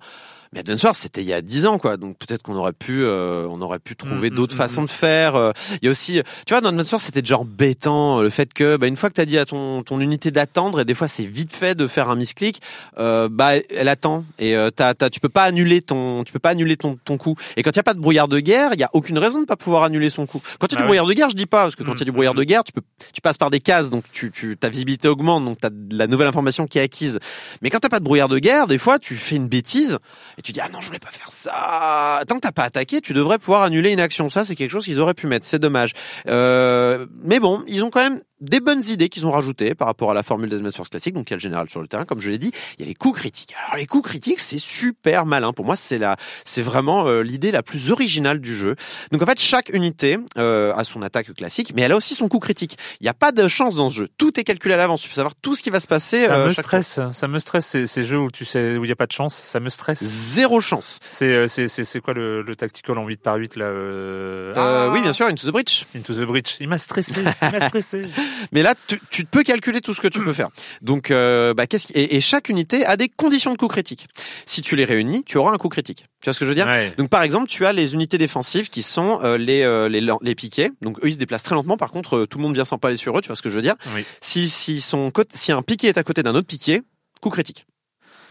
Mais 0.54 0.62
Advance 0.62 0.98
c'était 0.98 1.22
il 1.22 1.28
y 1.28 1.34
a 1.34 1.42
10 1.42 1.66
ans, 1.68 1.78
quoi. 1.78 1.98
Donc 1.98 2.18
peut-être 2.18 2.42
qu'on 2.42 2.56
aurait 2.56 2.74
pu, 2.74 3.04
euh, 3.04 3.46
on 3.50 3.62
aurait 3.62 3.80
pu 3.80 3.96
trouver 3.96 4.30
Mm, 4.32 4.36
d'autres 4.36 4.56
mm, 4.56 4.58
façons 4.58 4.84
de 4.84 4.90
faire. 4.90 5.36
Euh, 5.36 5.52
Il 5.82 5.86
y 5.86 5.88
a 5.88 5.92
aussi, 5.92 6.22
tu 6.46 6.54
vois, 6.54 6.62
dans 6.62 6.70
Advance 6.70 6.92
Wars, 6.92 7.02
c'était 7.02 7.24
genre 7.24 7.42
embêtant 7.42 8.20
euh, 8.20 8.24
le 8.24 8.30
fait 8.30 8.52
que, 8.54 8.76
bah, 8.78 8.88
une 8.88 8.98
fois 8.98 9.10
que 9.10 9.16
t'as 9.16 9.26
dit 9.26 9.38
à 9.38 9.46
ton 9.46 9.84
ton 9.84 10.00
unité 10.00 10.32
d'attendre, 10.32 10.80
et 10.80 10.86
des 10.86 10.96
fois 10.96 11.08
c'est 11.08 11.24
vite 11.26 11.54
fait 11.54 11.76
de 11.76 11.88
faire 11.88 12.10
un 12.10 12.16
misclick, 12.16 12.62
euh, 12.98 13.30
bah 13.30 13.52
elle 13.58 13.88
attend 13.88 14.26
et 14.40 14.56
euh, 14.56 14.72
t'as, 14.72 14.94
t'as, 14.96 15.10
tu 15.10 15.20
peux 15.20 15.30
pas 15.30 15.44
annuler 15.44 15.82
ton, 15.82 16.24
tu 16.24 16.34
peux 16.34 16.40
pas 16.40 16.50
annuler 16.50 16.78
ton 16.78 16.98
ton 17.06 17.18
coup. 17.18 17.36
Et 17.56 17.62
quand 17.64 17.72
il 17.72 17.78
y 17.78 17.80
a 17.80 17.84
pas 17.84 17.94
de 17.94 18.00
brouillard 18.00 18.28
de 18.28 18.40
guerre, 18.40 18.72
il 18.74 18.80
y 18.80 18.84
a 18.84 18.90
aucune 18.94 19.18
raison 19.20 19.42
de 19.42 19.46
pas 19.46 19.56
pouvoir 19.56 19.84
annuler 19.84 20.10
son 20.10 20.26
coup. 20.26 20.42
Quand 20.60 20.68
il 20.72 20.74
y 20.74 20.76
a 20.76 20.80
Ah 20.80 20.82
du 20.82 20.84
oui. 20.84 20.88
brouillard 20.88 21.06
de 21.06 21.14
guerre, 21.14 21.30
je 21.30 21.36
dis 21.36 21.46
pas 21.46 21.64
parce 21.64 21.76
que 21.76 21.84
quand 21.84 21.94
il 21.94 22.00
y 22.00 22.02
a 22.02 22.06
du 22.06 22.12
Mm, 22.12 22.14
brouillard 22.14 22.34
mm, 22.34 22.38
de 22.38 22.44
guerre, 22.44 22.64
tu 22.64 22.72
peux, 22.72 22.82
tu 23.14 23.22
passes 23.22 23.38
par 23.38 23.50
des 23.52 23.60
cases, 23.60 23.90
donc 23.92 24.04
tu, 24.12 24.32
tu 24.32 24.58
ta 24.58 24.70
visibilité 24.70 25.08
augmente, 25.08 25.46
donc 25.46 25.60
t'as 25.62 25.70
de 25.70 25.96
la 25.96 26.08
nouvelle 26.08 26.28
information 26.28 26.66
qui 26.66 26.80
est 26.80 26.82
acquise. 26.82 27.20
Mais 27.62 27.70
quand 27.70 27.80
t'as 27.80 27.90
pas 27.90 28.00
de 28.00 28.04
brouillard 28.06 28.30
de 28.30 28.40
guerre, 28.40 28.66
des 28.68 28.78
fois 28.80 28.98
tu 29.00 29.16
fais 29.16 29.36
une 29.36 29.48
bêtise 29.48 30.00
et 30.40 30.42
tu 30.42 30.54
dis 30.54 30.62
ah 30.62 30.70
non 30.72 30.80
je 30.80 30.88
voulais 30.88 31.00
pas 31.00 31.12
faire 31.12 31.32
ça. 31.32 32.22
Tant 32.28 32.36
que 32.36 32.40
t'as 32.40 32.54
pas 32.54 32.64
attaqué, 32.64 33.02
tu 33.02 33.14
devrais 33.14 33.38
pouvoir 33.38 33.64
annuler 33.64 33.92
une 33.92 34.00
action. 34.00 34.30
Ça 34.30 34.46
c'est 34.46 34.56
quelque 34.56 34.72
chose 34.72 34.86
qu'ils 34.86 35.00
auraient 35.00 35.14
pu 35.14 35.28
mettre. 35.28 35.46
C'est 35.46 35.60
dommage. 35.60 35.94
Euh, 36.28 37.06
mais 37.24 37.40
bon, 37.40 37.64
ils 37.68 37.84
ont 37.84 37.90
quand 37.90 38.02
même 38.02 38.22
des 38.42 38.60
bonnes 38.60 38.84
idées 38.84 39.10
qu'ils 39.10 39.26
ont 39.26 39.32
rajoutées 39.32 39.76
par 39.76 39.88
rapport 39.88 40.12
à 40.12 40.14
la 40.14 40.24
formule 40.24 40.50
d'Advance 40.50 40.78
Wars 40.78 40.90
classique. 40.90 41.14
Donc 41.14 41.30
il 41.30 41.32
y 41.32 41.36
a 41.36 41.38
le 41.38 41.42
général 41.42 41.70
sur 41.70 41.82
le 41.82 41.88
terrain, 41.88 42.06
comme 42.06 42.20
je 42.20 42.30
l'ai 42.30 42.38
dit. 42.38 42.52
Il 42.78 42.82
y 42.82 42.84
a 42.86 42.88
les 42.88 42.96
coups 42.96 43.20
critiques. 43.20 43.54
Alors 43.66 43.78
les 43.78 43.86
coups 43.86 44.08
critiques 44.08 44.40
c'est 44.40 44.58
super 44.60 45.26
malin. 45.26 45.54
Pour 45.54 45.66
moi 45.66 45.76
c'est 45.76 45.98
la, 45.98 46.18
c'est 46.46 46.62
vraiment 46.62 47.08
euh, 47.08 47.22
l'idée 47.22 47.52
la 47.52 47.64
plus 47.64 47.92
originale 47.92 48.40
du 48.40 48.56
jeu. 48.56 48.76
Donc 49.12 49.22
en 49.22 49.26
fait 49.26 49.40
chaque 49.40 49.70
unité 49.70 50.18
euh, 50.38 50.74
a 50.76 50.84
son 50.84 51.02
attaque 51.02 51.34
classique, 51.34 51.74
mais 51.76 51.82
elle 51.82 51.92
a 51.92 51.96
aussi 51.96 52.16
son 52.16 52.28
coup 52.28 52.40
critique. 52.40 52.78
Il 53.02 53.04
n'y 53.04 53.10
a 53.10 53.14
pas 53.14 53.32
de 53.32 53.48
chance 53.48 53.76
dans 53.76 53.90
ce 53.90 53.96
jeu. 53.96 54.08
Tout 54.18 54.40
est 54.40 54.44
calculé 54.44 54.74
à 54.74 54.78
l'avance. 54.78 55.02
Tu 55.02 55.10
peux 55.10 55.16
savoir 55.16 55.36
tout 55.36 55.56
ce 55.56 55.64
qui 55.64 55.70
va 55.70 55.80
se 55.80 55.88
passer. 55.88 56.26
Ça 56.26 56.36
euh, 56.36 56.48
me 56.48 56.54
stresse, 56.54 57.00
ça 57.12 57.28
me 57.28 57.40
stresse 57.40 57.66
ces, 57.66 57.88
ces 57.88 58.04
jeux 58.04 58.20
où 58.20 58.32
tu 58.32 58.46
sais 58.46 58.78
où 58.78 58.86
il 58.86 58.90
y 58.90 58.94
a 58.94 58.96
pas 58.96 59.08
de 59.08 59.12
chance, 59.12 59.42
ça 59.44 59.60
me 59.60 59.70
stresse. 59.70 60.04
Zéro 60.04 60.62
chance. 60.62 61.00
C'est 61.12 61.34
euh, 61.34 61.48
c'est 61.48 61.68
c'est 61.68 61.84
c'est 61.84 62.00
quoi 62.00 62.14
le, 62.14 62.42
le 62.42 62.56
tactical 62.56 62.98
en 62.98 63.06
8 63.06 63.22
par 63.22 63.36
8 63.36 63.56
là 63.56 63.66
euh... 63.66 64.30
Euh, 64.40 64.54
ah, 64.56 64.90
oui, 64.94 65.02
bien 65.02 65.14
sûr, 65.14 65.28
Into 65.28 65.48
the 65.48 65.52
Breach. 65.52 65.86
Into 65.96 66.14
the 66.14 66.26
Breach. 66.26 66.58
Il 66.60 66.68
m'a 66.68 66.78
stressé, 66.78 67.16
il 67.18 67.52
m'a 67.52 67.68
stressé. 67.68 68.06
Mais 68.52 68.64
là, 68.64 68.76
tu, 68.88 69.00
tu 69.10 69.26
peux 69.26 69.44
calculer 69.44 69.82
tout 69.82 69.94
ce 69.94 70.02
que 70.02 70.08
tu 70.08 70.20
peux 70.24 70.34
faire. 70.34 70.50
Donc, 70.82 71.12
euh, 71.12 71.54
bah, 71.54 71.68
qu'est-ce 71.68 71.88
qui- 71.88 71.94
et, 71.94 72.16
et 72.16 72.22
chaque 72.22 72.50
unité 72.50 72.86
a 72.86 72.96
des 72.98 73.10
conditions 73.10 73.52
de 73.52 73.58
coup 73.58 73.68
critique. 73.68 74.08
Si 74.46 74.62
tu 74.62 74.76
les 74.76 74.86
réunis, 74.86 75.24
tu 75.24 75.38
auras 75.38 75.52
un 75.54 75.58
coup 75.58 75.70
critique. 75.70 76.06
Tu 76.22 76.26
vois 76.26 76.34
ce 76.34 76.40
que 76.40 76.46
je 76.46 76.50
veux 76.50 76.56
dire 76.56 76.68
Ouais. 76.68 76.92
Donc, 76.98 77.10
par 77.10 77.24
exemple, 77.24 77.48
tu 77.48 77.66
as 77.66 77.74
les 77.74 77.94
unités 77.94 78.18
défensives 78.18 78.70
qui 78.70 78.84
sont 78.84 79.20
euh, 79.24 79.38
les, 79.38 79.62
euh, 79.64 79.88
les 79.90 80.02
les 80.22 80.36
piquets. 80.36 80.72
Donc, 80.82 80.98
eux, 81.04 81.08
ils 81.10 81.14
se 81.14 81.20
déplacent 81.20 81.44
très 81.44 81.56
lentement. 81.56 81.78
Par 81.78 81.92
contre, 81.92 82.18
euh, 82.18 82.26
tout 82.28 82.38
le 82.38 82.44
monde 82.44 82.54
vient 82.56 82.66
s'empaler 82.66 82.98
sur 82.98 83.18
eux. 83.18 83.22
Tu 83.22 83.28
vois 83.28 83.36
ce 83.36 83.42
que 83.42 83.50
je 83.50 83.56
veux 83.56 83.62
dire 83.62 83.76
Oui. 83.96 84.06
Si 84.22 84.50
si 84.50 84.82
son 84.82 85.12
si 85.34 85.52
un 85.52 85.62
piquet 85.62 85.88
est 85.88 85.98
à 85.98 86.04
côté 86.04 86.24
d'un 86.24 86.36
autre 86.36 86.48
piquet, 86.48 86.82
coup 87.22 87.30
critique. 87.30 87.66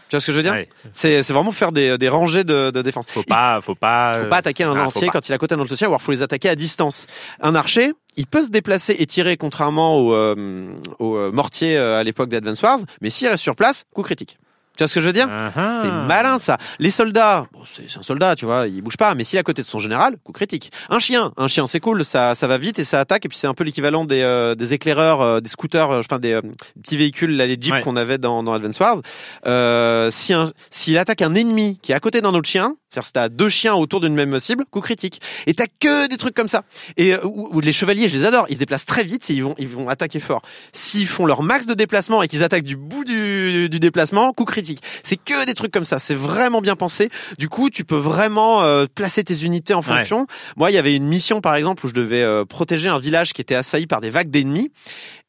Tu 0.09 0.15
vois 0.15 0.21
ce 0.21 0.25
que 0.25 0.31
je 0.31 0.37
veux 0.37 0.43
dire 0.43 0.53
Ouais. 0.53 0.67
C'est 0.91 1.21
c'est 1.21 1.33
vraiment 1.33 1.51
faire 1.51 1.71
des, 1.71 1.97
des 1.97 2.09
rangées 2.09 2.43
de, 2.43 2.71
de 2.71 2.81
défense. 2.81 3.05
Faut 3.07 3.21
pas, 3.21 3.59
faut 3.61 3.75
pas. 3.75 4.21
faut 4.21 4.27
pas 4.27 4.37
attaquer 4.37 4.63
un 4.63 4.73
ah, 4.73 4.83
lancier 4.83 5.09
quand 5.09 5.27
il 5.27 5.31
est 5.31 5.35
à 5.35 5.37
côté 5.37 5.55
d'un 5.55 5.63
lancier, 5.63 5.85
ou 5.85 5.91
alors 5.91 6.01
faut 6.01 6.11
les 6.11 6.23
attaquer 6.23 6.49
à 6.49 6.55
distance. 6.55 7.05
Un 7.41 7.53
archer, 7.53 7.93
il 8.17 8.25
peut 8.25 8.43
se 8.43 8.49
déplacer 8.49 8.95
et 8.97 9.05
tirer 9.05 9.37
contrairement 9.37 9.97
au, 9.97 10.13
euh, 10.13 10.75
au 10.97 11.15
euh, 11.15 11.31
mortier 11.31 11.77
euh, 11.77 11.99
à 11.99 12.03
l'époque 12.03 12.29
d'Advance 12.29 12.61
Wars, 12.61 12.79
mais 13.01 13.11
s'il 13.11 13.27
reste 13.27 13.43
sur 13.43 13.55
place, 13.55 13.85
coup 13.93 14.01
critique. 14.01 14.38
Tu 14.79 14.83
vois 14.83 14.87
ce 14.87 14.95
que 14.95 15.01
je 15.01 15.07
veux 15.07 15.13
dire 15.13 15.27
Uh-huh. 15.27 15.81
C'est 15.81 16.07
malin 16.07 16.39
ça. 16.39 16.57
Les 16.79 16.89
soldats, 16.89 17.47
bon, 17.51 17.59
c'est 17.75 17.97
un 17.99 18.01
soldat, 18.01 18.35
tu 18.35 18.45
vois, 18.45 18.65
il 18.67 18.81
bouge 18.81 18.95
pas, 18.95 19.13
mais 19.13 19.25
s'il 19.25 19.35
est 19.35 19.39
à 19.41 19.43
côté 19.43 19.61
de 19.61 19.67
son 19.67 19.79
général, 19.79 20.15
coup 20.23 20.31
critique. 20.31 20.71
Un 20.89 20.99
chien, 20.99 21.33
un 21.35 21.49
chien, 21.49 21.67
c'est 21.67 21.81
cool, 21.81 22.05
ça, 22.05 22.33
ça 22.33 22.47
va 22.47 22.57
vite 22.57 22.79
et 22.79 22.85
ça 22.85 23.01
attaque, 23.01 23.25
et 23.25 23.27
puis 23.29 23.37
c'est 23.37 23.47
un 23.47 23.53
peu 23.53 23.65
l'équivalent 23.65 24.05
des, 24.05 24.21
euh, 24.21 24.55
des 24.55 24.73
éclaireurs, 24.73 25.19
euh, 25.21 25.39
des 25.41 25.49
scooters, 25.49 25.91
euh, 25.91 25.99
enfin 25.99 26.17
des 26.19 26.31
euh, 26.31 26.41
petits 26.81 26.95
véhicules, 26.95 27.35
là, 27.35 27.45
les 27.45 27.57
jeeps 27.59 27.73
Ouais. 27.73 27.81
qu'on 27.81 27.97
avait 27.97 28.17
dans, 28.17 28.41
dans 28.41 28.53
Advance 28.53 28.79
Wars. 28.79 28.97
Euh, 29.45 30.09
si 30.11 30.33
s'il 30.69 30.97
attaque 30.97 31.21
un 31.21 31.35
ennemi 31.35 31.77
qui 31.81 31.91
est 31.91 31.95
à 31.95 31.99
côté 31.99 32.21
d'un 32.21 32.33
autre 32.33 32.47
chien, 32.47 32.75
c'est-à-dire 32.89 33.05
si 33.05 33.13
t'as 33.13 33.29
deux 33.29 33.49
chiens 33.49 33.75
autour 33.75 33.99
d'une 33.99 34.13
même 34.15 34.39
cible, 34.39 34.65
coup 34.71 34.81
critique. 34.81 35.21
Et 35.45 35.53
t'as 35.53 35.65
que 35.79 36.07
des 36.07 36.17
trucs 36.17 36.33
comme 36.35 36.47
ça. 36.47 36.63
Et 36.97 37.13
euh, 37.13 37.19
ou, 37.25 37.49
ou 37.51 37.59
les 37.59 37.73
chevaliers, 37.73 38.07
je 38.09 38.17
les 38.17 38.25
adore. 38.25 38.45
Ils 38.49 38.55
se 38.55 38.59
déplacent 38.59 38.85
très 38.85 39.03
vite 39.03 39.29
et 39.29 39.33
ils 39.33 39.43
vont, 39.43 39.55
ils 39.59 39.67
vont 39.67 39.89
attaquer 39.89 40.19
fort. 40.19 40.41
S'ils 40.73 41.07
font 41.07 41.25
leur 41.25 41.43
max 41.43 41.65
de 41.65 41.73
déplacement 41.73 42.23
et 42.23 42.27
qu'ils 42.27 42.43
attaquent 42.43 42.63
du 42.63 42.75
bout 42.77 43.03
du, 43.03 43.69
du 43.69 43.79
déplacement, 43.79 44.33
coup 44.33 44.45
critique. 44.45 44.68
C'est 45.03 45.17
que 45.17 45.45
des 45.45 45.53
trucs 45.53 45.71
comme 45.71 45.85
ça. 45.85 45.99
C'est 45.99 46.15
vraiment 46.15 46.61
bien 46.61 46.75
pensé. 46.75 47.09
Du 47.37 47.49
coup, 47.49 47.69
tu 47.69 47.83
peux 47.83 47.97
vraiment 47.97 48.63
euh, 48.63 48.85
placer 48.93 49.23
tes 49.23 49.43
unités 49.43 49.73
en 49.73 49.81
fonction. 49.81 50.27
Moi, 50.57 50.71
il 50.71 50.75
y 50.75 50.77
avait 50.77 50.95
une 50.95 51.07
mission 51.07 51.41
par 51.41 51.55
exemple 51.55 51.85
où 51.85 51.89
je 51.89 51.93
devais 51.93 52.21
euh, 52.21 52.45
protéger 52.45 52.89
un 52.89 52.99
village 52.99 53.33
qui 53.33 53.41
était 53.41 53.55
assailli 53.55 53.87
par 53.87 54.01
des 54.01 54.09
vagues 54.09 54.29
d'ennemis 54.29 54.71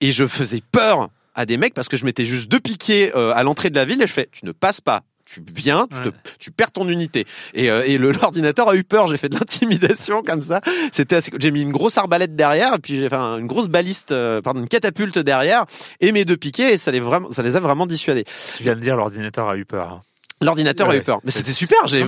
et 0.01 0.13
je 0.13 0.27
faisais 0.27 0.63
peur 0.73 1.09
à 1.35 1.47
des 1.47 1.57
mecs 1.57 1.75
parce 1.75 1.89
que 1.89 1.97
je 1.97 2.05
mettais 2.05 2.25
juste 2.25 2.51
deux 2.51 2.61
piquets 2.61 3.13
euh, 3.15 3.33
à 3.35 3.43
l'entrée 3.43 3.71
de 3.71 3.77
la 3.77 3.85
ville 3.85 4.03
et 4.03 4.07
je 4.07 4.13
fais 4.13 4.29
tu 4.33 4.45
ne 4.45 4.53
passes 4.53 4.81
pas 4.81 5.03
tu 5.33 5.41
viens, 5.55 5.87
tu, 5.91 6.11
te- 6.11 6.17
tu 6.39 6.51
perds 6.51 6.73
ton 6.73 6.89
unité. 6.89 7.27
Et, 7.55 7.71
euh, 7.71 7.83
et 7.87 7.99
le 7.99 8.11
l'ordinateur 8.23 8.69
a 8.69 8.75
eu 8.75 8.83
peur. 8.85 9.07
J'ai 9.07 9.17
fait 9.17 9.29
de 9.29 9.37
l'intimidation 9.37 10.23
comme 10.27 10.43
ça. 10.43 10.61
C'était 10.93 11.17
assez. 11.17 11.31
J'ai 11.39 11.51
mis 11.51 11.61
une 11.63 11.73
grosse 11.73 11.97
arbalète 11.99 12.35
derrière, 12.35 12.75
et 12.75 12.79
puis 12.79 12.99
j'ai 12.99 13.09
fait 13.09 13.17
un- 13.17 13.39
une 13.39 13.47
grosse 13.47 13.69
baliste, 13.69 14.13
euh, 14.13 14.41
pardon, 14.43 14.61
une 14.61 14.69
catapulte 14.69 15.19
derrière, 15.19 15.65
et 16.01 16.13
mes 16.13 16.25
deux 16.25 16.37
piquets, 16.37 16.75
et 16.75 16.79
ça 16.79 16.91
les 16.91 17.01
vraiment, 17.01 17.31
ça 17.31 17.43
les 17.43 17.55
a 17.57 17.61
vraiment 17.61 17.87
dissuadés. 17.87 18.25
Tu 18.57 18.63
viens 18.65 18.75
de 18.75 18.81
dire 18.81 18.97
l'ordinateur 18.97 19.49
a 19.49 19.57
eu 19.57 19.65
peur. 19.65 19.89
hein. 19.89 20.01
L'ordinateur 20.43 20.89
a 20.89 20.97
eu 20.97 21.03
peur, 21.03 21.21
mais 21.23 21.31
c'était 21.31 21.53
super. 21.53 21.77
J'ai, 21.87 21.99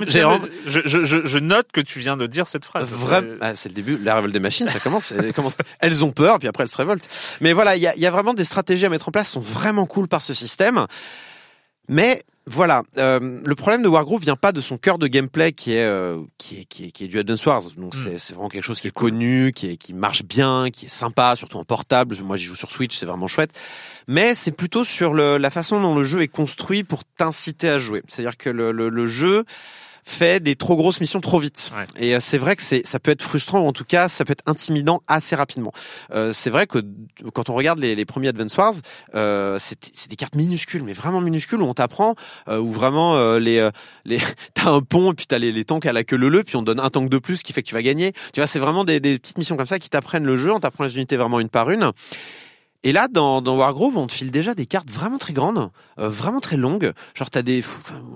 je, 0.65 0.81
je, 0.87 1.05
je, 1.27 1.39
note 1.39 1.71
que 1.71 1.83
tu 1.83 1.99
viens 1.99 2.17
de 2.17 2.27
dire 2.27 2.47
cette 2.47 2.65
phrase. 2.65 2.89
Vraiment, 2.91 3.37
ah, 3.43 3.55
c'est 3.55 3.69
le 3.69 3.75
début. 3.75 3.99
La 4.03 4.15
révolte 4.15 4.33
des 4.33 4.41
machines, 4.41 4.67
ça 4.69 4.81
commence. 4.81 5.13
elles 5.13 5.33
commencent- 5.35 5.59
Elles 5.81 6.03
ont 6.03 6.13
peur, 6.13 6.39
puis 6.39 6.49
après 6.49 6.63
elles 6.63 6.71
se 6.71 6.79
révoltent. 6.79 7.07
Mais 7.43 7.53
voilà, 7.53 7.77
il 7.77 7.83
y 7.83 7.87
a, 7.87 7.95
il 7.95 8.01
y 8.01 8.07
a 8.07 8.11
vraiment 8.11 8.33
des 8.33 8.45
stratégies 8.45 8.87
à 8.87 8.89
mettre 8.89 9.07
en 9.11 9.13
place, 9.13 9.29
sont 9.31 9.41
vraiment 9.41 9.85
cool 9.85 10.09
par 10.09 10.23
ce 10.23 10.33
système. 10.33 10.87
Mais 11.89 12.23
voilà, 12.47 12.83
euh, 12.99 13.41
le 13.45 13.55
problème 13.55 13.83
de 13.83 13.89
Wargroove 13.89 14.21
vient 14.21 14.37
pas 14.37 14.51
de 14.51 14.61
son 14.61 14.77
cœur 14.77 14.99
de 14.99 15.07
gameplay 15.07 15.53
qui 15.53 15.75
est 15.75 15.85
euh, 15.85 16.21
qui 16.39 16.61
est 16.61 16.65
qui 16.65 16.87
est, 16.87 16.91
qui 16.91 17.05
est 17.05 17.09
du 17.09 17.19
Advance 17.19 17.47
Wars. 17.47 17.63
Donc 17.77 17.95
c'est 17.95 18.19
c'est 18.19 18.35
vraiment 18.35 18.49
quelque 18.49 18.65
chose 18.65 18.81
qui 18.81 18.89
est 18.89 18.95
connu, 18.95 19.53
qui 19.55 19.69
est 19.69 19.77
qui 19.77 19.93
marche 19.95 20.25
bien, 20.25 20.71
qui 20.73 20.87
est 20.87 20.89
sympa, 20.89 21.37
surtout 21.37 21.59
en 21.59 21.65
portable. 21.65 22.17
Moi, 22.23 22.37
j'y 22.37 22.45
joue 22.45 22.57
sur 22.57 22.73
Switch, 22.73 22.97
c'est 22.97 23.07
vraiment 23.07 23.29
chouette. 23.29 23.53
Mais 24.09 24.35
c'est 24.35 24.51
plutôt 24.51 24.83
sur 24.83 25.15
le, 25.15 25.39
la 25.39 25.51
façon 25.51 25.81
dont 25.81 25.95
le 25.95 26.05
jeu 26.05 26.23
est 26.23 26.29
construit 26.29 26.83
pour 26.83 27.05
t'inciter 27.05 27.69
à 27.69 27.79
jouer. 27.79 28.03
C'est-à-dire 28.09 28.37
que 28.37 28.51
le, 28.51 28.73
le, 28.73 28.89
le 28.89 29.07
jeu 29.07 29.45
fait 30.05 30.43
des 30.43 30.57
trop 30.57 30.77
grosses 30.77 31.01
missions 31.01 31.21
trop 31.21 31.39
vite. 31.39 31.73
Ouais. 31.77 31.87
Et 32.03 32.15
euh, 32.15 32.21
c'est 32.21 32.39
vrai 32.39 32.57
que 32.57 32.63
c'est 32.63 32.87
ça 32.87 32.99
peut 32.99 33.11
être 33.11 33.23
frustrant 33.23 33.61
ou 33.61 33.67
en 33.67 33.73
tout 33.73 33.85
cas 33.85 34.09
ça 34.09 34.25
peut 34.25 34.33
être 34.33 34.43
intimidant 34.47 35.01
assez 35.07 35.37
rapidement. 35.37 35.73
Euh, 36.13 36.33
c'est 36.33 36.51
vrai 36.51 36.67
que 36.67 36.79
quand 37.33 37.49
on 37.49 37.55
regarde 37.55 37.79
les, 37.79 37.95
les 37.95 38.05
premiers 38.05 38.29
Advance 38.29 38.57
Wars, 38.57 38.75
euh, 39.15 39.59
c'est 39.61 39.79
c'est 39.93 40.11
des 40.11 40.17
cartes 40.17 40.35
minuscules, 40.35 40.83
mais 40.83 40.93
vraiment 40.93 41.21
minuscules 41.21 41.63
où 41.63 41.67
on 41.67 41.75
t'apprend 41.75 42.15
euh, 42.49 42.59
où 42.59 42.71
vraiment 42.71 43.17
euh, 43.17 43.39
les 43.39 43.59
euh, 43.59 43.71
les 44.05 44.19
t'as 44.55 44.71
un 44.71 44.81
pont 44.81 45.13
et 45.13 45.15
puis 45.15 45.27
t'as 45.27 45.39
les, 45.39 45.53
les 45.53 45.65
tanks 45.65 45.87
à 45.87 45.93
la 45.93 46.05
queue 46.05 46.17
leu 46.17 46.29
leu 46.29 46.43
puis 46.43 46.57
on 46.57 46.61
te 46.61 46.67
donne 46.67 46.81
un 46.81 46.91
tank 46.91 47.09
de 47.09 47.19
plus 47.19 47.43
qui 47.43 47.53
fait 47.53 47.63
que 47.63 47.69
tu 47.69 47.75
vas 47.75 47.83
gagner. 47.83 48.13
Tu 48.33 48.41
vois, 48.41 48.47
c'est 48.47 48.59
vraiment 48.59 48.85
des, 48.85 49.01
des 49.01 49.19
petites 49.19 49.39
missions 49.39 49.57
comme 49.57 49.67
ça 49.67 49.79
qui 49.79 49.91
t'apprennent 49.91 50.25
le 50.25 50.37
jeu, 50.37 50.53
on 50.53 50.61
t'apprend 50.61 50.85
les 50.85 50.97
unités 50.97 51.17
vraiment 51.17 51.41
une 51.41 51.49
par 51.49 51.71
une. 51.71 51.93
Et 52.85 52.93
là, 52.93 53.07
dans, 53.09 53.43
dans 53.43 53.57
Wargrove, 53.57 53.97
on 53.97 54.07
te 54.09 54.13
file 54.13 54.31
déjà 54.33 54.55
des 54.55 54.67
cartes 54.67 54.91
vraiment 54.91 55.19
très 55.19 55.33
grandes, 55.33 55.71
euh, 56.01 56.09
vraiment 56.09 56.41
très 56.41 56.57
longues. 56.57 56.93
Genre, 57.15 57.31
t'as 57.31 57.43
des, 57.43 57.63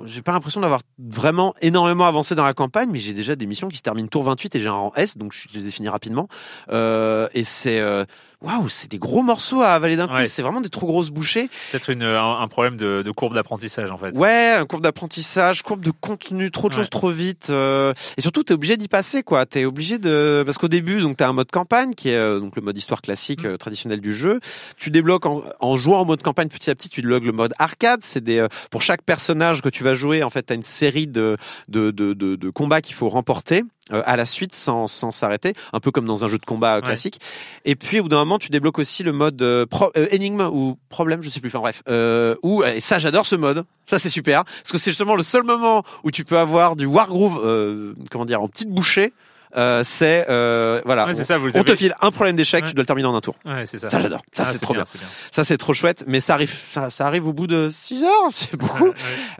j'ai 0.06 0.22
pas 0.22 0.32
l'impression 0.32 0.60
d'avoir 0.60 0.80
vraiment 0.98 1.54
énormément 1.62 2.04
avancé 2.04 2.34
dans 2.34 2.44
la 2.44 2.54
campagne, 2.54 2.88
mais 2.90 2.98
j'ai 2.98 3.12
déjà 3.12 3.36
des 3.36 3.46
missions 3.46 3.68
qui 3.68 3.76
se 3.76 3.82
terminent 3.82 4.08
tour 4.08 4.24
28 4.24 4.56
et 4.56 4.60
j'ai 4.60 4.68
un 4.68 4.72
rang 4.72 4.92
S, 4.96 5.18
donc 5.18 5.32
je 5.32 5.46
les 5.56 5.68
ai 5.68 5.70
finis 5.70 5.88
rapidement. 5.88 6.28
Euh, 6.70 7.28
et 7.32 7.44
c'est, 7.44 7.78
euh, 7.78 8.04
waouh, 8.46 8.68
c'est 8.68 8.90
des 8.90 8.98
gros 8.98 9.22
morceaux 9.22 9.60
à 9.62 9.68
avaler 9.70 9.96
d'un 9.96 10.06
coup. 10.08 10.14
Ouais. 10.14 10.26
C'est 10.26 10.42
vraiment 10.42 10.60
des 10.60 10.68
trop 10.70 10.86
grosses 10.86 11.10
bouchées. 11.10 11.48
Peut-être 11.72 11.90
une, 11.90 12.02
un, 12.02 12.38
un 12.40 12.48
problème 12.48 12.76
de, 12.76 13.02
de 13.02 13.10
courbe 13.10 13.34
d'apprentissage 13.34 13.90
en 13.90 13.98
fait. 13.98 14.16
Ouais, 14.16 14.54
un 14.58 14.64
courbe 14.66 14.82
d'apprentissage, 14.82 15.62
courbe 15.62 15.84
de 15.84 15.90
contenu, 15.90 16.50
trop 16.50 16.68
de 16.68 16.74
Ouais. 16.74 16.80
choses 16.82 16.90
trop 16.90 17.10
vite. 17.10 17.48
euh, 17.50 17.92
et 18.16 18.20
surtout, 18.20 18.42
t'es 18.42 18.54
obligé 18.54 18.76
d'y 18.76 18.88
passer, 18.88 19.22
quoi. 19.22 19.46
T'es 19.46 19.64
obligé 19.64 19.98
de, 19.98 20.42
parce 20.46 20.58
qu'au 20.58 20.68
début, 20.68 21.00
donc 21.00 21.16
t'as 21.16 21.28
un 21.28 21.32
mode 21.32 21.50
campagne 21.50 21.94
qui 21.94 22.08
est 22.10 22.14
euh, 22.16 22.40
donc 22.40 22.56
le 22.56 22.62
mode 22.62 22.76
histoire 22.78 23.02
classique 23.02 23.42
Mm. 23.42 23.46
euh, 23.46 23.56
traditionnel 23.56 24.00
du 24.00 24.14
jeu. 24.14 24.40
Tu 24.76 24.90
débloques 24.90 25.26
en, 25.26 25.42
en 25.60 25.76
jouant 25.76 26.00
en 26.00 26.04
mode 26.04 26.22
campagne 26.22 26.48
petit 26.48 26.70
à 26.70 26.74
petit, 26.74 26.88
tu 26.88 27.00
débloques 27.02 27.24
le 27.24 27.32
mode 27.32 27.52
arcade. 27.58 28.00
C'est 28.02 28.22
des, 28.22 28.38
euh, 28.38 28.48
pour 28.70 28.82
chaque 28.82 29.02
personnage 29.02 29.62
que 29.62 29.68
tu 29.68 29.82
vas 29.84 29.94
jouer, 29.94 30.22
en 30.22 30.30
fait, 30.30 30.42
t'as 30.42 30.54
une 30.54 30.62
série 30.62 31.06
de 31.06 31.36
de 31.68 31.90
de, 31.90 32.12
de, 32.12 32.36
de 32.36 32.50
combats 32.50 32.80
qu'il 32.80 32.94
faut 32.94 33.08
remporter. 33.08 33.64
Euh, 33.92 34.02
à 34.04 34.16
la 34.16 34.26
suite 34.26 34.52
sans 34.54 34.88
sans 34.88 35.12
s'arrêter 35.12 35.54
un 35.72 35.80
peu 35.80 35.90
comme 35.90 36.04
dans 36.06 36.24
un 36.24 36.28
jeu 36.28 36.38
de 36.38 36.44
combat 36.44 36.74
euh, 36.74 36.76
Ouais. 36.80 36.82
classique. 36.86 37.20
Et 37.64 37.76
puis 37.76 38.00
au 38.00 38.04
bout 38.04 38.08
d'un 38.08 38.18
moment 38.18 38.38
tu 38.38 38.48
débloques 38.50 38.78
aussi 38.78 39.02
le 39.02 39.12
mode 39.12 39.40
euh, 39.42 39.66
pro- 39.66 39.92
euh, 39.96 40.06
énigme 40.10 40.40
ou 40.52 40.76
problème 40.88 41.22
je 41.22 41.28
sais 41.30 41.40
plus 41.40 41.48
enfin 41.48 41.60
bref 41.60 41.82
euh, 41.88 42.34
où 42.42 42.64
et 42.64 42.80
ça 42.80 42.98
j'adore 42.98 43.26
ce 43.26 43.36
mode. 43.36 43.64
Ça 43.88 43.98
c'est 43.98 44.08
super. 44.08 44.44
Parce 44.44 44.72
que 44.72 44.78
c'est 44.78 44.90
justement 44.90 45.14
le 45.14 45.22
seul 45.22 45.44
moment 45.44 45.84
où 46.04 46.10
tu 46.10 46.24
peux 46.24 46.38
avoir 46.38 46.74
du 46.76 46.86
wargroove 46.86 47.40
euh, 47.44 47.94
comment 48.10 48.24
dire 48.24 48.42
en 48.42 48.48
petite 48.48 48.70
bouchée 48.70 49.12
euh, 49.56 49.82
c'est 49.84 50.26
euh, 50.28 50.80
voilà 50.84 51.06
Ouais, 51.06 51.12
on, 51.20 51.24
ça, 51.24 51.36
vous 51.38 51.56
on 51.56 51.62
te 51.64 51.76
file 51.76 51.94
un 52.00 52.10
problème 52.10 52.36
d'échec 52.36 52.62
Ouais. 52.64 52.68
tu 52.68 52.74
dois 52.74 52.82
le 52.82 52.86
terminer 52.86 53.08
en 53.08 53.14
un 53.14 53.20
tour 53.20 53.36
Ouais, 53.44 53.66
c'est 53.66 53.78
ça. 53.78 53.90
ça 53.90 54.00
j'adore 54.00 54.22
ça 54.32 54.44
Ah, 54.46 54.52
c'est 54.52 54.58
trop 54.58 54.74
bien, 54.74 54.84
ça 55.30 55.44
c'est 55.44 55.56
trop 55.56 55.72
chouette 55.74 56.04
mais 56.06 56.20
ça 56.20 56.34
arrive 56.34 56.52
ça, 56.72 56.90
ça 56.90 57.06
arrive 57.06 57.26
au 57.28 57.32
bout 57.32 57.46
de 57.46 57.68
6 57.70 58.02
heures 58.04 58.10
c'est 58.32 58.56
beaucoup 58.56 58.92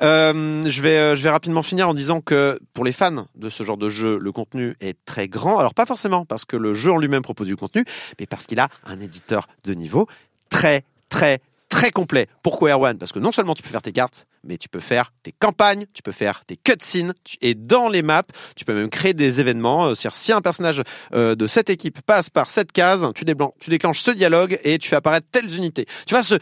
euh, 0.02 0.62
je 0.66 0.82
vais 0.82 1.16
je 1.16 1.22
vais 1.22 1.30
rapidement 1.30 1.62
finir 1.62 1.88
en 1.88 1.94
disant 1.94 2.20
que 2.20 2.58
pour 2.74 2.84
les 2.84 2.92
fans 2.92 3.26
de 3.34 3.48
ce 3.48 3.62
genre 3.62 3.76
de 3.76 3.88
jeu, 3.88 4.18
le 4.20 4.32
contenu 4.32 4.76
est 4.80 4.96
très 5.04 5.28
grand. 5.28 5.58
Alors 5.58 5.74
pas 5.74 5.86
forcément 5.86 6.24
parce 6.24 6.44
que 6.44 6.56
le 6.56 6.74
jeu 6.74 6.92
en 6.92 6.98
lui-même 6.98 7.22
propose 7.22 7.46
du 7.46 7.56
contenu, 7.56 7.84
mais 8.20 8.26
parce 8.26 8.46
qu'il 8.46 8.60
a 8.60 8.68
un 8.86 9.00
éditeur 9.00 9.46
de 9.64 9.74
niveau 9.74 10.06
très 10.50 10.84
très 11.08 11.40
très 11.68 11.90
complet. 11.90 12.26
Pourquoi 12.42 12.70
Erwan? 12.70 12.96
Parce 12.98 13.12
que 13.12 13.18
non 13.18 13.32
seulement 13.32 13.54
tu 13.54 13.62
peux 13.62 13.70
faire 13.70 13.82
tes 13.82 13.92
cartes, 13.92 14.26
mais 14.46 14.58
tu 14.58 14.68
peux 14.68 14.80
faire 14.80 15.12
tes 15.22 15.32
campagnes, 15.32 15.86
tu 15.94 16.02
peux 16.02 16.12
faire 16.12 16.44
tes 16.46 16.56
cutscenes, 16.56 17.12
tu- 17.24 17.36
et 17.42 17.54
dans 17.54 17.88
les 17.88 18.02
maps, 18.02 18.22
tu 18.56 18.64
peux 18.64 18.74
même 18.74 18.88
créer 18.90 19.14
des 19.14 19.40
événements. 19.40 19.86
Euh, 19.86 19.94
C'est-à-dire, 19.94 20.16
si 20.16 20.32
un 20.32 20.40
personnage 20.40 20.82
euh, 21.14 21.34
de 21.34 21.46
cette 21.46 21.70
équipe 21.70 22.00
passe 22.06 22.30
par 22.30 22.48
cette 22.50 22.72
case, 22.72 23.06
tu, 23.14 23.24
déclenches 23.24 24.00
ce 24.00 24.10
dialogue 24.10 24.58
et 24.64 24.78
tu 24.78 24.88
fais 24.88 24.96
apparaître 24.96 25.26
telles 25.30 25.54
unités. 25.56 25.86
Tu 26.06 26.14
vois, 26.14 26.22
ce- 26.22 26.36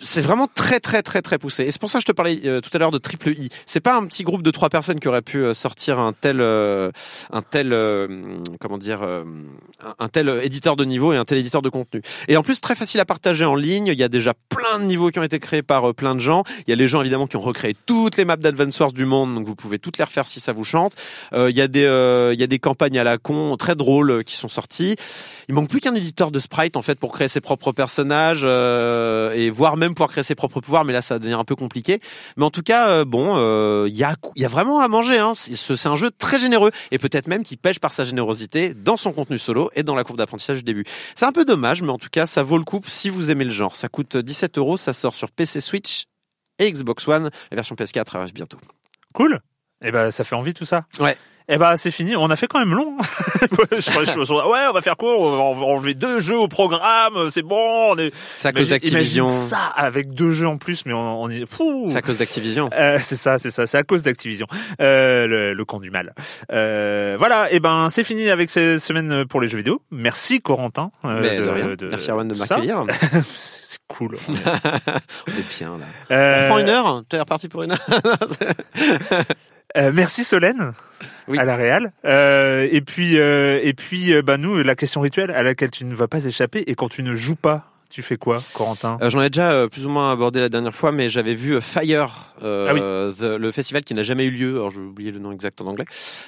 c'est 0.00 0.20
vraiment 0.22 0.46
très 0.46 0.80
très 0.80 1.02
très 1.02 1.22
très 1.22 1.38
poussé. 1.38 1.64
Et 1.64 1.70
c'est 1.70 1.80
pour 1.80 1.90
ça 1.90 1.98
que 1.98 2.02
je 2.02 2.06
te 2.06 2.12
parlais 2.12 2.40
euh, 2.44 2.60
tout 2.60 2.70
à 2.74 2.78
l'heure 2.78 2.90
de 2.90 2.98
triple 2.98 3.30
I. 3.30 3.48
C'est 3.66 3.80
pas 3.80 3.96
un 3.96 4.06
petit 4.06 4.22
groupe 4.22 4.42
de 4.42 4.50
trois 4.50 4.68
personnes 4.68 5.00
qui 5.00 5.08
aurait 5.08 5.22
pu 5.22 5.54
sortir 5.54 5.98
un 5.98 6.12
tel, 6.12 6.40
un 6.40 7.42
tel, 7.42 7.70
comment 8.60 8.78
dire, 8.78 9.02
un- 9.02 10.08
tel 10.08 10.28
éditeur 10.42 10.76
de 10.76 10.84
niveau 10.84 11.12
et 11.12 11.16
un 11.16 11.24
tel 11.24 11.38
éditeur 11.38 11.62
de 11.62 11.68
contenu. 11.68 12.02
Et 12.28 12.36
en 12.36 12.42
plus, 12.42 12.60
très 12.60 12.74
facile 12.74 13.00
à 13.00 13.04
partager 13.04 13.44
en 13.44 13.54
ligne. 13.54 13.88
Il 13.88 13.98
y 13.98 14.02
a 14.02 14.08
déjà 14.08 14.32
plein 14.48 14.78
de 14.78 14.84
niveaux 14.84 15.10
qui 15.10 15.18
ont 15.18 15.22
été 15.22 15.38
créés 15.38 15.62
par 15.62 15.94
plein 15.94 16.14
de 16.14 16.20
gens. 16.20 16.42
Il 16.66 16.70
y 16.70 16.72
a 16.72 16.76
les 16.76 16.88
gens 16.88 17.00
évidemment 17.00 17.26
qui 17.26 17.36
ont 17.36 17.40
recréé 17.46 17.74
toutes 17.86 18.16
les 18.16 18.24
maps 18.24 18.36
d'Advance 18.36 18.78
Wars 18.80 18.92
du 18.92 19.06
monde, 19.06 19.34
donc 19.34 19.46
vous 19.46 19.54
pouvez 19.54 19.78
toutes 19.78 19.98
les 19.98 20.04
refaire 20.04 20.26
si 20.26 20.40
ça 20.40 20.52
vous 20.52 20.64
chante. 20.64 20.94
Euh, 21.32 21.50
il 21.50 21.56
y 21.56 21.60
a 21.60 21.68
des, 21.68 21.84
euh, 21.84 22.34
y 22.34 22.42
a 22.42 22.46
des 22.46 22.58
campagnes 22.58 22.98
à 22.98 23.04
la 23.04 23.18
con 23.18 23.56
très 23.56 23.74
drôles 23.74 24.10
euh, 24.10 24.22
qui 24.22 24.36
sont 24.36 24.48
sorties. 24.48 24.96
Il 25.48 25.54
manque 25.54 25.68
plus 25.68 25.80
qu'un 25.80 25.94
éditeur 25.94 26.30
de 26.30 26.38
sprite 26.38 26.76
en 26.76 26.82
fait 26.82 26.98
pour 26.98 27.12
créer 27.12 27.28
ses 27.28 27.40
propres 27.40 27.72
personnages 27.72 28.42
euh, 28.44 29.32
et 29.32 29.50
voire 29.50 29.76
même 29.76 29.94
pouvoir 29.94 30.10
créer 30.10 30.24
ses 30.24 30.34
propres 30.34 30.60
pouvoirs, 30.60 30.84
mais 30.84 30.92
là 30.92 31.02
ça 31.02 31.14
va 31.14 31.18
devenir 31.18 31.38
un 31.38 31.44
peu 31.44 31.54
compliqué. 31.54 32.00
Mais 32.36 32.44
en 32.44 32.50
tout 32.50 32.62
cas, 32.62 32.88
euh, 32.88 33.04
bon, 33.04 33.36
il 33.86 33.94
y 33.94 34.04
a, 34.04 34.14
il 34.34 34.42
y 34.42 34.44
a 34.44 34.48
vraiment 34.48 34.80
à 34.80 34.88
manger. 34.88 35.18
Hein. 35.18 35.32
C'est 35.34 35.86
un 35.86 35.96
jeu 35.96 36.10
très 36.16 36.38
généreux 36.38 36.70
et 36.90 36.98
peut-être 36.98 37.28
même 37.28 37.42
qui 37.42 37.56
pêche 37.56 37.78
par 37.78 37.92
sa 37.92 38.04
générosité 38.04 38.74
dans 38.74 38.96
son 38.96 39.12
contenu 39.12 39.38
solo 39.38 39.70
et 39.74 39.82
dans 39.82 39.94
la 39.94 40.04
courbe 40.04 40.18
d'apprentissage 40.18 40.58
du 40.58 40.64
début. 40.64 40.84
C'est 41.14 41.26
un 41.26 41.32
peu 41.32 41.44
dommage, 41.44 41.82
mais 41.82 41.90
en 41.90 41.98
tout 41.98 42.08
cas, 42.10 42.26
ça 42.26 42.42
vaut 42.42 42.58
le 42.58 42.64
coup 42.64 42.80
si 42.86 43.08
vous 43.08 43.30
aimez 43.30 43.44
le 43.44 43.50
genre. 43.50 43.76
Ça 43.76 43.88
coûte 43.88 44.16
17 44.16 44.58
euros, 44.58 44.76
ça 44.76 44.92
sort 44.92 45.14
sur 45.14 45.30
PC, 45.30 45.60
Switch 45.60 46.06
et 46.58 46.72
Xbox 46.72 47.06
One. 47.08 47.30
La 47.50 47.54
version 47.54 47.74
PS4 47.74 48.16
arrive 48.16 48.32
bientôt. 48.34 48.58
Cool. 49.12 49.40
Eh 49.82 49.90
ben, 49.90 50.10
ça 50.10 50.24
fait 50.24 50.34
envie 50.34 50.54
tout 50.54 50.64
ça. 50.64 50.86
Ouais. 51.00 51.16
Eh 51.48 51.58
ben, 51.58 51.76
c'est 51.76 51.90
fini. 51.92 52.16
On 52.16 52.28
a 52.30 52.36
fait 52.36 52.48
quand 52.48 52.58
même 52.58 52.74
long. 52.74 52.96
Je- 53.72 53.78
je- 53.78 54.24
je- 54.24 54.32
ouais, 54.50 54.66
on 54.68 54.72
va 54.72 54.80
faire 54.80 54.96
court. 54.96 55.20
On 55.20 55.54
va 55.54 55.66
enlever 55.66 55.94
deux 55.94 56.18
jeux 56.18 56.38
au 56.38 56.48
programme. 56.48 57.30
C'est 57.30 57.42
bon. 57.42 57.92
On 57.92 57.98
est... 57.98 58.12
C'est 58.38 58.48
à 58.48 58.52
cause 58.52 58.70
d'Activision. 58.70 59.28
ça 59.28 59.58
avec 59.76 60.10
deux 60.10 60.32
jeux 60.32 60.48
en 60.48 60.56
plus, 60.56 60.84
mais 60.86 60.92
on, 60.92 61.22
on 61.22 61.28
est. 61.30 61.46
Fou. 61.46 61.84
C'est 61.88 61.96
à 61.96 62.02
cause 62.02 62.18
d'Activision. 62.18 62.68
Euh, 62.72 62.98
c'est 63.00 63.14
ça, 63.14 63.38
c'est 63.38 63.50
ça, 63.52 63.66
c'est 63.66 63.78
à 63.78 63.82
cause 63.84 64.02
d'Activision, 64.02 64.46
euh, 64.80 65.26
le, 65.26 65.52
le 65.54 65.64
camp 65.64 65.78
du 65.78 65.90
mal. 65.90 66.14
Euh, 66.50 67.14
voilà, 67.18 67.52
et 67.52 67.60
ben 67.60 67.88
c'est 67.90 68.02
fini 68.04 68.28
avec 68.30 68.50
cette 68.50 68.80
semaine 68.80 69.24
pour 69.26 69.40
les 69.40 69.46
jeux 69.48 69.58
vidéo. 69.58 69.80
Merci 69.92 70.40
Corentin. 70.40 70.90
euh, 71.04 71.20
Mais 71.22 71.36
de 71.36 71.48
rien. 71.48 71.76
Merci 71.90 72.10
Erwan 72.10 72.26
de 72.26 72.34
m'accueillir. 72.36 72.84
c'est 73.22 73.78
cool. 73.86 74.16
On 74.28 74.32
est 75.38 75.56
bien 75.58 75.78
là. 75.78 75.86
Euh, 76.16 76.46
On 76.46 76.48
prend 76.48 76.58
une 76.58 76.68
heure 76.70 77.02
T'es 77.08 77.20
reparti 77.20 77.48
pour 77.48 77.62
une 77.62 77.72
heure 77.72 77.86
euh, 79.76 79.90
merci 79.94 80.24
Solène. 80.24 80.72
Oui. 81.28 81.38
À 81.38 81.44
la 81.44 81.56
Réal. 81.56 81.92
Euh, 82.04 82.68
et 82.70 82.80
puis, 82.80 83.18
euh, 83.18 83.60
et 83.62 83.74
puis, 83.74 84.12
bah 84.22 84.36
nous, 84.36 84.62
la 84.62 84.74
question 84.76 85.00
rituelle 85.00 85.30
à 85.32 85.42
laquelle 85.42 85.70
tu 85.70 85.84
ne 85.84 85.94
vas 85.94 86.06
pas 86.08 86.24
échapper. 86.24 86.62
Et 86.68 86.74
quand 86.74 86.88
tu 86.88 87.02
ne 87.02 87.14
joues 87.14 87.34
pas, 87.36 87.72
tu 87.90 88.02
fais 88.02 88.16
quoi, 88.16 88.42
Corentin 88.54 88.96
Euh, 89.02 89.10
J'en 89.10 89.20
ai 89.22 89.28
déjà 89.30 89.50
euh, 89.50 89.68
plus 89.68 89.86
ou 89.86 89.88
moins 89.88 90.12
abordé 90.12 90.40
la 90.40 90.48
dernière 90.48 90.74
fois, 90.74 90.92
mais 90.92 91.10
j'avais 91.10 91.34
vu 91.34 91.54
euh, 91.54 91.60
Fire, 91.60 92.32
the- 92.40 93.36
le 93.38 93.50
festival 93.52 93.82
qui 93.84 93.94
n'a 93.94 94.02
jamais 94.04 94.26
eu 94.26 94.30
lieu. 94.30 94.54
Alors 94.56 94.70
j'ai 94.70 94.80
oublié 94.80 95.10
le 95.10 95.18
nom 95.18 95.32
exact 95.32 95.60
en 95.60 95.66
anglais. 95.66 95.84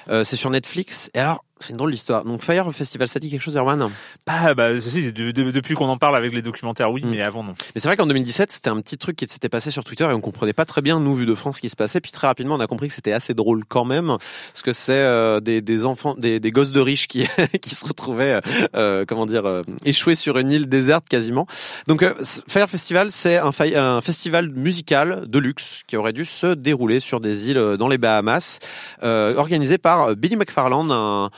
C'est 0.07 0.35
sur 0.35 0.49
Netflix. 0.49 1.09
Et 1.13 1.19
alors, 1.19 1.43
c'est 1.59 1.71
une 1.71 1.77
drôle 1.77 1.91
d'histoire. 1.91 2.23
Donc 2.25 2.41
Fire 2.43 2.71
festival, 2.73 3.07
ça 3.07 3.19
dit 3.19 3.29
quelque 3.29 3.41
chose, 3.41 3.57
Erwan? 3.57 3.89
Bah, 4.25 4.53
bah, 4.53 4.79
si, 4.79 5.11
de- 5.11 5.31
de- 5.31 5.51
depuis 5.51 5.75
qu'on 5.75 5.87
en 5.89 5.97
parle 5.97 6.15
avec 6.15 6.33
les 6.33 6.41
documentaires, 6.41 6.91
oui, 6.91 7.03
Mm. 7.03 7.09
mais 7.09 7.21
avant 7.21 7.43
non. 7.43 7.53
Mais 7.75 7.81
c'est 7.81 7.87
vrai 7.87 7.97
qu'en 7.97 8.05
2017, 8.07 8.51
c'était 8.51 8.69
un 8.69 8.79
petit 8.81 8.97
truc 8.97 9.15
qui 9.15 9.27
s'était 9.27 9.49
passé 9.49 9.71
sur 9.71 9.83
Twitter 9.83 10.05
et 10.05 10.13
on 10.13 10.21
comprenait 10.21 10.53
pas 10.53 10.65
très 10.65 10.81
bien, 10.81 10.99
nous, 10.99 11.15
vu 11.15 11.25
de 11.25 11.35
France, 11.35 11.57
ce 11.57 11.61
qui 11.61 11.69
se 11.69 11.75
passait. 11.75 11.99
Puis 12.01 12.11
très 12.11 12.27
rapidement, 12.27 12.55
on 12.55 12.59
a 12.59 12.67
compris 12.67 12.87
que 12.87 12.93
c'était 12.93 13.11
assez 13.11 13.33
drôle 13.33 13.63
quand 13.65 13.85
même, 13.85 14.07
parce 14.07 14.61
que 14.63 14.71
c'est 14.73 14.93
euh, 14.93 15.39
des, 15.39 15.61
des 15.61 15.85
enfants, 15.85 16.15
des, 16.17 16.39
des 16.39 16.51
gosses 16.51 16.71
de 16.71 16.79
riches 16.79 17.07
qui, 17.07 17.25
qui 17.61 17.75
se 17.75 17.85
retrouvaient, 17.85 18.35
euh, 18.35 18.41
euh, 18.75 19.05
comment 19.07 19.25
dire, 19.25 19.45
euh, 19.45 19.61
échoués 19.85 20.15
sur 20.15 20.37
une 20.37 20.51
île 20.51 20.67
déserte 20.69 21.07
quasiment. 21.09 21.45
Donc 21.87 22.03
euh, 22.03 22.13
Fire 22.47 22.69
Festival, 22.69 23.11
c'est 23.11 23.37
un, 23.37 23.51
un 23.75 24.01
festival 24.01 24.49
musical 24.49 25.25
de 25.27 25.39
luxe 25.39 25.81
qui 25.87 25.97
aurait 25.97 26.13
dû 26.13 26.25
se 26.25 26.53
dérouler 26.53 26.99
sur 26.99 27.19
des 27.19 27.49
îles 27.49 27.57
euh, 27.57 27.77
dans 27.77 27.87
les 27.87 27.97
Bahamas, 27.97 28.59
euh, 29.03 29.35
organisé 29.35 29.77
par 29.77 30.15
Billy 30.15 30.35
McFarland, 30.35 30.89
un 30.91 31.29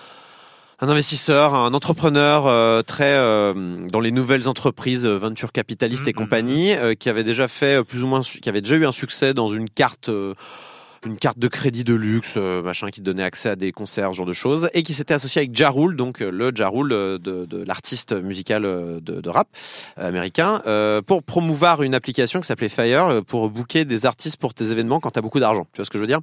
un 0.84 0.89
investisseur, 0.89 1.53
un 1.53 1.73
entrepreneur 1.75 2.47
euh, 2.47 2.82
très 2.82 3.13
euh, 3.13 3.53
dans 3.91 3.99
les 3.99 4.11
nouvelles 4.11 4.49
entreprises, 4.49 5.05
euh, 5.05 5.17
venture 5.17 5.51
capitalistes 5.51 6.07
et 6.07 6.11
Mhm. 6.11 6.15
compagnie, 6.17 6.73
euh, 6.73 6.95
qui 6.95 7.07
avait 7.07 7.23
déjà 7.23 7.47
fait 7.47 7.77
euh, 7.79 7.84
plus 7.84 8.01
ou 8.03 8.07
moins, 8.07 8.21
qui 8.21 8.49
avait 8.49 8.61
déjà 8.61 8.75
eu 8.75 8.86
un 8.88 8.91
succès 8.91 9.34
dans 9.36 9.49
une 9.53 9.69
carte. 9.69 10.09
Une 11.05 11.17
carte 11.17 11.39
de 11.39 11.47
crédit 11.47 11.83
de 11.83 11.93
luxe, 11.93 12.33
euh, 12.37 12.61
machin, 12.61 12.89
qui 12.89 13.01
donnait 13.01 13.23
accès 13.23 13.49
à 13.49 13.55
des 13.55 13.71
concerts, 13.71 14.09
ce 14.11 14.17
genre 14.17 14.25
de 14.25 14.33
choses, 14.33 14.69
et 14.73 14.83
qui 14.83 14.93
s'était 14.93 15.13
associé 15.13 15.39
avec 15.39 15.55
Ja 15.55 15.69
Rule, 15.69 15.95
donc 15.95 16.21
euh, 16.21 16.29
le 16.31 16.51
Ja 16.55 16.69
Rule 16.69 16.91
euh, 16.91 17.17
de, 17.17 17.45
de 17.45 17.63
l'artiste 17.63 18.13
musical 18.13 18.63
de, 18.63 18.99
de 18.99 19.29
rap 19.29 19.47
américain, 19.97 20.61
euh, 20.65 21.01
pour 21.01 21.23
promouvoir 21.23 21.83
une 21.83 21.95
application 21.95 22.41
qui 22.41 22.47
s'appelait 22.47 22.69
Fire 22.69 23.21
pour 23.25 23.49
booker 23.49 23.85
des 23.85 24.05
artistes 24.05 24.37
pour 24.37 24.53
tes 24.53 24.71
événements 24.71 24.99
quand 24.99 25.11
t'as 25.11 25.21
beaucoup 25.21 25.39
d'argent. 25.39 25.65
Tu 25.73 25.77
vois 25.77 25.85
ce 25.85 25.89
que 25.89 25.97
je 25.97 26.01
veux 26.01 26.07
dire? 26.07 26.19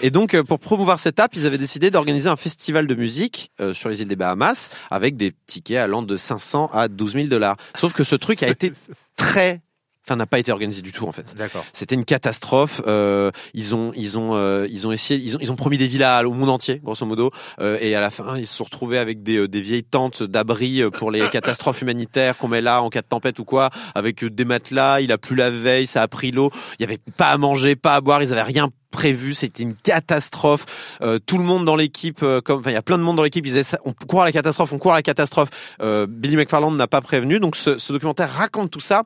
Et 0.00 0.10
donc, 0.10 0.40
pour 0.42 0.58
promouvoir 0.58 0.98
cette 0.98 1.20
app, 1.20 1.34
ils 1.34 1.46
avaient 1.46 1.58
décidé 1.58 1.90
d'organiser 1.90 2.28
un 2.28 2.36
festival 2.36 2.86
de 2.86 2.94
musique 2.94 3.50
euh, 3.60 3.74
sur 3.74 3.88
les 3.88 4.02
îles 4.02 4.08
des 4.08 4.16
Bahamas 4.16 4.68
avec 4.90 5.16
des 5.16 5.32
tickets 5.46 5.78
allant 5.78 6.02
de 6.02 6.16
500 6.16 6.70
à 6.72 6.88
12 6.88 7.12
000 7.12 7.26
dollars. 7.26 7.56
Sauf 7.74 7.92
que 7.92 8.04
ce 8.04 8.16
truc 8.16 8.42
a 8.42 8.48
été 8.48 8.72
très, 9.16 9.60
enfin, 10.08 10.16
n'a 10.16 10.26
pas 10.26 10.38
été 10.38 10.52
organisé 10.52 10.82
du 10.82 10.92
tout 10.92 11.06
en 11.06 11.12
fait. 11.12 11.34
D'accord. 11.36 11.64
C'était 11.72 11.94
une 11.94 12.04
catastrophe. 12.04 12.80
Euh, 12.86 13.30
ils 13.54 13.74
ont, 13.74 13.92
ils 13.94 14.18
ont, 14.18 14.34
euh, 14.34 14.66
ils 14.70 14.86
ont 14.86 14.92
essayé, 14.92 15.20
ils 15.22 15.36
ont, 15.36 15.38
ils 15.40 15.52
ont 15.52 15.56
promis 15.56 15.78
des 15.78 15.88
villas 15.88 16.26
au 16.26 16.32
monde 16.32 16.50
entier, 16.50 16.80
grosso 16.82 17.04
modo. 17.06 17.30
Euh, 17.60 17.78
et 17.80 17.94
à 17.94 18.00
la 18.00 18.10
fin, 18.10 18.36
ils 18.36 18.46
se 18.46 18.56
sont 18.56 18.64
retrouvés 18.64 18.98
avec 18.98 19.22
des, 19.22 19.36
euh, 19.36 19.48
des 19.48 19.60
vieilles 19.60 19.84
tentes 19.84 20.22
d'abri 20.22 20.82
euh, 20.82 20.90
pour 20.90 21.10
les 21.10 21.28
catastrophes 21.30 21.82
humanitaires 21.82 22.36
qu'on 22.36 22.48
met 22.48 22.60
là 22.60 22.82
en 22.82 22.90
cas 22.90 23.02
de 23.02 23.06
tempête 23.06 23.38
ou 23.38 23.44
quoi, 23.44 23.70
avec 23.94 24.24
euh, 24.24 24.30
des 24.30 24.44
matelas. 24.44 25.00
Il 25.00 25.12
a 25.12 25.18
plu 25.18 25.36
la 25.36 25.50
veille, 25.50 25.86
ça 25.86 26.02
a 26.02 26.08
pris 26.08 26.30
l'eau. 26.30 26.50
Il 26.78 26.82
y 26.82 26.84
avait 26.84 27.00
pas 27.16 27.28
à 27.28 27.38
manger, 27.38 27.76
pas 27.76 27.94
à 27.94 28.00
boire. 28.00 28.22
Ils 28.22 28.32
avaient 28.32 28.42
rien 28.42 28.70
prévu, 28.90 29.34
c'était 29.34 29.62
une 29.62 29.74
catastrophe. 29.74 30.64
Euh, 31.02 31.18
tout 31.24 31.38
le 31.38 31.44
monde 31.44 31.64
dans 31.64 31.76
l'équipe, 31.76 32.22
euh, 32.22 32.40
comme, 32.40 32.60
enfin, 32.60 32.70
il 32.70 32.74
y 32.74 32.76
a 32.76 32.82
plein 32.82 32.98
de 32.98 33.02
monde 33.02 33.16
dans 33.16 33.22
l'équipe. 33.22 33.44
Ils 33.46 33.50
disaient, 33.50 33.64
ça, 33.64 33.78
on 33.84 33.92
court 33.92 34.22
à 34.22 34.24
la 34.24 34.32
catastrophe, 34.32 34.72
on 34.72 34.78
court 34.78 34.92
à 34.92 34.96
la 34.96 35.02
catastrophe. 35.02 35.50
Euh, 35.82 36.06
Billy 36.08 36.36
McFarland 36.36 36.72
n'a 36.72 36.86
pas 36.86 37.00
prévenu, 37.00 37.38
donc 37.38 37.56
ce, 37.56 37.78
ce 37.78 37.92
documentaire 37.92 38.30
raconte 38.30 38.70
tout 38.70 38.80
ça. 38.80 39.02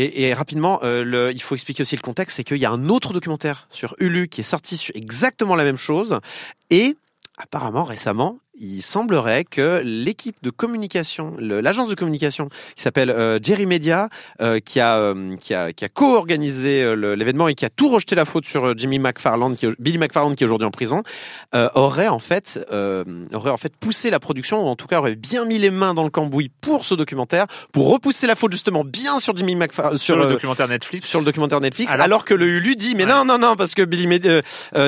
Et, 0.00 0.32
rapidement, 0.32 0.78
euh, 0.84 1.32
il 1.34 1.42
faut 1.42 1.56
expliquer 1.56 1.82
aussi 1.82 1.96
le 1.96 2.02
contexte, 2.02 2.36
c'est 2.36 2.44
qu'il 2.44 2.58
y 2.58 2.64
a 2.64 2.70
un 2.70 2.88
autre 2.88 3.12
documentaire 3.12 3.66
sur 3.70 3.96
Hulu 3.98 4.28
qui 4.28 4.42
est 4.42 4.44
sorti 4.44 4.76
sur 4.76 4.94
exactement 4.94 5.56
la 5.56 5.64
même 5.64 5.76
chose. 5.76 6.20
Et 6.70 6.96
apparemment, 7.36 7.82
récemment, 7.82 8.38
il 8.60 8.82
semblerait 8.82 9.44
que 9.44 9.80
l'équipe 9.84 10.36
de 10.42 10.50
communication, 10.50 11.34
l'agence 11.38 11.88
de 11.88 11.94
communication 11.94 12.48
qui 12.76 12.82
s'appelle 12.82 13.10
euh, 13.10 13.38
Jerry 13.42 13.66
Media, 13.66 14.08
euh, 14.40 14.60
qui 14.60 14.80
a 14.80 14.96
euh, 14.98 15.36
qui 15.36 15.54
a 15.54 15.72
qui 15.72 15.84
a 15.84 15.88
co-organisé 15.88 16.94
l'événement 16.96 17.48
et 17.48 17.54
qui 17.54 17.64
a 17.64 17.68
tout 17.70 17.88
rejeté 17.88 18.14
la 18.14 18.24
faute 18.24 18.44
sur 18.46 18.76
Jimmy 18.76 18.98
McFarland, 18.98 19.54
qui 19.54 19.66
Billy 19.78 19.98
McFarland 19.98 20.34
qui 20.34 20.44
est 20.44 20.46
aujourd'hui 20.46 20.66
en 20.66 20.70
prison, 20.70 21.02
aurait 21.74 22.08
en 22.08 22.18
fait 22.18 22.60
aurait 23.32 23.50
en 23.50 23.56
fait 23.56 23.72
poussé 23.76 24.10
la 24.10 24.20
production 24.20 24.64
ou 24.64 24.66
en 24.66 24.76
tout 24.76 24.86
cas 24.86 24.98
aurait 24.98 25.14
bien 25.16 25.44
mis 25.44 25.58
les 25.58 25.70
mains 25.70 25.94
dans 25.94 26.04
le 26.04 26.10
cambouis 26.10 26.50
pour 26.60 26.84
ce 26.84 26.94
documentaire 26.94 27.46
pour 27.72 27.88
repousser 27.88 28.26
la 28.26 28.34
faute 28.36 28.52
justement 28.52 28.84
bien 28.84 29.18
sur 29.18 29.36
Jimmy 29.36 29.54
McFarland 29.54 29.96
Sur, 29.98 30.16
le 30.16 30.28
documentaire 30.28 30.68
Netflix. 30.68 31.08
sur 31.08 31.20
le 31.20 31.24
documentaire 31.24 31.60
Netflix, 31.60 31.92
Alors- 31.92 32.04
alors, 32.04 32.24
que 32.24 32.34
le 32.34 32.48
Hulu 32.48 32.74
dit 32.76 32.94
mais 32.94 33.04
Ouais. 33.04 33.10
non 33.10 33.24
non 33.24 33.38
non 33.38 33.54
parce 33.56 33.74
que 33.74 33.82
Billy 33.82 34.08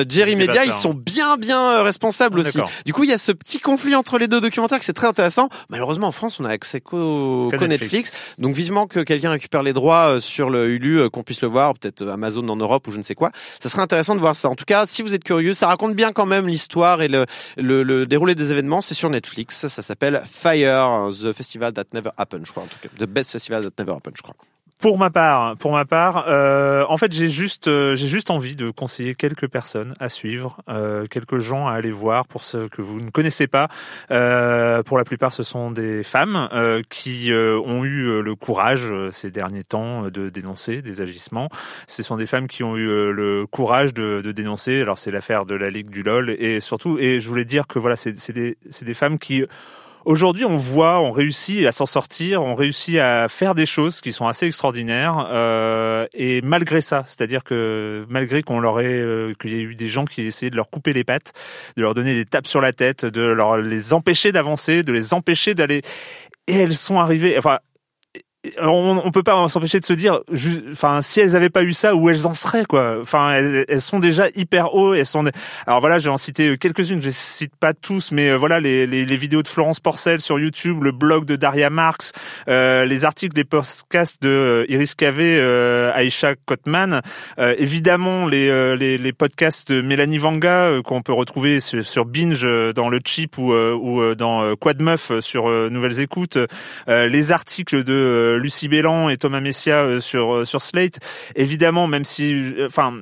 Jerry 0.09 0.35
Media 0.35 0.65
ils 0.65 0.69
hein. 0.69 0.73
sont 0.73 0.93
bien 0.93 1.37
bien 1.37 1.83
responsables 1.83 2.41
Ah, 2.43 2.47
aussi. 2.47 2.59
Du 2.85 2.93
coup 2.93 3.03
il 3.03 3.09
y 3.09 3.13
a 3.13 3.17
ce 3.17 3.31
petit 3.31 3.59
conflit 3.61 3.95
entre 3.95 4.17
les 4.17 4.27
deux 4.27 4.41
documentaires 4.41 4.79
que 4.79 4.85
c'est 4.85 4.93
très 4.93 5.07
intéressant. 5.07 5.49
Malheureusement 5.69 6.07
en 6.07 6.11
France 6.11 6.39
on 6.39 6.45
a 6.45 6.49
accès 6.49 6.81
qu'au. 6.81 7.49
Netflix. 7.67 8.11
donc 8.37 8.55
vivement 8.55 8.87
que 8.87 8.99
quelqu'un 8.99 9.31
récupère 9.31 9.63
les 9.63 9.73
droits 9.73 10.15
euh, 10.15 10.19
sur 10.19 10.49
le 10.49 10.69
Hulu 10.69 10.99
euh, 10.99 11.09
qu'on 11.09 11.23
puisse 11.23 11.41
le 11.41 11.47
voir, 11.47 11.73
peut-être 11.73 12.01
euh, 12.01 12.13
Amazon 12.13 12.47
en 12.49 12.55
Europe 12.55 12.87
ou 12.87 12.91
je 12.91 12.97
ne 12.97 13.03
sais 13.03 13.15
quoi. 13.15 13.31
Ça 13.59 13.69
serait 13.69 13.81
intéressant 13.81 14.15
de 14.15 14.19
voir 14.19 14.35
ça. 14.35 14.49
En 14.49 14.55
tout 14.55 14.65
cas 14.65 14.85
si 14.87 15.01
vous 15.01 15.13
êtes 15.13 15.23
curieux, 15.23 15.53
ça 15.53 15.67
raconte 15.67 15.95
bien 15.95 16.11
quand 16.11 16.25
même 16.25 16.47
l'histoire 16.47 17.01
et 17.01 17.07
le, 17.07 17.25
le, 17.57 17.83
le 17.83 18.05
déroulé 18.05 18.35
des 18.35 18.51
événements. 18.51 18.81
C'est 18.81 18.95
sur 18.95 19.09
Netflix. 19.09 19.67
Ça 19.67 19.81
s'appelle 19.81 20.23
Fire, 20.29 21.09
the 21.11 21.31
festival 21.31 21.73
that 21.73 21.85
never 21.93 22.09
happened, 22.17 22.45
je 22.45 22.51
crois. 22.51 22.63
En 22.63 22.67
tout 22.67 22.79
cas, 22.81 22.89
the 22.97 23.07
best 23.07 23.31
festival 23.31 23.63
that 23.63 23.71
never 23.79 23.93
happened, 23.93 24.15
je 24.17 24.23
crois. 24.23 24.35
Pour 24.81 24.97
ma 24.97 25.11
part, 25.11 25.57
pour 25.57 25.73
ma 25.73 25.85
part, 25.85 26.25
euh, 26.27 26.83
en 26.89 26.97
fait, 26.97 27.11
j'ai 27.13 27.27
juste, 27.27 27.67
euh, 27.67 27.95
j'ai 27.95 28.07
juste 28.07 28.31
envie 28.31 28.55
de 28.55 28.71
conseiller 28.71 29.13
quelques 29.13 29.47
personnes 29.47 29.93
à 29.99 30.09
suivre, 30.09 30.57
euh, 30.69 31.05
quelques 31.05 31.37
gens 31.37 31.67
à 31.67 31.73
aller 31.73 31.91
voir 31.91 32.25
pour 32.25 32.43
ceux 32.43 32.67
que 32.67 32.81
vous 32.81 32.99
ne 32.99 33.11
connaissez 33.11 33.45
pas. 33.45 33.67
Euh, 34.09 34.81
pour 34.81 34.97
la 34.97 35.03
plupart, 35.03 35.33
ce 35.33 35.43
sont 35.43 35.69
des 35.69 36.01
femmes 36.01 36.49
euh, 36.51 36.81
qui 36.89 37.31
euh, 37.31 37.59
ont 37.59 37.85
eu 37.85 38.23
le 38.23 38.35
courage 38.35 38.91
ces 39.11 39.29
derniers 39.29 39.63
temps 39.63 40.09
de 40.09 40.29
dénoncer 40.29 40.81
des 40.81 41.01
agissements. 41.01 41.49
Ce 41.85 42.01
sont 42.01 42.15
des 42.15 42.25
femmes 42.25 42.47
qui 42.47 42.63
ont 42.63 42.75
eu 42.75 42.87
le 43.13 43.45
courage 43.45 43.93
de, 43.93 44.21
de 44.23 44.31
dénoncer. 44.31 44.81
Alors, 44.81 44.97
c'est 44.97 45.11
l'affaire 45.11 45.45
de 45.45 45.53
la 45.53 45.69
Ligue 45.69 45.91
du 45.91 46.01
LOL 46.01 46.31
et 46.31 46.59
surtout, 46.59 46.97
et 46.97 47.19
je 47.19 47.29
voulais 47.29 47.45
dire 47.45 47.67
que 47.67 47.77
voilà, 47.77 47.95
c'est 47.95 48.13
des, 48.33 48.57
c'est 48.71 48.85
des 48.85 48.93
femmes 48.95 49.19
qui 49.19 49.45
Aujourd'hui, 50.03 50.45
on 50.45 50.57
voit, 50.57 50.99
on 50.99 51.11
réussit 51.11 51.65
à 51.67 51.71
s'en 51.71 51.85
sortir, 51.85 52.41
on 52.41 52.55
réussit 52.55 52.97
à 52.97 53.27
faire 53.29 53.53
des 53.53 53.67
choses 53.67 54.01
qui 54.01 54.11
sont 54.11 54.27
assez 54.27 54.47
extraordinaires, 54.47 55.27
euh, 55.29 56.07
et 56.13 56.41
malgré 56.41 56.81
ça, 56.81 57.03
c'est-à-dire 57.05 57.43
que 57.43 58.05
malgré 58.09 58.41
qu'on 58.41 58.59
leur 58.59 58.79
ait, 58.79 58.85
euh, 58.85 59.33
qu'il 59.39 59.53
y 59.53 59.59
ait 59.59 59.63
eu 59.63 59.75
des 59.75 59.89
gens 59.89 60.05
qui 60.05 60.23
essayaient 60.23 60.49
de 60.49 60.55
leur 60.55 60.71
couper 60.71 60.93
les 60.93 61.03
pattes, 61.03 61.33
de 61.77 61.83
leur 61.83 61.93
donner 61.93 62.15
des 62.15 62.25
tapes 62.25 62.47
sur 62.47 62.61
la 62.61 62.73
tête, 62.73 63.05
de 63.05 63.21
leur 63.21 63.57
les 63.57 63.93
empêcher 63.93 64.31
d'avancer, 64.31 64.81
de 64.81 64.91
les 64.91 65.13
empêcher 65.13 65.53
d'aller, 65.53 65.83
et 66.47 66.57
elles 66.57 66.73
sont 66.73 66.99
arrivées. 66.99 67.37
Enfin, 67.37 67.59
on, 68.59 69.01
on 69.03 69.11
peut 69.11 69.23
pas 69.23 69.47
s'empêcher 69.47 69.79
de 69.79 69.85
se 69.85 69.93
dire, 69.93 70.19
enfin, 70.71 71.01
si 71.01 71.19
elles 71.19 71.35
avaient 71.35 71.49
pas 71.49 71.63
eu 71.63 71.73
ça, 71.73 71.95
où 71.95 72.09
elles 72.09 72.25
en 72.25 72.33
seraient, 72.33 72.65
quoi. 72.65 72.97
Enfin, 73.01 73.33
elles, 73.33 73.65
elles 73.67 73.81
sont 73.81 73.99
déjà 73.99 74.27
hyper 74.35 74.73
haut. 74.73 74.93
Elles 74.93 75.05
sont. 75.05 75.23
Alors 75.67 75.79
voilà, 75.79 75.99
je 75.99 76.05
vais 76.05 76.11
en 76.11 76.17
citer 76.17 76.57
quelques-unes. 76.57 77.01
Je 77.01 77.09
cite 77.11 77.55
pas 77.55 77.73
tous, 77.73 78.11
mais 78.11 78.29
euh, 78.29 78.37
voilà, 78.37 78.59
les, 78.59 78.87
les, 78.87 79.05
les 79.05 79.15
vidéos 79.15 79.43
de 79.43 79.47
Florence 79.47 79.79
Porcel 79.79 80.21
sur 80.21 80.39
YouTube, 80.39 80.81
le 80.83 80.91
blog 80.91 81.25
de 81.25 81.35
Daria 81.35 81.69
Marx, 81.69 82.13
euh, 82.47 82.85
les 82.85 83.05
articles, 83.05 83.35
les 83.35 83.43
podcasts 83.43 84.21
de 84.21 84.29
euh, 84.29 84.65
Iris 84.69 84.95
Cavé, 84.95 85.37
euh, 85.39 85.93
Aisha 85.95 86.35
Kotman, 86.45 87.01
euh, 87.39 87.55
évidemment 87.57 88.25
les, 88.25 88.49
euh, 88.49 88.75
les 88.75 88.97
les 88.97 89.13
podcasts 89.13 89.71
de 89.71 89.81
Mélanie 89.81 90.17
Vanga 90.17 90.69
euh, 90.69 90.81
qu'on 90.81 91.01
peut 91.01 91.13
retrouver 91.13 91.59
sur, 91.59 91.83
sur 91.83 92.05
Binge 92.05 92.43
euh, 92.43 92.73
dans 92.73 92.89
le 92.89 92.99
Chip 93.05 93.37
ou 93.37 93.53
euh, 93.53 93.73
ou 93.73 94.01
euh, 94.01 94.15
dans 94.15 94.43
euh, 94.43 94.55
Quad 94.55 94.81
Meuf 94.81 95.11
euh, 95.11 95.21
sur 95.21 95.49
euh, 95.49 95.69
Nouvelles 95.69 96.01
Écoutes, 96.01 96.37
euh, 96.87 97.07
les 97.07 97.31
articles 97.31 97.83
de 97.83 97.93
euh, 97.93 98.30
Lucie 98.37 98.67
Bélan 98.67 99.09
et 99.09 99.17
Thomas 99.17 99.41
Messia 99.41 99.83
euh, 99.83 99.99
sur 99.99 100.33
euh, 100.35 100.45
sur 100.45 100.61
Slate. 100.61 100.99
Évidemment, 101.35 101.87
même 101.87 102.05
si, 102.05 102.33
euh, 102.33 102.67
enfin. 102.67 102.93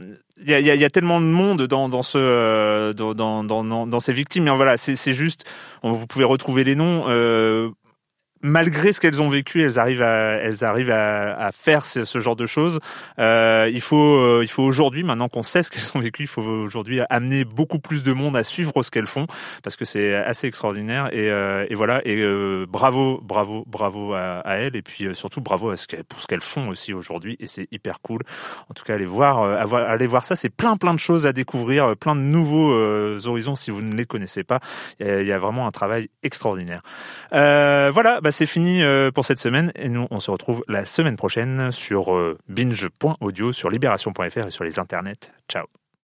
Il 0.41 0.49
y 0.49 0.53
a, 0.53 0.61
y 0.61 0.85
a- 0.85 0.89
tellement 0.89 1.19
de 1.19 1.25
monde 1.25 1.63
dans, 1.63 1.89
dans 1.89 2.01
ce 2.01 2.17
euh, 2.17 2.93
dans, 2.93 3.13
dans, 3.13 3.43
dans, 3.43 3.85
dans 3.85 3.99
ces 3.99 4.13
victimes. 4.13 4.45
Mais 4.45 4.55
voilà, 4.55 4.77
c'est 4.77 5.11
juste, 5.11 5.43
vous 5.83 6.07
pouvez 6.07 6.23
retrouver 6.23 6.63
les 6.63 6.75
noms. 6.75 7.03
Euh, 7.09 7.71
malgré 8.41 8.91
ce 8.91 8.99
qu'elles 8.99 9.21
ont 9.21 9.29
vécu, 9.29 9.63
elles 9.63 9.79
arrivent 9.79 10.01
à, 10.01 10.35
elles 10.37 10.63
arrivent 10.63 10.91
à, 10.91 11.35
à 11.37 11.51
faire 11.51 11.85
ce, 11.85 12.19
genre 12.19 12.35
de 12.35 12.45
choses. 12.45 12.79
Euh, 13.19 13.69
il 13.71 13.81
faut, 13.81 14.17
euh, 14.17 14.39
il 14.43 14.49
faut 14.49 14.63
aujourd'hui, 14.63 15.03
maintenant 15.03 15.29
qu'on 15.29 15.43
sait 15.43 15.63
ce 15.63 15.69
qu'elles 15.69 15.89
ont 15.95 15.99
vécu, 15.99 16.23
il 16.23 16.27
faut 16.27 16.41
aujourd'hui 16.41 17.01
amener 17.09 17.43
beaucoup 17.43 17.79
plus 17.79 18.03
de 18.03 18.13
monde 18.13 18.35
à 18.35 18.43
suivre 18.43 18.81
ce 18.83 18.91
qu'elles 18.91 19.07
font 19.07 19.27
parce 19.63 19.75
que 19.75 19.85
c'est 19.85 20.15
assez 20.15 20.47
extraordinaire. 20.47 21.09
Et, 21.11 21.29
euh, 21.29 21.65
et 21.69 21.75
voilà. 21.75 22.01
Et 22.05 22.17
euh, 22.21 22.65
bravo, 22.67 23.19
bravo, 23.23 23.63
bravo 23.67 24.13
à, 24.13 24.39
à 24.39 24.55
elles. 24.55 24.75
Et 24.75 24.81
puis 24.81 25.05
euh, 25.05 25.13
surtout 25.13 25.41
bravo 25.41 25.69
à 25.69 25.77
ce 25.77 25.85
pour 26.07 26.21
ce 26.21 26.27
qu'elles 26.27 26.41
font 26.41 26.69
aussi 26.69 26.93
aujourd'hui. 26.93 27.35
Et 27.39 27.47
c'est 27.47 27.67
hyper 27.71 28.01
cool. 28.01 28.21
En 28.69 28.73
tout 28.73 28.83
cas, 28.83 28.93
allez 28.95 29.05
voir, 29.05 29.41
euh, 29.41 29.75
allez 29.87 30.07
voir 30.07 30.23
ça. 30.23 30.35
C'est 30.35 30.49
plein, 30.49 30.75
plein 30.75 30.93
de 30.93 30.99
choses 30.99 31.25
à 31.25 31.33
découvrir, 31.33 31.95
plein 31.97 32.15
de 32.15 32.21
nouveaux 32.21 32.71
horizons 33.27 33.55
si 33.55 33.71
vous 33.71 33.81
ne 33.81 33.95
les 33.95 34.05
connaissez 34.05 34.43
pas. 34.43 34.59
Il 34.99 35.25
y 35.25 35.31
a- 35.31 35.39
vraiment 35.39 35.65
un 35.67 35.71
travail 35.71 36.09
extraordinaire. 36.21 36.81
Voilà, 37.31 38.19
bah 38.21 38.28
c'est 38.31 38.45
fini 38.45 38.81
euh, 38.81 39.11
pour 39.11 39.25
cette 39.25 39.39
semaine 39.39 39.71
et 39.75 39.89
nous 39.89 40.07
on 40.11 40.19
se 40.19 40.31
retrouve 40.31 40.63
la 40.67 40.85
semaine 40.85 41.15
prochaine 41.15 41.71
sur 41.71 42.13
euh, 42.13 42.37
binge.audio, 42.47 43.51
sur 43.51 43.69
libération.fr 43.69 44.47
et 44.47 44.51
sur 44.51 44.63
les 44.63 44.79
internets. 44.79 45.31
Ciao. 45.47 45.65